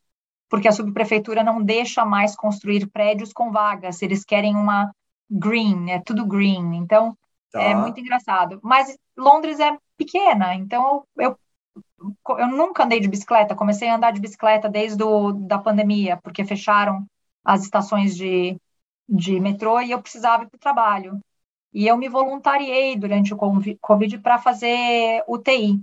porque 0.48 0.66
a 0.66 0.72
subprefeitura 0.72 1.44
não 1.44 1.62
deixa 1.62 2.02
mais 2.02 2.34
construir 2.34 2.86
prédios 2.86 3.30
com 3.30 3.50
vagas, 3.50 4.00
eles 4.00 4.24
querem 4.24 4.56
uma 4.56 4.90
green, 5.30 5.90
é 5.90 6.00
tudo 6.00 6.24
green, 6.24 6.76
então 6.76 7.14
tá. 7.52 7.60
é 7.60 7.74
muito 7.74 8.00
engraçado. 8.00 8.58
Mas 8.62 8.96
Londres 9.18 9.60
é 9.60 9.76
pequena, 9.98 10.54
então 10.54 11.04
eu, 11.18 11.38
eu, 12.26 12.38
eu 12.38 12.48
nunca 12.48 12.84
andei 12.84 13.00
de 13.00 13.08
bicicleta, 13.08 13.54
comecei 13.54 13.90
a 13.90 13.96
andar 13.96 14.12
de 14.12 14.20
bicicleta 14.20 14.66
desde 14.66 14.96
do, 14.96 15.32
da 15.32 15.58
pandemia, 15.58 16.18
porque 16.22 16.42
fecharam 16.42 17.06
as 17.48 17.62
estações 17.62 18.14
de, 18.14 18.60
de 19.08 19.40
metrô 19.40 19.80
e 19.80 19.90
eu 19.90 20.02
precisava 20.02 20.42
ir 20.42 20.48
para 20.48 20.56
o 20.56 20.60
trabalho. 20.60 21.18
E 21.72 21.86
eu 21.86 21.96
me 21.96 22.06
voluntariei 22.06 22.94
durante 22.94 23.32
o 23.32 23.38
Covid 23.80 24.18
para 24.18 24.38
fazer 24.38 25.24
UTI. 25.26 25.80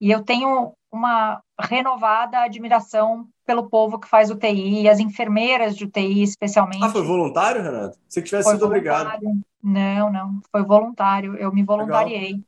E 0.00 0.10
eu 0.10 0.24
tenho 0.24 0.72
uma 0.90 1.40
renovada 1.60 2.40
admiração 2.40 3.28
pelo 3.46 3.68
povo 3.68 4.00
que 4.00 4.08
faz 4.08 4.30
UTI, 4.30 4.88
as 4.88 4.98
enfermeiras 4.98 5.76
de 5.76 5.84
UTI, 5.84 6.22
especialmente. 6.24 6.82
Ah, 6.82 6.88
foi 6.88 7.04
voluntário, 7.04 7.62
Renato? 7.62 7.96
Se 8.08 8.20
tivesse 8.20 8.48
foi 8.48 8.54
sido 8.54 8.68
voluntário. 8.68 9.14
obrigado. 9.14 9.40
Não, 9.62 10.10
não, 10.10 10.40
foi 10.50 10.64
voluntário. 10.64 11.36
Eu 11.36 11.52
me 11.52 11.62
voluntariei. 11.62 12.42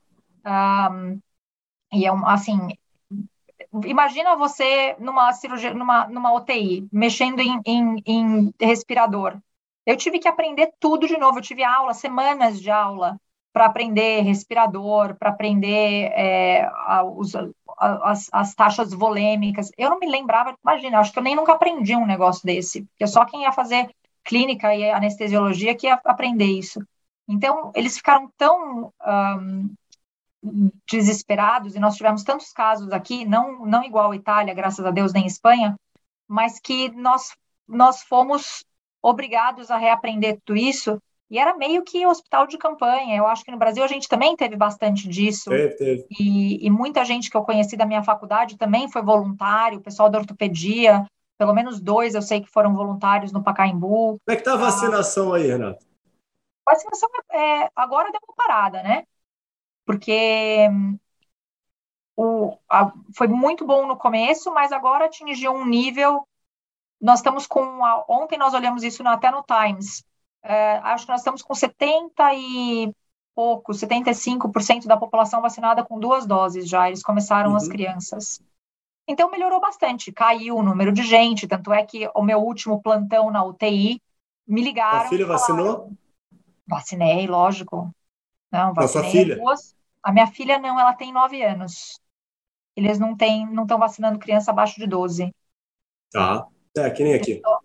Um, 0.44 1.20
e 1.93 2.06
é 2.06 2.12
um, 2.12 2.27
assim, 2.27 2.59
imagina 3.85 4.36
você 4.36 4.97
numa 4.99 5.32
cirurgia, 5.32 5.74
numa, 5.74 6.07
numa 6.09 6.32
UTI, 6.35 6.86
mexendo 6.93 7.40
em, 7.40 7.61
em, 7.65 8.03
em 8.07 8.55
respirador. 8.61 9.39
Eu 9.85 9.97
tive 9.97 10.19
que 10.19 10.28
aprender 10.28 10.73
tudo 10.78 11.07
de 11.07 11.19
novo. 11.19 11.39
Eu 11.39 11.43
tive 11.43 11.65
aula, 11.65 11.94
semanas 11.94 12.61
de 12.61 12.70
aula 12.70 13.19
para 13.53 13.66
aprender 13.66 14.23
respirador, 14.23 15.15
para 15.16 15.31
aprender 15.31 16.11
é, 16.15 16.62
a, 16.65 17.05
os, 17.05 17.35
a, 17.36 18.11
as, 18.11 18.28
as, 18.32 18.55
taxas 18.55 18.93
volêmicas. 18.93 19.70
Eu 19.77 19.90
não 19.90 19.99
me 19.99 20.07
lembrava, 20.09 20.57
imagina, 20.65 20.99
acho 20.99 21.12
que 21.12 21.19
eu 21.19 21.23
nem 21.23 21.36
nunca 21.36 21.53
aprendi 21.53 21.94
um 21.94 22.07
negócio 22.07 22.44
desse, 22.44 22.85
porque 22.86 23.07
só 23.07 23.24
quem 23.24 23.43
ia 23.43 23.53
fazer 23.53 23.90
clínica 24.24 24.74
e 24.74 24.90
anestesiologia 24.90 25.74
que 25.74 25.86
ia 25.86 26.01
aprender 26.05 26.47
isso. 26.47 26.81
Então, 27.28 27.73
eles 27.74 27.97
ficaram 27.97 28.31
tão 28.36 28.93
um, 29.07 29.74
desesperados, 30.90 31.74
e 31.77 31.81
nós 31.81 31.97
tivemos 31.97 32.24
tantos 32.24 32.52
casos 32.52 32.90
aqui, 32.90 33.24
não, 33.24 33.64
não 33.64 33.85
igual 33.85 34.10
a 34.10 34.16
Itália, 34.16 34.55
graças 34.55 34.85
a 34.85 34.90
Deus, 34.90 35.12
nem 35.12 35.27
Espanha, 35.27 35.77
mas 36.27 36.59
que 36.59 36.90
nós, 36.90 37.31
nós 37.69 38.02
fomos 38.02 38.64
obrigados 39.01 39.70
a 39.70 39.77
reaprender 39.77 40.39
tudo 40.44 40.59
isso, 40.59 41.01
e 41.31 41.39
era 41.39 41.56
meio 41.56 41.82
que 41.82 42.06
hospital 42.06 42.47
de 42.47 42.59
campanha. 42.59 43.16
Eu 43.16 43.27
acho 43.27 43.43
que 43.43 43.51
no 43.51 43.56
Brasil 43.56 43.82
a 43.82 43.86
gente 43.86 44.06
também 44.06 44.36
teve 44.36 44.55
bastante 44.55 45.09
disso. 45.09 45.48
Teve, 45.48 45.77
teve. 45.77 46.06
E, 46.10 46.66
e 46.66 46.70
muita 46.70 47.06
gente 47.06 47.31
que 47.31 47.36
eu 47.36 47.43
conheci 47.43 47.74
da 47.74 47.86
minha 47.86 48.02
faculdade 48.02 48.59
também 48.59 48.86
foi 48.90 49.01
voluntário, 49.01 49.78
o 49.78 49.82
pessoal 49.82 50.10
da 50.10 50.19
ortopedia, 50.19 51.06
pelo 51.39 51.55
menos 51.55 51.81
dois 51.81 52.14
eu 52.14 52.20
sei 52.20 52.43
que 52.43 52.51
foram 52.51 52.74
voluntários 52.74 53.32
no 53.32 53.43
Pacaembu. 53.43 54.19
Como 54.19 54.20
é 54.28 54.36
que 54.36 54.43
tá 54.43 54.52
a 54.52 54.59
vacinação 54.59 55.32
aí, 55.32 55.47
Renato? 55.47 55.86
A 56.66 56.73
vacinação 56.73 57.09
é, 57.32 57.70
agora 57.74 58.12
deu 58.12 58.20
uma 58.28 58.35
parada, 58.36 58.82
né? 58.82 59.05
Porque 59.84 60.68
o, 62.16 62.56
a, 62.68 62.92
foi 63.16 63.28
muito 63.28 63.66
bom 63.66 63.86
no 63.86 63.96
começo, 63.96 64.52
mas 64.52 64.72
agora 64.72 65.06
atingiu 65.06 65.52
um 65.52 65.66
nível. 65.66 66.26
Nós 67.00 67.18
estamos 67.18 67.46
com. 67.46 67.84
A, 67.84 68.04
ontem 68.09 68.38
nós 68.38 68.54
olhamos 68.54 68.82
isso 68.82 69.06
até 69.06 69.30
no 69.30 69.42
Times. 69.42 70.04
É, 70.42 70.78
acho 70.78 71.06
que 71.06 71.12
nós 71.12 71.20
estamos 71.20 71.42
com 71.42 71.54
70 71.54 72.34
e 72.34 72.92
pouco, 73.34 73.72
75% 73.72 74.86
da 74.86 74.96
população 74.96 75.40
vacinada 75.40 75.84
com 75.84 75.98
duas 75.98 76.26
doses 76.26 76.68
já. 76.68 76.88
Eles 76.88 77.02
começaram 77.02 77.50
uhum. 77.50 77.56
as 77.56 77.68
crianças. 77.68 78.40
Então 79.06 79.30
melhorou 79.30 79.60
bastante, 79.60 80.12
caiu 80.12 80.56
o 80.56 80.62
número 80.62 80.92
de 80.92 81.02
gente, 81.02 81.48
tanto 81.48 81.72
é 81.72 81.84
que 81.84 82.09
o 82.14 82.22
meu 82.22 82.38
último 82.38 82.80
plantão 82.80 83.30
na 83.30 83.44
UTI 83.44 84.00
me 84.46 84.62
ligaram. 84.62 85.06
A 85.06 85.09
filha 85.09 85.26
vacinou? 85.26 85.92
Vacinei, 86.66 87.26
lógico. 87.26 87.92
Não, 88.53 88.74
vacinei. 88.74 88.85
A 88.85 88.89
sua 88.89 89.05
filha? 89.05 89.37
Duas, 89.37 89.74
a 90.03 90.12
minha 90.12 90.27
filha 90.27 90.59
não, 90.59 90.79
ela 90.79 90.93
tem 90.93 91.12
nove 91.12 91.43
anos. 91.43 91.99
Eles 92.77 92.99
não 92.99 93.16
têm, 93.16 93.47
não 93.47 93.62
estão 93.62 93.79
vacinando 93.79 94.19
criança 94.19 94.51
abaixo 94.51 94.79
de 94.79 94.87
12. 94.87 95.35
Tá. 96.11 96.47
É, 96.77 96.91
que 96.91 97.05
nem 97.05 97.15
aqui. 97.15 97.35
É 97.35 97.41
só, 97.41 97.61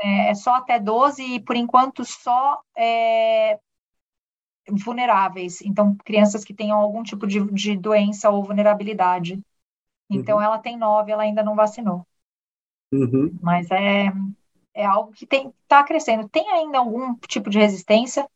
é, 0.00 0.30
é 0.30 0.34
só 0.34 0.54
até 0.54 0.78
12 0.80 1.22
e, 1.22 1.40
por 1.40 1.56
enquanto, 1.56 2.04
só 2.04 2.60
é, 2.76 3.58
vulneráveis. 4.70 5.60
Então, 5.60 5.96
crianças 6.04 6.44
que 6.44 6.54
tenham 6.54 6.78
algum 6.78 7.02
tipo 7.02 7.26
de, 7.26 7.44
de 7.52 7.76
doença 7.76 8.30
ou 8.30 8.44
vulnerabilidade. 8.44 9.40
Então, 10.08 10.36
uhum. 10.38 10.42
ela 10.42 10.58
tem 10.58 10.76
nove, 10.76 11.12
ela 11.12 11.22
ainda 11.22 11.42
não 11.42 11.54
vacinou. 11.54 12.06
Uhum. 12.92 13.36
Mas 13.42 13.70
é, 13.70 14.12
é 14.72 14.86
algo 14.86 15.12
que 15.12 15.26
está 15.26 15.82
crescendo. 15.82 16.28
Tem 16.28 16.48
ainda 16.50 16.78
algum 16.78 17.14
tipo 17.28 17.50
de 17.50 17.58
resistência. 17.58 18.28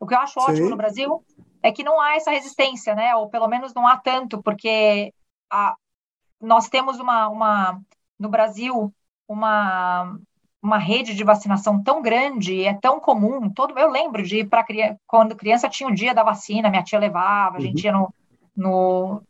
O 0.00 0.06
que 0.06 0.14
eu 0.14 0.18
acho 0.18 0.40
ótimo 0.40 0.66
Sim. 0.66 0.70
no 0.70 0.76
Brasil 0.76 1.24
é 1.66 1.72
que 1.72 1.82
não 1.82 2.00
há 2.00 2.14
essa 2.14 2.30
resistência, 2.30 2.94
né? 2.94 3.14
Ou 3.16 3.28
pelo 3.28 3.48
menos 3.48 3.74
não 3.74 3.86
há 3.88 3.96
tanto, 3.96 4.40
porque 4.40 5.12
a, 5.50 5.74
nós 6.40 6.68
temos 6.68 7.00
uma, 7.00 7.28
uma 7.28 7.80
no 8.18 8.28
Brasil 8.28 8.92
uma 9.28 10.16
uma 10.62 10.78
rede 10.78 11.14
de 11.14 11.22
vacinação 11.22 11.80
tão 11.82 12.02
grande, 12.02 12.64
é 12.64 12.74
tão 12.74 12.98
comum. 12.98 13.48
Todo 13.50 13.78
eu 13.78 13.90
lembro 13.90 14.22
de 14.22 14.38
ir 14.38 14.48
para 14.48 14.64
criança, 14.64 14.98
quando 15.06 15.36
criança 15.36 15.68
tinha 15.68 15.88
o 15.88 15.94
dia 15.94 16.12
da 16.14 16.24
vacina, 16.24 16.70
minha 16.70 16.82
tia 16.82 16.98
levava, 16.98 17.58
a 17.58 17.60
gente 17.60 17.86
uhum. 17.86 17.92
ia 17.92 17.92
no, 17.92 19.22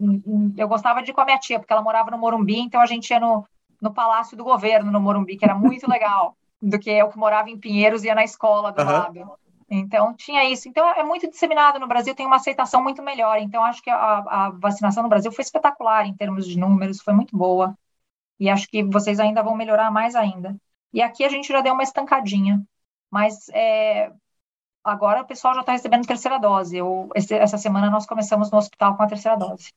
no 0.00 0.52
eu 0.56 0.68
gostava 0.68 1.02
de 1.02 1.10
ir 1.10 1.14
com 1.14 1.20
a 1.20 1.24
minha 1.24 1.38
tia, 1.38 1.58
porque 1.58 1.72
ela 1.72 1.82
morava 1.82 2.10
no 2.10 2.18
Morumbi, 2.18 2.58
então 2.58 2.80
a 2.80 2.86
gente 2.86 3.10
ia 3.10 3.20
no, 3.20 3.46
no 3.80 3.92
Palácio 3.92 4.36
do 4.36 4.44
Governo, 4.44 4.90
no 4.90 5.00
Morumbi, 5.00 5.36
que 5.36 5.44
era 5.44 5.54
muito 5.54 5.88
legal, 5.88 6.36
do 6.60 6.78
que 6.78 6.90
eu 6.90 7.08
que 7.08 7.18
morava 7.18 7.50
em 7.50 7.58
Pinheiros 7.58 8.02
e 8.02 8.08
ia 8.08 8.14
na 8.14 8.24
escola 8.24 8.72
do 8.72 8.80
uhum. 8.80 8.88
lado. 8.88 9.32
Então, 9.74 10.14
tinha 10.14 10.44
isso. 10.44 10.68
Então, 10.68 10.86
é 10.86 11.02
muito 11.02 11.30
disseminado 11.30 11.78
no 11.78 11.88
Brasil, 11.88 12.14
tem 12.14 12.26
uma 12.26 12.36
aceitação 12.36 12.82
muito 12.82 13.02
melhor. 13.02 13.38
Então, 13.38 13.64
acho 13.64 13.82
que 13.82 13.88
a, 13.88 14.18
a, 14.18 14.50
vacinação 14.50 15.02
no 15.02 15.08
Brasil 15.08 15.32
foi 15.32 15.42
espetacular 15.42 16.06
em 16.06 16.14
termos 16.14 16.46
de 16.46 16.58
números, 16.58 17.00
foi 17.00 17.14
muito 17.14 17.34
boa. 17.34 17.74
E 18.38 18.50
acho 18.50 18.68
que 18.68 18.82
vocês 18.84 19.18
ainda 19.18 19.42
vão 19.42 19.56
melhorar 19.56 19.90
mais 19.90 20.14
ainda. 20.14 20.54
E 20.92 21.00
aqui 21.00 21.24
a 21.24 21.28
gente 21.30 21.48
já 21.48 21.62
deu 21.62 21.72
uma 21.72 21.82
estancadinha. 21.82 22.62
Mas 23.10 23.48
é, 23.54 24.12
agora 24.84 25.22
o 25.22 25.26
pessoal 25.26 25.54
já 25.54 25.60
está 25.60 25.72
recebendo 25.72 26.06
terceira 26.06 26.38
dose. 26.38 26.76
Eu, 26.76 27.08
esse, 27.14 27.34
essa 27.34 27.56
semana 27.56 27.90
nós 27.90 28.04
começamos 28.04 28.50
no 28.50 28.58
hospital 28.58 28.94
com 28.94 29.02
a 29.02 29.06
terceira 29.06 29.38
dose. 29.38 29.72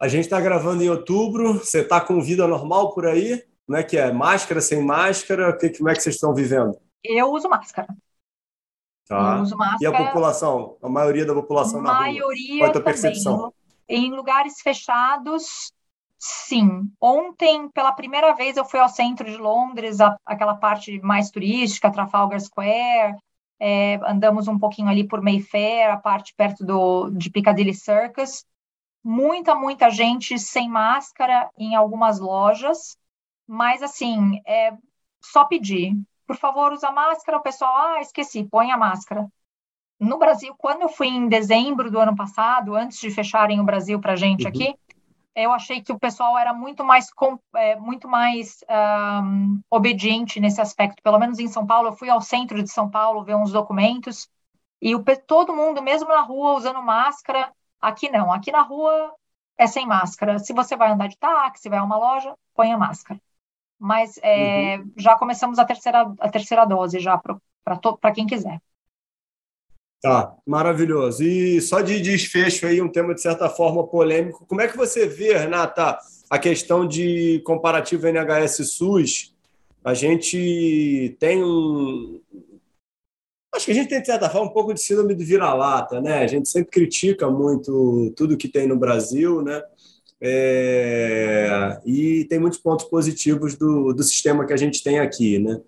A 0.00 0.08
gente 0.08 0.24
está 0.24 0.40
gravando 0.40 0.82
em 0.82 0.88
outubro, 0.88 1.58
você 1.58 1.82
está 1.82 2.00
com 2.00 2.22
vida 2.22 2.46
normal 2.46 2.94
por 2.94 3.06
aí? 3.06 3.44
Como 3.66 3.76
é 3.76 3.82
que 3.82 3.98
é? 3.98 4.10
Máscara, 4.10 4.62
sem 4.62 4.82
máscara? 4.82 5.54
Que, 5.58 5.76
como 5.76 5.90
é 5.90 5.94
que 5.94 6.00
vocês 6.00 6.14
estão 6.14 6.34
vivendo? 6.34 6.78
Eu 7.04 7.30
uso 7.32 7.50
máscara. 7.50 7.88
Tá. 9.08 9.36
Máscara. 9.38 9.76
E 9.80 9.86
a 9.86 9.92
população? 9.92 10.76
A 10.82 10.88
maioria 10.88 11.24
da 11.24 11.34
população 11.34 11.80
na 11.80 11.92
maioria 11.92 12.64
rua? 12.64 12.72
Qual 12.72 12.74
é 12.74 12.78
a 12.78 12.82
percepção? 12.82 13.52
Em 13.88 14.10
lugares 14.10 14.60
fechados, 14.60 15.72
sim. 16.18 16.90
Ontem, 17.00 17.68
pela 17.70 17.92
primeira 17.92 18.34
vez, 18.34 18.56
eu 18.56 18.64
fui 18.64 18.80
ao 18.80 18.88
centro 18.88 19.30
de 19.30 19.36
Londres, 19.36 20.00
a, 20.00 20.16
aquela 20.26 20.54
parte 20.56 21.00
mais 21.00 21.30
turística, 21.30 21.90
Trafalgar 21.90 22.40
Square, 22.40 23.16
é, 23.60 23.94
andamos 24.06 24.48
um 24.48 24.58
pouquinho 24.58 24.88
ali 24.88 25.06
por 25.06 25.22
Mayfair, 25.22 25.90
a 25.90 25.96
parte 25.96 26.34
perto 26.34 26.64
do, 26.64 27.10
de 27.10 27.30
Piccadilly 27.30 27.74
Circus. 27.74 28.44
Muita, 29.04 29.54
muita 29.54 29.88
gente 29.88 30.36
sem 30.38 30.68
máscara 30.68 31.48
em 31.56 31.76
algumas 31.76 32.18
lojas, 32.18 32.98
mas 33.46 33.82
assim, 33.82 34.40
é 34.44 34.76
só 35.20 35.44
pedir. 35.44 35.94
Por 36.26 36.36
favor, 36.36 36.72
usa 36.72 36.90
máscara. 36.90 37.38
O 37.38 37.42
pessoal, 37.42 37.72
ah, 37.76 38.00
esqueci, 38.00 38.44
põe 38.44 38.72
a 38.72 38.76
máscara. 38.76 39.26
No 39.98 40.18
Brasil, 40.18 40.54
quando 40.58 40.82
eu 40.82 40.88
fui 40.88 41.08
em 41.08 41.28
dezembro 41.28 41.90
do 41.90 41.98
ano 41.98 42.14
passado, 42.14 42.74
antes 42.74 42.98
de 42.98 43.10
fecharem 43.10 43.60
o 43.60 43.64
Brasil 43.64 43.98
para 44.00 44.16
gente 44.16 44.42
uhum. 44.42 44.48
aqui, 44.48 44.74
eu 45.34 45.52
achei 45.52 45.82
que 45.82 45.92
o 45.92 45.98
pessoal 45.98 46.38
era 46.38 46.52
muito 46.54 46.82
mais 46.82 47.08
é, 47.54 47.76
muito 47.76 48.08
mais 48.08 48.64
um, 49.22 49.60
obediente 49.70 50.40
nesse 50.40 50.60
aspecto. 50.60 51.02
Pelo 51.02 51.18
menos 51.18 51.38
em 51.38 51.48
São 51.48 51.66
Paulo, 51.66 51.88
eu 51.88 51.92
fui 51.92 52.08
ao 52.08 52.20
centro 52.20 52.62
de 52.62 52.70
São 52.70 52.90
Paulo 52.90 53.22
ver 53.22 53.36
uns 53.36 53.52
documentos 53.52 54.28
e 54.80 54.94
o, 54.94 55.04
todo 55.26 55.54
mundo, 55.54 55.82
mesmo 55.82 56.08
na 56.08 56.22
rua, 56.22 56.54
usando 56.54 56.82
máscara. 56.82 57.52
Aqui 57.80 58.10
não. 58.10 58.32
Aqui 58.32 58.50
na 58.50 58.62
rua 58.62 59.14
é 59.58 59.66
sem 59.66 59.86
máscara. 59.86 60.38
Se 60.38 60.52
você 60.52 60.76
vai 60.76 60.90
andar 60.90 61.08
de 61.08 61.18
táxi, 61.18 61.68
vai 61.68 61.78
a 61.78 61.84
uma 61.84 61.98
loja, 61.98 62.34
põe 62.54 62.72
a 62.72 62.78
máscara. 62.78 63.20
Mas 63.78 64.18
é, 64.22 64.78
uhum. 64.78 64.90
já 64.96 65.16
começamos 65.16 65.58
a 65.58 65.64
terceira 65.64 66.12
a 66.18 66.28
terceira 66.28 66.64
dose 66.64 66.98
já 66.98 67.18
para 67.18 68.12
quem 68.12 68.26
quiser. 68.26 68.60
Tá, 70.00 70.36
maravilhoso. 70.46 71.24
E 71.24 71.60
só 71.60 71.80
de 71.80 72.00
desfecho 72.00 72.66
aí, 72.66 72.80
um 72.80 72.88
tema 72.88 73.14
de 73.14 73.20
certa 73.20 73.48
forma 73.48 73.86
polêmico. 73.86 74.46
Como 74.46 74.60
é 74.60 74.68
que 74.68 74.76
você 74.76 75.06
vê, 75.06 75.36
Renata, 75.36 75.98
a 76.30 76.38
questão 76.38 76.86
de 76.86 77.40
comparativo 77.44 78.06
NHS-SUS? 78.06 79.34
A 79.82 79.94
gente 79.94 81.16
tem 81.18 81.42
um. 81.42 82.20
Acho 83.54 83.66
que 83.66 83.72
a 83.72 83.74
gente 83.74 83.88
tem, 83.88 84.00
de 84.00 84.06
certa 84.06 84.28
forma, 84.28 84.48
um 84.48 84.52
pouco 84.52 84.74
de 84.74 84.80
síndrome 84.80 85.14
de 85.14 85.24
vira-lata, 85.24 86.00
né? 86.00 86.18
A 86.18 86.26
gente 86.26 86.48
sempre 86.48 86.70
critica 86.70 87.30
muito 87.30 88.12
tudo 88.16 88.36
que 88.36 88.48
tem 88.48 88.66
no 88.66 88.76
Brasil, 88.76 89.42
né? 89.42 89.62
É... 90.20 91.78
E 91.84 92.24
tem 92.24 92.38
muitos 92.38 92.58
pontos 92.58 92.86
positivos 92.86 93.54
do, 93.54 93.92
do 93.92 94.02
sistema 94.02 94.46
que 94.46 94.52
a 94.52 94.56
gente 94.56 94.82
tem 94.82 94.98
aqui, 94.98 95.38
né? 95.38 95.60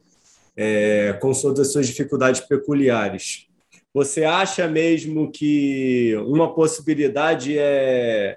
É... 0.56 1.12
Com 1.20 1.32
todas 1.32 1.60
as 1.60 1.72
suas 1.72 1.86
dificuldades 1.86 2.40
peculiares. 2.40 3.48
Você 3.92 4.24
acha 4.24 4.68
mesmo 4.68 5.30
que 5.30 6.14
uma 6.26 6.54
possibilidade 6.54 7.58
é, 7.58 8.36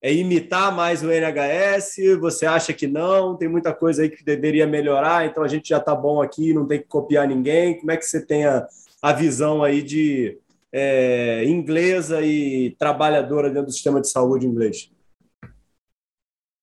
é 0.00 0.14
imitar 0.14 0.74
mais 0.74 1.02
o 1.02 1.10
NHS? 1.10 2.18
Você 2.20 2.46
acha 2.46 2.72
que 2.72 2.86
não? 2.86 3.36
Tem 3.36 3.48
muita 3.48 3.74
coisa 3.74 4.02
aí 4.02 4.08
que 4.08 4.24
deveria 4.24 4.66
melhorar, 4.66 5.26
então 5.26 5.42
a 5.42 5.48
gente 5.48 5.68
já 5.68 5.78
está 5.78 5.94
bom 5.94 6.22
aqui, 6.22 6.54
não 6.54 6.66
tem 6.66 6.78
que 6.78 6.86
copiar 6.86 7.26
ninguém. 7.26 7.78
Como 7.78 7.90
é 7.90 7.96
que 7.96 8.06
você 8.06 8.24
tem 8.24 8.46
a, 8.46 8.66
a 9.02 9.12
visão 9.12 9.62
aí 9.62 9.82
de 9.82 10.38
é, 10.72 11.44
inglesa 11.44 12.22
e 12.22 12.74
trabalhadora 12.78 13.50
dentro 13.50 13.66
do 13.66 13.72
sistema 13.72 14.00
de 14.00 14.08
saúde 14.08 14.46
inglês? 14.46 14.90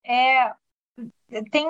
É, 0.10 0.52
tem, 1.52 1.70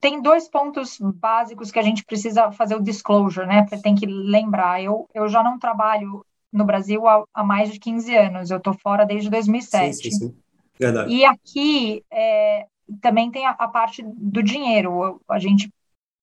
tem 0.00 0.22
dois 0.22 0.48
pontos 0.48 0.98
básicos 1.00 1.72
que 1.72 1.78
a 1.78 1.82
gente 1.82 2.04
precisa 2.04 2.52
fazer 2.52 2.76
o 2.76 2.82
disclosure, 2.82 3.46
né? 3.46 3.66
Tem 3.82 3.96
que 3.96 4.06
lembrar. 4.06 4.80
Eu, 4.80 5.08
eu 5.12 5.28
já 5.28 5.42
não 5.42 5.58
trabalho 5.58 6.24
no 6.52 6.64
Brasil 6.64 7.06
há, 7.08 7.24
há 7.34 7.44
mais 7.44 7.72
de 7.72 7.78
15 7.78 8.16
anos, 8.16 8.50
eu 8.50 8.58
estou 8.58 8.74
fora 8.74 9.04
desde 9.04 9.28
2007. 9.28 9.94
Sim, 9.94 10.02
sim, 10.02 10.10
sim. 10.10 10.36
Verdade. 10.78 11.12
E 11.12 11.24
aqui 11.24 12.04
é, 12.10 12.66
também 13.00 13.30
tem 13.30 13.46
a, 13.46 13.50
a, 13.50 13.68
parte 13.68 14.02
do 14.02 14.42
dinheiro. 14.42 15.04
Eu, 15.04 15.20
a 15.28 15.38
gente, 15.38 15.70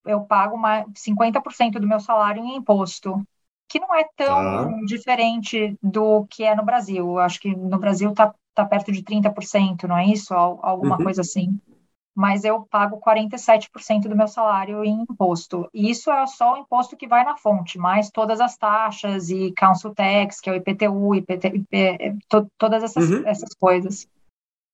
eu 0.06 0.22
pago 0.22 0.56
uma, 0.56 0.86
50% 0.86 1.74
do 1.80 1.88
meu 1.88 2.00
salário 2.00 2.44
em 2.44 2.56
imposto, 2.56 3.22
que 3.70 3.80
não 3.80 3.94
é 3.94 4.06
tão 4.16 4.38
ah. 4.38 4.86
diferente 4.86 5.78
do 5.84 6.26
que 6.28 6.44
é 6.44 6.56
no 6.56 6.66
Brasil. 6.66 7.06
Eu 7.06 7.20
acho 7.20 7.40
que 7.40 7.56
no 7.56 7.78
Brasil 7.78 8.10
está 8.10 8.34
tá 8.64 8.66
perto 8.66 8.92
de 8.92 9.02
30%, 9.04 9.84
não 9.84 9.98
é 9.98 10.06
isso? 10.06 10.34
Alguma 10.34 10.98
uhum. 10.98 11.04
coisa 11.04 11.22
assim 11.22 11.60
mas 12.18 12.44
eu 12.44 12.64
pago 12.64 13.00
47% 13.00 14.08
do 14.10 14.16
meu 14.16 14.28
salário 14.28 14.84
em 14.84 15.04
imposto. 15.04 15.70
E 15.72 15.92
isso 15.92 16.10
é 16.10 16.26
só 16.26 16.56
o 16.56 16.58
imposto 16.58 16.98
que 16.98 17.08
vai 17.08 17.24
na 17.24 17.38
fonte, 17.38 17.78
mais 17.78 18.10
todas 18.10 18.42
as 18.42 18.58
taxas 18.58 19.30
e 19.30 19.52
council 19.52 19.94
tax, 19.94 20.42
que 20.42 20.50
é 20.50 20.54
o 20.54 20.56
IPTU, 20.56 21.14
IPT, 21.14 21.48
IP, 21.50 22.18
to, 22.28 22.48
todas 22.58 22.82
essas, 22.82 23.08
uhum. 23.08 23.22
essas 23.24 23.54
coisas. 23.54 24.08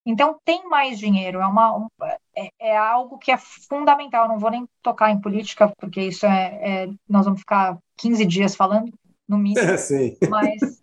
Então, 0.06 0.38
tem 0.42 0.66
mais 0.70 0.98
dinheiro, 0.98 1.38
é, 1.38 1.46
uma, 1.46 1.76
um, 1.76 1.86
é, 2.34 2.48
é, 2.58 2.76
algo 2.78 3.18
que 3.18 3.30
é 3.30 3.36
fundamental. 3.36 4.24
Eu 4.24 4.28
não 4.30 4.38
vou 4.38 4.50
nem 4.50 4.66
tocar 4.82 5.10
em 5.10 5.20
política, 5.20 5.70
porque 5.78 6.00
isso 6.00 6.24
é, 6.24 6.60
é 6.62 6.90
nós 7.06 7.26
vamos 7.26 7.40
ficar 7.40 7.76
15 7.98 8.24
dias 8.24 8.56
falando, 8.56 8.90
no 9.28 9.36
mínimo. 9.36 9.60
Sim. 9.76 10.16
Mas 10.30 10.80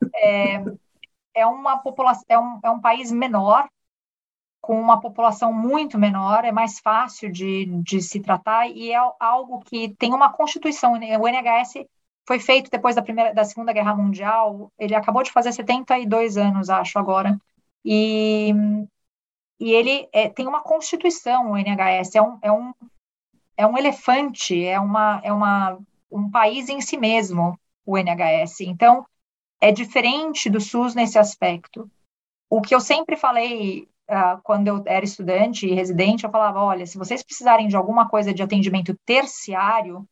é, 1.34 1.46
uma 1.46 1.78
população, 1.78 2.24
é 2.30 2.40
um, 2.40 2.60
é 2.64 2.70
um 2.70 2.80
país 2.80 3.12
menor, 3.12 3.68
com 4.62 4.80
uma 4.80 5.02
população 5.02 5.52
muito 5.52 5.98
menor, 5.98 6.46
é 6.46 6.52
mais 6.52 6.80
fácil 6.80 7.32
de, 7.32 7.66
de 7.82 8.02
se 8.02 8.20
tratar 8.20 8.68
e 8.68 8.92
é 8.92 9.00
algo 9.20 9.60
que 9.62 9.90
tem 9.96 10.14
uma 10.14 10.32
constituição. 10.32 10.94
O 10.94 11.28
NHS 11.28 11.86
foi 12.28 12.40
feito 12.40 12.70
depois 12.70 12.96
da 12.96 13.02
primeira, 13.02 13.34
da 13.34 13.44
Segunda 13.44 13.74
Guerra 13.74 13.96
Mundial. 13.96 14.72
Ele 14.78 14.94
acabou 14.94 15.24
de 15.24 15.32
fazer 15.32 15.52
72 15.52 16.38
anos, 16.38 16.70
acho 16.70 17.00
agora, 17.00 17.40
e, 17.84 18.54
e 19.60 19.72
ele 19.72 20.08
é, 20.14 20.30
tem 20.30 20.48
uma 20.48 20.62
constituição. 20.62 21.52
O 21.52 21.58
NHS 21.58 22.16
é 22.16 22.22
um, 22.22 22.38
é 22.42 22.52
um 22.52 22.74
é 23.58 23.68
um 23.68 23.78
elefante, 23.78 24.64
é 24.64 24.80
uma 24.80 25.22
é 25.24 25.34
uma 25.34 25.78
um 26.12 26.30
país 26.30 26.70
em 26.70 26.82
si 26.82 26.98
mesmo. 26.98 27.60
O 27.84 27.98
NHS, 27.98 28.62
então 28.62 29.06
é 29.62 29.72
diferente 29.72 30.50
do 30.50 30.60
SUS 30.60 30.96
nesse 30.96 31.20
aspecto. 31.20 31.90
O 32.50 32.62
que 32.62 32.74
eu 32.74 32.82
sempre 32.82 33.16
falei 33.16 33.88
uh, 34.10 34.42
quando 34.44 34.68
eu 34.68 34.84
era 34.88 35.06
estudante 35.06 35.68
e 35.68 35.74
residente, 35.74 36.24
eu 36.24 36.32
falava: 36.32 36.60
olha, 36.60 36.86
se 36.86 36.98
vocês 36.98 37.24
precisarem 37.24 37.68
de 37.68 37.76
alguma 37.76 38.10
coisa 38.10 38.34
de 38.34 38.42
atendimento 38.42 38.98
terciário, 39.06 40.06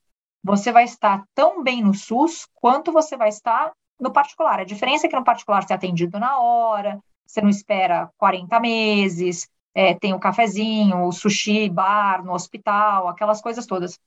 você 0.44 0.72
vai 0.72 0.84
estar 0.84 1.26
tão 1.34 1.64
bem 1.64 1.82
no 1.82 1.94
SUS 1.94 2.48
quanto 2.54 2.94
você 2.94 3.18
vai 3.18 3.30
estar 3.30 3.74
no 4.00 4.12
particular. 4.12 4.60
A 4.60 4.64
diferença 4.64 5.08
é 5.08 5.10
que 5.10 5.16
no 5.16 5.24
particular 5.24 5.64
você 5.64 5.74
é 5.74 5.76
atendido 5.76 6.20
na 6.20 6.40
hora, 6.40 7.00
você 7.26 7.42
não 7.42 7.50
espera 7.50 8.10
40 8.18 8.60
meses, 8.60 9.50
é, 9.74 9.94
tem 9.94 10.14
o 10.14 10.20
cafezinho, 10.20 11.04
o 11.04 11.12
sushi, 11.12 11.70
bar 11.70 12.24
no 12.24 12.34
hospital, 12.34 13.08
aquelas 13.08 13.42
coisas 13.42 13.66
todas. 13.66 14.00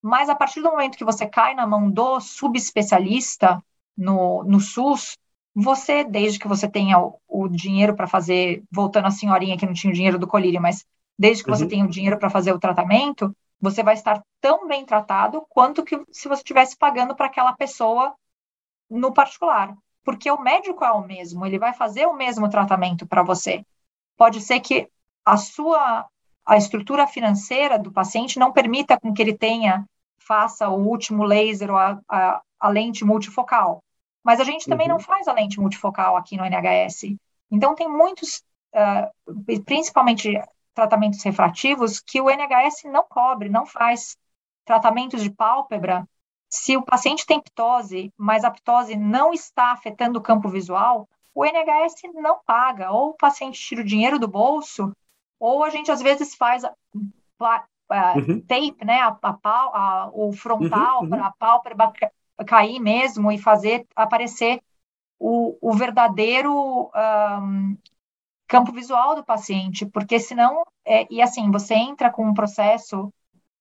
Mas 0.00 0.28
a 0.28 0.34
partir 0.34 0.62
do 0.62 0.70
momento 0.70 0.96
que 0.96 1.04
você 1.04 1.26
cai 1.26 1.54
na 1.54 1.66
mão 1.66 1.90
do 1.90 2.20
subespecialista 2.20 3.62
no, 4.00 4.42
no 4.44 4.58
SUS, 4.58 5.18
você, 5.54 6.02
desde 6.02 6.38
que 6.38 6.48
você 6.48 6.66
tenha 6.66 6.98
o, 6.98 7.20
o 7.28 7.48
dinheiro 7.48 7.94
para 7.94 8.06
fazer, 8.06 8.64
voltando 8.70 9.06
à 9.06 9.10
senhorinha 9.10 9.58
que 9.58 9.66
não 9.66 9.74
tinha 9.74 9.90
o 9.90 9.94
dinheiro 9.94 10.18
do 10.18 10.26
colírio, 10.26 10.60
mas 10.60 10.86
desde 11.18 11.44
que 11.44 11.50
uhum. 11.50 11.56
você 11.56 11.66
tenha 11.66 11.84
o 11.84 11.90
dinheiro 11.90 12.18
para 12.18 12.30
fazer 12.30 12.52
o 12.52 12.58
tratamento, 12.58 13.34
você 13.60 13.82
vai 13.82 13.94
estar 13.94 14.22
tão 14.40 14.66
bem 14.66 14.86
tratado 14.86 15.44
quanto 15.50 15.84
que 15.84 16.02
se 16.10 16.28
você 16.28 16.40
estivesse 16.40 16.76
pagando 16.78 17.14
para 17.14 17.26
aquela 17.26 17.52
pessoa 17.52 18.14
no 18.88 19.12
particular. 19.12 19.76
Porque 20.02 20.30
o 20.30 20.40
médico 20.40 20.82
é 20.82 20.90
o 20.90 21.06
mesmo, 21.06 21.44
ele 21.44 21.58
vai 21.58 21.74
fazer 21.74 22.06
o 22.06 22.16
mesmo 22.16 22.48
tratamento 22.48 23.06
para 23.06 23.22
você. 23.22 23.62
Pode 24.16 24.40
ser 24.40 24.60
que 24.60 24.88
a 25.24 25.36
sua 25.36 26.06
a 26.46 26.56
estrutura 26.56 27.06
financeira 27.06 27.78
do 27.78 27.92
paciente 27.92 28.38
não 28.38 28.50
permita 28.50 28.98
com 28.98 29.12
que 29.12 29.20
ele 29.20 29.36
tenha 29.36 29.84
faça 30.18 30.68
o 30.68 30.86
último 30.86 31.22
laser 31.22 31.70
ou 31.70 31.76
a, 31.76 32.00
a, 32.08 32.40
a 32.58 32.68
lente 32.68 33.04
multifocal. 33.04 33.82
Mas 34.22 34.40
a 34.40 34.44
gente 34.44 34.68
também 34.68 34.86
uhum. 34.86 34.94
não 34.94 35.00
faz 35.00 35.26
a 35.28 35.32
lente 35.32 35.58
multifocal 35.58 36.16
aqui 36.16 36.36
no 36.36 36.44
NHS. 36.44 37.16
Então, 37.50 37.74
tem 37.74 37.88
muitos, 37.88 38.42
uh, 38.74 39.62
principalmente 39.64 40.40
tratamentos 40.74 41.22
refrativos, 41.22 42.00
que 42.00 42.20
o 42.20 42.30
NHS 42.30 42.84
não 42.84 43.04
cobre, 43.08 43.48
não 43.48 43.66
faz 43.66 44.16
tratamentos 44.64 45.22
de 45.22 45.30
pálpebra. 45.30 46.06
Se 46.48 46.76
o 46.76 46.82
paciente 46.82 47.26
tem 47.26 47.40
ptose, 47.40 48.12
mas 48.16 48.44
a 48.44 48.50
ptose 48.50 48.96
não 48.96 49.32
está 49.32 49.72
afetando 49.72 50.18
o 50.18 50.22
campo 50.22 50.48
visual, 50.48 51.08
o 51.34 51.44
NHS 51.44 52.12
não 52.14 52.40
paga. 52.44 52.90
Ou 52.90 53.10
o 53.10 53.14
paciente 53.14 53.58
tira 53.58 53.82
o 53.82 53.84
dinheiro 53.84 54.18
do 54.18 54.28
bolso, 54.28 54.92
ou 55.38 55.64
a 55.64 55.70
gente 55.70 55.90
às 55.90 56.02
vezes 56.02 56.34
faz 56.34 56.64
a, 56.64 56.74
a, 57.40 57.64
a 57.88 58.14
uhum. 58.16 58.40
tape, 58.42 58.84
né, 58.84 59.00
a, 59.00 59.18
a, 59.22 60.10
o 60.12 60.32
frontal 60.32 60.98
uhum, 60.98 61.04
uhum. 61.04 61.10
para 61.10 61.26
a 61.26 61.32
pálpebra 61.32 61.92
cair 62.46 62.80
mesmo 62.80 63.30
e 63.30 63.38
fazer 63.38 63.86
aparecer 63.94 64.60
o, 65.18 65.56
o 65.60 65.72
verdadeiro 65.74 66.90
um, 66.94 67.76
campo 68.48 68.72
visual 68.72 69.14
do 69.14 69.24
paciente, 69.24 69.86
porque 69.86 70.18
senão, 70.18 70.64
é, 70.84 71.06
e 71.12 71.22
assim, 71.22 71.50
você 71.50 71.74
entra 71.74 72.10
com 72.10 72.26
um 72.26 72.34
processo 72.34 73.12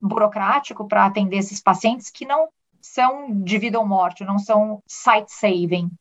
burocrático 0.02 0.88
para 0.88 1.06
atender 1.06 1.38
esses 1.38 1.62
pacientes 1.62 2.10
que 2.10 2.26
não 2.26 2.50
são 2.82 3.44
de 3.44 3.58
vida 3.58 3.78
ou 3.78 3.86
morte, 3.86 4.24
não 4.24 4.40
são 4.40 4.82
site 4.88 5.32
saving. 5.32 5.92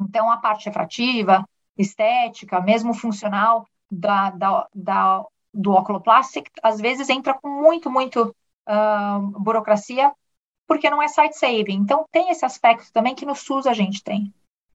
Então, 0.00 0.30
a 0.30 0.36
parte 0.36 0.66
refrativa, 0.66 1.46
estética, 1.76 2.60
mesmo 2.60 2.94
funcional 2.94 3.66
da, 3.90 4.30
da, 4.30 4.68
da 4.74 5.24
do 5.52 5.72
oculoplastic, 5.72 6.48
às 6.62 6.80
vezes 6.80 7.10
entra 7.10 7.34
com 7.34 7.48
muito, 7.48 7.90
muito 7.90 8.34
uh, 8.66 9.20
burocracia, 9.38 10.12
porque 10.72 10.88
não 10.88 11.02
é 11.02 11.08
site 11.08 11.34
saving. 11.34 11.74
Então, 11.74 12.06
tem 12.10 12.30
esse 12.30 12.46
aspecto 12.46 12.90
também 12.94 13.14
que 13.14 13.26
no 13.26 13.34
SUS 13.34 13.66
a 13.66 13.74
gente 13.74 14.02
tem. 14.02 14.32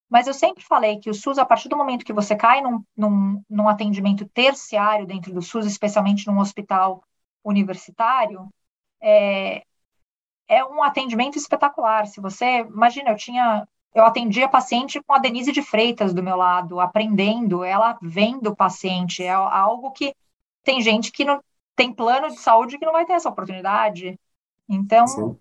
Mas 0.08 0.28
eu 0.28 0.34
sempre 0.34 0.64
falei 0.64 1.00
que 1.00 1.10
o 1.10 1.14
SUS, 1.14 1.40
a 1.40 1.46
partir 1.46 1.70
do 1.70 1.76
momento 1.76 2.06
que 2.06 2.14
você 2.14 2.36
cai 2.36 2.62
num, 2.62 2.84
num, 2.96 3.44
num 3.50 3.68
atendimento 3.68 4.24
terciário 4.28 5.08
dentro 5.08 5.34
do 5.34 5.42
SUS, 5.42 5.66
especialmente 5.66 6.28
num 6.28 6.38
hospital 6.38 7.04
universitário, 7.44 8.48
é, 9.02 9.64
é 10.48 10.64
um 10.64 10.84
atendimento 10.84 11.36
espetacular. 11.36 12.06
Se 12.06 12.22
você, 12.22 12.60
imagina, 12.60 13.10
eu 13.10 13.16
tinha, 13.16 13.68
eu 13.96 14.06
atendia 14.06 14.48
paciente 14.48 15.02
com 15.02 15.14
a 15.14 15.18
Denise 15.18 15.52
de 15.52 15.64
Freitas 15.64 16.14
do 16.14 16.22
meu 16.22 16.36
lado, 16.36 16.80
aprendendo, 16.80 17.64
ela 17.64 17.98
vendo 18.04 18.52
o 18.52 18.56
paciente, 18.56 19.24
é 19.24 19.32
algo 19.32 19.90
que 19.94 20.14
tem 20.64 20.80
gente 20.80 21.12
que 21.12 21.26
não 21.26 21.42
tem 21.76 21.92
plano 21.92 22.28
de 22.28 22.38
saúde 22.38 22.78
que 22.78 22.86
não 22.86 22.94
vai 22.94 23.04
ter 23.04 23.14
essa 23.14 23.30
oportunidade. 23.30 24.16
Então, 24.70 25.40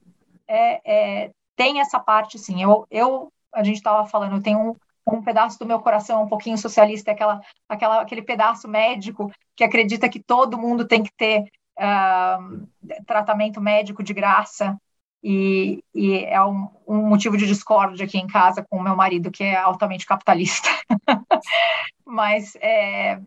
é, 0.49 1.25
é, 1.25 1.31
tem 1.57 1.81
essa 1.81 1.99
parte, 1.99 2.39
sim. 2.39 2.63
Eu, 2.63 2.87
eu 2.91 3.33
a 3.55 3.63
gente 3.63 3.77
estava 3.77 4.07
falando, 4.07 4.37
eu 4.37 4.43
tenho 4.43 4.59
um, 4.59 4.77
um 5.15 5.23
pedaço 5.23 5.59
do 5.59 5.67
meu 5.67 5.81
coração 5.81 6.23
um 6.23 6.29
pouquinho 6.29 6.59
socialista, 6.59 7.13
aquela, 7.13 7.41
aquela, 7.69 8.03
aquele 8.03 8.23
pedaço 8.23 8.69
médico 8.69 9.33
que 9.55 9.65
acredita 9.65 10.09
que 10.09 10.23
todo 10.23 10.59
mundo 10.59 10.87
tem 10.87 11.03
que 11.03 11.13
ter 11.17 11.45
uh, 11.79 12.67
tratamento 13.07 13.61
médico 13.61 14.03
de 14.03 14.13
graça. 14.13 14.77
E, 15.23 15.83
e 15.95 16.25
é 16.25 16.41
um, 16.45 16.69
um, 16.87 17.09
motivo 17.09 17.37
de 17.37 17.47
discórdia 17.47 18.05
aqui 18.05 18.19
em 18.19 18.27
casa 18.27 18.65
com 18.69 18.77
o 18.77 18.83
meu 18.83 18.95
marido, 18.95 19.31
que 19.31 19.43
é 19.43 19.57
altamente 19.57 20.07
capitalista. 20.07 20.69
Mas 22.05 22.55
é, 22.61 23.19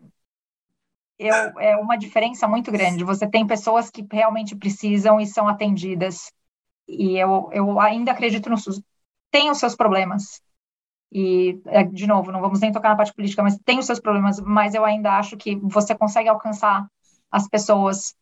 eu, 1.18 1.34
é 1.60 1.76
uma 1.76 1.98
diferença 1.98 2.48
muito 2.48 2.72
grande. 2.72 3.04
Você 3.04 3.28
tem 3.28 3.46
pessoas 3.46 3.90
que 3.90 4.06
realmente 4.10 4.56
precisam 4.56 5.20
e 5.20 5.26
são 5.26 5.46
atendidas. 5.46 6.32
E 6.90 7.16
eu, 7.16 7.48
eu 7.52 7.80
ainda 7.80 8.12
acredito 8.12 8.50
no 8.50 8.58
SUS. 8.58 8.82
Tem 9.30 9.50
os 9.50 9.58
seus 9.58 9.76
problemas. 9.76 10.42
E, 11.12 11.60
é, 11.66 11.84
de 11.84 12.06
novo, 12.06 12.32
não 12.32 12.40
vamos 12.40 12.60
nem 12.60 12.72
tocar 12.72 12.90
na 12.90 12.96
parte 12.96 13.14
política, 13.14 13.42
mas 13.42 13.58
tem 13.64 13.78
os 13.78 13.86
seus 13.86 14.00
problemas. 14.00 14.40
Mas 14.40 14.74
eu 14.74 14.84
ainda 14.84 15.16
acho 15.18 15.36
que 15.36 15.56
você 15.56 15.94
consegue 15.94 16.28
alcançar 16.28 16.86
as 17.30 17.48
pessoas 17.48 18.14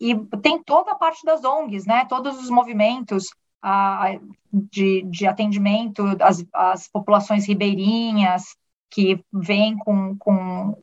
e 0.00 0.14
tem 0.42 0.62
toda 0.62 0.92
a 0.92 0.94
parte 0.94 1.24
das 1.24 1.44
ONGs, 1.44 1.86
né? 1.86 2.06
Todos 2.06 2.38
os 2.42 2.48
movimentos 2.48 3.28
ah, 3.62 4.18
de, 4.50 5.02
de 5.02 5.26
atendimento 5.26 6.02
às, 6.20 6.44
às 6.52 6.88
populações 6.88 7.46
ribeirinhas 7.46 8.56
que 8.90 9.22
vêm 9.32 9.76
com, 9.76 10.16
com, 10.16 10.82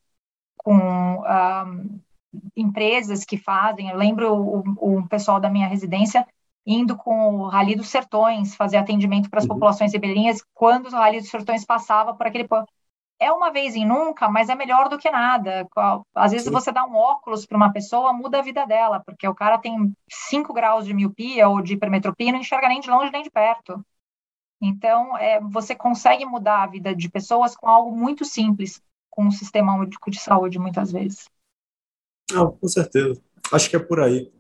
com 0.57 1.23
ah, 1.26 1.65
empresas 2.55 3.26
que 3.26 3.38
fazem. 3.38 3.89
Eu 3.89 3.97
lembro 3.97 4.34
o, 4.34 4.99
o 4.99 5.07
pessoal 5.07 5.39
da 5.39 5.49
minha 5.49 5.68
residência 5.68 6.26
indo 6.68 6.98
com 6.98 7.35
o 7.38 7.48
Rally 7.48 7.76
dos 7.76 7.88
Sertões 7.88 8.53
fazer 8.53 8.76
atendimento 8.76 9.30
para 9.30 9.39
as 9.39 9.45
uhum. 9.45 9.53
populações 9.53 9.94
ribeirinhas 9.94 10.44
quando 10.53 10.88
o 10.88 10.91
Rally 10.91 11.22
dos 11.22 11.30
Sertões 11.30 11.65
passava 11.65 12.14
por 12.14 12.27
aquele 12.27 12.45
é 13.19 13.31
uma 13.31 13.52
vez 13.52 13.76
em 13.76 13.85
nunca, 13.85 14.30
mas 14.30 14.49
é 14.49 14.53
melhor 14.53 14.89
do 14.89 14.98
que 14.98 15.10
nada. 15.10 15.68
Às 16.14 16.31
vezes 16.31 16.45
Sim. 16.45 16.53
você 16.53 16.72
dá 16.72 16.85
um 16.85 16.95
óculos 16.95 17.45
para 17.45 17.57
uma 17.57 17.72
pessoa, 17.72 18.14
muda 18.14 18.39
a 18.39 18.44
vida 18.44 18.65
dela, 18.65 19.02
porque 19.03 19.27
o 19.27 19.34
cara 19.34 19.57
tem 19.57 19.91
5 20.07 20.53
graus 20.53 20.85
de 20.85 20.94
miopia 20.94 21.49
ou 21.49 21.61
de 21.61 21.73
hipermetropia 21.73 22.30
e 22.30 22.31
não 22.31 22.39
enxerga 22.39 22.68
nem 22.68 22.80
de 22.80 22.89
longe 22.89 23.11
nem 23.11 23.23
de 23.23 23.31
perto. 23.31 23.84
Então, 24.61 25.18
é, 25.18 25.39
você 25.39 25.76
consegue 25.76 26.26
mudar 26.26 26.64
a 26.64 26.68
vida 26.68 26.95
de 26.95 27.10
pessoas 27.10 27.56
com 27.56 27.68
algo 27.68 27.95
muito 27.95 28.23
simples, 28.23 28.81
com 29.10 29.26
um 29.26 29.31
sistema 29.31 29.76
único 29.76 30.11
de 30.11 30.19
saúde, 30.19 30.60
muitas 30.60 30.91
vezes. 30.91 31.27
Não, 32.31 32.52
com 32.52 32.68
certeza. 32.68 33.19
Acho 33.52 33.69
que 33.69 33.76
é 33.76 33.80
por 33.80 33.99
aí. 33.99 34.31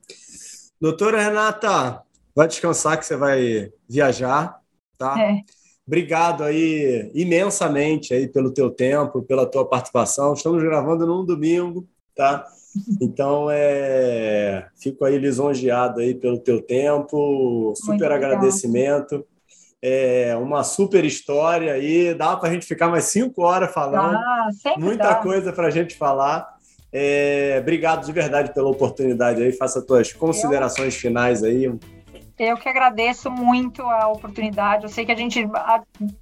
Doutora 0.79 1.21
Renata, 1.21 2.03
vai 2.37 2.47
descansar 2.47 2.99
que 2.99 3.05
você 3.07 3.15
vai 3.15 3.71
viajar, 3.89 4.59
tá? 4.95 5.19
É. 5.19 5.39
Obrigado 5.87 6.43
aí 6.43 7.09
imensamente 7.15 8.13
aí 8.13 8.27
pelo 8.27 8.53
teu 8.53 8.69
tempo, 8.69 9.23
pela 9.23 9.47
tua 9.47 9.65
participação. 9.67 10.33
Estamos 10.33 10.61
gravando 10.61 11.07
num 11.07 11.25
domingo, 11.25 11.87
tá? 12.15 12.45
Então, 13.01 13.47
é, 13.49 14.67
fico 14.79 15.03
aí 15.03 15.17
lisonjeado 15.17 15.99
aí 15.99 16.13
pelo 16.13 16.37
teu 16.37 16.61
tempo, 16.61 17.73
super 17.75 18.11
agradecimento. 18.11 19.25
É 19.81 20.35
uma 20.35 20.63
super 20.63 21.03
história 21.03 21.73
aí, 21.73 22.13
dá 22.13 22.37
para 22.37 22.49
a 22.49 22.53
gente 22.53 22.67
ficar 22.67 22.87
mais 22.87 23.05
cinco 23.05 23.41
horas 23.41 23.73
falando. 23.73 24.15
Ah, 24.15 24.49
Muita 24.77 25.09
dá. 25.09 25.15
coisa 25.15 25.51
para 25.51 25.69
a 25.69 25.71
gente 25.71 25.95
falar. 25.95 26.47
É, 26.93 27.57
obrigado 27.59 28.05
de 28.05 28.11
verdade 28.11 28.53
pela 28.53 28.69
oportunidade 28.69 29.41
aí. 29.41 29.51
Faça 29.51 29.79
as 29.79 29.85
tuas 29.85 30.13
considerações 30.13 30.95
finais 30.95 31.43
aí. 31.43 31.67
Eu 32.37 32.55
que 32.55 32.69
agradeço 32.69 33.31
muito 33.31 33.81
a 33.81 34.07
oportunidade. 34.07 34.83
Eu 34.83 34.89
sei 34.89 35.05
que 35.05 35.11
a 35.11 35.15
gente 35.15 35.47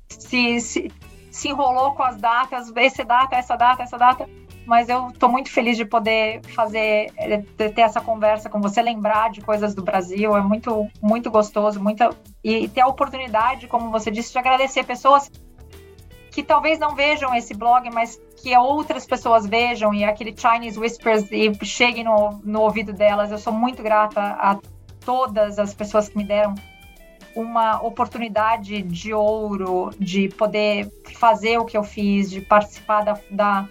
se, 0.08 0.60
se, 0.62 0.92
se 1.30 1.50
enrolou 1.50 1.94
com 1.94 2.04
as 2.04 2.18
datas, 2.18 2.72
essa 2.76 3.04
data, 3.04 3.36
essa 3.36 3.56
data, 3.58 3.84
essa 3.84 3.98
data, 3.98 4.30
mas 4.66 4.88
eu 4.88 5.10
estou 5.10 5.30
muito 5.30 5.52
feliz 5.52 5.76
de 5.76 5.86
poder 5.86 6.42
fazer, 6.48 7.12
de 7.58 7.70
ter 7.70 7.82
essa 7.82 8.00
conversa 8.00 8.50
com 8.50 8.62
você, 8.62 8.82
lembrar 8.82 9.30
de 9.30 9.42
coisas 9.42 9.76
do 9.76 9.84
Brasil. 9.84 10.36
É 10.36 10.42
muito, 10.42 10.88
muito 11.02 11.30
gostoso, 11.30 11.82
muita, 11.82 12.10
e 12.44 12.68
ter 12.70 12.82
a 12.82 12.88
oportunidade, 12.88 13.68
como 13.68 13.92
você 13.92 14.10
disse, 14.10 14.32
de 14.32 14.40
agradecer 14.40 14.84
pessoas 14.84 15.30
que 16.32 16.44
talvez 16.44 16.78
não 16.78 16.96
vejam 16.96 17.34
esse 17.34 17.54
blog, 17.54 17.90
mas 17.94 18.20
que 18.42 18.56
outras 18.58 19.06
pessoas 19.06 19.46
vejam 19.46 19.94
e 19.94 20.04
aquele 20.04 20.36
Chinese 20.36 20.78
Whispers 20.78 21.32
e 21.32 21.54
cheguem 21.66 22.04
no, 22.04 22.42
no 22.44 22.62
ouvido 22.62 22.92
delas. 22.92 23.32
Eu 23.32 23.38
sou 23.38 23.54
muito 23.54 23.82
grata 23.82 24.20
a 24.22 24.58
todas 25.06 25.60
as 25.60 25.74
pessoas 25.74 26.10
que 26.10 26.18
me 26.18 26.24
deram 26.24 26.56
uma 27.36 27.82
oportunidade 27.82 28.82
de 28.82 29.14
ouro 29.14 29.92
de 30.00 30.30
poder 30.30 30.90
fazer 31.16 31.58
o 31.58 31.66
que 31.66 31.78
eu 31.78 31.84
fiz, 31.84 32.32
de 32.32 32.40
participar 32.40 33.04
da, 33.04 33.20
da, 33.30 33.68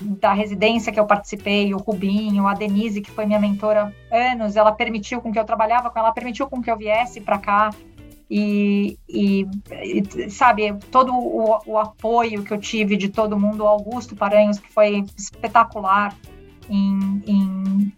da 0.00 0.32
residência 0.32 0.92
que 0.92 1.00
eu 1.00 1.06
participei, 1.06 1.74
o 1.74 1.78
Rubinho, 1.78 2.46
a 2.46 2.54
Denise, 2.54 3.00
que 3.00 3.10
foi 3.10 3.26
minha 3.26 3.40
mentora 3.40 3.92
anos, 4.10 4.56
ela 4.56 4.70
permitiu 4.70 5.20
com 5.20 5.32
que 5.32 5.38
eu 5.38 5.44
trabalhava 5.44 5.90
com 5.90 5.98
ela, 5.98 6.12
permitiu 6.12 6.48
com 6.48 6.62
que 6.62 6.70
eu 6.70 6.76
viesse 6.76 7.20
para 7.20 7.38
cá. 7.38 7.70
E, 8.30 8.98
e, 9.06 9.46
e, 9.70 10.30
sabe, 10.30 10.72
todo 10.90 11.12
o, 11.12 11.60
o, 11.66 11.78
apoio 11.78 12.42
que 12.42 12.50
eu 12.50 12.58
tive 12.58 12.96
de 12.96 13.10
todo 13.10 13.38
mundo, 13.38 13.66
Augusto 13.66 14.16
Paranhos, 14.16 14.58
que 14.58 14.72
foi 14.72 15.04
espetacular 15.18 16.16
em, 16.70 17.22
em 17.26 17.92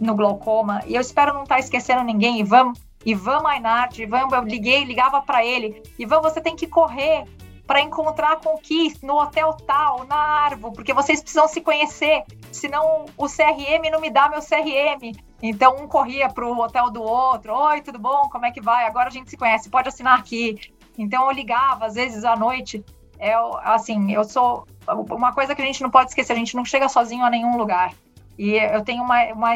no 0.00 0.14
glaucoma. 0.14 0.82
E 0.86 0.94
eu 0.94 1.00
espero 1.00 1.34
não 1.34 1.42
estar 1.42 1.56
tá 1.56 1.60
esquecendo 1.60 2.02
ninguém. 2.02 2.40
Ivan, 2.40 2.72
Ivan 3.04 3.40
Mainardi, 3.40 4.02
Ivan, 4.02 4.28
eu 4.32 4.42
liguei, 4.42 4.84
ligava 4.84 5.20
para 5.20 5.44
ele. 5.44 5.82
Ivan, 5.98 6.20
você 6.20 6.40
tem 6.40 6.56
que 6.56 6.66
correr 6.66 7.24
para 7.66 7.80
encontrar 7.80 8.40
com 8.40 8.54
o 8.54 8.58
Keith 8.58 9.00
no 9.00 9.14
hotel 9.16 9.56
tal, 9.64 10.04
na 10.04 10.16
Arvo, 10.16 10.72
porque 10.72 10.92
vocês 10.92 11.20
precisam 11.20 11.46
se 11.46 11.60
conhecer. 11.60 12.24
Senão 12.50 13.04
o 13.16 13.26
CRM 13.26 13.88
não 13.92 14.00
me 14.00 14.10
dá 14.10 14.28
meu 14.28 14.40
CRM. 14.40 15.16
Então 15.40 15.76
um 15.76 15.86
corria 15.86 16.28
para 16.28 16.44
o 16.44 16.58
hotel 16.58 16.90
do 16.90 17.00
outro. 17.00 17.54
Oi, 17.54 17.80
tudo 17.80 17.98
bom? 17.98 18.28
Como 18.28 18.44
é 18.44 18.50
que 18.50 18.60
vai? 18.60 18.86
Agora 18.86 19.08
a 19.08 19.12
gente 19.12 19.30
se 19.30 19.36
conhece, 19.36 19.70
pode 19.70 19.88
assinar 19.88 20.18
aqui. 20.18 20.58
Então 20.98 21.26
eu 21.26 21.30
ligava, 21.30 21.86
às 21.86 21.94
vezes 21.94 22.24
à 22.24 22.34
noite. 22.34 22.84
É, 23.20 23.34
assim, 23.62 24.10
eu 24.12 24.24
sou. 24.24 24.66
Uma 25.10 25.32
coisa 25.32 25.54
que 25.54 25.62
a 25.62 25.64
gente 25.64 25.82
não 25.82 25.90
pode 25.90 26.10
esquecer, 26.10 26.32
a 26.32 26.36
gente 26.36 26.56
não 26.56 26.64
chega 26.64 26.88
sozinho 26.88 27.24
a 27.24 27.30
nenhum 27.30 27.56
lugar. 27.56 27.94
E 28.36 28.54
eu 28.54 28.82
tenho 28.82 29.02
uma, 29.02 29.22
uma 29.26 29.54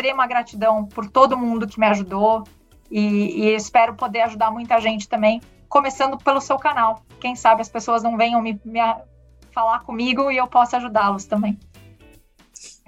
extrema 0.00 0.26
gratidão 0.26 0.86
por 0.86 1.08
todo 1.08 1.36
mundo 1.36 1.68
que 1.68 1.78
me 1.78 1.86
ajudou 1.86 2.44
e, 2.90 3.44
e 3.44 3.54
espero 3.54 3.94
poder 3.94 4.22
ajudar 4.22 4.50
muita 4.50 4.80
gente 4.80 5.06
também, 5.06 5.40
começando 5.68 6.16
pelo 6.16 6.40
seu 6.40 6.58
canal. 6.58 7.02
Quem 7.20 7.36
sabe 7.36 7.60
as 7.60 7.68
pessoas 7.68 8.02
não 8.02 8.16
venham 8.16 8.40
me, 8.40 8.58
me 8.64 8.80
falar 9.52 9.80
comigo 9.80 10.30
e 10.30 10.38
eu 10.38 10.46
possa 10.46 10.78
ajudá-los 10.78 11.26
também. 11.26 11.58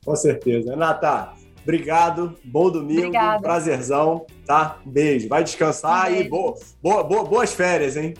Com 0.04 0.16
certeza. 0.16 0.70
Renata, 0.70 1.32
obrigado. 1.62 2.36
Bom 2.42 2.70
domingo. 2.70 3.00
Obrigada. 3.00 3.42
Prazerzão, 3.42 4.26
tá? 4.46 4.78
Beijo. 4.84 5.28
Vai 5.28 5.44
descansar 5.44 6.10
um 6.10 6.14
e 6.14 6.28
boa, 6.28 6.54
boa, 6.82 7.04
boa, 7.04 7.24
boas 7.24 7.52
férias, 7.52 7.96
hein? 7.96 8.14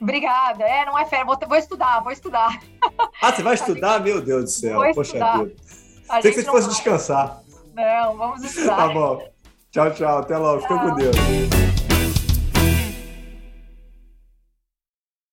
Obrigada. 0.00 0.64
É, 0.64 0.86
não 0.86 0.98
é 0.98 1.04
férias. 1.04 1.26
Vou, 1.26 1.38
vou 1.46 1.58
estudar, 1.58 2.00
vou 2.02 2.12
estudar. 2.12 2.60
Ah, 3.20 3.30
você 3.32 3.42
vai 3.42 3.54
estudar? 3.54 3.98
Gente... 3.98 4.04
Meu 4.04 4.20
Deus 4.22 4.44
do 4.44 4.50
céu. 4.50 4.74
Vou 4.80 4.94
Poxa 4.94 5.02
estudar. 5.02 5.38
vida. 5.44 5.54
Sei 6.22 6.32
que 6.32 6.40
você 6.40 6.50
fosse 6.50 6.66
vai. 6.66 6.74
descansar. 6.74 7.42
Não, 7.78 8.16
vamos 8.16 8.42
estudar. 8.42 8.76
Tá 8.76 8.88
bom. 8.88 9.22
Tchau, 9.70 9.90
tchau. 9.92 10.18
Até 10.18 10.36
logo. 10.36 10.62
Fica 10.62 10.78
com 10.78 10.94
Deus. 10.96 11.16